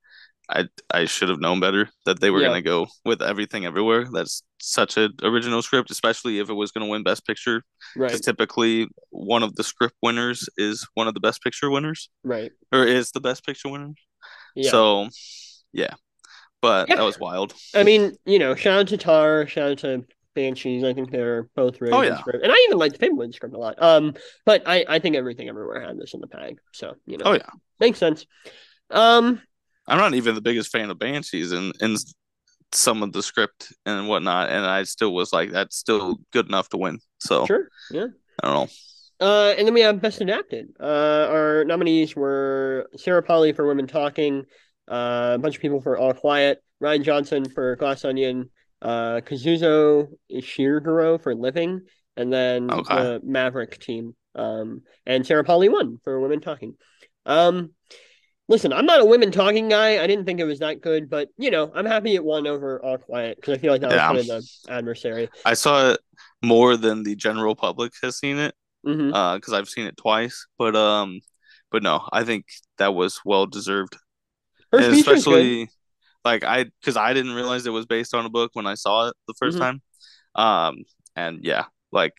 I 0.50 0.68
I 0.94 1.06
should 1.06 1.30
have 1.30 1.40
known 1.40 1.60
better 1.60 1.90
that 2.06 2.20
they 2.20 2.30
were 2.30 2.42
Yeah. 2.42 2.48
gonna 2.48 2.62
go 2.62 2.88
with 3.06 3.22
everything 3.22 3.66
everywhere. 3.66 4.06
That's 4.12 4.44
such 4.62 4.98
an 4.98 5.14
original 5.24 5.62
script, 5.62 5.92
especially 5.92 6.40
if 6.40 6.50
it 6.50 6.54
was 6.54 6.72
gonna 6.72 6.88
win 6.88 7.04
Best 7.04 7.26
Picture. 7.26 7.64
right, 7.96 8.22
typically 8.22 8.88
one 9.10 9.44
of 9.44 9.56
the 9.56 9.64
script 9.64 9.96
winners 10.02 10.48
is 10.58 10.88
one 10.94 11.08
of 11.08 11.14
the 11.14 11.20
Best 11.20 11.42
Picture 11.44 11.70
winners 11.70 12.10
right. 12.24 12.52
or 12.72 12.86
is 12.86 13.12
the 13.12 13.20
best 13.22 13.46
picture 13.46 13.70
winner. 13.70 13.94
Yeah. 14.56 14.72
So, 14.72 15.08
yeah, 15.74 15.94
but 16.62 16.88
Yeah. 16.90 16.98
that 16.98 17.04
was 17.04 17.20
wild. 17.20 17.54
I 17.74 17.84
mean, 17.84 18.16
you 18.26 18.40
know, 18.40 18.56
shout 18.56 18.80
out 18.82 18.88
to 18.90 18.98
Tar, 18.98 19.48
shout 19.48 19.72
out 19.72 19.78
to 19.80 20.06
Banshees. 20.36 20.84
I 20.84 20.94
think 20.94 21.12
they're 21.12 21.44
both 21.56 21.82
really 21.82 21.94
Oh, 21.94 22.02
good 22.02 22.14
yeah. 22.14 22.20
script. 22.20 22.44
And 22.44 22.52
I 22.52 22.66
even 22.68 22.78
like 22.78 22.98
the 22.98 23.06
Fabelman 23.06 23.34
script 23.34 23.56
a 23.56 23.58
lot. 23.58 23.82
Um, 23.82 24.14
but 24.46 24.64
I, 24.66 24.86
I 24.88 25.00
think 25.00 25.16
everything 25.16 25.50
everywhere 25.50 25.82
had 25.82 25.98
this 25.98 26.14
in 26.14 26.22
the 26.22 26.28
bag. 26.28 26.60
So, 26.74 26.96
you 27.06 27.18
know, 27.18 27.26
Oh 27.26 27.34
yeah, 27.34 27.50
makes 27.80 28.00
sense. 28.00 28.26
Um, 28.90 29.42
I'm 29.88 29.98
not 29.98 30.14
even 30.14 30.36
the 30.36 30.42
biggest 30.42 30.72
fan 30.72 30.90
of 30.90 31.00
Banshees 31.00 31.52
and 31.52 31.74
and 31.82 31.98
some 32.74 33.04
of 33.04 33.12
the 33.12 33.22
script 33.22 33.74
and 33.86 34.08
whatnot, 34.08 34.50
and 34.50 34.66
I 34.66 34.84
still 34.84 35.14
was 35.14 35.34
like, 35.34 35.52
that's 35.52 35.76
still 35.76 36.20
good 36.32 36.48
enough 36.48 36.70
to 36.70 36.78
win. 36.78 37.00
So 37.20 37.46
sure. 37.46 37.68
Yeah. 37.92 38.08
I 38.42 38.48
don't 38.48 38.54
know. 38.56 39.26
Uh, 39.26 39.54
and 39.58 39.68
then 39.68 39.74
we 39.74 39.82
have 39.82 40.02
Best 40.02 40.20
Adapted. 40.22 40.70
Uh, 40.80 41.28
our 41.30 41.64
nominees 41.66 42.16
were 42.16 42.88
Sarah 42.96 43.22
Polley 43.22 43.54
for 43.54 43.68
Women 43.68 43.86
Talking, 43.88 44.46
uh, 44.88 45.34
a 45.36 45.38
bunch 45.38 45.58
of 45.58 45.62
people 45.62 45.80
for 45.80 45.98
All 45.98 46.14
Quiet, 46.14 46.64
Rian 46.82 47.04
Johnson 47.04 47.46
for 47.48 47.76
Glass 47.76 48.04
Onion, 48.04 48.50
uh, 48.82 49.22
Kazuo 49.22 50.08
Ishiguro 50.32 51.22
for 51.22 51.36
Living, 51.36 51.82
and 52.18 52.32
then 52.32 52.68
Okay. 52.70 52.96
the 52.96 53.22
Maverick 53.24 53.80
team. 53.80 54.16
Um, 54.36 54.82
and 55.06 55.26
Sarah 55.26 55.44
Polley 55.44 55.70
won 55.70 56.00
for 56.04 56.20
Women 56.20 56.42
Talking. 56.42 56.76
Um, 57.26 57.72
listen, 58.48 58.74
I'm 58.74 58.86
not 58.86 59.02
a 59.02 59.06
Women 59.06 59.32
Talking 59.32 59.70
guy. 59.70 60.04
I 60.04 60.08
didn't 60.08 60.26
think 60.26 60.40
it 60.40 60.46
was 60.46 60.60
that 60.60 60.82
good, 60.82 61.10
but 61.10 61.30
you 61.38 61.52
know, 61.52 61.72
I'm 61.74 61.86
happy 61.86 62.16
it 62.16 62.24
won 62.24 62.48
over 62.48 62.84
All 62.84 62.98
Quiet 62.98 63.38
because 63.38 63.58
I 63.58 63.58
feel 63.62 63.72
like 63.72 63.82
that 63.82 63.92
Yeah. 63.92 64.10
was 64.10 64.26
kind 64.26 64.40
of 64.40 64.46
the 64.68 64.74
adversary. 64.74 65.30
I 65.46 65.54
saw 65.54 65.92
it 65.92 66.00
more 66.44 66.78
than 66.78 67.04
the 67.04 67.16
general 67.16 67.56
public 67.56 67.94
has 68.02 68.18
seen 68.18 68.38
it, 68.38 68.56
hmm 68.84 69.12
uh, 69.12 69.36
because 69.36 69.54
I've 69.54 69.70
seen 69.70 69.86
it 69.88 69.98
twice. 69.98 70.48
But 70.58 70.76
um, 70.76 71.22
but 71.72 71.84
no, 71.84 72.08
I 72.12 72.24
think 72.24 72.46
that 72.78 72.94
was 72.94 73.22
well 73.26 73.46
deserved. 73.48 73.98
And 74.72 74.84
speech 74.84 75.08
was 75.08 75.28
especially 75.28 75.70
like 76.26 76.44
I 76.44 76.66
because 76.82 76.98
I 76.98 77.14
didn't 77.14 77.34
realize 77.34 77.66
it 77.66 77.72
was 77.72 77.86
based 77.86 78.14
on 78.14 78.26
a 78.26 78.30
book 78.30 78.52
when 78.54 78.68
I 78.68 78.76
saw 78.76 79.08
it 79.10 79.16
the 79.28 79.34
1st 79.42 79.58
Mhm. 79.58 79.60
time. 79.60 79.82
Um, 80.36 80.76
and 81.16 81.40
yeah, 81.44 81.66
like 81.92 82.14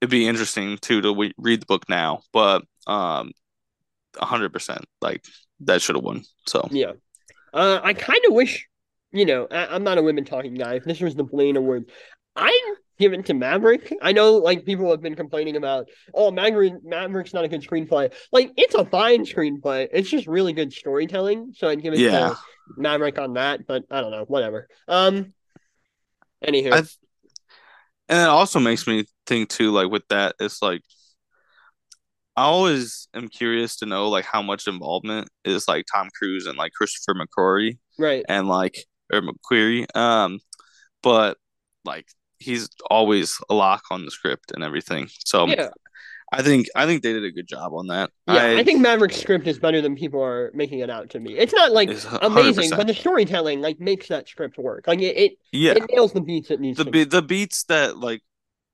it'd 0.00 0.10
be 0.10 0.26
interesting 0.26 0.78
too 0.78 1.00
to 1.02 1.12
we- 1.12 1.34
read 1.36 1.60
the 1.62 1.66
book 1.66 1.88
now, 1.88 2.22
but 2.32 2.62
um, 2.86 3.32
hundred 4.18 4.52
percent 4.52 4.84
like 5.00 5.24
that 5.60 5.82
should 5.82 5.94
have 5.96 6.04
won. 6.04 6.24
So 6.46 6.68
Yeah. 6.70 6.92
Uh, 7.52 7.80
I 7.82 7.94
kind 7.94 8.20
of 8.26 8.32
wish, 8.32 8.66
you 9.12 9.24
know, 9.26 9.46
I, 9.50 9.66
I'm 9.66 9.82
not 9.84 9.98
a 9.98 10.02
women 10.02 10.24
talking 10.24 10.54
guy. 10.54 10.74
If 10.74 10.84
this 10.84 11.00
was 11.00 11.14
the 11.16 11.24
Blaine 11.24 11.56
Award, 11.56 11.90
I'd 12.36 12.74
give 13.00 13.12
it 13.12 13.26
to 13.26 13.34
Maverick. 13.34 13.92
I 14.00 14.12
know, 14.12 14.34
like, 14.34 14.64
people 14.64 14.90
have 14.90 15.00
been 15.00 15.16
complaining 15.16 15.56
about, 15.56 15.88
oh, 16.14 16.30
Maverick, 16.30 16.74
Maverick's 16.84 17.34
not 17.34 17.44
a 17.44 17.48
good 17.48 17.62
screenplay. 17.62 18.12
Like, 18.30 18.52
it's 18.56 18.76
a 18.76 18.84
fine 18.84 19.24
screenplay. 19.24 19.88
It's 19.92 20.08
just 20.08 20.28
really 20.28 20.52
good 20.52 20.72
storytelling. 20.72 21.54
So 21.56 21.68
I'd 21.68 21.82
give 21.82 21.94
it 21.94 22.00
Yeah. 22.00 22.28
to 22.30 22.36
Maverick 22.76 23.18
on 23.18 23.34
that, 23.34 23.66
but 23.66 23.84
I 23.90 24.00
don't 24.00 24.12
know, 24.12 24.24
whatever. 24.28 24.68
Um, 24.86 25.32
anywho, 26.46 26.72
I, 26.72 26.78
and 28.08 28.22
it 28.22 28.28
also 28.28 28.60
makes 28.60 28.86
me 28.86 29.06
think 29.26 29.48
too, 29.48 29.70
like 29.72 29.90
with 29.90 30.06
that, 30.08 30.36
it's 30.38 30.60
like 30.62 30.82
I 32.36 32.44
always 32.44 33.08
am 33.14 33.28
curious 33.28 33.76
to 33.76 33.86
know 33.86 34.08
like 34.08 34.24
how 34.24 34.42
much 34.42 34.66
involvement 34.66 35.28
is 35.44 35.68
like 35.68 35.84
Tom 35.92 36.08
Cruise 36.16 36.46
and 36.46 36.56
like 36.56 36.72
Christopher 36.72 37.14
McQuarrie 37.14 37.78
right. 37.98 38.24
and 38.28 38.48
like 38.48 38.84
or 39.12 39.20
McQuarrie. 39.20 39.84
Um, 39.96 40.38
but 41.02 41.36
like 41.84 42.06
he's 42.40 42.68
always 42.90 43.38
a 43.48 43.54
lock 43.54 43.84
on 43.90 44.04
the 44.04 44.10
script 44.10 44.52
and 44.52 44.64
everything. 44.64 45.08
So 45.24 45.46
Yeah. 45.46 45.68
I 46.32 46.42
think 46.42 46.68
I 46.76 46.86
think 46.86 47.02
they 47.02 47.12
did 47.12 47.24
a 47.24 47.32
good 47.32 47.48
job 47.48 47.74
on 47.74 47.88
that. 47.88 48.10
Yeah, 48.28 48.54
I, 48.58 48.62
think 48.62 48.80
Maverick's 48.80 49.16
script 49.16 49.48
is 49.48 49.58
better 49.58 49.80
than 49.80 49.96
people 49.96 50.22
are 50.22 50.52
making 50.54 50.78
it 50.78 50.88
out 50.88 51.10
to 51.10 51.20
me. 51.20 51.36
It's 51.36 51.52
not 51.52 51.72
like 51.72 51.88
It's 51.88 52.04
amazing, 52.04 52.70
but 52.70 52.86
the 52.86 52.94
storytelling 52.94 53.60
like 53.60 53.80
makes 53.80 54.06
that 54.08 54.28
script 54.28 54.56
work. 54.56 54.86
Like 54.86 55.00
it, 55.00 55.16
it, 55.16 55.32
yeah. 55.50 55.72
it 55.72 55.90
nails 55.90 56.12
the 56.12 56.20
beats 56.20 56.50
it 56.52 56.60
needs 56.60 56.78
the 56.78 56.84
to. 56.84 56.90
be- 56.90 57.04
the 57.04 57.22
beats 57.22 57.64
that 57.64 57.96
like 57.98 58.22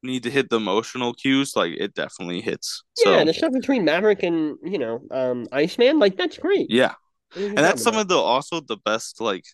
need 0.03 0.23
to 0.25 0.31
hit 0.31 0.51
the 0.51 0.57
emotional 0.57 1.15
cues, 1.15 1.57
like 1.57 1.73
it 1.79 1.95
definitely 1.95 2.43
hits. 2.43 2.85
Yeah, 2.99 3.21
So 3.21 3.25
the 3.25 3.33
stuff 3.35 3.53
between 3.55 3.87
Maverick 3.87 4.23
and 4.23 4.59
you 4.63 4.79
know, 4.79 5.01
um, 5.11 5.47
Iceman, 5.51 5.99
like 5.99 6.19
that's 6.19 6.37
great. 6.37 6.67
yeah, 6.71 6.93
What 7.33 7.39
are 7.39 7.41
you 7.41 7.49
and 7.49 7.59
that's 7.59 7.83
some 7.83 7.97
of 7.97 8.07
the 8.09 8.17
also 8.19 8.61
the 8.61 8.77
best 8.85 9.19
like 9.21 9.45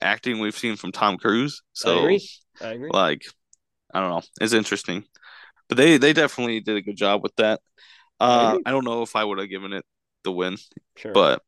acting 0.00 0.38
we've 0.38 0.56
seen 0.56 0.76
from 0.76 0.92
Tom 0.92 1.18
Cruise. 1.18 1.62
I 1.64 1.66
So 1.74 1.98
agree. 1.98 2.28
I 2.60 2.68
agree. 2.74 2.90
like 2.92 3.22
I 3.92 4.00
don't 4.00 4.10
know, 4.10 4.22
it's 4.40 4.52
interesting, 4.52 5.04
but 5.68 5.76
they 5.76 5.98
they 5.98 6.12
definitely 6.12 6.60
did 6.60 6.76
a 6.76 6.82
good 6.82 6.96
job 6.96 7.22
with 7.22 7.34
that. 7.36 7.60
Uh. 8.20 8.58
I 8.64 8.70
don't 8.70 8.84
know 8.84 9.02
if 9.02 9.16
I 9.16 9.24
would 9.24 9.38
have 9.38 9.48
given 9.50 9.72
it 9.72 9.84
the 10.24 10.32
win, 10.32 10.56
Sure. 10.96 11.12
but 11.12 11.42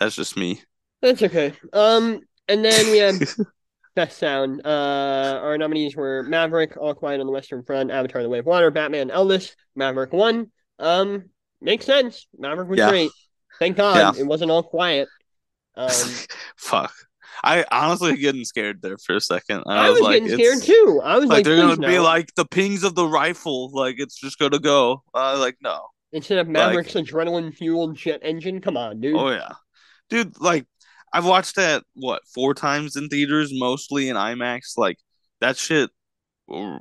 that's 0.00 0.16
just 0.16 0.36
me. 0.36 0.62
That's 1.02 1.22
okay. 1.22 1.52
Um, 1.72 2.20
and 2.48 2.64
then 2.64 2.90
we 2.90 2.98
have 2.98 3.20
best 3.94 4.16
sound. 4.18 4.62
Uh, 4.64 5.40
our 5.42 5.58
nominees 5.58 5.94
were 5.94 6.22
Maverick, 6.22 6.76
All 6.78 6.94
Quiet 6.94 7.20
on 7.20 7.26
the 7.26 7.32
Western 7.32 7.62
Front, 7.64 7.90
Avatar: 7.90 8.22
The 8.22 8.28
Way 8.30 8.38
of 8.38 8.46
Water, 8.46 8.70
Batman, 8.70 9.10
Elvis. 9.10 9.54
Maverick 9.74 10.12
won. 10.12 10.50
Um, 10.78 11.24
makes 11.60 11.84
sense. 11.84 12.26
Maverick 12.38 12.68
was 12.68 12.78
Yeah. 12.78 12.88
great. 12.88 13.10
Thank 13.58 13.76
God 13.76 14.16
Yeah. 14.16 14.22
it 14.22 14.26
wasn't 14.26 14.50
all 14.50 14.62
quiet. 14.62 15.08
Um, 15.74 15.90
Fuck. 16.56 16.94
I 17.44 17.64
honestly 17.70 18.16
getting 18.16 18.44
scared 18.44 18.82
there 18.82 18.98
for 18.98 19.16
a 19.16 19.20
second. 19.20 19.64
I, 19.66 19.86
I 19.86 19.90
was, 19.90 20.00
like, 20.00 20.22
getting 20.22 20.38
scared 20.38 20.62
too. 20.62 21.00
I 21.04 21.16
was 21.16 21.28
Like, 21.28 21.36
like, 21.38 21.44
they're 21.44 21.56
gonna 21.56 21.76
be 21.76 21.98
like 21.98 22.34
the 22.34 22.44
pings 22.44 22.84
of 22.84 22.94
the 22.94 23.06
rifle, 23.06 23.70
like 23.72 23.96
it's 23.98 24.18
just 24.18 24.38
gonna 24.38 24.58
go. 24.58 25.02
Uh, 25.14 25.38
like 25.38 25.56
no. 25.60 25.86
Instead 26.12 26.38
of 26.38 26.48
Maverick's 26.48 26.94
adrenaline 26.94 27.54
fueled 27.54 27.96
jet 27.96 28.20
engine. 28.22 28.60
Come 28.60 28.76
on, 28.76 29.00
dude. 29.00 29.16
Oh 29.16 29.30
yeah, 29.30 29.52
dude. 30.08 30.40
Like 30.40 30.66
I've 31.12 31.26
watched 31.26 31.56
that 31.56 31.84
what 31.94 32.22
four 32.34 32.54
times 32.54 32.96
in 32.96 33.08
theaters, 33.08 33.50
mostly 33.52 34.08
in 34.08 34.16
IMAX. 34.16 34.78
Like 34.78 34.98
that 35.40 35.56
shit, 35.56 35.90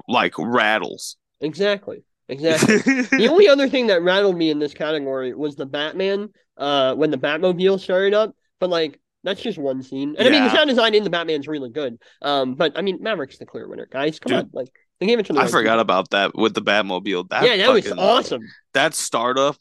like 0.07 0.33
rattles. 0.37 1.17
Exactly. 1.41 2.03
Exactly. 2.27 3.03
The 3.11 3.27
only 3.27 3.47
other 3.47 3.69
thing 3.69 3.87
that 3.87 4.01
rattled 4.01 4.37
me 4.37 4.49
in 4.49 4.59
this 4.59 4.73
category 4.73 5.33
was 5.35 5.55
the 5.55 5.65
Batman, 5.65 6.29
uh, 6.57 6.95
when 6.95 7.11
the 7.11 7.17
Batmobile 7.17 7.79
started 7.79 8.13
up. 8.13 8.35
But 8.59 8.69
like, 8.69 8.99
that's 9.25 9.41
just 9.41 9.57
one 9.57 9.83
scene. 9.83 10.15
And 10.17 10.27
I 10.27 10.31
mean, 10.31 10.43
the 10.43 10.49
sound 10.51 10.69
design 10.69 10.95
in 10.95 11.03
the 11.03 11.09
Batman's 11.09 11.47
really 11.47 11.69
good. 11.69 11.97
Um, 12.21 12.55
but 12.55 12.77
I 12.77 12.81
mean, 12.81 12.99
Maverick's 13.01 13.37
the 13.37 13.45
clear 13.45 13.67
winner, 13.67 13.87
guys. 13.91 14.19
Come 14.19 14.29
Dude. 14.29 14.39
on, 14.45 14.49
like 14.53 14.69
they 15.01 15.07
gave 15.07 15.19
it 15.19 15.25
to 15.25 15.33
the 15.33 15.39
I 15.39 15.43
right 15.43 15.51
forgot 15.51 15.71
people. 15.73 15.81
about 15.81 16.09
that 16.11 16.35
with 16.35 16.53
the 16.53 16.61
Batmobile. 16.61 17.27
That 17.29 17.43
yeah, 17.43 17.57
that 17.57 17.73
was 17.73 17.83
fucking- 17.85 17.99
awesome. 17.99 18.41
that 18.73 18.93
startup 18.93 19.57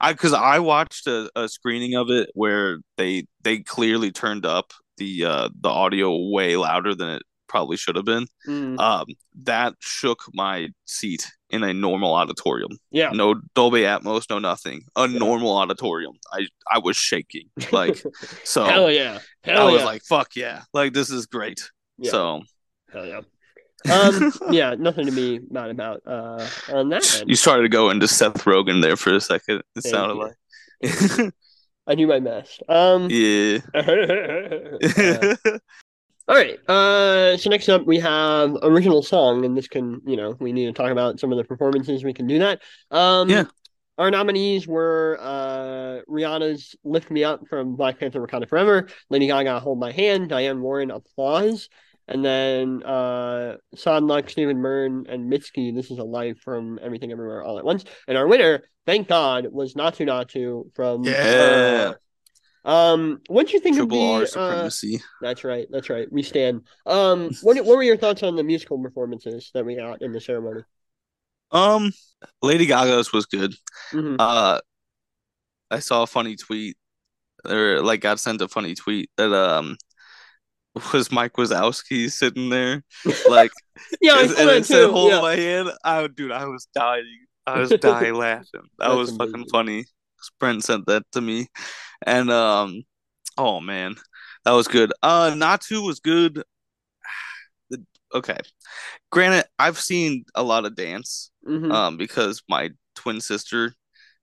i 0.00 0.12
because 0.12 0.32
i 0.32 0.58
watched 0.58 1.06
a, 1.06 1.30
a 1.36 1.48
screening 1.48 1.94
of 1.94 2.10
it 2.10 2.28
where 2.34 2.78
they 2.96 3.26
they 3.42 3.58
clearly 3.60 4.10
turned 4.10 4.44
up 4.44 4.72
the 4.98 5.24
uh 5.24 5.48
the 5.60 5.68
audio 5.68 6.16
way 6.30 6.56
louder 6.56 6.94
than 6.94 7.10
it 7.10 7.22
probably 7.54 7.76
should 7.82 7.96
have 8.00 8.04
been 8.14 8.26
Mm, 8.48 8.78
um 8.88 9.06
that 9.50 9.72
shook 9.80 10.20
my 10.42 10.56
seat 10.96 11.22
in 11.54 11.62
a 11.62 11.72
normal 11.72 12.12
auditorium 12.20 12.72
yeah. 13.00 13.10
no 13.22 13.28
dolby 13.54 13.82
atmos 13.92 14.24
no 14.28 14.38
nothing 14.50 14.78
a 14.96 15.06
normal 15.06 15.52
auditorium 15.62 16.14
i 16.38 16.40
i 16.74 16.78
was 16.86 16.96
shaking 17.10 17.46
like 17.78 17.96
so 18.44 18.64
Hell 18.64 18.90
yeah. 18.90 19.18
i 19.46 19.64
was 19.64 19.80
yeah. 19.82 19.84
like 19.92 20.02
fuck 20.02 20.30
yeah 20.44 20.58
like 20.78 20.92
this 20.98 21.10
is 21.10 21.26
great 21.26 21.60
Yeah. 21.98 22.10
so 22.10 22.22
Hell 22.92 23.06
yeah. 23.12 23.22
Um, 23.96 24.32
yeah, 24.50 24.70
nothing 24.88 25.06
to 25.10 25.12
be 25.12 25.40
mad 25.56 25.70
about 25.76 25.98
uh 26.16 26.42
on 26.78 26.88
that 26.92 27.04
end. 27.20 27.28
you 27.30 27.36
started 27.36 27.62
to 27.68 27.72
go 27.78 27.90
into 27.90 28.08
seth 28.08 28.40
rogen 28.50 28.80
there 28.82 28.96
for 28.96 29.12
a 29.14 29.20
second 29.20 29.56
it 29.76 29.82
Thank 29.82 29.94
sounded 29.94 30.16
you. 30.16 30.24
like 30.24 31.32
I 31.86 31.94
do 32.00 32.06
my 32.14 32.20
best. 32.30 32.62
Um 32.68 33.00
yeah 33.22 33.58
uh, 33.74 35.36
All 36.26 36.34
right. 36.34 36.58
Uh, 36.68 37.36
so 37.36 37.50
next 37.50 37.68
up 37.68 37.84
we 37.84 37.98
have 37.98 38.56
original 38.62 39.02
song, 39.02 39.44
and 39.44 39.56
this 39.56 39.68
can, 39.68 40.00
you 40.06 40.16
know, 40.16 40.36
we 40.40 40.52
need 40.52 40.66
to 40.66 40.72
talk 40.72 40.90
about 40.90 41.20
some 41.20 41.30
of 41.32 41.38
the 41.38 41.44
performances. 41.44 42.02
We 42.02 42.14
can 42.14 42.26
do 42.26 42.38
that. 42.38 42.62
Um, 42.90 43.28
Yeah. 43.28 43.44
Our 43.96 44.10
nominees 44.10 44.66
were 44.66 45.18
uh, 45.20 46.00
Rihanna's 46.10 46.74
"Lift 46.82 47.12
Me 47.12 47.22
Up" 47.22 47.46
from 47.48 47.76
Black 47.76 48.00
Panther: 48.00 48.20
Wakanda 48.26 48.48
Forever, 48.48 48.88
Lady 49.08 49.28
Gaga 49.28 49.60
"Hold 49.60 49.78
My 49.78 49.92
Hand," 49.92 50.28
Diane 50.30 50.60
Warren 50.60 50.90
"Applause," 50.90 51.68
and 52.08 52.24
then 52.24 52.82
uh, 52.82 53.56
Son 53.76 54.08
Lux, 54.08 54.32
Stephen 54.32 54.58
Mern, 54.58 55.06
and 55.08 55.30
Mitski 55.32 55.72
"This 55.72 55.92
Is 55.92 55.98
a 55.98 56.04
Life" 56.04 56.38
from 56.40 56.80
Everything 56.82 57.12
Everywhere 57.12 57.44
All 57.44 57.56
at 57.56 57.64
Once. 57.64 57.84
And 58.08 58.18
our 58.18 58.26
winner, 58.26 58.64
thank 58.84 59.06
God, 59.06 59.46
was 59.52 59.74
Naatu 59.74 60.04
Naatu 60.08 60.74
from 60.74 61.04
Yeah. 61.04 61.92
uh, 61.92 61.94
um, 62.64 63.20
what 63.28 63.46
do 63.46 63.52
you 63.52 63.60
think 63.60 63.76
Triple 63.76 63.98
of 64.16 64.22
R 64.22 64.26
the 64.26 64.40
uh, 64.40 64.70
that's 65.20 65.44
right. 65.44 65.66
That's 65.70 65.90
right. 65.90 66.10
We 66.10 66.22
stand. 66.22 66.62
Um, 66.86 67.30
what 67.42 67.56
what 67.64 67.76
were 67.76 67.82
your 67.82 67.96
thoughts 67.96 68.22
on 68.22 68.36
the 68.36 68.44
musical 68.44 68.80
performances 68.82 69.50
that 69.54 69.64
we 69.64 69.76
got 69.76 70.02
in 70.02 70.12
the 70.12 70.20
ceremony? 70.20 70.62
Um, 71.50 71.92
Lady 72.42 72.66
Gaga's 72.66 73.12
was 73.12 73.26
good. 73.26 73.54
Mhm. 73.92 74.16
Uh, 74.18 74.60
I 75.70 75.78
saw 75.80 76.02
a 76.02 76.06
funny 76.06 76.36
tweet, 76.36 76.76
or 77.46 77.80
like 77.82 78.00
got 78.00 78.20
sent 78.20 78.40
a 78.42 78.48
funny 78.48 78.74
tweet 78.74 79.10
that 79.16 79.32
um 79.32 79.76
was 80.92 81.12
Mike 81.12 81.34
Wazowski 81.34 82.10
sitting 82.10 82.50
there, 82.50 82.82
like, 83.28 83.52
Yeah, 84.00 84.14
I 84.14 84.22
and, 84.22 84.30
and 84.32 84.50
it 84.50 84.66
said. 84.66 84.90
"Hold 84.90 85.10
Yeah. 85.12 85.20
my 85.20 85.36
hand." 85.36 85.70
I 85.84 86.06
dude, 86.08 86.32
I 86.32 86.46
was 86.46 86.66
dying. 86.74 87.26
I 87.46 87.60
was 87.60 87.70
dying 87.80 88.14
laughing. 88.14 88.62
That 88.78 88.88
That's 88.88 88.96
was 88.96 89.16
fucking 89.16 89.46
funny. 89.52 89.84
Brent 90.38 90.64
sent 90.64 90.86
that 90.86 91.04
to 91.12 91.20
me, 91.20 91.46
and 92.06 92.30
um, 92.30 92.82
oh 93.38 93.60
man, 93.60 93.96
that 94.44 94.52
was 94.52 94.68
good. 94.68 94.92
Uh, 95.02 95.30
Naatu 95.34 95.84
was 95.86 96.00
good. 96.00 96.42
Okay, 98.14 98.38
granted, 99.10 99.44
I've 99.58 99.80
seen 99.80 100.24
a 100.36 100.42
lot 100.44 100.64
of 100.66 100.76
dance 100.76 101.32
Mhm. 101.48 101.72
um, 101.72 101.96
because 101.96 102.42
my 102.48 102.70
twin 102.94 103.20
sister 103.20 103.74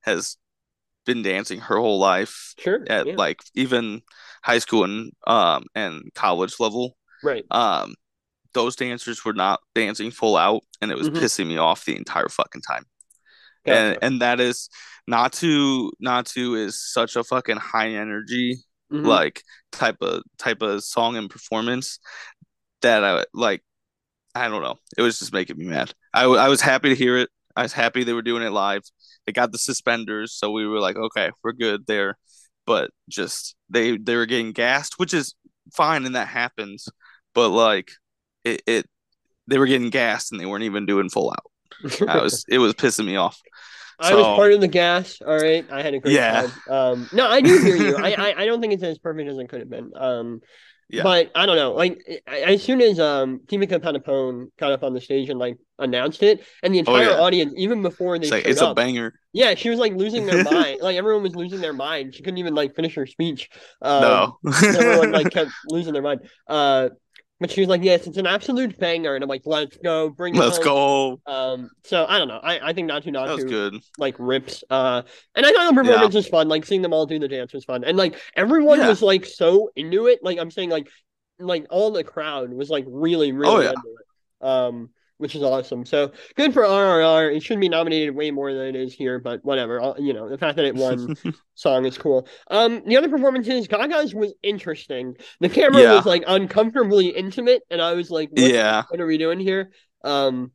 has 0.02 0.38
been 1.06 1.22
dancing 1.24 1.60
her 1.60 1.76
whole 1.78 1.99
life 1.99 2.54
Sure. 2.58 2.86
at 2.88 3.06
yeah. 3.08 3.16
like 3.18 3.41
even 3.54 4.02
high 4.43 4.60
school 4.60 4.86
and 4.86 5.12
um 5.28 5.66
and 5.76 6.10
college 6.16 6.58
level. 6.60 6.95
right. 7.22 7.43
Um, 7.52 7.95
those 8.54 8.78
dancers 8.78 9.26
were 9.26 9.34
not 9.34 9.60
dancing 9.76 10.10
full 10.12 10.38
out, 10.38 10.62
and 10.82 10.89
it 10.89 10.97
was 10.97 11.10
Mhm. 11.10 11.18
pissing 11.18 11.47
me 11.47 11.58
off 11.58 11.84
the 11.84 11.97
entire 11.97 12.30
fucking 12.30 12.62
time. 12.62 12.86
And 13.66 13.97
and 14.02 14.22
that 14.22 14.39
is 14.39 14.70
not 15.08 15.34
to 15.34 15.91
not 15.99 16.26
to 16.28 16.56
is 16.56 16.80
such 16.80 17.16
a 17.16 17.24
fucking 17.24 17.58
high 17.58 17.89
energy 17.89 18.58
Mhm. 18.91 19.06
like 19.06 19.41
type 19.72 19.97
of 20.02 20.22
type 20.38 20.62
of 20.62 20.84
song 20.84 21.16
and 21.16 21.30
performance 21.30 21.99
that 22.82 23.04
I 23.04 23.24
like 23.34 23.64
I 24.36 24.47
don't 24.49 24.62
know. 24.64 24.76
It 24.97 25.02
was 25.02 25.20
just 25.20 25.34
making 25.34 25.58
me 25.58 25.66
mad. 25.66 25.93
I, 26.14 26.22
w- 26.24 26.39
I 26.39 26.47
was 26.47 26.62
happy 26.62 26.89
to 26.89 26.95
hear 26.95 27.18
it. 27.18 27.30
I 27.56 27.64
was 27.64 27.74
happy 27.74 28.04
they 28.04 28.14
were 28.14 28.22
doing 28.22 28.43
it 28.43 28.52
live. 28.52 28.84
They 29.26 29.34
got 29.34 29.52
the 29.52 29.58
suspenders, 29.58 30.34
so 30.34 30.52
we 30.52 30.66
were 30.66 30.80
like, 30.80 30.95
okay, 30.95 31.32
we're 31.43 31.52
good 31.52 31.86
there. 31.86 32.18
But 32.66 32.91
just 33.10 33.56
they 33.70 33.97
they 33.97 34.16
were 34.16 34.26
getting 34.26 34.52
gassed, 34.54 34.99
which 34.99 35.14
is 35.14 35.36
fine, 35.74 36.06
and 36.06 36.16
that 36.16 36.28
happens. 36.30 36.88
But 37.36 37.49
like 37.49 37.91
it, 38.45 38.62
it 38.68 38.89
they 39.47 39.58
were 39.58 39.68
getting 39.68 39.89
gassed, 39.89 40.32
and 40.32 40.39
they 40.39 40.45
weren't 40.45 40.64
even 40.64 40.86
doing 40.86 41.10
full 41.10 41.32
out. 41.32 41.52
I 42.08 42.22
was 42.22 42.45
it 42.47 42.60
was 42.60 42.74
pissing 42.74 43.06
me 43.06 43.16
off. 43.18 43.39
I 44.02 44.16
was 44.16 44.28
part 44.30 44.54
of 44.54 44.62
the 44.62 44.68
gas. 44.68 45.22
All 45.26 45.39
right, 45.39 45.66
I 45.72 45.82
had 45.84 45.93
a 45.93 45.99
great 45.99 46.18
Yeah. 46.18 46.32
time. 46.32 46.62
Um, 46.70 47.08
no, 47.12 47.28
I 47.28 47.41
do 47.41 47.58
hear 47.58 47.76
you. 47.78 47.97
I, 47.97 48.12
I 48.14 48.41
I 48.43 48.45
don't 48.45 48.62
think 48.62 48.74
it's 48.74 48.84
as 48.84 48.97
perfect 48.99 49.30
as 49.30 49.38
it 49.38 49.49
could 49.49 49.62
have 49.62 49.70
been. 49.70 49.91
Um, 49.95 50.41
Yeah. 50.89 51.04
but 51.04 51.32
I 51.36 51.45
don't 51.45 51.58
know. 51.58 51.74
Like 51.74 52.02
as 52.28 52.64
soon 52.64 52.82
as 52.82 52.99
um 52.99 53.41
Deepika 53.47 53.80
Padukone 53.80 54.47
got 54.58 54.72
up 54.74 54.84
on 54.84 54.93
the 54.93 55.02
stage 55.02 55.30
and 55.30 55.39
like 55.39 55.58
announced 55.80 56.24
it, 56.24 56.45
and 56.64 56.74
the 56.74 56.80
Oh, 56.88 56.97
entire 56.97 56.99
yeah. 56.99 57.16
audience, 57.16 57.54
even 57.58 57.82
before 57.84 58.20
they 58.20 58.28
It's 58.28 58.32
like 58.32 58.45
it's 58.45 58.62
a 58.62 58.68
banger. 58.68 59.14
yeah, 59.34 59.56
she 59.56 59.70
was 59.70 59.80
like 59.80 59.93
losing 59.93 60.26
their 60.26 60.38
mind. 60.39 60.82
Like 60.82 60.97
everyone 60.97 61.24
was 61.24 61.36
losing 61.36 61.62
their 61.62 61.74
mind. 61.74 62.16
She 62.16 62.24
couldn't 62.24 62.39
even 62.39 62.54
like 62.56 62.76
finish 62.76 62.95
her 62.95 63.06
speech. 63.08 63.49
Um, 63.82 64.34
no. 64.34 64.39
everyone 64.74 65.12
like 65.12 65.30
kept 65.32 65.52
losing 65.64 65.93
their 65.93 66.02
mind. 66.02 66.22
Uh, 66.47 66.89
but 67.41 67.51
she 67.51 67.59
was 67.59 67.67
like, 67.67 67.83
"Yes, 67.83 68.07
it's 68.07 68.17
an 68.17 68.27
absolute 68.27 68.77
banger," 68.79 69.15
and 69.15 69.23
I'm 69.23 69.27
like, 69.29 69.41
"Let's 69.45 69.75
go, 69.77 70.09
bring 70.09 70.35
it 70.35 70.39
Let's 70.39 70.57
home." 70.63 71.17
go. 71.25 71.31
Um, 71.33 71.69
so 71.83 72.05
I 72.07 72.17
don't 72.19 72.29
know. 72.29 72.39
I, 72.41 72.69
I 72.69 72.73
think 72.73 72.89
Naatu 72.89 73.11
That 73.11 73.35
was 73.35 73.43
good. 73.43 73.75
like 73.97 74.15
rips. 74.19 74.63
Uh, 74.69 75.01
and 75.35 75.45
I 75.45 75.51
thought 75.51 75.73
the 75.75 75.81
performance 75.83 76.15
was 76.15 76.27
fun. 76.27 76.47
Like 76.47 76.65
seeing 76.65 76.81
them 76.84 76.93
all 76.93 77.05
do 77.05 77.19
the 77.19 77.27
dance 77.27 77.51
was 77.51 77.65
fun, 77.65 77.84
and 77.84 77.97
like 77.97 78.15
everyone 78.35 78.80
Yeah. 78.80 78.88
was 78.88 79.01
like 79.01 79.26
so 79.26 79.72
into 79.76 80.07
it. 80.07 80.19
Like 80.23 80.38
I'm 80.38 80.51
saying, 80.51 80.69
like 80.69 80.88
like 81.39 81.65
all 81.72 81.91
the 81.91 82.03
crowd 82.03 82.53
was 82.53 82.69
like 82.69 82.85
really 82.88 83.31
really 83.31 83.53
Oh, 83.53 83.59
yeah. 83.59 83.69
into 83.69 83.95
it. 83.99 84.45
Um, 84.47 84.89
which 85.22 85.35
is 85.35 85.43
awesome. 85.43 85.85
So 85.85 86.11
good 86.35 86.53
for 86.53 86.64
RRR. 86.64 87.35
It 87.35 87.43
should 87.43 87.60
be 87.60 87.69
nominated 87.69 88.15
way 88.15 88.31
more 88.31 88.52
than 88.53 88.68
it 88.68 88.76
is 88.76 88.93
here, 88.93 89.19
but 89.19 89.43
whatever. 89.45 89.81
I'll- 89.81 89.95
you 89.99 90.14
know, 90.14 90.27
the 90.27 90.38
fact 90.38 90.56
that 90.57 90.65
it 90.65 90.76
won 90.76 91.15
song 91.56 91.85
is 91.85 91.98
cool. 91.98 92.27
Um, 92.49 92.81
the 92.85 92.98
other 92.98 93.07
performances, 93.10 93.68
Gaga's 93.68 94.15
was 94.15 94.34
interesting. 94.41 95.15
The 95.39 95.49
camera 95.49 95.81
Yeah. 95.81 95.93
was 95.95 96.06
like 96.06 96.23
uncomfortably 96.27 97.07
intimate, 97.07 97.61
and 97.69 97.81
I 97.81 97.93
was 97.93 98.10
like, 98.10 98.30
what, 98.31 98.41
yeah. 98.41 98.84
what 98.89 98.99
are 98.99 99.06
we 99.06 99.18
doing 99.18 99.39
here? 99.39 99.72
Um, 100.03 100.52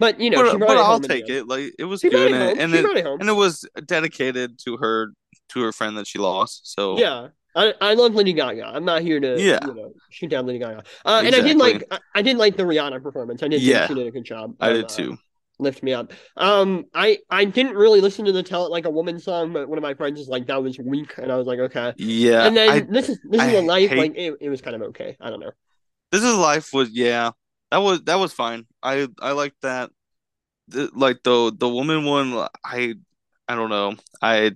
but 0.00 0.20
you 0.20 0.30
know, 0.30 0.42
but, 0.42 0.58
but 0.58 0.76
I'll 0.76 0.84
home 0.84 0.96
in 0.96 1.02
the 1.02 1.08
take 1.08 1.28
it. 1.28 1.46
Like 1.46 1.72
it 1.78 1.84
was 1.84 2.00
She 2.00 2.10
good, 2.10 2.32
and, 2.32 2.74
it 2.74 2.84
it 2.84 3.06
and 3.06 3.28
it 3.28 3.32
was 3.32 3.64
dedicated 3.86 4.58
to 4.64 4.76
her 4.78 5.12
to 5.50 5.62
her 5.62 5.72
friend 5.72 5.96
that 5.98 6.06
she 6.06 6.18
lost. 6.18 6.72
So 6.72 6.98
Yeah, 6.98 7.28
I, 7.60 7.74
I 7.80 7.94
love 7.94 8.14
Lady 8.14 8.32
Gaga. 8.32 8.64
I'm 8.66 8.84
not 8.84 9.02
here 9.02 9.18
to 9.20 9.40
Yeah. 9.40 9.58
you 9.66 9.74
know 9.74 9.92
shoot 10.10 10.28
down 10.30 10.46
Lady 10.46 10.60
Gaga. 10.60 10.82
Uh, 11.04 11.22
and 11.24 11.34
I 11.34 11.40
did 11.40 11.56
Exactly. 11.56 11.72
like 11.72 11.84
I, 11.90 11.98
I 12.18 12.22
did 12.22 12.36
like 12.38 12.56
the 12.56 12.62
Rihanna 12.62 13.02
performance. 13.02 13.42
I 13.42 13.48
did 13.48 13.60
Yeah. 13.62 13.86
think 13.86 13.88
she 13.98 14.04
did 14.04 14.06
a 14.08 14.10
good 14.16 14.24
job. 14.24 14.54
I 14.60 14.72
did 14.72 14.84
uh, 14.84 14.88
too. 14.88 15.18
lift 15.58 15.82
me 15.82 15.92
up. 15.92 16.12
Um, 16.36 16.84
I 16.94 17.18
I 17.30 17.44
didn't 17.44 17.74
really 17.74 18.00
listen 18.00 18.24
to 18.26 18.32
the 18.32 18.42
"Tell 18.44 18.64
It 18.66 18.70
Like 18.70 18.84
a 18.86 18.90
Woman" 18.90 19.18
song, 19.18 19.52
but 19.52 19.68
one 19.68 19.76
of 19.78 19.82
my 19.82 19.94
friends 19.94 20.18
was 20.18 20.28
like, 20.28 20.46
"That 20.46 20.62
was 20.62 20.78
weak," 20.78 21.18
and 21.18 21.32
I 21.32 21.36
was 21.36 21.46
like, 21.46 21.58
"Okay." 21.58 21.92
Yeah, 21.96 22.46
and 22.46 22.56
then 22.56 22.68
I, 22.70 22.80
this 22.80 23.08
is 23.08 23.18
this 23.28 23.42
is 23.42 23.48
I 23.48 23.52
a 23.52 23.62
life 23.62 23.90
hate- 23.90 23.98
like 23.98 24.12
it, 24.16 24.34
it 24.40 24.48
was 24.50 24.60
kind 24.60 24.76
of 24.76 24.82
okay. 24.90 25.16
I 25.20 25.28
don't 25.30 25.40
know. 25.40 25.52
this 26.12 26.22
is 26.22 26.34
life 26.36 26.72
was 26.72 26.90
yeah 26.90 27.32
that 27.72 27.78
was 27.78 28.02
that 28.04 28.18
was 28.20 28.32
fine. 28.32 28.66
I 28.82 29.08
I 29.20 29.32
like 29.32 29.54
that. 29.62 29.90
The, 30.68 30.90
like 30.94 31.18
the 31.24 31.52
the 31.56 31.68
woman 31.68 32.04
one, 32.04 32.46
I 32.64 32.94
I 33.48 33.54
don't 33.56 33.70
know. 33.70 33.96
I 34.22 34.52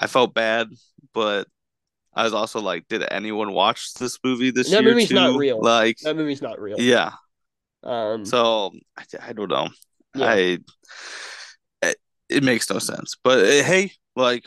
I 0.00 0.06
felt 0.06 0.34
bad, 0.34 0.68
but 1.12 1.46
I 2.18 2.24
was 2.24 2.34
also 2.34 2.60
like, 2.60 2.88
did 2.88 3.04
anyone 3.10 3.52
watch 3.52 3.94
this 3.94 4.18
movie 4.24 4.50
this 4.50 4.70
That 4.70 4.82
year 4.82 4.90
movie's 4.90 5.08
too? 5.08 5.14
not 5.14 5.36
real. 5.38 5.60
Like, 5.62 5.98
That 6.02 6.16
movie's 6.16 6.42
not 6.42 6.60
real. 6.60 6.80
yeah. 6.80 7.12
Um. 7.84 8.24
So 8.24 8.72
I, 8.96 9.04
I 9.28 9.32
don't 9.32 9.48
know. 9.48 9.68
Yeah. 10.16 10.26
I 10.26 10.58
it, 11.82 11.96
it 12.28 12.42
makes 12.42 12.68
no 12.70 12.78
sense. 12.80 13.16
But 13.22 13.38
uh, 13.38 13.62
hey, 13.62 13.92
like, 14.16 14.44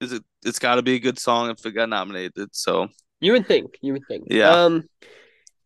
is 0.00 0.12
it? 0.12 0.22
It's 0.44 0.58
got 0.58 0.74
to 0.76 0.82
be 0.82 0.94
a 0.94 0.98
good 0.98 1.18
song 1.18 1.50
if 1.50 1.64
it 1.64 1.72
got 1.72 1.88
nominated. 1.88 2.54
So 2.54 2.88
You 3.20 3.32
would 3.32 3.46
think. 3.46 3.76
You 3.80 3.94
would 3.94 4.04
think. 4.08 4.24
Yeah. 4.30 4.50
Um, 4.50 4.84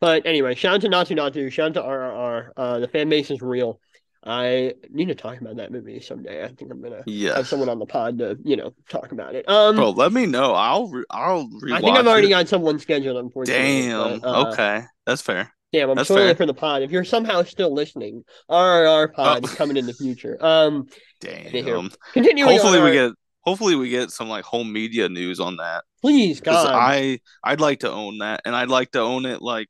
but 0.01 0.27
anyway, 0.27 0.55
shout 0.55 0.75
out 0.77 0.81
to 0.83 0.89
Naatu 0.89 1.17
Naatu. 1.17 1.51
Shout 1.51 1.69
out 1.77 1.83
to 1.83 1.89
RRR. 1.89 2.51
Uh, 2.57 2.79
the 2.81 2.89
fan 2.89 3.09
base 3.09 3.31
is 3.31 3.41
real. 3.43 3.81
I 4.27 4.75
need 4.91 5.09
to 5.09 5.15
talk 5.15 5.41
about 5.41 5.57
that 5.57 5.71
movie 5.71 6.01
someday. 6.01 6.45
I 6.45 6.49
think 6.49 6.71
I'm 6.71 6.81
gonna 6.83 7.03
yeah, 7.07 7.37
have 7.37 7.47
someone 7.47 7.69
on 7.69 7.79
the 7.79 7.87
pod 7.87 8.19
to 8.19 8.39
you 8.43 8.57
know 8.57 8.73
talk 8.89 9.13
about 9.13 9.35
it. 9.35 9.49
Um, 9.49 9.77
bro. 9.77 9.91
Let 9.91 10.13
me 10.13 10.27
know. 10.27 10.55
I'll 10.55 10.89
re- 10.89 11.05
I'll 11.11 11.49
I 11.73 11.81
think 11.81 11.97
I've 11.97 12.07
already 12.07 12.29
it. 12.29 12.31
got 12.31 12.49
someone 12.49 12.79
scheduled. 12.79 13.17
Unfortunately, 13.19 13.83
Damn. 13.89 14.21
but, 14.21 14.27
uh, 14.29 14.51
okay, 14.53 14.83
that's 15.07 15.21
fair. 15.23 15.53
Damn, 15.73 15.91
I'm 15.91 16.05
fair. 16.05 16.35
for 16.37 16.47
the 16.47 16.55
pod. 16.55 16.83
If 16.83 16.91
you're 16.93 17.05
somehow 17.05 17.43
still 17.43 17.75
listening, 17.75 18.25
RRR 18.51 19.13
pod 19.13 19.45
Oh. 19.45 19.49
coming 19.57 19.77
in 19.77 19.87
the 19.87 19.93
future. 19.93 20.39
Um, 20.41 20.87
Damn. 21.21 21.91
continuing. 22.13 22.49
Hopefully 22.51 22.79
we 22.81 22.87
our- 22.99 23.09
get. 23.09 23.13
Hopefully 23.41 23.75
we 23.77 23.91
get 23.91 24.11
some 24.11 24.29
like 24.31 24.45
home 24.45 24.73
media 24.73 25.07
news 25.11 25.39
on 25.39 25.57
that. 25.59 25.85
Please, 26.01 26.41
God. 26.41 26.67
I 26.73 27.21
I'd 27.43 27.61
like 27.61 27.81
to 27.81 27.91
own 27.91 28.19
that, 28.19 28.41
and 28.47 28.57
I'd 28.57 28.69
like 28.71 28.93
to 28.93 29.01
own 29.01 29.27
it 29.27 29.43
like 29.43 29.69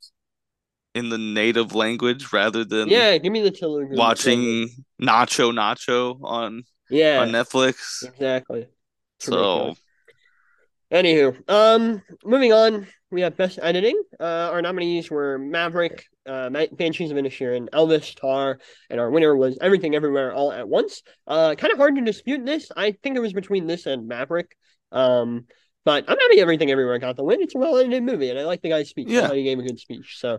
in 0.95 1.09
the 1.09 1.19
native 1.19 1.75
language 1.75 2.33
rather 2.33 2.65
than 2.65 2.89
yeah, 2.89 3.19
give 3.19 3.33
me 3.33 3.41
the 3.41 3.51
Telugu. 3.51 3.97
watching 3.97 4.69
Nacho 5.03 5.53
Nacho 5.53 6.19
on 6.23 6.63
Yeah, 6.91 7.21
on 7.21 7.31
Netflix. 7.31 8.05
exactly. 8.05 8.69
So. 9.19 9.75
Anywho, 10.93 11.37
um, 11.51 12.03
moving 12.25 12.53
on, 12.53 12.87
we 13.11 13.23
have 13.23 13.37
best 13.37 13.59
editing. 13.61 14.01
Uh, 14.21 14.51
our 14.53 14.63
nominees 14.63 15.11
were 15.11 15.39
Maverick, 15.39 16.05
uh, 16.27 16.51
Banshees 16.51 17.11
of 17.11 17.17
Inisherin, 17.17 17.69
Elvis, 17.71 18.15
Tar, 18.15 18.59
and 18.91 19.01
our 19.01 19.11
winner 19.11 19.35
was 19.35 19.59
Everything 19.61 19.97
Everywhere 19.97 20.33
All 20.33 20.53
at 20.53 20.69
Once. 20.69 21.03
Uh, 21.27 21.55
kind 21.57 21.73
of 21.73 21.79
hard 21.79 21.97
to 21.97 22.03
dispute 22.03 22.47
this. 22.47 22.71
I 22.77 22.93
think 23.03 23.17
it 23.17 23.21
was 23.21 23.33
between 23.33 23.67
this 23.67 23.87
and 23.87 24.07
Maverick. 24.07 24.57
Um, 24.93 25.47
but 25.85 26.05
I'm 26.07 26.19
happy 26.19 26.41
Everything 26.41 26.71
Everywhere 26.71 26.99
got 26.99 27.17
the 27.17 27.25
win. 27.25 27.41
It's 27.41 27.55
a 27.55 27.59
well 27.59 27.77
edited 27.79 28.03
movie, 28.05 28.31
and 28.31 28.39
I 28.39 28.45
like 28.45 28.63
the 28.63 28.69
guy's 28.69 28.89
speech. 28.89 29.09
Yeah. 29.09 29.33
he 29.33 29.43
gave 29.43 29.59
a 29.59 29.63
good 29.63 29.79
speech, 29.81 30.19
so 30.21 30.39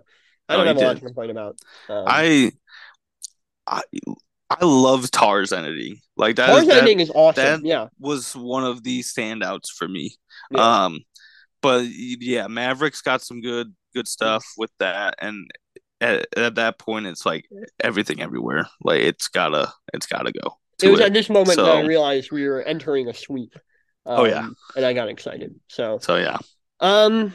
I 0.50 0.56
don't 0.56 0.64
he 0.64 0.68
have 0.68 0.78
a 0.78 0.86
lot 0.88 0.96
to 0.98 1.02
complain 1.06 1.30
about. 1.32 1.58
Um, 1.90 2.04
I 2.08 2.52
I 3.68 3.82
I 4.50 4.64
love 4.64 5.10
Tar's 5.12 5.52
entity. 5.52 6.02
Like 6.18 6.36
that, 6.38 6.48
Tar's 6.48 6.68
that 6.68 6.78
ending 6.80 7.00
is 7.00 7.12
awesome. 7.14 7.44
that- 7.44 7.66
yeah, 7.66 7.88
was 8.00 8.36
one 8.36 8.64
of 8.64 8.84
the 8.84 9.02
standouts 9.02 9.70
for 9.76 9.88
me. 9.88 10.16
Yeah. 10.52 10.86
Um, 10.86 11.00
but 11.62 11.86
yeah, 11.88 12.48
Mavericks 12.48 13.02
got 13.02 13.22
some 13.22 13.42
good 13.42 13.74
good 13.94 14.08
stuff 14.08 14.46
with 14.58 14.72
that, 14.80 15.16
and 15.20 15.50
at, 16.00 16.28
at 16.38 16.56
that 16.56 16.78
point, 16.78 17.08
it's 17.08 17.26
like 17.26 17.46
everything 17.80 18.22
everywhere. 18.22 18.68
Like 18.84 19.02
it's 19.02 19.28
gotta 19.30 19.72
it's 19.94 20.06
gotta 20.06 20.32
go. 20.32 20.58
it 20.84 20.90
was 20.90 21.02
at 21.02 21.14
this 21.14 21.30
moment 21.30 21.58
that 21.58 21.66
I 21.66 21.82
realized 21.82 22.32
we 22.32 22.48
were 22.48 22.62
entering 22.62 23.08
a 23.08 23.14
sweep. 23.14 23.54
Um, 24.06 24.20
Oh, 24.20 24.26
yeah. 24.26 24.48
and 24.76 24.86
I 24.86 24.94
got 24.94 25.08
excited. 25.10 25.56
So, 25.68 25.98
So 26.00 26.18
yeah, 26.18 26.38
um, 26.80 27.34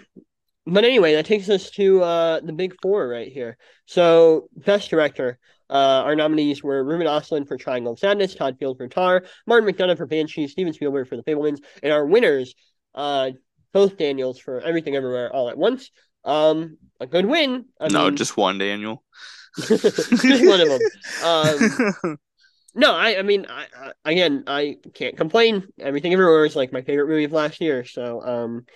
but 0.66 0.85
anyway, 0.85 1.15
that 1.15 1.27
takes 1.27 1.49
us 1.49 1.70
to 1.73 2.03
uh 2.03 2.41
the 2.41 2.53
big 2.53 2.74
four 2.82 3.09
right 3.09 3.31
here. 3.31 3.57
So, 3.87 4.49
best 4.57 4.91
director. 4.91 5.39
Uh, 5.69 6.03
our 6.05 6.16
nominees 6.16 6.65
were 6.65 6.82
Ruben 6.82 7.07
Ostlund 7.07 7.47
for 7.47 7.57
Triangle 7.57 7.93
of 7.93 7.99
Sadness, 8.01 8.35
Todd 8.35 8.57
Field 8.59 8.77
for 8.77 8.89
Tar, 8.89 9.24
Martin 9.47 9.73
McDonagh 9.73 9.97
for 9.97 10.07
Banshee, 10.07 10.49
Steven 10.49 10.73
Spielberg 10.73 11.09
for 11.09 11.16
The 11.16 11.23
Fabelmans, 11.23 11.61
and 11.82 11.93
our 11.93 12.05
winners, 12.05 12.57
uh, 12.97 13.31
both 13.73 13.97
Daniels 13.97 14.41
for 14.41 14.61
Everything 14.61 14.97
Everywhere 14.97 15.32
All 15.32 15.49
at 15.49 15.57
Once. 15.57 15.93
Um, 16.24 16.77
a 16.99 17.07
good 17.07 17.24
win. 17.24 17.66
I 17.81 17.87
no, 17.87 18.07
mean, 18.07 18.16
just 18.16 18.37
one 18.37 18.59
Daniel. 18.59 19.05
just 19.61 20.47
one 20.47 20.61
of 20.61 20.69
them. 20.69 20.81
Um, 21.24 22.19
No, 22.74 22.95
I, 22.95 23.19
I 23.19 23.23
mean, 23.23 23.47
I, 23.49 23.66
I, 23.77 23.93
again, 24.05 24.45
I 24.47 24.77
can't 24.95 25.16
complain. 25.16 25.66
Everything 25.81 26.12
Everywhere 26.12 26.45
is 26.45 26.55
like 26.55 26.73
my 26.73 26.82
favorite 26.82 27.09
movie 27.09 27.24
of 27.24 27.32
last 27.32 27.61
year. 27.61 27.85
So, 27.85 28.23
um, 28.23 28.66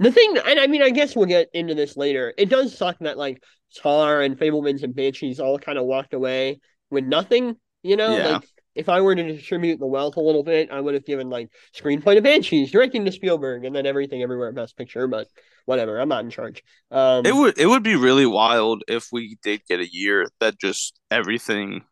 the 0.00 0.10
thing, 0.12 0.36
and 0.44 0.58
I 0.58 0.66
mean, 0.66 0.82
I 0.82 0.90
guess 0.90 1.14
we'll 1.14 1.26
get 1.26 1.48
into 1.54 1.74
this 1.74 1.96
later. 1.96 2.34
It 2.36 2.48
does 2.48 2.76
suck 2.76 2.98
that 3.00 3.16
like 3.18 3.42
Tar 3.80 4.22
and 4.22 4.36
Fabelmans 4.38 4.82
and 4.82 4.94
Banshees 4.94 5.38
all 5.40 5.58
kind 5.58 5.78
of 5.78 5.84
walked 5.84 6.14
away 6.14 6.60
with 6.90 7.04
nothing. 7.04 7.56
You 7.82 7.96
know, 7.96 8.16
Yeah. 8.16 8.28
like 8.34 8.44
if 8.74 8.88
I 8.88 9.00
were 9.00 9.14
to 9.14 9.22
distribute 9.22 9.78
the 9.78 9.86
wealth 9.86 10.16
a 10.16 10.20
little 10.20 10.42
bit, 10.42 10.70
I 10.70 10.80
would 10.80 10.94
have 10.94 11.04
given 11.04 11.28
like 11.30 11.48
screenplay 11.76 12.14
to 12.14 12.22
Banshees, 12.22 12.70
directing 12.70 13.04
to 13.04 13.12
Spielberg, 13.12 13.64
and 13.64 13.74
then 13.74 13.86
Everything 13.86 14.22
Everywhere 14.22 14.52
Best 14.52 14.76
Picture. 14.76 15.06
But 15.06 15.28
whatever, 15.66 15.98
I'm 16.00 16.08
not 16.08 16.24
in 16.24 16.30
charge. 16.30 16.62
Um, 16.90 17.24
it 17.26 17.34
would 17.34 17.58
it 17.58 17.66
would 17.66 17.82
be 17.82 17.96
really 17.96 18.26
wild 18.26 18.82
if 18.88 19.08
we 19.12 19.38
did 19.42 19.62
get 19.68 19.80
a 19.80 19.92
year 19.92 20.26
that 20.40 20.58
just 20.58 20.98
everything 21.10 21.84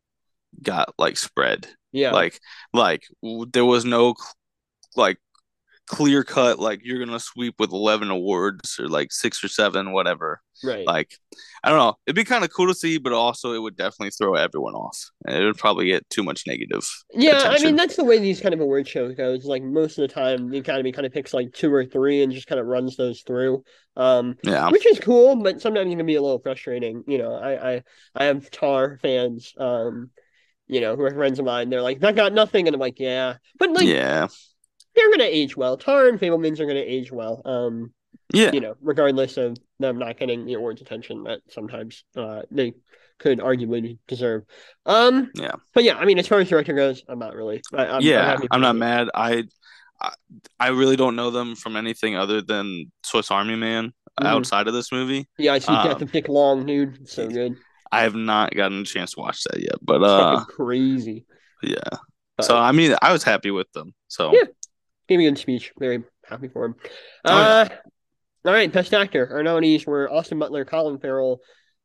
got 0.62 0.94
like 0.98 1.16
spread. 1.16 1.66
yeah, 1.92 2.12
Like 2.12 2.38
like 2.72 3.02
there 3.52 3.64
was 3.64 3.84
no 3.84 4.14
like 4.96 5.18
clear 5.88 6.22
cut 6.22 6.58
like 6.58 6.80
you're 6.84 7.04
gonna 7.04 7.18
sweep 7.18 7.54
with 7.58 7.72
11 7.72 8.10
awards 8.10 8.78
or 8.78 8.88
like 8.88 9.10
six 9.10 9.42
or 9.42 9.48
seven 9.48 9.92
whatever 9.92 10.40
right. 10.62 10.86
like 10.86 11.10
i 11.64 11.68
don't 11.68 11.78
know 11.78 11.94
it'd 12.06 12.14
be 12.14 12.24
kind 12.24 12.44
of 12.44 12.52
cool 12.52 12.66
to 12.66 12.74
see 12.74 12.98
but 12.98 13.12
also 13.12 13.52
it 13.54 13.58
would 13.58 13.76
definitely 13.76 14.10
throw 14.10 14.34
everyone 14.34 14.74
off 14.74 15.10
and 15.26 15.36
it 15.36 15.44
would 15.44 15.56
probably 15.56 15.86
get 15.86 16.08
too 16.10 16.22
much 16.22 16.46
negative 16.46 16.86
Yeah, 17.12 17.40
I 17.44 17.58
mean 17.62 17.76
that's 17.76 17.96
the 17.96 18.04
way 18.04 18.18
these 18.18 18.40
kind 18.40 18.54
of 18.54 18.60
award 18.60 18.86
shows 18.86 19.14
goes. 19.14 19.44
Like 19.44 19.62
most 19.62 19.98
of 19.98 20.02
the 20.02 20.12
time, 20.12 20.50
the 20.50 20.58
Academy 20.58 20.92
kind 20.92 21.06
of 21.06 21.12
picks 21.12 21.34
like 21.34 21.52
two 21.52 21.72
or 21.72 21.84
three 21.84 22.22
and 22.22 22.32
just 22.32 22.46
kind 22.46 22.60
of 22.60 22.66
runs 22.66 22.96
those 22.96 23.22
through, 23.22 23.64
um, 23.96 24.36
yeah 24.42 24.68
which 24.70 24.86
is 24.86 25.00
cool. 25.00 25.36
But 25.36 25.60
sometimes 25.60 25.92
it 25.92 25.96
can 25.96 26.06
be 26.06 26.16
a 26.16 26.22
little 26.22 26.38
frustrating. 26.38 27.04
You 27.06 27.18
know, 27.18 27.34
I 27.34 27.72
I, 27.72 27.82
I 28.14 28.24
have 28.24 28.50
Tar 28.50 28.98
fans, 29.02 29.54
um, 29.58 30.10
you 30.66 30.80
know, 30.80 30.96
who 30.96 31.02
are 31.02 31.14
friends 31.14 31.38
of 31.38 31.44
mine. 31.44 31.70
They're 31.70 31.82
like, 31.82 32.00
that 32.00 32.16
got 32.16 32.32
nothing, 32.32 32.66
and 32.68 32.74
I'm 32.74 32.80
like, 32.80 33.00
yeah, 33.00 33.36
but 33.58 33.70
like 33.72 33.86
yeah 33.86 34.28
they're 34.98 35.10
gonna 35.10 35.24
age 35.24 35.56
well. 35.56 35.76
Tar 35.76 36.08
and 36.08 36.18
Fabelmans 36.20 36.60
are 36.60 36.66
gonna 36.66 36.80
age 36.80 37.10
well. 37.12 37.40
Um, 37.44 37.92
yeah 38.34 38.50
you 38.52 38.60
know, 38.60 38.74
regardless 38.82 39.36
of 39.38 39.56
them 39.78 39.98
not 39.98 40.18
getting 40.18 40.44
the 40.44 40.54
awards 40.54 40.82
attention 40.82 41.22
that 41.24 41.40
sometimes 41.48 42.04
uh 42.16 42.42
they 42.50 42.74
could 43.18 43.38
arguably 43.38 43.98
deserve. 44.06 44.44
Um, 44.86 45.30
Yeah. 45.34 45.52
but 45.74 45.82
yeah, 45.84 45.96
I 45.98 46.04
mean, 46.04 46.18
as 46.18 46.26
far 46.28 46.38
as 46.40 46.48
director 46.48 46.72
goes, 46.74 47.02
I'm 47.08 47.18
not 47.18 47.34
really. 47.34 47.62
I, 47.74 47.86
I'm, 47.86 48.02
yeah 48.02 48.24
happy 48.26 48.42
for 48.42 48.54
i'm 48.54 48.60
not 48.60 48.76
mad 48.76 49.08
I, 49.14 49.44
I 50.00 50.12
i 50.60 50.68
really 50.68 50.94
don't 50.96 51.16
know 51.16 51.30
them 51.30 51.56
from 51.56 51.74
anything 51.76 52.14
other 52.16 52.40
than 52.42 52.92
swiss 53.04 53.30
army 53.30 53.56
man 53.56 53.92
Mhm. 54.20 54.26
outside 54.26 54.66
of 54.68 54.74
this 54.74 54.90
movie 54.92 55.28
Yeah, 55.38 55.52
I 55.54 55.58
see 55.60 55.72
Um, 55.72 55.86
Death 55.88 56.02
of 56.02 56.10
Dick 56.12 56.28
Long, 56.28 56.66
dude. 56.66 56.98
It's 57.02 57.12
so 57.14 57.28
good. 57.28 57.54
i 57.92 58.02
have 58.02 58.14
not 58.16 58.54
gotten 58.54 58.80
a 58.80 58.84
chance 58.84 59.12
to 59.12 59.20
watch 59.20 59.42
that 59.44 59.60
yet 59.60 59.76
but 59.82 60.00
It's 60.02 60.10
uh 60.10 60.44
crazy. 60.44 61.24
yeah 61.62 61.90
But 62.36 62.46
so 62.46 62.56
i 62.56 62.72
mean 62.72 62.94
i 63.02 63.12
was 63.12 63.22
happy 63.24 63.50
with 63.50 63.70
them 63.72 63.94
so 64.08 64.32
Yeah. 64.34 64.44
Gave 65.08 65.18
me 65.18 65.26
a 65.26 65.30
good 65.30 65.38
speech. 65.38 65.72
Very 65.78 66.04
happy 66.24 66.48
for 66.48 66.66
him. 66.66 66.74
Oh, 67.24 67.34
Uh, 67.34 67.68
all 68.44 68.52
right, 68.52 68.72
best 68.72 68.94
actor. 68.94 69.28
Our 69.30 69.42
nominees 69.42 69.86
were 69.86 70.10
Austin 70.10 70.38
Butler, 70.38 70.64
Colin 70.64 70.98
Farrell, 70.98 71.40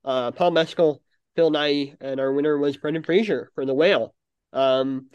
uh, 0.05 0.31
Paul 0.31 0.51
Mescal, 0.51 1.01
Bill 1.35 1.51
Nighy, 1.51 1.95
and 1.99 2.19
our 2.19 2.31
winner 2.31 2.57
was 2.57 2.77
Brendan 2.77 3.03
Fraser 3.03 3.51
for 3.55 3.65
The 3.65 3.73
Whale. 3.73 4.13
Um, 4.51 5.07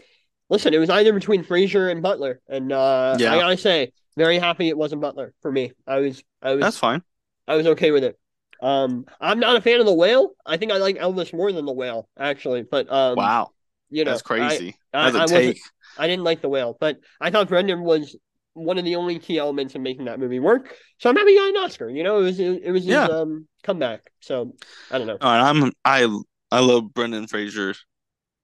listen, 0.49 0.75
it 0.75 0.79
was 0.79 0.91
either 0.91 1.13
between 1.13 1.45
Fraser 1.45 1.91
and 1.91 2.03
Butler, 2.03 2.41
and 2.49 2.73
uh, 2.73 3.17
Yeah. 3.19 3.35
I 3.35 3.39
gotta 3.39 3.57
say, 3.57 3.93
very 4.17 4.39
happy 4.39 4.69
it 4.69 4.77
wasn't 4.77 5.01
Butler 5.03 5.33
for 5.43 5.53
me. 5.53 5.73
I 5.87 5.99
was, 5.99 6.23
I 6.43 6.55
was, 6.55 6.63
that's 6.63 6.79
fine 6.79 7.03
I 7.47 7.57
was 7.57 7.67
okay 7.69 7.93
with 7.93 8.05
it. 8.05 8.19
Um, 8.61 9.07
I'm 9.21 9.39
not 9.39 9.57
a 9.57 9.61
fan 9.61 9.81
of 9.81 9.87
The 9.87 9.95
Whale. 9.95 10.31
I 10.45 10.57
think 10.57 10.73
I 10.73 10.79
like 10.79 10.97
Elvis 10.97 11.33
more 11.33 11.53
than 11.53 11.67
The 11.67 11.73
Whale, 11.73 12.09
actually. 12.19 12.63
But 12.63 12.91
um, 12.91 13.15
wow 13.17 13.51
you 13.91 14.05
know, 14.05 14.11
that's 14.11 14.23
crazy 14.23 14.77
I, 14.93 15.11
that's 15.11 15.17
a 15.17 15.23
I 15.23 15.27
take 15.27 15.61
I 15.99 16.07
didn't 16.07 16.25
like 16.25 16.41
the 16.41 16.49
whale, 16.49 16.77
but 16.79 16.99
I 17.21 17.31
thought 17.31 17.49
Brendan 17.49 17.83
was 17.83 18.17
one 18.55 18.79
of 18.79 18.85
the 18.85 18.97
only 18.97 19.19
key 19.19 19.39
elements 19.39 19.75
in 19.75 19.83
making 19.83 20.07
that 20.07 20.19
movie 20.19 20.41
work. 20.41 20.75
So 20.99 21.09
I'm 21.11 21.17
happy 21.17 21.31
he 21.33 21.37
got 21.39 21.49
an 21.51 21.57
Oscar. 21.57 21.89
You 21.89 22.03
know, 22.03 22.19
it 22.19 22.23
was 22.23 22.41
it, 22.41 22.71
was 22.71 22.85
his 22.85 22.95
Yeah. 22.95 23.07
um 23.07 23.47
comeback. 23.63 24.11
So 24.21 24.55
I 24.91 24.99
don't 24.99 25.07
know. 25.07 25.19
All 25.21 25.31
right, 25.31 25.49
I'm 25.51 25.73
I 25.85 26.21
I 26.51 26.61
love 26.61 26.93
Brendan 26.95 27.27
Fraser 27.27 27.75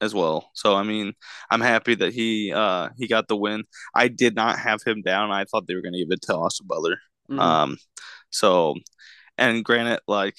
as 0.00 0.14
well. 0.14 0.50
So 0.54 0.74
I 0.76 0.82
mean, 0.82 1.14
I'm 1.50 1.60
happy 1.60 1.94
that 1.96 2.12
he 2.12 2.52
uh 2.52 2.90
he 2.98 3.08
got 3.08 3.28
the 3.28 3.36
win. 3.36 3.64
I 3.94 4.08
did 4.08 4.34
not 4.34 4.58
have 4.58 4.82
him 4.84 5.02
down. 5.02 5.30
I 5.30 5.44
thought 5.44 5.66
they 5.66 5.74
were 5.74 5.82
gonna 5.82 5.98
give 5.98 6.10
it 6.12 6.22
to 6.22 6.36
Austin 6.36 6.66
Butler. 6.66 6.98
Mhm. 7.28 7.40
Um, 7.40 7.78
so 8.30 8.74
and 9.38 9.64
granted, 9.64 10.00
like 10.08 10.36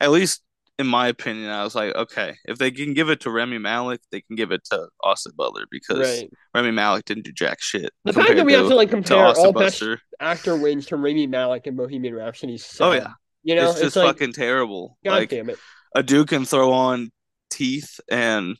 at 0.00 0.10
least 0.10 0.42
in 0.78 0.86
my 0.86 1.08
opinion, 1.08 1.50
I 1.50 1.64
was 1.64 1.74
like, 1.74 1.94
okay, 1.94 2.36
if 2.44 2.58
they 2.58 2.70
can 2.70 2.94
give 2.94 3.08
it 3.08 3.20
to 3.20 3.30
Rami 3.30 3.58
Malek, 3.58 4.00
they 4.12 4.20
can 4.20 4.36
give 4.36 4.52
it 4.52 4.64
to 4.70 4.88
Austin 5.02 5.32
Butler 5.36 5.64
because 5.70 6.20
right. 6.20 6.30
Rami 6.54 6.70
Malek 6.70 7.04
didn't 7.04 7.24
do 7.24 7.32
jack 7.32 7.60
shit. 7.60 7.90
The 8.04 8.12
fact 8.12 8.36
that 8.36 8.46
we 8.46 8.52
have 8.52 8.68
to 8.68 8.76
like 8.76 8.90
to 8.90 8.96
compare 8.96 9.26
Austin 9.26 9.46
all 9.46 9.52
best 9.52 9.82
actor 10.20 10.56
wins 10.56 10.86
to 10.86 10.96
Rami 10.96 11.26
Malek 11.26 11.66
and 11.66 11.76
Bohemian 11.76 12.14
Rhapsody. 12.14 12.54
is 12.54 12.76
Oh 12.80 12.92
yeah, 12.92 13.12
you 13.42 13.56
know 13.56 13.70
it's 13.70 13.80
just 13.80 13.96
like 13.96 14.06
fucking 14.06 14.32
terrible. 14.32 14.96
God 15.04 15.14
like 15.14 15.30
damn 15.30 15.50
it. 15.50 15.58
a 15.94 16.02
dude 16.02 16.28
can 16.28 16.44
throw 16.44 16.72
on 16.72 17.10
teeth 17.50 17.98
and 18.10 18.56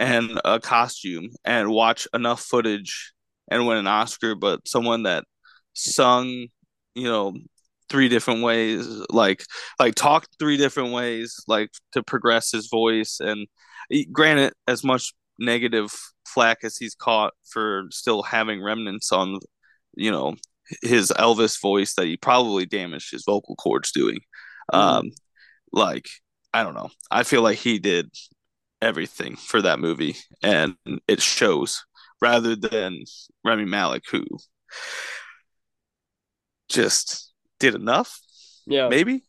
and 0.00 0.40
a 0.44 0.58
costume 0.58 1.28
and 1.44 1.70
watch 1.70 2.08
enough 2.12 2.40
footage 2.40 3.12
and 3.48 3.66
win 3.66 3.76
an 3.76 3.86
Oscar, 3.86 4.34
but 4.34 4.66
someone 4.66 5.04
that 5.04 5.24
sung, 5.74 6.46
you 6.94 7.04
know, 7.04 7.34
three 7.90 8.08
different 8.08 8.42
ways, 8.42 8.86
like 9.10 9.44
like 9.78 9.94
talk 9.94 10.26
three 10.38 10.56
different 10.56 10.92
ways, 10.92 11.36
like 11.48 11.70
to 11.92 12.02
progress 12.02 12.52
his 12.52 12.68
voice 12.68 13.18
and 13.20 13.46
granted 14.12 14.52
as 14.68 14.84
much 14.84 15.12
negative 15.38 15.92
flack 16.26 16.58
as 16.64 16.76
he's 16.76 16.94
caught 16.94 17.34
for 17.50 17.84
still 17.90 18.22
having 18.22 18.62
remnants 18.62 19.10
on 19.12 19.38
you 19.96 20.10
know 20.10 20.34
his 20.82 21.10
Elvis 21.18 21.60
voice 21.60 21.94
that 21.94 22.06
he 22.06 22.16
probably 22.16 22.66
damaged 22.66 23.10
his 23.10 23.24
vocal 23.26 23.56
cords 23.56 23.92
doing. 23.92 24.18
Um 24.72 25.10
like 25.72 26.08
I 26.52 26.62
don't 26.64 26.74
know. 26.74 26.90
I 27.10 27.22
feel 27.24 27.42
like 27.42 27.58
he 27.58 27.78
did 27.78 28.10
everything 28.82 29.36
for 29.36 29.62
that 29.62 29.78
movie, 29.78 30.16
and 30.42 30.76
it 31.08 31.20
shows 31.22 31.84
rather 32.20 32.56
than 32.56 33.04
Rami 33.44 33.64
Malek, 33.64 34.04
who 34.10 34.24
just 36.68 37.29
did 37.60 37.74
enough. 37.76 38.18
Yeah. 38.66 38.88
Maybe 38.88 39.22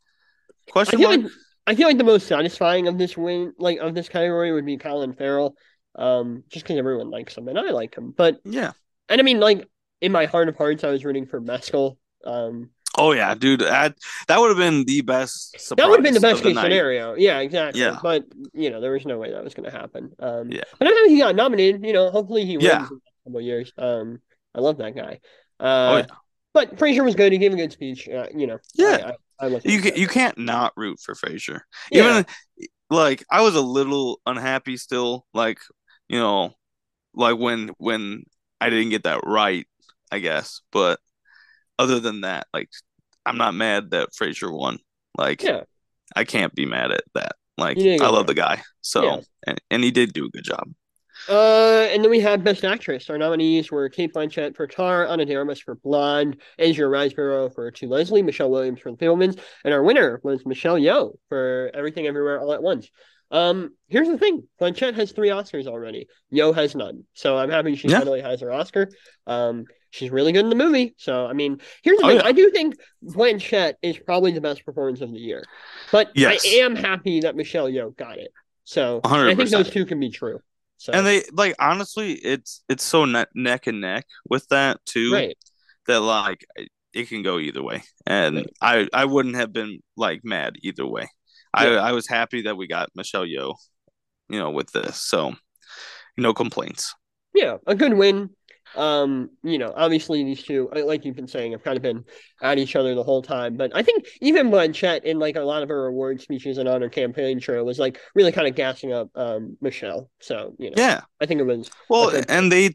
question 0.71 0.99
feel 0.99 1.09
mark. 1.09 1.23
like 1.23 1.31
I 1.67 1.75
feel 1.75 1.87
like 1.87 1.97
the 1.97 2.03
most 2.03 2.27
satisfying 2.27 2.87
of 2.87 2.97
this 2.97 3.15
win, 3.15 3.53
like 3.59 3.77
of 3.79 3.93
this 3.93 4.09
category, 4.09 4.51
would 4.51 4.65
be 4.65 4.77
Colin 4.77 5.13
Farrell. 5.13 5.55
Um, 5.95 6.43
just 6.49 6.65
because 6.65 6.77
everyone 6.79 7.09
likes 7.11 7.37
him 7.37 7.47
and 7.49 7.59
I 7.59 7.69
like 7.71 7.95
him, 7.95 8.13
but 8.15 8.39
Yeah. 8.45 8.71
and 9.09 9.19
I 9.19 9.23
mean, 9.23 9.39
like 9.39 9.67
in 9.99 10.11
my 10.11 10.25
heart 10.25 10.47
of 10.49 10.55
hearts, 10.55 10.83
I 10.83 10.89
was 10.89 11.03
rooting 11.05 11.25
for 11.27 11.39
Mescal. 11.41 11.97
Um, 12.25 12.69
Oh 12.97 13.13
yeah, 13.13 13.35
dude. 13.35 13.61
That 13.61 13.95
that 14.27 14.39
would 14.39 14.49
have 14.49 14.57
been 14.57 14.83
the 14.85 15.01
best. 15.01 15.55
that 15.77 15.87
would 15.87 15.99
have 15.99 16.03
been 16.03 16.13
the 16.13 16.19
best 16.19 16.43
case 16.43 16.55
night. 16.55 16.63
scenario. 16.63 17.15
Yeah, 17.15 17.39
exactly. 17.39 17.79
Yeah. 17.81 17.99
But 18.01 18.23
you 18.53 18.69
know, 18.69 18.81
there 18.81 18.91
was 18.91 19.05
no 19.05 19.17
way 19.17 19.31
that 19.31 19.43
was 19.43 19.53
going 19.53 19.69
to 19.69 19.77
happen. 19.77 20.11
Um, 20.19 20.51
Yeah. 20.51 20.63
But 20.77 20.87
I'm 20.89 20.93
happy 20.95 21.09
he 21.09 21.19
got 21.19 21.35
nominated. 21.35 21.85
You 21.85 21.93
know, 21.93 22.09
hopefully 22.11 22.45
he 22.45 22.57
wins 22.57 22.67
Yeah. 22.67 22.77
in 22.77 22.81
next 22.83 23.23
couple 23.25 23.41
years. 23.41 23.71
Um, 23.77 24.19
I 24.55 24.59
love 24.59 24.77
that 24.79 24.93
guy. 24.95 25.19
Oh 25.59 25.65
Uh, 25.65 25.97
yeah. 26.07 26.15
But 26.53 26.77
Fraser 26.77 27.03
was 27.03 27.15
good. 27.15 27.31
He 27.31 27.37
gave 27.37 27.53
a 27.53 27.57
good 27.57 27.71
speech. 27.71 28.09
Uh, 28.09 28.27
you 28.35 28.47
know. 28.47 28.59
Yeah. 28.75 29.13
I, 29.39 29.45
I, 29.45 29.55
I 29.55 29.61
You 29.63 29.81
can, 29.81 29.95
you 29.95 30.07
can't 30.07 30.37
not 30.37 30.73
root 30.75 30.99
for 30.99 31.15
Fraser. 31.15 31.65
Yeah. 31.91 32.09
Even 32.09 32.25
like 32.89 33.23
I 33.31 33.41
was 33.41 33.55
a 33.55 33.61
little 33.61 34.19
unhappy 34.25 34.77
still, 34.77 35.25
like 35.33 35.59
you 36.09 36.19
know, 36.19 36.53
like 37.13 37.37
when 37.37 37.69
when 37.77 38.23
I 38.59 38.69
didn't 38.69 38.89
get 38.89 39.03
that 39.03 39.21
right, 39.25 39.65
I 40.11 40.19
guess. 40.19 40.61
But 40.71 40.99
other 41.79 41.99
than 41.99 42.21
that, 42.21 42.47
like 42.53 42.69
I'm 43.25 43.37
not 43.37 43.55
mad 43.55 43.91
that 43.91 44.13
Fraser 44.13 44.51
won. 44.51 44.79
Like 45.17 45.41
Yeah. 45.41 45.61
I 46.15 46.25
can't 46.25 46.53
be 46.53 46.65
mad 46.65 46.91
at 46.91 47.03
that. 47.13 47.33
Like 47.57 47.77
I 47.77 48.09
love 48.09 48.25
it 48.25 48.27
the 48.27 48.33
guy. 48.33 48.61
So 48.81 49.03
Yeah. 49.03 49.19
and, 49.47 49.61
and 49.71 49.83
he 49.83 49.91
did 49.91 50.13
do 50.13 50.25
a 50.25 50.29
good 50.29 50.43
job. 50.43 50.69
Uh, 51.29 51.87
and 51.91 52.03
then 52.03 52.09
we 52.09 52.19
had 52.19 52.43
Best 52.43 52.63
Actress. 52.65 53.09
Our 53.09 53.17
nominees 53.17 53.71
were 53.71 53.87
Cate 53.89 54.13
Blanchett 54.13 54.55
for 54.55 54.67
Tar, 54.67 55.07
Ana 55.07 55.25
de 55.25 55.35
Armas 55.35 55.59
for 55.59 55.75
Blonde, 55.75 56.37
Asia 56.57 56.83
Riseborough 56.83 57.53
for 57.53 57.69
To 57.71 57.87
Leslie, 57.87 58.21
Michelle 58.23 58.49
Williams 58.49 58.79
for 58.79 58.91
The 58.91 58.97
Fabelmans, 58.97 59.39
and 59.63 59.73
our 59.73 59.83
winner 59.83 60.19
was 60.23 60.45
Michelle 60.45 60.77
Yeoh 60.77 61.13
for 61.29 61.69
Everything 61.73 62.07
Everywhere 62.07 62.39
All 62.41 62.53
at 62.53 62.63
Once. 62.63 62.89
Um, 63.29 63.75
here's 63.87 64.09
the 64.09 64.17
thing: 64.17 64.43
Blanchett 64.59 64.95
has 64.95 65.11
three 65.13 65.29
Oscars 65.29 65.65
already. 65.67 66.07
Yeoh 66.33 66.53
has 66.53 66.75
none, 66.75 67.05
so 67.13 67.37
I'm 67.37 67.49
happy 67.49 67.75
she 67.75 67.87
Yeah. 67.87 67.99
finally 67.99 68.21
has 68.21 68.41
her 68.41 68.51
Oscar. 68.51 68.89
Um, 69.25 69.65
she's 69.89 70.09
really 70.11 70.33
good 70.33 70.43
in 70.43 70.49
the 70.49 70.55
movie. 70.55 70.95
So 70.97 71.27
I 71.27 71.33
mean, 71.33 71.61
here's 71.81 71.97
the 71.99 72.05
Oh, 72.05 72.09
thing: 72.09 72.17
yeah. 72.17 72.25
I 72.25 72.33
do 72.33 72.49
think 72.51 72.75
Blanchett 73.05 73.75
is 73.81 73.97
probably 73.97 74.31
the 74.31 74.41
best 74.41 74.65
performance 74.65 74.99
of 74.99 75.11
the 75.13 75.19
year, 75.19 75.45
but 75.93 76.09
Yes. 76.13 76.45
I 76.45 76.49
am 76.57 76.75
happy 76.75 77.21
that 77.21 77.37
Michelle 77.37 77.69
Yeoh 77.69 77.95
got 77.95 78.17
it. 78.17 78.31
So 78.65 78.99
and 79.05 79.13
I 79.29 79.35
think 79.35 79.49
those 79.49 79.69
two 79.69 79.85
can 79.85 79.99
be 79.99 80.09
true. 80.09 80.39
So 80.81 80.93
And 80.93 81.05
they 81.05 81.23
like 81.31 81.53
honestly, 81.59 82.13
it's 82.13 82.63
it's 82.67 82.83
so 82.83 83.05
ne- 83.05 83.25
neck 83.35 83.67
and 83.67 83.81
neck 83.81 84.05
with 84.27 84.47
that 84.47 84.83
too. 84.85 85.13
right. 85.13 85.37
that 85.85 85.99
like 86.01 86.43
it 86.93 87.07
can 87.07 87.21
go 87.23 87.37
either 87.39 87.61
way 87.63 87.83
and 88.05 88.35
Right. 88.35 88.49
i 88.61 88.87
i 88.93 89.05
wouldn't 89.05 89.35
have 89.35 89.53
been 89.53 89.79
like 89.95 90.21
mad 90.25 90.55
either 90.61 90.85
way 90.85 91.07
Yeah. 91.57 91.79
i 91.79 91.89
i 91.89 91.91
was 91.93 92.07
happy 92.07 92.41
that 92.43 92.57
we 92.57 92.67
got 92.67 92.89
michelle 92.95 93.25
yeoh 93.25 93.55
you 94.29 94.39
know 94.39 94.49
with 94.51 94.71
this 94.71 94.97
so 95.11 95.33
no 96.17 96.33
complaints 96.33 96.93
Yeah, 97.33 97.57
a 97.65 97.75
good 97.75 97.93
win. 97.93 98.31
Um, 98.75 99.31
you 99.43 99.57
know, 99.57 99.73
obviously 99.75 100.23
these 100.23 100.43
two, 100.43 100.69
like 100.73 101.03
you've 101.05 101.15
been 101.15 101.27
saying, 101.27 101.51
have 101.51 101.63
kind 101.63 101.77
of 101.77 101.83
been 101.83 102.05
at 102.41 102.57
each 102.57 102.75
other 102.75 102.95
the 102.95 103.03
whole 103.03 103.21
time. 103.21 103.57
But 103.57 103.71
I 103.75 103.83
think 103.83 104.05
even 104.21 104.49
Blanchett, 104.49 105.03
in 105.03 105.19
like 105.19 105.35
a 105.35 105.41
lot 105.41 105.63
of 105.63 105.69
her 105.69 105.87
award 105.87 106.21
speeches 106.21 106.57
and 106.57 106.69
on 106.69 106.81
her 106.81 106.89
campaign 106.89 107.39
trail, 107.39 107.65
was 107.65 107.79
like 107.79 107.99
really 108.15 108.31
kind 108.31 108.47
of 108.47 108.55
gassing 108.55 108.93
up 108.93 109.09
um 109.15 109.57
Michelle. 109.61 110.09
So 110.19 110.55
you 110.57 110.69
know, 110.69 110.75
yeah 110.77 111.01
I 111.19 111.25
think 111.25 111.41
it 111.41 111.45
was 111.45 111.69
well 111.89 112.11
and 112.29 112.51
they 112.51 112.71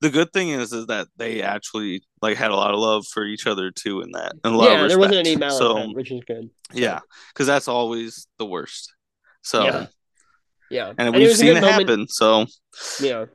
the 0.00 0.10
good 0.10 0.32
thing 0.32 0.50
is 0.50 0.72
is 0.72 0.86
that 0.86 1.08
they 1.16 1.42
actually 1.42 2.02
like 2.22 2.36
had 2.36 2.50
a 2.50 2.56
lot 2.56 2.72
of 2.72 2.80
love 2.80 3.04
for 3.12 3.24
each 3.24 3.46
other 3.46 3.70
too 3.70 4.00
in 4.00 4.12
that 4.12 4.32
and 4.44 4.54
a 4.54 4.56
lot 4.56 4.70
yeah, 4.70 4.82
of 4.82 4.88
there 4.88 4.98
wasn't 4.98 5.26
any 5.26 5.36
malice, 5.36 5.58
so 5.58 5.92
which 5.92 6.10
is 6.10 6.20
good. 6.26 6.48
yeah 6.72 7.00
because 7.32 7.46
that's 7.46 7.68
always 7.68 8.26
the 8.38 8.46
worst 8.46 8.94
so 9.42 9.64
Yeah. 9.64 9.86
Yeah, 10.70 10.92
and, 10.98 11.16
we've 11.16 11.36
seen 11.36 11.48
it 11.48 11.60
moment. 11.60 11.88
happen 11.88 12.06
so 12.08 12.46
Yeah. 13.00 13.26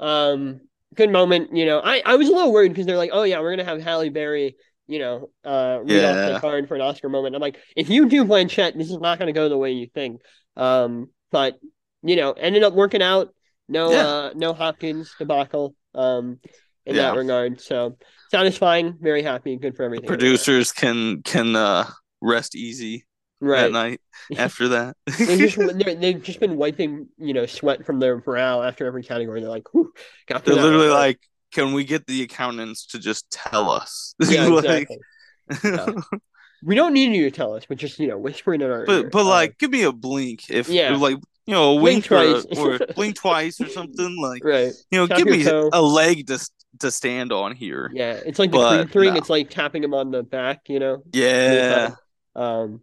Um, 0.00 0.62
good 0.96 1.10
moment. 1.10 1.54
You 1.56 1.66
know, 1.66 1.80
I, 1.80 2.02
I 2.04 2.16
was 2.16 2.28
a 2.28 2.32
little 2.32 2.52
worried 2.52 2.70
because 2.70 2.86
they're 2.86 2.96
like, 2.96 3.10
oh 3.12 3.22
yeah, 3.22 3.40
we're 3.40 3.50
gonna 3.54 3.68
have 3.68 3.80
Halle 3.82 4.08
Berry. 4.08 4.56
You 4.88 5.00
know, 5.00 5.30
uh, 5.44 5.80
read 5.82 6.04
off 6.04 6.32
the 6.32 6.38
card 6.40 6.68
for 6.68 6.76
an 6.76 6.80
Oscar 6.80 7.08
moment. 7.08 7.34
I'm 7.34 7.40
like, 7.40 7.58
if 7.74 7.88
you 7.90 8.08
do 8.08 8.24
Blanchett, 8.24 8.76
this 8.78 8.90
is 8.90 8.98
not 8.98 9.18
gonna 9.18 9.32
go 9.32 9.48
the 9.48 9.58
way 9.58 9.72
you 9.72 9.88
think. 9.92 10.20
Um, 10.56 11.10
but 11.32 11.58
you 12.02 12.16
know, 12.16 12.32
ended 12.32 12.62
up 12.62 12.72
working 12.72 13.02
out. 13.02 13.34
No, 13.68 13.90
Yeah. 13.90 14.06
uh, 14.06 14.30
no 14.36 14.52
Hopkins 14.52 15.12
debacle. 15.18 15.74
Um, 15.94 16.38
in 16.84 16.94
Yeah. 16.94 17.10
that 17.10 17.16
regard. 17.16 17.60
So 17.60 17.96
satisfying. 18.30 18.96
Very 19.00 19.22
happy. 19.22 19.56
Good 19.56 19.76
for 19.76 19.82
everything. 19.82 20.06
producers 20.06 20.70
can 20.70 21.22
can 21.22 21.56
uh 21.56 21.84
rest 22.22 22.54
easy 22.54 23.04
right? 23.40 23.64
at 23.64 23.72
night 23.72 24.00
after 24.36 24.68
that 24.68 24.96
They've 25.18 25.38
just, 25.38 25.56
they're, 25.78 25.94
they've 25.94 26.22
just 26.22 26.40
been 26.40 26.56
wiping, 26.56 27.08
you 27.18 27.34
know, 27.34 27.46
sweat 27.46 27.84
from 27.86 27.98
their 28.00 28.16
brow 28.18 28.62
after 28.62 28.86
every 28.86 29.02
category. 29.02 29.40
They're 29.40 29.50
like, 29.50 29.66
They're 30.28 30.38
literally 30.54 30.88
one." 30.88 30.96
like, 30.96 31.20
can 31.52 31.72
we 31.72 31.84
get 31.84 32.06
the 32.06 32.22
accountants 32.22 32.86
to 32.88 32.98
just 32.98 33.30
tell 33.30 33.70
us? 33.70 34.14
yeah, 34.20 34.46
Like- 34.46 34.88
exactly. 34.90 34.98
Yeah. 35.64 36.18
We 36.64 36.74
don't 36.74 36.94
need 36.94 37.14
you 37.14 37.24
to 37.24 37.30
tell 37.30 37.54
us, 37.54 37.64
but 37.68 37.76
just 37.78 37.98
you 38.00 38.08
know, 38.08 38.18
whispering 38.18 38.62
in 38.62 38.70
our 38.70 38.80
ear. 38.80 38.86
but 38.86 39.10
but 39.12 39.20
Uh, 39.22 39.28
like, 39.28 39.58
give 39.58 39.70
me 39.70 39.82
a 39.82 39.92
blink 39.92 40.50
if 40.50 40.68
Yeah. 40.68 40.96
like 40.96 41.18
you 41.46 41.54
know 41.54 41.76
a 41.76 41.78
Blink 41.80 42.10
wink 42.10 42.12
or, 42.12 42.40
twice. 42.42 42.58
or 42.58 42.86
blink 42.94 43.14
twice 43.16 43.60
or 43.60 43.68
something 43.68 44.16
like 44.20 44.42
right, 44.42 44.72
you 44.90 44.98
know 44.98 45.06
Tap 45.06 45.18
give 45.18 45.26
me 45.28 45.44
toe. 45.44 45.70
a 45.72 45.80
leg 45.80 46.26
to 46.26 46.38
to 46.80 46.90
stand 46.90 47.30
on 47.30 47.54
here. 47.54 47.90
yeah, 47.94 48.14
it's 48.26 48.38
like 48.40 48.50
the 48.50 48.56
But, 48.58 48.90
creep 48.90 49.12
no. 49.12 49.18
It's 49.18 49.30
like 49.30 49.50
tapping 49.50 49.84
him 49.84 49.94
on 49.94 50.10
the 50.10 50.22
back, 50.24 50.62
you 50.68 50.80
know. 50.80 51.02
Yeah. 51.12 51.94
Um. 52.34 52.80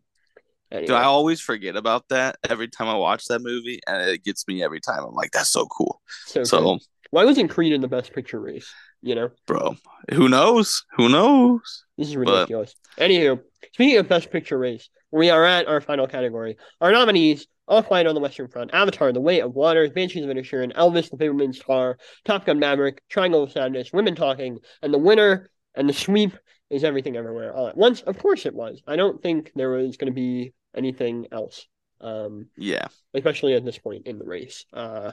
Anyway. 0.73 0.87
Dude, 0.87 0.95
I 0.95 1.03
always 1.03 1.39
forget 1.39 1.75
about 1.75 2.09
that 2.09 2.37
every 2.49 2.67
time 2.67 2.87
I 2.87 2.95
watch 2.95 3.25
that 3.25 3.41
movie, 3.43 3.79
and 3.87 4.09
it 4.09 4.23
gets 4.23 4.47
me 4.47 4.63
every 4.63 4.81
time. 4.81 5.03
I'm 5.05 5.13
like, 5.13 5.31
that's 5.31 5.51
so 5.51 5.65
cool. 5.67 6.01
so, 6.25 6.43
So, 6.43 6.79
why 7.11 7.25
wasn't 7.25 7.51
Creed 7.51 7.73
in 7.73 7.81
the 7.81 7.87
Best 7.87 8.11
Picture 8.11 8.39
race? 8.41 8.67
You 9.03 9.13
know, 9.15 9.29
bro, 9.45 9.75
who 10.13 10.29
knows? 10.29 10.83
Who 10.97 11.09
knows? 11.09 11.85
this 11.97 12.07
is 12.09 12.15
But- 12.15 12.25
ridiculous. 12.25 12.73
Anywho, 12.97 13.39
speaking 13.73 13.97
of 13.99 14.07
Best 14.07 14.31
Picture 14.31 14.57
race, 14.57 14.89
we 15.11 15.29
are 15.29 15.45
at 15.45 15.67
our 15.67 15.79
final 15.79 16.07
category. 16.07 16.57
Our 16.81 16.91
nominees: 16.91 17.45
All 17.67 17.83
Quiet 17.83 18.07
on 18.07 18.15
the 18.15 18.21
Western 18.21 18.47
Front, 18.47 18.71
Avatar: 18.73 19.11
The 19.11 19.21
Way 19.21 19.41
of 19.41 19.53
Water, 19.53 19.87
Banshees 19.89 20.23
of 20.23 20.29
Inisherin, 20.31 20.73
Elvis: 20.73 21.11
The 21.11 21.17
Fabelman's 21.17 21.59
Tar, 21.59 21.97
Top 22.25 22.45
Gun: 22.47 22.57
Maverick, 22.59 23.03
Triangle 23.09 23.43
of 23.43 23.51
Sadness, 23.51 23.91
Women 23.93 24.15
Talking, 24.15 24.57
and 24.81 24.91
the 24.93 24.97
winner 24.97 25.51
and 25.75 25.87
the 25.87 25.93
sweep 25.93 26.31
is 26.71 26.83
Everything 26.83 27.15
Everywhere 27.15 27.53
All 27.55 27.67
at 27.67 27.77
Once. 27.77 28.01
Of 28.01 28.17
course, 28.17 28.47
it 28.47 28.55
was. 28.55 28.81
I 28.87 28.95
don't 28.95 29.21
think 29.21 29.51
there 29.55 29.69
was 29.69 29.97
going 29.97 30.11
to 30.11 30.15
be 30.15 30.53
anything 30.75 31.27
else. 31.31 31.67
Um, 32.01 32.47
Yeah. 32.57 32.87
especially 33.13 33.53
at 33.53 33.63
this 33.63 33.77
point 33.77 34.07
in 34.07 34.19
the 34.19 34.25
race. 34.25 34.65
Uh, 34.73 35.11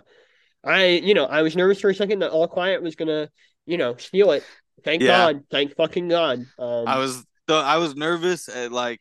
I, 0.65 0.87
you 0.87 1.15
know, 1.15 1.25
I 1.25 1.43
was 1.43 1.57
nervous 1.57 1.81
for 1.81 1.91
a 1.91 1.95
second 1.95 2.19
that 2.21 2.31
All 2.33 2.49
Quiet 2.49 2.83
was 2.83 2.97
gonna, 2.97 3.31
you 3.67 3.79
know, 3.79 3.97
steal 3.97 4.33
it. 4.33 4.45
Thank 4.85 5.03
Yeah. 5.03 5.33
God, 5.33 5.45
thank 5.51 5.77
fucking 5.77 6.09
God. 6.09 6.45
Um, 6.59 6.89
I 6.89 6.99
was 6.99 7.25
I 7.49 7.79
was 7.79 7.97
nervous 7.97 8.49
at 8.49 8.71
like 8.73 9.01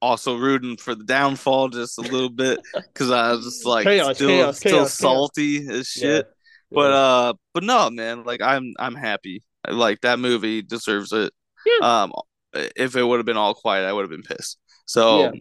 also 0.00 0.36
rooting 0.36 0.76
for 0.76 0.94
the 0.94 1.04
downfall 1.04 1.68
just 1.68 1.98
a 1.98 2.02
little 2.02 2.30
bit 2.30 2.60
because 2.74 3.10
I 3.10 3.32
was 3.32 3.44
just 3.44 3.66
like 3.66 3.84
Chaos, 3.84 4.16
still 4.16 4.28
chaos, 4.28 4.56
still 4.58 4.78
chaos, 4.78 4.94
salty 4.94 5.68
as 5.68 5.86
shit. 5.88 6.26
Yeah. 6.26 6.32
But 6.70 6.92
uh, 6.92 7.34
but 7.54 7.64
no, 7.64 7.90
man, 7.90 8.24
like 8.24 8.42
I'm 8.42 8.74
I'm 8.78 8.94
happy. 8.94 9.42
Like 9.68 10.00
that 10.02 10.18
movie 10.18 10.62
deserves 10.62 11.12
it. 11.12 11.32
Yeah. 11.66 12.02
Um, 12.02 12.12
if 12.54 12.96
it 12.96 13.02
would 13.02 13.18
have 13.18 13.26
been 13.26 13.36
all 13.36 13.54
quiet, 13.54 13.86
I 13.86 13.92
would 13.92 14.02
have 14.02 14.10
been 14.10 14.22
pissed. 14.22 14.58
So 14.86 15.24
Yeah. 15.24 15.40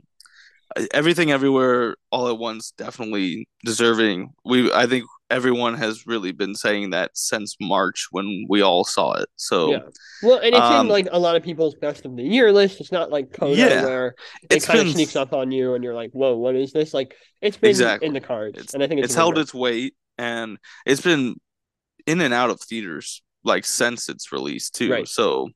Everything 0.94 1.31
everywhere 1.31 1.95
all 2.11 2.27
at 2.30 2.38
once 2.38 2.72
definitely 2.72 3.48
deserving. 3.65 4.34
We 4.45 4.72
I 4.72 4.85
think 4.85 5.06
everyone 5.30 5.73
has 5.76 6.07
really 6.07 6.31
been 6.31 6.56
saying 6.56 6.91
that 6.91 7.11
since 7.14 7.56
March 7.60 8.07
when 8.11 8.45
we 8.49 8.61
all 8.61 8.84
saw 8.84 9.14
it. 9.14 9.27
So 9.35 9.72
Yeah. 9.72 9.80
Well, 10.23 10.38
and 10.38 10.48
it's 10.56 10.57
um, 10.57 10.85
in 10.85 10.91
like 10.91 11.07
a 11.11 11.19
lot 11.19 11.35
of 11.35 11.44
people's 11.44 11.76
best 11.76 12.06
of 12.06 12.15
the 12.15 12.23
year 12.23 12.52
list. 12.52 12.80
It's 12.80 12.91
not 12.91 13.11
like 13.11 13.34
Coda 13.34 13.56
Yeah. 13.60 13.84
where 13.85 14.15
it 14.49 14.64
kind 14.64 14.80
of 14.80 14.89
sneaks 14.89 15.15
up 15.15 15.34
on 15.34 15.52
you 15.52 15.73
and 15.73 15.84
you're 15.84 15.95
like, 15.95 16.11
"Whoa, 16.11 16.35
what 16.38 16.56
is 16.56 16.72
this?" 16.73 16.94
Like 16.94 17.15
it's 17.41 17.57
been 17.57 17.69
Exactly. 17.72 18.07
in 18.07 18.14
the 18.14 18.22
cards, 18.22 18.57
It's- 18.57 18.73
and 18.73 18.84
I 18.84 18.88
think 18.88 18.99
it's, 18.99 19.07
it's 19.07 19.15
held 19.15 19.38
its 19.38 19.53
weight 19.53 19.95
and 20.18 20.57
it's 20.85 21.02
been 21.02 21.35
in 22.06 22.22
and 22.22 22.34
out 22.34 22.49
of 22.49 22.60
theaters 22.61 23.22
like 23.44 23.65
since 23.65 24.10
its 24.10 24.31
release 24.31 24.69
too. 24.69 24.91
Right. 24.91 25.07
So 25.07 25.49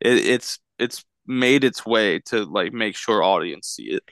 it, 0.00 0.14
it's 0.26 0.58
it's 0.78 1.04
made 1.26 1.64
its 1.64 1.84
way 1.84 2.20
to 2.26 2.44
like 2.44 2.72
make 2.72 2.94
sure 2.96 3.22
audience 3.22 3.68
see 3.68 3.90
it. 3.90 4.02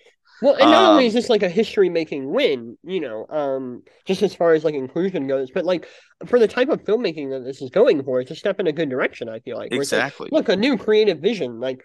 Well, 0.42 0.54
and 0.54 0.70
not 0.70 0.90
only 0.90 1.04
Um, 1.04 1.08
is 1.08 1.14
this 1.14 1.30
like 1.30 1.42
a 1.42 1.48
history 1.48 1.88
making 1.88 2.30
win, 2.30 2.76
you 2.82 3.00
know, 3.00 3.26
um, 3.28 3.82
just 4.04 4.22
as 4.22 4.34
far 4.34 4.52
as 4.52 4.64
like 4.64 4.74
inclusion 4.74 5.26
goes, 5.26 5.50
but 5.50 5.64
like 5.64 5.88
for 6.26 6.38
the 6.38 6.48
type 6.48 6.68
of 6.68 6.82
filmmaking 6.84 7.30
that 7.30 7.44
this 7.44 7.62
is 7.62 7.70
going 7.70 8.02
for, 8.02 8.20
it's 8.20 8.30
a 8.30 8.34
step 8.36 8.60
in 8.60 8.66
a 8.66 8.72
good 8.72 8.90
direction, 8.90 9.28
I 9.28 9.40
feel 9.40 9.56
like. 9.56 9.68
it's 9.72 9.92
like, 9.92 10.02
Exactly. 10.04 10.28
look, 10.32 10.48
a 10.48 10.56
new 10.56 10.76
creative 10.76 11.18
vision. 11.20 11.60
Like 11.60 11.82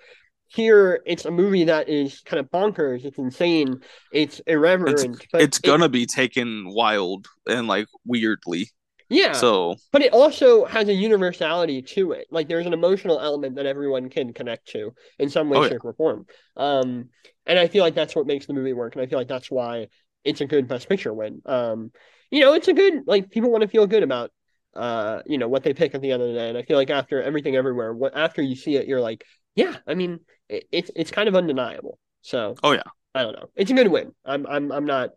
here 0.47 1.01
it's 1.05 1.25
a 1.25 1.31
movie 1.31 1.65
that 1.65 1.89
is 1.89 2.21
kind 2.25 2.39
of 2.39 2.49
bonkers, 2.51 3.05
it's 3.05 3.17
insane, 3.19 3.79
it's 4.11 4.39
irreverent, 4.47 5.23
it's 5.35 5.59
it- 5.59 5.61
gonna 5.61 5.89
be 5.89 6.05
taken 6.05 6.65
wild 6.73 7.27
and 7.47 7.67
like 7.67 7.87
weirdly. 8.05 8.71
Yeah. 9.09 9.33
So 9.33 9.75
But 9.91 10.01
it 10.01 10.13
also 10.13 10.65
has 10.65 10.87
a 10.87 10.93
universality 10.93 11.81
to 11.81 12.11
it. 12.13 12.27
Like 12.31 12.47
there's 12.47 12.65
an 12.65 12.73
emotional 12.73 13.19
element 13.19 13.55
that 13.55 13.65
everyone 13.65 14.09
can 14.09 14.33
connect 14.33 14.67
to 14.69 14.93
in 15.17 15.29
some 15.29 15.49
way, 15.49 15.57
Oh, 15.57 15.63
yeah. 15.63 15.69
shape, 15.69 15.85
or 15.85 15.93
form. 15.93 16.25
Um, 16.55 17.09
and 17.45 17.57
I 17.57 17.67
feel 17.67 17.83
like 17.83 17.95
that's 17.95 18.15
what 18.15 18.27
makes 18.27 18.45
the 18.45 18.53
movie 18.53 18.73
work, 18.73 18.95
and 18.95 19.01
I 19.01 19.07
feel 19.07 19.17
like 19.19 19.27
that's 19.27 19.49
why 19.49 19.87
it's 20.23 20.41
a 20.41 20.45
good 20.45 20.67
Best 20.67 20.87
Picture 20.89 21.13
win. 21.13 21.41
Um, 21.45 21.91
you 22.29 22.41
know, 22.41 22.53
it's 22.53 22.67
a 22.67 22.73
good 22.73 23.03
like 23.07 23.29
people 23.31 23.51
want 23.51 23.63
to 23.63 23.67
feel 23.67 23.87
good 23.87 24.03
about 24.03 24.31
uh, 24.75 25.21
you 25.25 25.37
know, 25.37 25.47
what 25.47 25.63
they 25.63 25.73
pick 25.73 25.95
at 25.95 26.01
the 26.01 26.11
end 26.11 26.21
of 26.21 26.27
the 26.27 26.35
day, 26.35 26.49
and 26.49 26.57
I 26.57 26.61
feel 26.61 26.77
like 26.77 26.91
after 26.91 27.21
everything 27.21 27.55
everywhere, 27.55 27.91
what 27.93 28.15
after 28.15 28.41
you 28.41 28.55
see 28.55 28.75
it, 28.75 28.87
you're 28.87 29.01
like, 29.01 29.25
yeah, 29.55 29.75
I 29.87 29.95
mean, 29.95 30.19
it, 30.47 30.65
it's 30.71 30.91
it's 30.95 31.11
kind 31.11 31.27
of 31.27 31.35
undeniable. 31.35 31.97
So, 32.21 32.55
Oh, 32.61 32.71
yeah. 32.73 32.83
I 33.15 33.23
don't 33.23 33.33
know, 33.33 33.49
it's 33.55 33.71
a 33.71 33.73
good 33.73 33.87
win. 33.87 34.13
I'm 34.23 34.45
I'm 34.45 34.71
I'm 34.71 34.85
not 34.85 35.09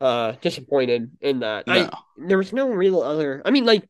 uh 0.00 0.32
disappointed 0.42 1.10
in 1.20 1.40
that. 1.40 1.64
I 1.66 1.90
there 2.18 2.38
was 2.38 2.52
no 2.52 2.70
real 2.70 3.00
other. 3.02 3.42
I 3.44 3.50
mean, 3.50 3.64
like, 3.64 3.88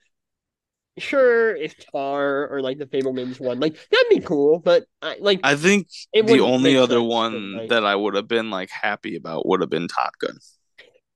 sure, 0.99 1.55
if 1.55 1.75
Tar 1.93 2.49
or 2.49 2.61
like 2.63 2.79
the 2.79 2.87
Fabelmans 2.87 3.41
won, 3.41 3.61
like 3.61 3.75
that'd 3.75 4.07
be 4.11 4.21
cool. 4.21 4.59
But 4.59 4.85
I 5.03 5.17
like 5.21 5.41
I 5.45 5.57
think 5.57 5.89
it 6.13 6.27
the 6.27 6.41
only 6.41 6.77
other 6.77 7.03
one 7.03 7.57
like- 7.57 7.69
that 7.71 7.85
I 7.85 7.95
would 7.95 8.15
have 8.15 8.29
been 8.29 8.51
like 8.51 8.71
happy 8.71 9.17
about 9.17 9.47
would 9.47 9.61
have 9.61 9.71
been 9.71 9.89
Top 9.89 10.13
Gun. 10.21 10.39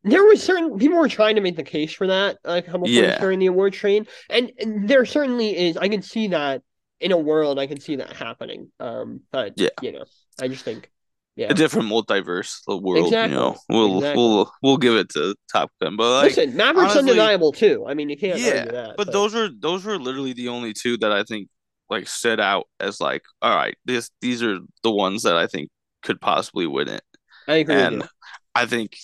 there 0.03 0.25
was 0.25 0.43
certain 0.43 0.79
people 0.79 0.99
were 0.99 1.09
trying 1.09 1.37
to 1.37 1.41
make 1.41 1.57
the 1.57 1.63
case 1.63 1.93
for 1.93 2.07
that 2.09 2.39
like 2.45 2.67
a 2.69 2.71
couple 2.71 2.89
Yeah. 2.89 3.19
during 3.19 3.39
the 3.39 3.47
award 3.47 3.73
train, 3.73 4.07
and, 4.29 4.51
and 4.59 4.89
there 4.89 5.05
certainly 5.05 5.57
is. 5.57 5.77
I 5.77 5.89
can 5.89 6.03
see 6.03 6.29
that 6.29 6.63
in 7.01 7.13
a 7.13 7.19
world. 7.19 7.59
I 7.59 7.67
can 7.67 7.81
see 7.81 7.97
that 7.97 8.15
happening. 8.15 8.71
Um, 8.81 9.21
but 9.31 9.55
Yeah. 9.57 9.69
you 9.83 9.93
know, 9.93 10.05
I 10.41 10.49
just 10.49 10.65
think, 10.65 10.91
yeah. 11.37 11.47
A 11.51 11.55
different 11.55 11.89
multiverse 11.89 12.59
the 12.67 12.77
world, 12.77 13.07
Exactly. 13.07 13.35
you 13.37 13.41
know. 13.43 13.57
We'll 13.69 13.99
Exactly. 13.99 14.23
we'll 14.23 14.53
we'll 14.63 14.77
give 14.77 14.95
it 14.95 15.09
to 15.11 15.35
Top 15.53 15.71
Gun. 15.81 15.97
But 15.97 16.11
like 16.11 16.37
Listen, 16.37 16.57
Maverick's 16.57 16.93
honestly- 16.93 17.11
undeniable 17.13 17.53
too. 17.53 17.85
I 17.89 17.95
mean, 17.95 18.11
you 18.11 18.17
can't 18.17 18.39
Yeah, 18.39 18.59
argue 18.59 18.73
that. 18.73 18.95
but 18.97 19.13
those 19.13 19.35
were 19.35 19.49
those 19.59 19.85
were 19.85 19.99
literally 19.99 20.33
the 20.33 20.49
only 20.49 20.73
two 20.73 20.97
that 20.99 21.13
I 21.13 21.23
think 21.25 21.49
like 21.89 22.07
set 22.09 22.41
out 22.41 22.67
as 22.79 23.01
like, 23.01 23.23
all 23.43 23.55
right, 23.55 23.77
this 23.85 24.11
these 24.21 24.43
are 24.43 24.59
the 24.83 24.91
ones 24.91 25.23
that 25.23 25.37
I 25.37 25.47
think 25.47 25.71
could 26.03 26.21
possibly 26.21 26.67
win 26.67 26.89
it. 26.89 27.03
I 27.49 27.55
agree 27.57 27.75
And. 27.75 28.09
I 28.55 28.67
think 28.67 28.97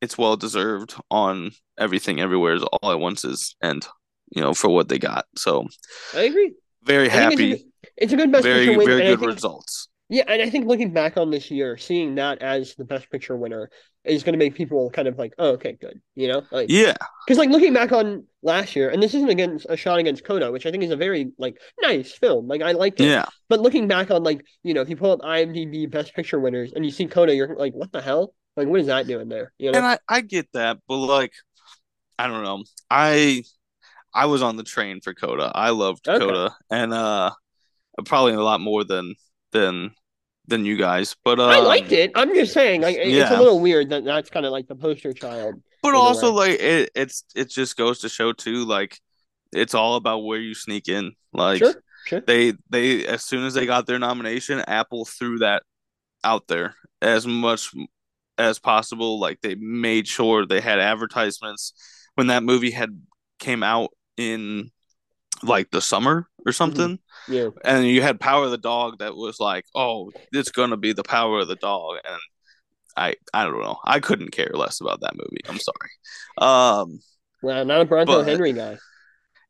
it's 0.00 0.16
well 0.18 0.36
deserved 0.36 0.94
on 1.10 1.52
everything 1.78 2.20
everywhere 2.20 2.54
is 2.54 2.62
all 2.62 2.90
at 2.90 2.98
once 3.00 3.24
is 3.24 3.54
and 3.62 3.86
you 4.34 4.42
know, 4.42 4.54
for 4.54 4.68
what 4.68 4.88
they 4.88 4.98
got. 4.98 5.26
So 5.36 5.66
I 6.14 6.22
agree. 6.22 6.54
very 6.82 7.08
I 7.08 7.12
happy, 7.12 7.52
It's 7.52 7.62
a, 7.62 7.64
good- 7.64 7.72
it's 7.96 8.12
a 8.12 8.16
good 8.16 8.32
best 8.32 8.42
very 8.44 8.66
very 8.74 8.84
good 9.02 9.18
think 9.20 9.30
results. 9.30 9.88
Yeah, 10.10 10.24
and 10.26 10.42
I 10.42 10.50
think 10.50 10.66
looking 10.66 10.92
back 10.92 11.16
on 11.16 11.30
this 11.30 11.50
year, 11.50 11.76
seeing 11.78 12.16
that 12.16 12.42
as 12.42 12.74
the 12.74 12.84
best 12.84 13.10
picture 13.10 13.36
winner 13.36 13.70
is 14.04 14.22
going 14.22 14.34
to 14.34 14.38
make 14.38 14.54
people 14.54 14.90
kind 14.90 15.08
of 15.08 15.18
like, 15.18 15.32
oh, 15.38 15.52
okay, 15.52 15.72
good, 15.80 16.00
you 16.14 16.28
know, 16.28 16.42
like 16.50 16.68
Yeah, 16.68 16.94
because 17.26 17.38
like 17.38 17.48
looking 17.48 17.72
back 17.72 17.90
on 17.90 18.24
last 18.42 18.76
year, 18.76 18.90
and 18.90 19.02
this 19.02 19.14
isn't 19.14 19.30
against 19.30 19.66
a 19.68 19.76
shot 19.76 19.98
against 19.98 20.24
Coda, 20.24 20.52
which 20.52 20.66
I 20.66 20.70
think 20.70 20.82
is 20.82 20.90
a 20.90 20.96
very 20.96 21.32
like 21.38 21.58
nice 21.80 22.12
film, 22.12 22.46
like 22.48 22.60
I 22.60 22.72
liked 22.72 23.00
it. 23.00 23.06
yeah. 23.06 23.24
But 23.48 23.60
looking 23.60 23.88
back 23.88 24.10
on 24.10 24.22
like 24.22 24.44
you 24.62 24.74
know, 24.74 24.82
if 24.82 24.90
you 24.90 24.96
pull 24.96 25.12
up 25.12 25.20
IMDb 25.20 25.90
best 25.90 26.14
picture 26.14 26.38
winners 26.38 26.72
and 26.74 26.84
you 26.84 26.90
see 26.90 27.06
Coda, 27.06 27.34
you're 27.34 27.56
like, 27.56 27.72
what 27.72 27.90
the 27.92 28.02
hell? 28.02 28.34
Like, 28.56 28.68
what 28.68 28.80
is 28.80 28.86
that 28.88 29.06
doing 29.06 29.28
there? 29.28 29.52
You 29.58 29.72
know? 29.72 29.78
And 29.78 29.86
I 29.86 29.98
I 30.08 30.20
get 30.20 30.52
that, 30.52 30.78
but 30.86 30.96
like 30.98 31.32
I 32.18 32.28
don't 32.28 32.44
know. 32.44 32.64
I 32.90 33.44
I 34.14 34.26
was 34.26 34.42
on 34.42 34.56
the 34.56 34.64
train 34.64 35.00
for 35.02 35.14
Coda. 35.14 35.52
I 35.54 35.70
loved 35.70 36.08
Okay. 36.08 36.18
Coda 36.18 36.56
and 36.70 36.92
uh 36.94 37.32
probably 38.06 38.34
a 38.34 38.42
lot 38.42 38.60
more 38.60 38.84
than 38.84 39.14
than 39.54 39.92
than 40.46 40.66
you 40.66 40.76
guys. 40.76 41.16
But 41.24 41.40
um, 41.40 41.48
I 41.48 41.60
liked 41.60 41.92
it. 41.92 42.12
I'm 42.14 42.34
just 42.34 42.52
saying, 42.52 42.82
like, 42.82 42.96
it- 42.96 43.08
it's 43.08 43.30
a 43.30 43.38
little 43.38 43.60
weird 43.60 43.88
that 43.88 44.04
that's 44.04 44.28
kind 44.28 44.44
of 44.44 44.52
like 44.52 44.68
the 44.68 44.76
poster 44.76 45.14
child. 45.14 45.54
But 45.82 45.94
also 45.94 46.32
like 46.32 46.60
it 46.60 46.90
it's 46.94 47.24
it 47.34 47.48
just 47.50 47.76
goes 47.78 48.00
to 48.00 48.08
show 48.10 48.32
too 48.32 48.64
like 48.66 48.98
it's 49.52 49.74
all 49.74 49.96
about 49.96 50.18
where 50.24 50.38
you 50.40 50.54
sneak 50.54 50.88
in. 50.88 51.12
Like 51.32 51.58
Sure, 51.58 51.74
sure. 52.06 52.20
they 52.26 52.54
they 52.70 53.06
as 53.06 53.22
soon 53.24 53.44
as 53.46 53.54
they 53.54 53.64
got 53.66 53.86
their 53.86 53.98
nomination, 53.98 54.60
Apple 54.66 55.04
threw 55.04 55.38
that 55.38 55.62
out 56.22 56.46
there 56.48 56.74
as 57.02 57.26
much 57.26 57.70
as 58.38 58.58
possible. 58.58 59.20
Like 59.20 59.40
they 59.42 59.54
made 59.56 60.08
sure 60.08 60.46
they 60.46 60.60
had 60.60 60.78
advertisements 60.78 61.72
when 62.14 62.28
that 62.28 62.42
movie 62.42 62.70
had 62.70 62.98
came 63.38 63.62
out 63.62 63.90
in 64.16 64.70
like 65.42 65.70
the 65.70 65.80
summer 65.80 66.28
or 66.46 66.52
something. 66.52 66.98
Yeah. 67.28 67.48
And 67.64 67.86
you 67.86 68.02
had 68.02 68.20
Power 68.20 68.44
of 68.44 68.50
the 68.50 68.58
Dog 68.58 68.98
that 68.98 69.14
was 69.16 69.40
like, 69.40 69.64
oh, 69.74 70.10
it's 70.32 70.50
gonna 70.50 70.76
be 70.76 70.92
the 70.92 71.02
Power 71.04 71.40
of 71.40 71.48
the 71.48 71.56
Dog, 71.56 71.98
and 72.04 72.20
I 72.96 73.14
I 73.32 73.44
don't 73.44 73.60
know. 73.60 73.78
I 73.84 74.00
couldn't 74.00 74.30
care 74.32 74.50
less 74.54 74.80
about 74.80 75.00
that 75.00 75.14
movie. 75.16 75.40
I'm 75.48 75.58
sorry. 75.58 75.90
Um, 76.38 77.00
Well, 77.42 77.64
not 77.64 77.80
a 77.80 77.84
Bronco 77.84 78.18
But- 78.18 78.28
Henry 78.28 78.52
guy. 78.52 78.78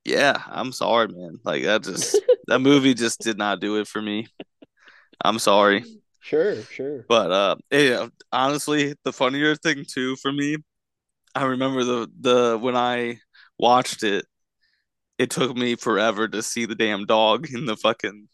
yeah, 0.05 0.43
I'm 0.47 0.73
sorry, 0.73 1.09
man. 1.09 1.39
Like 1.45 1.65
that 1.65 1.83
just 1.83 2.17
that 2.47 2.61
movie 2.61 2.95
just 2.95 3.21
did 3.21 3.39
not 3.39 3.61
do 3.61 3.79
it 3.81 3.89
for 3.89 4.01
me. 4.03 4.27
I'm 5.25 5.39
sorry. 5.39 5.85
Sure, 6.21 6.57
sure. 6.63 7.05
But 7.09 7.31
uh 7.31 7.57
yeah, 7.71 8.07
honestly, 8.33 8.95
the 9.05 9.13
funnier 9.13 9.55
thing 9.57 9.85
too 9.87 10.17
for 10.17 10.33
me, 10.33 10.57
I 11.35 11.45
remember 11.45 11.85
the 11.85 12.09
the 12.21 12.59
when 12.61 12.77
I 12.77 13.19
watched 13.59 14.03
it, 14.03 14.25
it 15.19 15.31
took 15.31 15.57
me 15.57 15.77
forever 15.77 16.27
to 16.29 16.43
see 16.43 16.65
the 16.67 16.75
damn 16.75 17.07
dog 17.07 17.49
in 17.53 17.67
the 17.67 17.77
fucking 17.77 18.29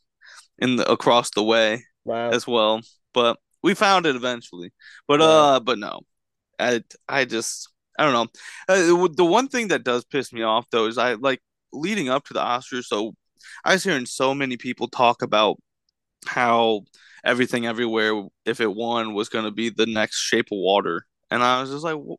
in 0.59 0.77
the 0.77 0.91
across 0.91 1.31
the 1.31 1.43
way 1.43 1.85
Wow. 2.05 2.31
as 2.31 2.47
well. 2.47 2.81
But 3.13 3.39
we 3.63 3.75
found 3.75 4.07
it 4.07 4.17
eventually. 4.17 4.73
But 5.09 5.21
Yeah. 5.21 5.27
uh 5.27 5.61
but 5.61 5.79
no. 5.79 6.01
I 6.59 6.83
I 7.09 7.25
just 7.25 7.69
I 7.99 8.05
don't 8.05 8.13
know. 8.15 8.29
Uh, 8.69 9.09
the 9.15 9.25
one 9.25 9.49
thing 9.49 9.69
that 9.69 9.85
does 9.85 10.05
piss 10.05 10.33
me 10.33 10.43
off 10.43 10.67
though 10.71 10.87
is 10.87 10.97
I 10.99 11.15
like 11.15 11.41
leading 11.73 12.09
up 12.09 12.25
to 12.27 12.35
the 12.35 12.41
Oscars 12.41 12.85
so 12.85 13.15
I 13.65 13.73
was 13.75 13.85
hearing 13.85 14.07
so 14.07 14.35
many 14.35 14.57
people 14.57 14.89
talk 14.89 15.23
about 15.23 15.57
how 16.27 16.83
everything 17.25 17.67
everywhere 17.67 18.23
if 18.47 18.61
it 18.61 18.75
won 18.75 19.15
was 19.15 19.29
going 19.29 19.45
to 19.45 19.51
be 19.51 19.69
the 19.71 19.87
next 19.87 20.17
shape 20.21 20.47
of 20.53 20.59
water 20.59 21.05
and 21.31 21.43
i 21.43 21.61
was 21.61 21.71
just 21.71 21.85
like 21.85 21.95
"W- 21.95 22.17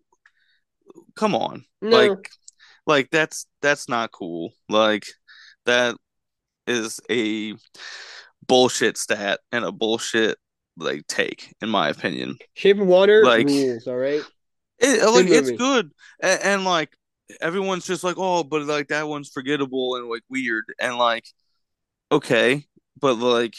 come 1.15 1.35
on 1.35 1.63
No. 1.81 1.97
like 1.97 2.29
like 2.87 3.09
that's 3.11 3.45
that's 3.61 3.87
not 3.89 4.11
cool 4.11 4.51
like 4.69 5.05
that 5.65 5.95
is 6.67 6.99
a 7.09 7.53
bullshit 8.47 8.97
stat 8.97 9.39
and 9.51 9.63
a 9.65 9.71
bullshit 9.71 10.37
like 10.77 11.05
take 11.07 11.53
in 11.61 11.69
my 11.69 11.89
opinion 11.89 12.37
Shape 12.53 12.79
of 12.79 12.87
Water 12.87 13.23
like- 13.25 13.45
rules, 13.45 13.87
all 13.87 13.97
right? 13.97 14.21
it, 14.79 15.03
like 15.13 15.27
it's 15.27 15.47
movie. 15.51 15.57
good 15.57 15.91
and, 16.21 16.41
and 16.43 16.65
like 16.65 16.89
everyone's 17.39 17.85
just 17.85 18.03
like 18.03 18.15
oh 18.17 18.43
but 18.43 18.63
like 18.63 18.87
that 18.87 19.07
one's 19.07 19.29
forgettable 19.29 19.95
and 19.95 20.09
like 20.09 20.23
weird 20.29 20.65
and 20.79 20.97
like 20.97 21.25
okay 22.11 22.65
but 22.99 23.15
like 23.15 23.53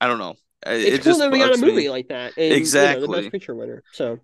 i 0.00 0.06
don't 0.06 0.18
know 0.18 0.34
it, 0.66 0.72
It's 0.72 0.84
it 0.86 1.02
cool 1.02 1.12
just 1.12 1.18
that 1.20 1.30
we 1.32 1.38
got 1.38 1.46
a 1.48 1.50
bugs 1.50 1.62
me. 1.62 1.68
movie 1.68 1.88
like 1.88 2.08
that. 2.08 2.32
And, 2.36 2.44
You 2.44 2.50
know, 2.50 2.54
the 2.54 2.56
Exactly. 2.56 3.20
best 3.20 3.32
picture 3.32 3.54
winner. 3.54 3.84
So 3.92 4.14
uh, 4.14 4.16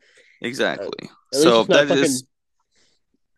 exactly 0.42 0.88
at 1.32 1.38
least 1.38 1.42
so 1.44 1.62
that 1.64 1.90
is 1.90 2.24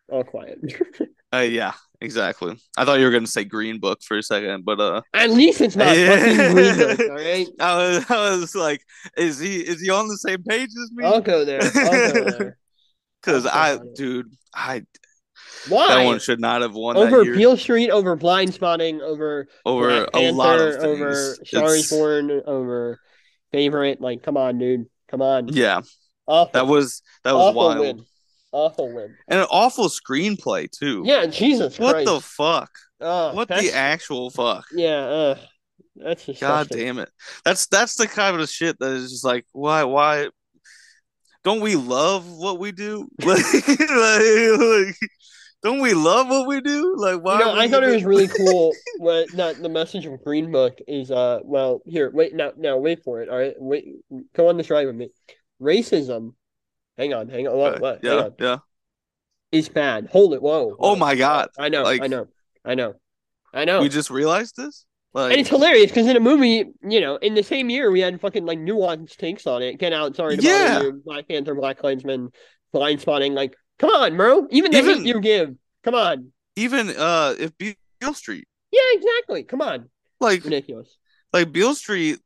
all 0.09 0.23
quiet. 0.23 0.59
Uh, 1.33 1.39
yeah, 1.39 1.73
exactly. 1.99 2.55
I 2.77 2.85
thought 2.85 2.99
you 2.99 3.05
were 3.05 3.11
gonna 3.11 3.27
say 3.27 3.43
Green 3.43 3.81
Book 3.81 3.99
for 4.01 4.17
a 4.17 4.23
second, 4.23 4.63
but 4.63 4.79
uh, 4.79 5.01
At 5.13 5.29
least 5.29 5.59
it's 5.59 5.75
not 5.75 5.93
fucking 5.93 6.53
Green 6.53 6.77
Book, 6.77 6.99
all 7.09 7.15
right? 7.15 7.47
I 7.59 7.75
was, 7.75 8.09
I 8.09 8.29
was 8.37 8.55
like, 8.55 8.81
is 9.17 9.37
he 9.37 9.57
is 9.57 9.81
he 9.81 9.89
on 9.89 10.07
the 10.07 10.17
same 10.17 10.41
page 10.43 10.69
as 10.69 10.89
me? 10.93 11.03
I'll 11.03 11.19
go 11.19 11.43
there. 11.43 11.59
I'll 11.61 12.13
go 12.13 12.29
there. 12.31 12.57
Because 13.21 13.45
I, 13.45 13.71
click 13.75 13.81
on 13.81 13.87
it. 13.87 13.95
dude, 13.97 14.25
I 14.55 14.83
Why? 15.67 15.87
that 15.95 16.05
one 16.05 16.19
should 16.19 16.39
not 16.39 16.61
have 16.61 16.73
won 16.75 16.95
over 16.95 17.17
that 17.17 17.25
year. 17.25 17.35
Beale 17.35 17.57
Street, 17.57 17.89
over 17.89 18.15
Blind 18.15 18.53
Spotting, 18.53 19.01
over 19.01 19.49
over 19.65 20.07
Black 20.09 20.09
a 20.13 20.31
lot 20.31 20.59
of 20.61 20.73
things. 20.75 20.83
over 20.85 21.35
Stars 21.43 21.73
It's- 21.73 21.89
Born, 21.89 22.41
over 22.45 23.01
Favorite. 23.51 23.99
Like, 23.99 24.23
come 24.23 24.37
on, 24.37 24.59
dude. 24.59 24.85
Come 25.09 25.21
on. 25.21 25.49
Yeah, 25.49 25.81
Awful. 26.25 26.51
that 26.53 26.67
was 26.67 27.01
that 27.25 27.33
was 27.33 27.41
awful 27.49 27.61
wild, 27.65 27.79
win. 27.79 28.05
Awful 28.51 28.93
win. 28.93 29.15
and 29.27 29.39
an 29.41 29.47
awful 29.51 29.89
screenplay 29.89 30.69
too. 30.71 31.03
Yeah, 31.05 31.25
Jesus 31.25 31.77
what 31.77 31.93
Christ. 31.93 32.05
the 32.05 32.21
fuck? 32.21 32.71
Oh, 33.01 33.33
What 33.33 33.47
the 33.49 33.71
actual 33.73 34.29
fuck? 34.29 34.65
Yeah, 34.71 34.97
uh, 34.99 35.37
that's 35.97 36.27
God 36.39 36.69
damn 36.69 36.99
it! 36.99 37.09
That's 37.43 37.67
that's 37.67 37.95
the 37.95 38.07
kind 38.07 38.39
of 38.39 38.49
shit 38.49 38.77
that 38.79 38.91
is 38.91 39.11
just 39.11 39.25
like 39.25 39.45
why 39.51 39.83
why 39.83 40.29
don't 41.43 41.61
we 41.61 41.75
love 41.75 42.25
what 42.27 42.59
we 42.59 42.71
do? 42.71 43.07
Like, 43.25 43.67
like, 43.79 44.95
don't 45.63 45.79
we 45.81 45.93
love 45.93 46.29
what 46.29 46.47
we 46.47 46.61
do? 46.61 46.95
Like 46.97 47.21
why? 47.21 47.39
You 47.39 47.45
know, 47.45 47.55
I 47.55 47.67
thought 47.67 47.83
it 47.83 47.91
was 47.93 48.03
really 48.05 48.27
cool. 48.37 48.73
What 48.99 49.31
that 49.33 49.61
the 49.61 49.69
message 49.69 50.05
of 50.05 50.23
Green 50.23 50.51
Book 50.51 50.77
is. 50.87 51.11
Uh, 51.11 51.39
well, 51.43 51.81
here, 51.85 52.11
wait, 52.13 52.33
now, 52.35 52.51
now, 52.57 52.77
wait 52.77 53.03
for 53.03 53.21
it. 53.21 53.29
All 53.29 53.37
right, 53.37 53.55
wait, 53.57 53.85
go 54.35 54.49
on 54.49 54.57
this 54.57 54.69
ride 54.69 54.85
with 54.87 54.95
me. 54.95 55.09
Racism. 55.61 56.33
Hang 56.97 57.13
on, 57.13 57.29
hang 57.29 57.47
on. 57.47 57.57
What? 57.57 57.81
what 57.81 58.03
hang 58.03 58.13
yeah 58.17 58.23
on. 58.25 58.33
yeah. 58.39 58.57
It's 59.51 59.69
bad. 59.69 60.07
Hold 60.11 60.33
it. 60.33 60.41
Whoa. 60.41 60.75
Oh 60.79 60.95
my 60.95 61.15
god! 61.15 61.49
I 61.57 61.69
know. 61.69 61.83
like- 61.83 62.01
I 62.01 62.07
know. 62.07 62.27
I 62.65 62.75
know. 62.75 62.95
I 63.53 63.65
know. 63.65 63.81
We 63.81 63.89
just 63.89 64.09
realized 64.09 64.55
this. 64.57 64.85
Like 65.13 65.31
and 65.31 65.39
it's 65.39 65.49
hilarious 65.49 65.89
because 65.89 66.05
in 66.07 66.15
a 66.17 66.19
movie, 66.19 66.65
you 66.87 67.01
know, 67.01 67.15
in 67.15 67.33
the 67.33 67.41
same 67.43 67.69
year 67.69 67.89
we 67.89 68.01
had 68.01 68.19
fucking 68.19 68.45
like 68.45 68.59
nuanced 68.59 69.15
takes 69.17 69.47
on 69.47 69.61
it. 69.63 69.79
Get 69.79 69.93
out, 69.93 70.15
sorry 70.15 70.35
to 70.37 70.43
Yeah. 70.43 70.73
bother 70.75 70.85
you, 70.87 71.01
Black 71.05 71.27
Panther, 71.29 71.55
Black 71.55 71.77
Klansman, 71.79 72.29
Blind 72.73 72.99
Spotting. 73.01 73.33
Like, 73.33 73.55
come 73.79 73.89
on, 73.89 74.17
bro. 74.17 74.47
Even 74.51 74.71
the 74.71 74.77
Even- 74.79 75.05
you 75.05 75.19
give. 75.21 75.55
Come 75.83 75.95
on. 75.95 76.31
even 76.57 76.89
uh 76.89 77.33
if 77.39 77.51
Beale 77.57 78.13
Street 78.13 78.47
Yeah, 78.71 78.81
exactly. 78.93 79.43
Come 79.43 79.61
on. 79.61 79.89
like 80.19 80.43
Ridiculous. 80.43 80.97
like 81.31 81.51
Beale 81.53 81.73
Street 81.73 82.19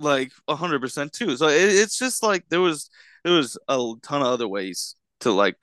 like 0.00 0.32
hundred 0.48 0.80
percent 0.80 1.12
too. 1.12 1.36
So 1.36 1.48
it, 1.48 1.62
it's 1.62 1.98
just 1.98 2.22
like 2.22 2.44
there 2.48 2.60
was 2.60 2.90
there 3.24 3.34
was 3.34 3.56
a 3.68 3.92
ton 4.02 4.22
of 4.22 4.28
other 4.28 4.48
ways 4.48 4.96
to 5.20 5.30
like 5.30 5.56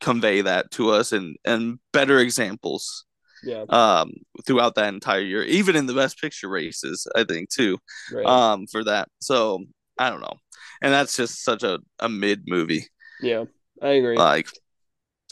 convey 0.00 0.40
that 0.42 0.70
to 0.72 0.90
us 0.90 1.12
and 1.12 1.36
and 1.44 1.78
better 1.92 2.18
examples 2.18 3.04
Yeah. 3.42 3.64
um 3.70 4.12
throughout 4.46 4.74
that 4.74 4.92
entire 4.92 5.20
year 5.20 5.42
even 5.44 5.74
in 5.76 5.86
the 5.86 5.94
best 5.94 6.20
picture 6.20 6.48
races 6.48 7.06
i 7.16 7.24
think 7.24 7.48
too 7.50 7.78
Right. 8.12 8.26
um 8.26 8.66
for 8.70 8.84
that 8.84 9.08
so 9.20 9.64
i 9.98 10.10
don't 10.10 10.20
know 10.20 10.34
and 10.82 10.92
that's 10.92 11.16
just 11.16 11.42
such 11.42 11.62
a, 11.62 11.78
a 11.98 12.08
mid 12.10 12.42
movie 12.46 12.84
yeah. 13.22 13.44
I 13.82 13.88
agree. 13.92 14.16
like 14.16 14.48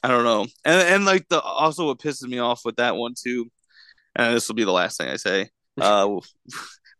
i 0.03 0.09
don't 0.09 0.25
know 0.25 0.47
and 0.65 0.89
and 0.89 1.05
like 1.05 1.27
the 1.29 1.41
also 1.41 1.87
what 1.87 1.99
pisses 1.99 2.27
me 2.29 2.39
off 2.39 2.63
with 2.65 2.77
that 2.77 2.97
one 2.97 3.13
too 3.23 3.51
and 4.17 4.35
this 4.35 4.49
will 4.49 4.55
be 4.57 4.65
the 4.65 4.73
last 4.73 4.97
thing 4.99 5.09
i 5.11 5.17
say 5.17 5.49
uh 5.81 6.09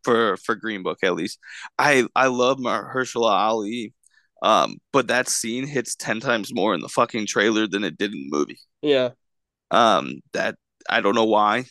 for 0.05 0.37
for 0.39 0.55
green 0.55 0.83
book 0.83 0.99
at 1.03 1.15
least 1.15 1.39
i 1.79 2.07
i 2.15 2.27
love 2.27 2.59
Mahershala 2.59 3.31
ali 3.31 3.93
um 4.43 4.77
but 4.93 5.09
that 5.09 5.29
scene 5.29 5.67
hits 5.67 5.95
10 5.97 6.21
times 6.21 6.53
more 6.55 6.75
in 6.75 6.81
the 6.81 6.89
fucking 6.89 7.27
trailer 7.27 7.67
than 7.67 7.85
it 7.85 7.97
did 7.99 8.13
in 8.13 8.29
the 8.31 8.37
movie 8.37 8.59
yeah. 8.83 9.11
um 9.71 10.21
that 10.33 10.57
i 10.91 11.01
don't 11.01 11.15
know 11.15 11.25
why 11.25 11.65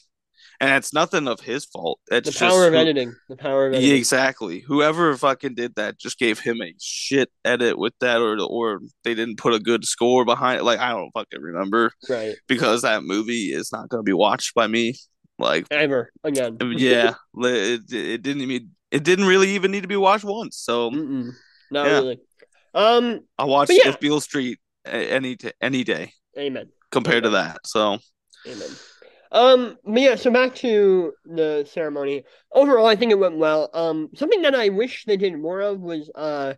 and 0.59 0.71
it's 0.75 0.93
nothing 0.93 1.27
of 1.27 1.39
his 1.41 1.65
fault 1.65 1.99
it's 2.09 2.31
The 2.31 2.45
power 2.45 2.67
of 2.67 2.73
who- 2.73 2.79
editing. 2.79 3.13
The 3.27 3.35
power 3.35 3.67
of 3.67 3.73
editing. 3.73 3.97
exactly. 3.97 4.59
Whoever 4.61 5.17
fucking 5.17 5.55
did 5.55 5.75
that 5.75 5.99
just 5.99 6.17
gave 6.17 6.39
him 6.39 6.61
a 6.61 6.73
shit 6.79 7.29
edit 7.43 7.77
with 7.77 7.93
that, 7.99 8.21
or 8.21 8.37
or 8.39 8.79
they 9.03 9.13
didn't 9.13 9.37
put 9.39 9.53
a 9.53 9.59
good 9.59 9.83
score 9.83 10.23
behind 10.23 10.59
it. 10.59 10.63
Like 10.63 10.79
I 10.79 10.91
don't 10.91 11.11
fucking 11.11 11.41
remember 11.41 11.91
Right. 12.07 12.35
because 12.47 12.83
that 12.83 13.03
movie 13.03 13.51
is 13.51 13.73
not 13.73 13.89
gonna 13.89 14.03
be 14.03 14.13
watched 14.13 14.53
by 14.53 14.67
me. 14.67 14.95
Like 15.43 15.67
Ever 15.69 16.11
again. 16.23 16.57
yeah, 16.61 17.15
it, 17.35 17.81
it 17.93 18.21
didn't 18.21 18.41
even 18.41 18.71
it 18.91 19.03
didn't 19.03 19.25
really 19.25 19.49
even 19.51 19.71
need 19.71 19.81
to 19.81 19.87
be 19.87 19.97
watched 19.97 20.23
once. 20.23 20.57
So 20.57 20.89
Mm-mm. 20.91 21.31
Not 21.69 21.85
Yeah. 21.85 21.93
really. 21.99 22.19
Um. 22.73 23.21
I 23.37 23.43
watched 23.45 23.71
yeah. 23.71 23.89
If 23.89 23.99
Beale 23.99 24.21
Street 24.21 24.59
any 24.85 25.35
t- 25.35 25.51
any 25.61 25.83
day 25.83 26.13
Amen. 26.37 26.69
compared 26.91 27.23
to 27.23 27.31
that. 27.31 27.59
So 27.67 27.99
Amen. 28.47 28.69
Um, 29.31 29.77
but 29.83 29.99
yeah, 30.01 30.15
so 30.15 30.29
back 30.29 30.53
to 30.55 31.13
the 31.25 31.67
ceremony. 31.71 32.23
Overall, 32.51 32.85
I 32.85 32.95
think 32.95 33.11
it 33.11 33.17
went 33.17 33.37
well. 33.37 33.69
Um, 33.73 34.09
something 34.15 34.43
that 34.43 34.53
I 34.53 34.69
wish 34.69 35.05
they 35.05 35.17
did 35.17 35.35
more 35.37 35.59
of 35.61 35.79
was 35.79 36.09
uh, 36.13 36.53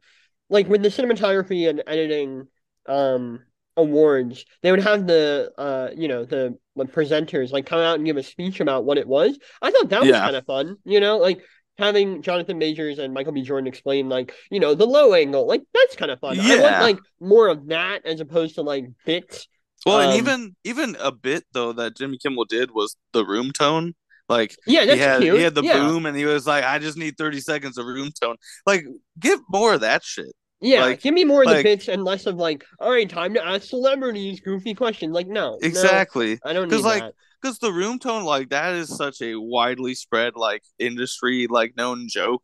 like 0.50 0.68
with 0.68 0.84
the 0.84 0.90
cinematography 0.90 1.70
and 1.70 1.82
editing, 1.88 2.48
um, 2.86 3.40
awards, 3.78 4.46
they 4.62 4.72
would 4.72 4.84
have 4.84 5.08
the 5.08 5.52
uh, 5.58 5.90
you 5.96 6.08
know, 6.08 6.26
the, 6.26 6.58
the 6.76 6.86
presenters 6.86 7.52
like 7.52 7.66
come 7.66 7.80
out 7.80 7.96
and 7.96 8.06
give 8.06 8.18
a 8.18 8.24
speech 8.24 8.60
about 8.60 8.86
what 8.86 8.98
it 8.98 9.08
was. 9.08 9.38
I 9.62 9.72
thought 9.72 9.90
that 9.90 10.02
was 10.02 10.10
Yeah. 10.10 10.20
kind 10.20 10.36
of 10.36 10.46
fun. 10.46 10.78
You 10.86 11.00
know, 11.00 11.18
like 11.18 11.42
having 11.78 12.22
Jonathan 12.22 12.58
Majors 12.58 13.00
and 13.00 13.14
Michael 13.14 13.34
B. 13.34 13.42
Jordan 13.42 13.68
explain 13.68 14.08
like 14.10 14.34
you 14.50 14.60
know 14.60 14.76
the 14.76 14.86
low 14.88 15.14
angle, 15.14 15.48
like 15.48 15.64
that's 15.74 15.96
kind 15.96 16.12
of 16.12 16.20
fun. 16.20 16.36
yeah. 16.38 16.54
I 16.56 16.62
want 16.62 16.82
like 16.82 17.00
more 17.20 17.48
of 17.50 17.68
that 17.68 18.06
as 18.06 18.20
opposed 18.22 18.56
to 18.56 18.62
like 18.62 18.86
bits. 19.06 19.48
well, 19.86 20.00
and 20.00 20.12
Um, 20.12 20.18
even 20.18 20.56
even 20.64 20.96
a 21.00 21.12
bit 21.12 21.44
though 21.52 21.74
that 21.74 21.98
Jimmy 21.98 22.18
Kimmel 22.18 22.46
did 22.46 22.72
was 22.72 22.96
the 23.14 23.26
room 23.26 23.52
tone. 23.52 23.94
Like 24.28 24.56
Yeah, 24.66 24.86
that's 24.86 24.96
he 24.96 25.02
had 25.02 25.22
cute. 25.22 25.38
he 25.38 25.44
had 25.44 25.54
the 25.54 25.62
yeah. 25.64 25.78
boom 25.78 26.06
and 26.08 26.18
he 26.18 26.26
was 26.26 26.48
like, 26.48 26.64
I 26.64 26.80
just 26.80 26.98
need 26.98 27.16
30 27.18 27.42
seconds 27.42 27.78
of 27.78 27.86
room 27.86 28.10
tone. 28.20 28.38
Like, 28.66 28.84
give 29.20 29.40
more 29.50 29.76
of 29.76 29.82
that 29.82 30.04
shit. 30.04 30.34
Yeah, 30.62 30.86
Like- 30.86 31.02
give 31.02 31.14
me 31.14 31.26
more 31.26 31.44
of 31.44 31.50
the 31.50 31.56
like- 31.56 31.64
bits 31.64 31.88
and 31.88 32.04
less 32.04 32.26
of 32.26 32.36
like, 32.36 32.66
all 32.80 32.92
right, 32.92 33.10
time 33.10 33.34
to 33.34 33.46
ask 33.46 33.70
celebrities 33.70 34.40
goofy 34.40 34.74
questions. 34.74 35.14
Like, 35.14 35.28
no, 35.28 35.52
no, 35.52 35.60
Exactly. 35.62 36.40
I 36.46 36.54
don't 36.54 36.70
'Cause, 36.70 36.80
need 36.80 36.86
like, 36.86 37.04
that. 37.04 37.14
Because 37.42 37.60
the 37.60 37.72
room 37.74 38.00
tone, 38.00 38.24
like, 38.24 38.50
that 38.50 38.74
is 38.74 38.90
such 38.90 39.22
a 39.22 39.36
widely 39.36 39.94
spread, 39.94 40.36
like, 40.36 40.64
industry, 40.80 41.46
like, 41.48 41.76
known 41.78 42.08
joke. 42.10 42.42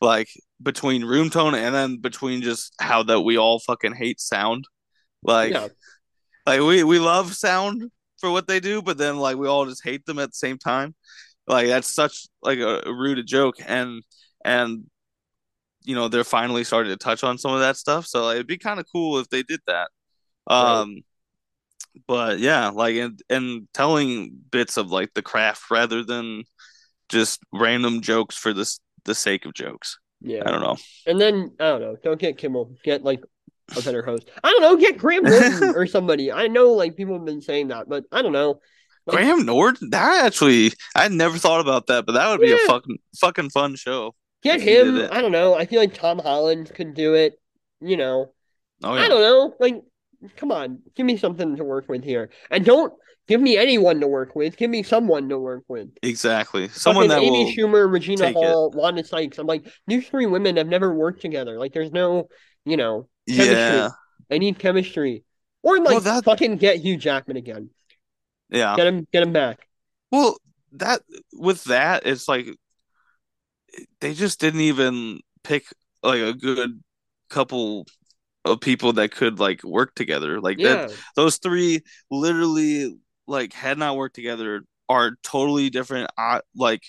Like, 0.00 0.28
between 0.60 1.04
room 1.04 1.30
tone 1.30 1.54
and 1.54 1.74
then 1.74 1.98
between 1.98 2.42
just 2.42 2.74
how 2.80 3.04
that 3.04 3.20
we 3.20 3.38
all 3.38 3.60
fucking 3.60 3.94
hate 3.94 4.20
sound. 4.20 4.66
Like, 5.22 5.52
Yeah. 5.52 5.68
like 6.44 6.60
we, 6.60 6.82
we 6.82 6.98
love 6.98 7.34
sound 7.34 7.90
for 8.20 8.30
what 8.30 8.46
they 8.48 8.60
do, 8.60 8.82
but 8.82 8.98
then, 8.98 9.16
like, 9.18 9.36
we 9.36 9.46
all 9.46 9.64
just 9.64 9.84
hate 9.84 10.04
them 10.04 10.18
at 10.18 10.30
the 10.30 10.36
same 10.36 10.58
time. 10.58 10.94
Like, 11.46 11.68
that's 11.68 11.94
such, 11.94 12.26
like, 12.42 12.58
a, 12.58 12.82
a 12.84 12.92
rooted 12.92 13.26
joke. 13.28 13.56
And, 13.64 14.02
and, 14.44 14.90
you 15.84 15.94
know, 15.94 16.08
they're 16.08 16.24
finally 16.24 16.64
starting 16.64 16.90
to 16.92 16.96
touch 16.96 17.24
on 17.24 17.38
some 17.38 17.52
of 17.52 17.60
that 17.60 17.76
stuff. 17.76 18.06
So 18.06 18.30
it'd 18.30 18.46
be 18.46 18.58
kind 18.58 18.80
of 18.80 18.86
cool 18.92 19.18
if 19.18 19.28
they 19.28 19.42
did 19.42 19.60
that. 19.66 19.88
Right. 20.48 20.80
Um, 20.80 21.02
but 22.06 22.38
yeah, 22.38 22.68
like 22.68 22.96
and 22.96 23.20
and 23.28 23.68
telling 23.74 24.32
bits 24.50 24.76
of 24.76 24.90
like 24.90 25.12
the 25.14 25.22
craft 25.22 25.70
rather 25.70 26.02
than 26.02 26.44
just 27.08 27.40
random 27.52 28.00
jokes 28.00 28.36
for 28.36 28.52
this 28.52 28.80
the 29.04 29.14
sake 29.14 29.44
of 29.44 29.52
jokes. 29.54 29.98
Yeah. 30.20 30.42
I 30.46 30.50
don't 30.50 30.62
know. 30.62 30.76
And 31.06 31.20
then 31.20 31.52
I 31.60 31.64
don't 31.64 31.80
know. 31.80 31.96
Don't 32.02 32.20
get 32.20 32.38
Kimmel. 32.38 32.74
Get 32.84 33.02
like 33.02 33.22
a 33.76 33.82
better 33.82 34.02
host. 34.02 34.30
I 34.42 34.50
don't 34.50 34.62
know. 34.62 34.76
Get 34.76 34.96
Graham 34.98 35.24
Norton 35.24 35.70
or 35.76 35.86
somebody. 35.86 36.32
I 36.32 36.46
know 36.48 36.72
like 36.72 36.96
people 36.96 37.14
have 37.14 37.24
been 37.26 37.42
saying 37.42 37.68
that, 37.68 37.88
but 37.88 38.04
I 38.12 38.22
don't 38.22 38.32
know. 38.32 38.60
Like- 39.06 39.16
Graham 39.16 39.44
Norton, 39.44 39.90
that 39.90 40.24
actually 40.24 40.72
I 40.94 41.08
never 41.08 41.36
thought 41.36 41.60
about 41.60 41.88
that, 41.88 42.06
but 42.06 42.12
that 42.12 42.30
would 42.30 42.40
be 42.40 42.48
Yeah. 42.48 42.58
a 42.64 42.66
fucking 42.68 42.98
fucking 43.20 43.50
fun 43.50 43.74
show. 43.76 44.14
Get 44.42 44.60
him. 44.60 45.08
I 45.10 45.20
don't 45.22 45.32
know. 45.32 45.54
I 45.54 45.66
feel 45.66 45.80
like 45.80 45.94
Tom 45.94 46.18
Holland 46.18 46.72
could 46.74 46.94
do 46.94 47.14
it. 47.14 47.34
You 47.80 47.96
know. 47.96 48.32
Oh 48.82 48.94
yeah. 48.94 49.02
I 49.02 49.08
don't 49.08 49.20
know. 49.20 49.54
Like, 49.60 49.82
come 50.36 50.50
on. 50.52 50.80
Give 50.96 51.06
me 51.06 51.16
something 51.16 51.56
to 51.56 51.64
work 51.64 51.88
with 51.88 52.02
here, 52.04 52.30
and 52.50 52.64
don't 52.64 52.92
give 53.28 53.40
me 53.40 53.56
anyone 53.56 54.00
to 54.00 54.08
work 54.08 54.34
with. 54.34 54.56
Give 54.56 54.68
me 54.70 54.82
someone 54.82 55.28
to 55.28 55.38
work 55.38 55.64
with. 55.68 55.90
Exactly. 56.02 56.68
Someone 56.68 57.08
Fucking 57.08 57.22
that 57.22 57.26
Amy 57.26 57.44
will 57.56 57.68
Schumer, 57.68 57.92
Regina 57.92 58.22
take 58.26 58.36
it. 58.36 58.44
Hall, 58.44 58.70
Wanda 58.72 59.04
Sykes. 59.04 59.38
I'm 59.38 59.46
like, 59.46 59.64
these 59.86 60.08
three 60.08 60.26
women 60.26 60.56
have 60.56 60.66
never 60.66 60.92
worked 60.92 61.22
together. 61.22 61.58
Like, 61.58 61.72
there's 61.72 61.92
no, 61.92 62.28
you 62.64 62.76
know, 62.76 63.08
chemistry. 63.28 63.54
Yeah. 63.54 63.90
I 64.30 64.38
need 64.38 64.58
chemistry. 64.58 65.24
Or 65.62 65.78
like 65.78 65.88
Well, 65.88 66.00
that- 66.00 66.24
fucking 66.24 66.56
get 66.56 66.78
Hugh 66.78 66.96
Jackman 66.96 67.36
again. 67.36 67.70
Yeah. 68.50 68.74
Get 68.76 68.88
him, 68.88 69.06
get 69.12 69.22
him 69.22 69.32
back. 69.32 69.60
Well, 70.10 70.36
that 70.72 71.02
with 71.32 71.64
that, 71.64 72.06
it's 72.06 72.26
like 72.28 72.48
they 74.00 74.14
just 74.14 74.40
didn't 74.40 74.60
even 74.60 75.20
pick 75.44 75.64
like 76.02 76.20
a 76.20 76.32
good 76.34 76.82
couple 77.30 77.86
of 78.44 78.60
people 78.60 78.94
that 78.94 79.12
could 79.12 79.38
like 79.40 79.62
work 79.64 79.94
together. 79.94 80.40
Like 80.40 80.58
that, 80.86 80.92
those 81.16 81.38
three 81.38 81.82
literally 82.10 82.96
like 83.26 83.52
had 83.52 83.78
not 83.78 83.96
worked 83.96 84.16
together 84.16 84.62
are 84.88 85.12
totally 85.22 85.70
different, 85.70 86.10
uh, 86.18 86.40
like 86.56 86.82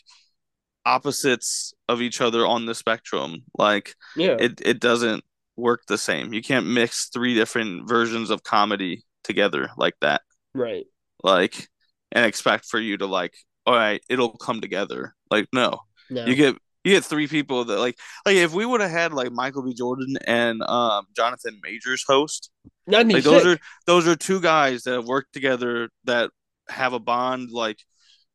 opposites 0.86 1.74
of 1.88 2.02
each 2.02 2.22
other 2.22 2.46
on 2.46 2.66
the 2.66 2.76
spectrum. 2.76 3.44
Like 3.58 3.96
yeah, 4.16 4.36
it, 4.40 4.62
it 4.66 4.80
doesn't 4.80 5.24
work 5.56 5.84
the 5.88 5.98
same. 5.98 6.34
You 6.34 6.42
can't 6.42 6.68
mix 6.68 7.10
three 7.10 7.36
different 7.36 7.88
versions 7.88 8.30
of 8.30 8.44
comedy 8.44 9.04
together 9.24 9.70
like 9.78 9.96
that. 10.02 10.22
Right. 10.54 10.86
like 11.24 11.68
and 12.12 12.26
expect 12.26 12.66
for 12.66 12.80
you 12.80 12.98
to 12.98 13.08
like 13.08 13.34
all 13.66 13.74
right 13.74 14.02
it'll 14.10 14.38
come 14.38 14.62
together 14.62 15.16
like 15.32 15.48
no 15.52 15.80
No. 16.12 16.26
you 16.26 16.36
get 16.36 16.56
you 16.84 16.92
get 16.94 17.04
three 17.06 17.28
people 17.28 17.66
that 17.66 17.80
like 17.80 17.98
like 18.26 18.36
if 18.36 18.54
we 18.54 18.66
would 18.66 18.82
have 18.82 18.92
had 18.92 19.14
like 19.14 19.32
michael 19.32 19.64
b 19.64 19.74
jordan 19.74 20.16
and 20.28 20.62
um 20.64 21.06
jonathan 21.16 21.60
majors 21.64 22.04
host 22.08 22.52
like 22.88 23.10
sick. 23.12 23.24
those 23.24 23.46
are 23.46 23.58
those 23.86 24.08
are 24.08 24.16
two 24.16 24.42
guys 24.42 24.84
that 24.84 24.94
have 24.94 25.06
worked 25.06 25.34
together 25.34 25.90
that 26.04 26.30
have 26.70 26.94
a 26.94 27.00
bond 27.00 27.50
like 27.52 27.80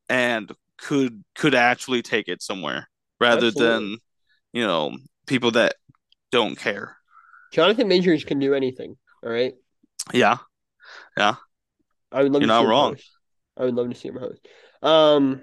and 0.08 0.50
could 0.78 1.22
could 1.34 1.54
actually 1.54 2.02
take 2.02 2.28
it 2.28 2.40
somewhere 2.42 2.88
rather 3.20 3.48
Absolutely. 3.48 3.86
than 3.86 3.98
you 4.52 4.66
know 4.66 4.96
people 5.26 5.50
that 5.52 5.74
don't 6.30 6.56
care 6.56 6.96
Jonathan 7.50 7.88
Majors 7.88 8.24
can 8.24 8.38
do 8.38 8.52
anything. 8.54 8.96
All 9.24 9.30
right. 9.30 9.54
yeah 10.12 10.36
Yeah. 11.16 11.36
I 12.12 12.22
would 12.22 12.32
love 12.32 12.42
You're 12.42 12.48
to 12.48 12.54
not 12.54 12.62
see 12.62 12.66
wrong. 12.68 12.92
host. 12.92 13.10
I 13.56 13.64
would 13.64 13.74
love 13.74 13.88
to 13.90 13.94
see 13.94 14.08
him 14.08 14.16
host. 14.16 14.46
Um, 14.82 15.42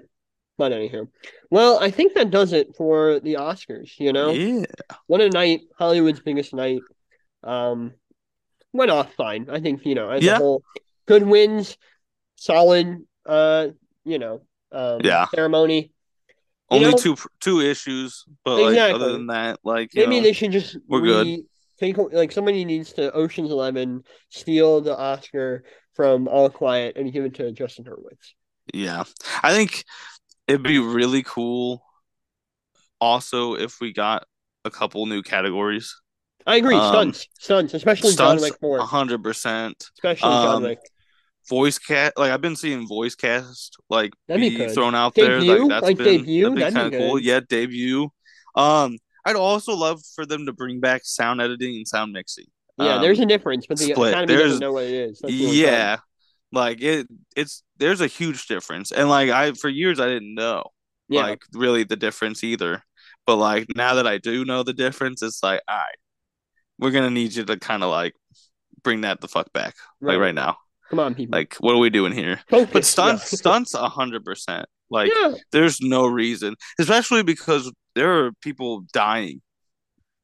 but 0.58 0.72
anyhow, 0.72 1.06
well, 1.50 1.78
I 1.80 1.90
think 1.90 2.14
that 2.14 2.30
does 2.30 2.52
it 2.52 2.74
for 2.76 3.20
the 3.20 3.34
Oscars. 3.34 3.98
You 3.98 4.12
know, 4.12 4.30
yeah 4.32 4.64
what 5.06 5.20
a 5.20 5.28
night! 5.30 5.62
Hollywood's 5.78 6.20
biggest 6.20 6.54
night. 6.54 6.80
Um, 7.42 7.92
went 8.72 8.90
off 8.90 9.12
fine. 9.14 9.48
I 9.50 9.60
think 9.60 9.84
you 9.86 9.94
know 9.94 10.10
as 10.10 10.22
Yeah. 10.22 10.36
a 10.36 10.38
whole, 10.38 10.62
good 11.06 11.24
wins, 11.26 11.76
solid. 12.36 13.04
Uh, 13.24 13.68
you 14.04 14.18
know, 14.18 14.42
um, 14.72 15.00
Yeah. 15.02 15.26
ceremony. 15.34 15.92
You 16.70 16.78
only 16.78 16.90
know- 16.90 16.96
two 16.96 17.16
two 17.40 17.60
issues 17.60 18.24
but 18.44 18.60
like 18.60 18.94
other 18.94 19.12
than 19.12 19.28
that 19.28 19.60
like 19.62 19.94
you 19.94 20.02
Maybe 20.02 20.16
know, 20.16 20.22
they 20.24 20.32
should 20.32 20.50
just 20.52 20.76
we're 20.88 21.00
re- 21.00 21.36
good. 21.36 21.44
Take 21.78 21.96
like 22.12 22.32
somebody 22.32 22.64
needs 22.64 22.92
to 22.94 23.12
Ocean's 23.12 23.50
Eleven 23.50 24.02
steal 24.30 24.80
the 24.80 24.96
Oscar 24.96 25.62
from 25.94 26.26
All 26.26 26.48
Quiet 26.50 26.96
and 26.96 27.12
give 27.12 27.24
it 27.24 27.34
to 27.34 27.52
Justin 27.52 27.84
Hurwitz. 27.84 28.32
Yeah. 28.74 29.04
I 29.42 29.52
think 29.54 29.84
it'd 30.48 30.62
be 30.62 30.78
really 30.78 31.22
cool 31.22 31.82
also 33.00 33.54
if 33.54 33.80
we 33.80 33.92
got 33.92 34.24
a 34.64 34.70
couple 34.70 35.04
new 35.06 35.22
categories. 35.22 35.94
I 36.46 36.56
agree. 36.56 36.76
Um, 36.76 36.88
Stunts, 36.92 37.26
stunts, 37.38 37.74
especially 37.74 38.10
John 38.10 38.38
Stunts, 38.38 38.42
Wick 38.42 38.54
Four, 38.60 38.78
hundred 38.80 39.22
percent. 39.22 39.84
especially 39.96 40.28
John 40.30 40.56
um, 40.56 40.62
Wick. 40.62 40.78
Voice 41.48 41.78
cast, 41.78 42.18
like 42.18 42.32
I've 42.32 42.40
been 42.40 42.56
seeing 42.56 42.88
voice 42.88 43.14
cast 43.14 43.76
like 43.88 44.12
That'd 44.26 44.40
be 44.40 44.56
be 44.56 44.68
thrown 44.68 44.94
out 44.96 45.14
Debut? 45.14 45.46
there. 45.46 45.58
Like 45.60 45.68
that's 45.68 45.82
Like 45.84 45.96
been 45.98 46.18
debut? 46.18 46.42
that'd 46.54 46.56
be 46.74 46.80
kind 46.80 46.94
of 46.94 47.00
cool. 47.00 47.20
Yeah, 47.20 47.40
debut. 47.48 48.08
Um, 48.56 48.98
I'd 49.24 49.36
also 49.36 49.74
love 49.76 50.00
for 50.14 50.26
them 50.26 50.46
to 50.46 50.52
bring 50.52 50.80
back 50.80 51.02
sound 51.04 51.40
editing 51.40 51.76
and 51.76 51.86
sound 51.86 52.12
mixing. 52.12 52.46
Yeah, 52.78 52.96
Um, 52.96 53.02
there's 53.02 53.20
a 53.20 53.26
difference, 53.26 53.66
but 53.66 53.78
the 53.78 53.84
split. 53.92 54.10
Academy 54.12 54.34
There's- 54.34 54.44
doesn't 54.50 54.60
know 54.60 54.72
what 54.72 54.84
it 54.84 54.92
is. 54.94 55.18
That's 55.20 55.32
the 55.32 55.44
only 55.46 55.56
yeah, 55.62 55.96
like 56.56 56.82
it. 56.82 57.06
It's 57.36 57.62
there's 57.78 58.00
a 58.00 58.06
huge 58.06 58.46
difference, 58.46 58.90
and 58.92 59.08
like 59.08 59.30
I 59.30 59.52
for 59.52 59.68
years 59.68 60.00
I 60.00 60.06
didn't 60.06 60.34
know. 60.34 60.64
Yeah, 61.08 61.22
like 61.22 61.42
really 61.52 61.84
the 61.84 61.96
difference 61.96 62.42
either. 62.42 62.82
But 63.26 63.36
like 63.36 63.66
now 63.76 63.94
that 63.94 64.06
I 64.06 64.18
do 64.18 64.44
know 64.44 64.62
the 64.62 64.72
difference, 64.72 65.22
it's 65.22 65.42
like, 65.42 65.60
all 65.68 65.76
right, 65.76 65.96
we're 66.78 66.90
gonna 66.90 67.10
need 67.10 67.34
you 67.34 67.44
to 67.44 67.56
kind 67.58 67.82
of 67.84 67.90
like 67.90 68.14
bring 68.82 69.02
that 69.02 69.20
the 69.20 69.28
fuck 69.28 69.52
back, 69.52 69.74
like 70.00 70.18
right 70.18 70.34
now. 70.34 70.56
Come 70.90 71.00
on, 71.00 71.14
people. 71.14 71.36
Like, 71.36 71.56
what 71.56 71.74
are 71.74 71.78
we 71.78 71.90
doing 71.90 72.12
here? 72.12 72.40
Focus. 72.48 72.72
But 72.72 72.84
stunts, 72.84 73.32
yeah. 73.32 73.36
stunts, 73.38 73.74
a 73.74 73.88
hundred 73.88 74.24
percent. 74.24 74.66
Like, 74.90 75.10
yeah, 75.14 75.34
there's 75.52 75.80
no 75.80 76.06
reason, 76.06 76.54
especially 76.78 77.22
because 77.22 77.72
there 77.96 78.24
are 78.24 78.32
people 78.40 78.84
dying 78.92 79.42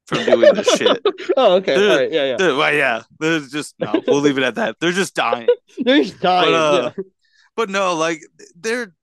from 0.07 0.25
doing 0.25 0.53
this 0.53 0.67
shit. 0.77 0.99
oh, 1.37 1.55
okay. 1.55 1.75
There- 1.77 1.91
All 1.91 1.97
right. 1.97 2.11
Yeah, 2.11 2.25
yeah. 2.31 2.37
There- 2.37 2.55
well, 2.55 2.73
yeah, 2.73 3.01
there's 3.19 3.51
just 3.51 3.75
no. 3.79 4.01
We'll 4.07 4.19
leave 4.21 4.37
it 4.37 4.43
at 4.43 4.55
that. 4.55 4.77
They're 4.79 4.91
just 4.91 5.15
dying. 5.15 5.47
There's 5.79 6.11
dying. 6.13 6.53
uh, 6.53 6.91
yeah. 6.97 7.03
But 7.55 7.69
no, 7.69 7.95
like 7.95 8.21
there, 8.55 8.93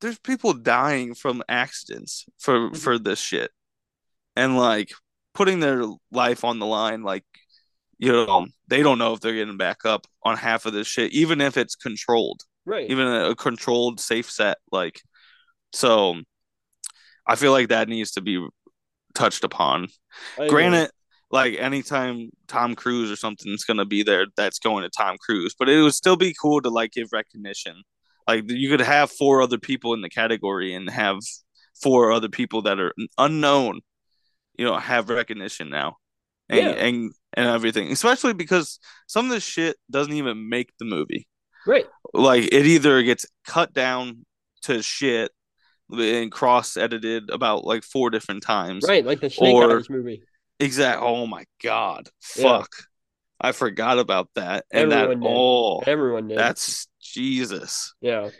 there's 0.00 0.18
people 0.18 0.52
dying 0.54 1.14
from 1.14 1.42
accidents 1.48 2.26
for 2.38 2.70
Mhm. 2.70 2.76
for 2.76 2.98
this 2.98 3.18
shit, 3.20 3.50
and 4.36 4.56
like 4.58 4.92
putting 5.34 5.60
their 5.60 5.84
life 6.10 6.44
on 6.44 6.58
the 6.58 6.66
line. 6.66 7.02
Like 7.02 7.24
you 7.98 8.10
know, 8.10 8.46
they 8.68 8.82
don't 8.82 8.98
know 8.98 9.12
if 9.12 9.20
they're 9.20 9.34
getting 9.34 9.56
back 9.58 9.84
up 9.84 10.06
on 10.24 10.36
half 10.36 10.66
of 10.66 10.72
this 10.72 10.88
shit, 10.88 11.12
even 11.12 11.40
if 11.40 11.56
it's 11.56 11.76
controlled, 11.76 12.40
Right. 12.66 12.90
even 12.90 13.06
a, 13.06 13.30
a 13.30 13.36
controlled 13.36 14.00
safe 14.00 14.28
set. 14.30 14.58
Like 14.72 15.00
so, 15.72 16.16
I 17.26 17.36
feel 17.36 17.52
like 17.52 17.68
that 17.68 17.88
needs 17.88 18.12
to 18.12 18.20
be 18.20 18.44
touched 19.14 19.44
upon. 19.44 19.88
I. 20.38 20.48
Granted, 20.48 20.90
like 21.30 21.54
anytime 21.58 22.30
Tom 22.46 22.74
Cruise 22.74 23.10
or 23.10 23.16
something's 23.16 23.64
gonna 23.64 23.86
be 23.86 24.02
there, 24.02 24.26
that's 24.36 24.58
going 24.58 24.82
to 24.82 24.90
Tom 24.90 25.16
Cruise. 25.18 25.54
But 25.58 25.68
it 25.68 25.80
would 25.82 25.94
still 25.94 26.16
be 26.16 26.34
cool 26.40 26.60
to 26.62 26.68
like 26.68 26.92
give 26.92 27.08
recognition. 27.12 27.82
Like 28.28 28.44
you 28.50 28.70
could 28.70 28.80
have 28.80 29.10
four 29.10 29.42
other 29.42 29.58
people 29.58 29.94
in 29.94 30.00
the 30.02 30.10
category 30.10 30.74
and 30.74 30.88
have 30.90 31.18
four 31.82 32.12
other 32.12 32.28
people 32.28 32.62
that 32.62 32.78
are 32.78 32.92
unknown, 33.18 33.80
you 34.56 34.64
know, 34.64 34.76
have 34.76 35.08
recognition 35.08 35.70
now. 35.70 35.96
And 36.48 36.58
Yeah. 36.60 36.70
and, 36.72 37.12
and 37.34 37.48
everything. 37.48 37.90
Especially 37.90 38.34
because 38.34 38.78
some 39.06 39.24
of 39.24 39.30
this 39.32 39.42
shit 39.42 39.76
doesn't 39.90 40.12
even 40.12 40.48
make 40.48 40.70
the 40.78 40.84
movie. 40.84 41.26
Right. 41.66 41.86
Like 42.12 42.44
it 42.52 42.66
either 42.66 43.02
gets 43.02 43.26
cut 43.46 43.72
down 43.72 44.26
to 44.62 44.82
shit 44.82 45.32
and 45.92 46.32
cross 46.32 46.76
edited 46.76 47.30
about 47.30 47.64
like 47.64 47.84
four 47.84 48.10
different 48.10 48.42
times. 48.42 48.84
Right. 48.88 49.04
Like 49.04 49.20
the 49.20 49.30
Snake 49.30 49.54
Or- 49.54 49.76
Eyes 49.76 49.90
movie. 49.90 50.22
Exact. 50.60 51.00
Oh 51.02 51.26
my 51.26 51.44
god. 51.62 52.08
Yeah. 52.36 52.42
Fuck. 52.58 52.70
I 53.40 53.52
forgot 53.52 53.98
about 53.98 54.28
that. 54.36 54.64
And 54.70 54.92
that. 54.92 55.04
Everyone 55.10 55.20
did. 55.20 55.28
Oh, 55.30 55.78
Everyone 55.86 56.28
did. 56.28 56.38
that's 56.38 56.86
Jesus. 57.00 57.94
yeah. 58.00 58.30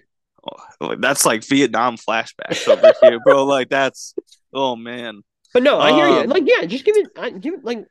Oh, 0.80 0.96
that's 0.96 1.24
like 1.24 1.44
Vietnam 1.44 1.96
flashbacks 1.96 2.66
over 2.66 2.92
here, 3.02 3.20
bro. 3.24 3.44
Like 3.44 3.68
that's. 3.68 4.14
Oh 4.52 4.74
man. 4.76 5.22
But 5.52 5.62
no, 5.62 5.78
I 5.78 5.92
hear 5.92 6.08
you. 6.08 6.14
Um, 6.22 6.26
Like, 6.28 6.44
yeah, 6.46 6.64
just 6.64 6.84
give 6.84 6.96
it, 6.96 7.40
give 7.42 7.54
it, 7.54 7.64
like, 7.64 7.84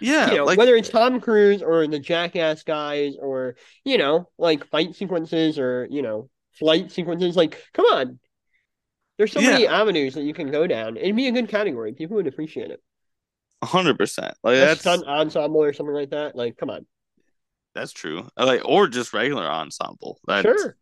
Yeah. 0.00 0.30
you 0.30 0.36
know, 0.36 0.44
like 0.44 0.58
whether 0.58 0.76
it's 0.76 0.88
Tom 0.90 1.20
Cruise 1.20 1.62
or 1.62 1.86
the 1.86 1.98
Jackass 1.98 2.62
guys 2.62 3.14
or, 3.18 3.56
you 3.84 3.96
know, 3.96 4.28
like 4.38 4.66
fight 4.66 4.94
sequences 4.94 5.58
or, 5.58 5.86
you 5.90 6.02
know, 6.02 6.28
flight 6.58 6.92
sequences. 6.92 7.34
Like, 7.36 7.62
come 7.72 7.86
on. 7.86 8.18
There's 9.18 9.32
so 9.32 9.40
many 9.40 9.66
avenues 9.66 10.14
that 10.14 10.22
you 10.22 10.34
can 10.34 10.50
go 10.50 10.66
down. 10.66 10.96
It'd 10.96 11.16
be 11.16 11.28
a 11.28 11.32
good 11.32 11.48
category. 11.48 11.92
People 11.92 12.16
would 12.16 12.26
appreciate 12.26 12.70
it. 12.70 12.82
hundred 13.64 13.96
percent. 13.98 14.34
Like 14.42 14.56
A 14.56 14.60
that's 14.60 14.86
ensemble 14.86 15.62
or 15.62 15.72
something 15.72 15.94
like 15.94 16.10
that. 16.10 16.36
Like, 16.36 16.56
come 16.58 16.68
on. 16.70 16.86
that's 17.74 17.92
true. 17.92 18.28
Uh, 18.36 18.44
like 18.46 18.62
or 18.64 18.88
just 18.88 19.12
regular 19.14 19.46
ensemble. 19.46 20.18
That's, 20.26 20.42
sure. 20.42 20.76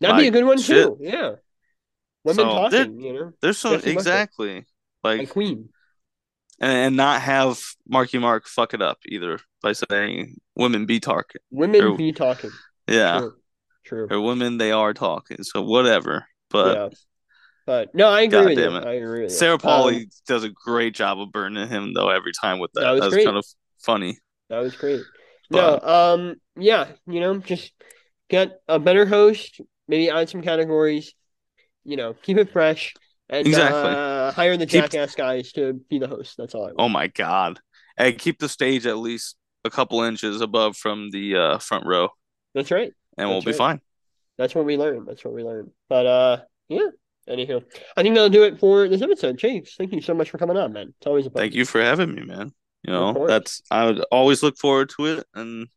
That'd 0.00 0.18
be 0.18 0.28
a 0.28 0.30
good 0.30 0.44
one 0.44 0.58
shit. 0.58 0.86
too. 0.86 0.98
Yeah. 1.00 1.32
Women 2.24 2.36
So, 2.36 2.44
talking, 2.44 3.00
you 3.00 3.12
know, 3.14 3.32
There's 3.40 3.62
Buckley. 3.62 3.92
exactly 3.92 4.66
like 5.02 5.20
like 5.20 5.30
Queen. 5.30 5.70
and, 6.60 6.72
and 6.72 6.96
not 6.96 7.22
have 7.22 7.58
Marky 7.88 8.18
Mark 8.18 8.46
fuck 8.48 8.74
it 8.74 8.82
up 8.82 8.98
either 9.06 9.38
by 9.62 9.72
saying 9.72 10.36
women 10.54 10.84
be 10.84 11.00
talking. 11.00 11.40
Women 11.50 11.82
or- 11.82 11.96
be 11.96 12.12
talking. 12.12 12.50
Yeah. 12.86 13.18
True. 13.20 13.34
True. 13.84 14.08
Or 14.10 14.20
women 14.20 14.58
they 14.58 14.72
are 14.72 14.92
talking. 14.92 15.42
So 15.42 15.62
whatever. 15.62 16.26
But 16.50 16.76
yeah. 16.76 16.88
But 17.68 17.94
no, 17.94 18.08
I 18.08 18.22
agree 18.22 18.38
God 18.38 18.44
with 18.46 18.58
you. 18.58 18.76
it. 18.76 18.84
I 18.86 18.92
agree 18.94 19.22
with. 19.24 19.32
Sarah 19.32 19.58
Um, 19.62 20.06
does 20.26 20.42
a 20.42 20.48
great 20.48 20.94
job 20.94 21.20
of 21.20 21.30
burning 21.30 21.68
him 21.68 21.92
though 21.92 22.08
every 22.08 22.32
time 22.32 22.60
with 22.60 22.72
that. 22.72 22.80
That 22.80 22.90
was 22.92 23.00
That's 23.02 23.12
great. 23.12 23.26
kind 23.26 23.36
of 23.36 23.44
funny. 23.78 24.16
That 24.48 24.60
was 24.60 24.74
great. 24.74 25.02
But- 25.50 25.82
no, 25.84 25.86
um, 25.88 26.34
yeah, 26.56 26.92
you 27.06 27.20
know, 27.20 27.36
just 27.40 27.70
get 28.30 28.62
a 28.68 28.78
better 28.78 29.04
host, 29.04 29.60
maybe 29.86 30.08
add 30.08 30.30
some 30.30 30.40
categories, 30.40 31.12
you 31.84 31.98
know, 31.98 32.14
keep 32.14 32.38
it 32.38 32.50
fresh, 32.50 32.94
and 33.28 33.46
Exactly. 33.46 33.78
uh, 33.90 34.32
hire 34.32 34.56
the 34.56 34.64
Keep- 34.64 34.84
jackass 34.84 35.14
guys 35.14 35.52
to 35.52 35.74
be 35.90 35.98
the 35.98 36.08
host. 36.08 36.36
That's 36.38 36.54
all 36.54 36.62
I 36.62 36.68
want. 36.68 36.76
Oh 36.78 36.88
my 36.88 37.08
god. 37.08 37.60
And 37.98 38.16
keep 38.16 38.38
the 38.38 38.48
stage 38.48 38.86
at 38.86 38.96
least 38.96 39.36
a 39.66 39.68
couple 39.68 40.00
inches 40.00 40.40
above 40.40 40.74
from 40.78 41.10
the 41.10 41.36
uh, 41.36 41.58
front 41.58 41.84
row 41.84 42.08
That's 42.54 42.70
right. 42.70 42.94
and 43.18 43.28
we'll 43.28 43.42
That's 43.42 43.56
be 43.56 43.58
fine. 43.58 43.82
That's 44.38 44.54
what 44.54 44.64
we 44.64 44.78
learned. 44.78 45.06
That's 45.06 45.22
what 45.22 45.34
we 45.34 45.42
learned. 45.42 45.70
But 45.90 46.06
uh, 46.06 46.36
yeah. 46.70 46.86
Anywho, 47.28 47.62
I 47.96 48.02
think 48.02 48.14
that'll 48.14 48.30
do 48.30 48.44
it 48.44 48.58
for 48.58 48.88
this 48.88 49.02
episode. 49.02 49.38
Chase, 49.38 49.74
thank 49.76 49.92
you 49.92 50.00
so 50.00 50.14
much 50.14 50.30
for 50.30 50.38
coming 50.38 50.56
on, 50.56 50.72
man. 50.72 50.94
It's 50.96 51.06
always 51.06 51.26
a 51.26 51.30
pleasure. 51.30 51.44
Thank 51.44 51.54
you 51.54 51.64
for 51.64 51.80
having 51.80 52.14
me, 52.14 52.22
man. 52.22 52.52
You 52.82 52.92
know, 52.92 53.26
that's 53.26 53.62
I 53.70 53.86
would 53.86 54.00
always 54.10 54.42
look 54.42 54.56
forward 54.56 54.90
to 54.96 55.06
it 55.06 55.26
and 55.34 55.68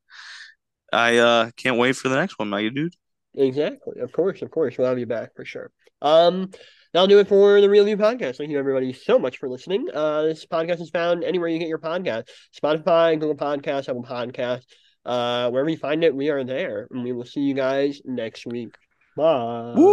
I 0.94 1.18
uh 1.18 1.52
can't 1.58 1.78
wait 1.78 1.96
for 1.96 2.10
the 2.10 2.16
next 2.16 2.38
one, 2.40 2.50
my 2.50 2.68
dude. 2.70 2.94
Exactly. 3.34 4.00
Of 4.02 4.12
course, 4.12 4.42
of 4.42 4.52
course. 4.52 4.78
We'll 4.78 4.88
have 4.88 5.00
you 5.00 5.06
back 5.06 5.36
for 5.36 5.46
sure. 5.46 5.72
Um, 6.02 6.52
that'll 6.94 7.08
do 7.08 7.20
it 7.20 7.28
for 7.28 7.62
the 7.62 7.70
Real 7.70 7.86
View 7.86 7.98
Podcast. 7.98 8.38
Thank 8.38 8.52
you 8.52 8.60
everybody 8.60 8.94
so 8.94 9.18
much 9.18 9.38
for 9.38 9.50
listening. 9.50 9.88
Uh, 9.94 10.24
this 10.24 10.46
podcast 10.46 10.82
is 10.82 10.90
found 10.90 11.24
anywhere 11.24 11.48
you 11.48 11.60
get 11.60 11.70
your 11.70 11.80
podcast. 11.80 12.28
Spotify, 12.56 13.20
Google 13.20 13.36
Podcasts, 13.36 13.88
Apple 13.90 14.04
Podcasts. 14.04 14.66
Uh, 15.06 15.50
wherever 15.50 15.70
you 15.70 15.78
find 15.78 16.04
it, 16.04 16.16
we 16.16 16.30
are 16.30 16.44
there. 16.44 16.88
And 16.92 17.04
we 17.04 17.14
will 17.14 17.26
see 17.26 17.42
you 17.42 17.54
guys 17.54 18.02
next 18.06 18.46
week. 18.46 18.76
Bye. 19.16 19.74
Woo! 19.76 19.92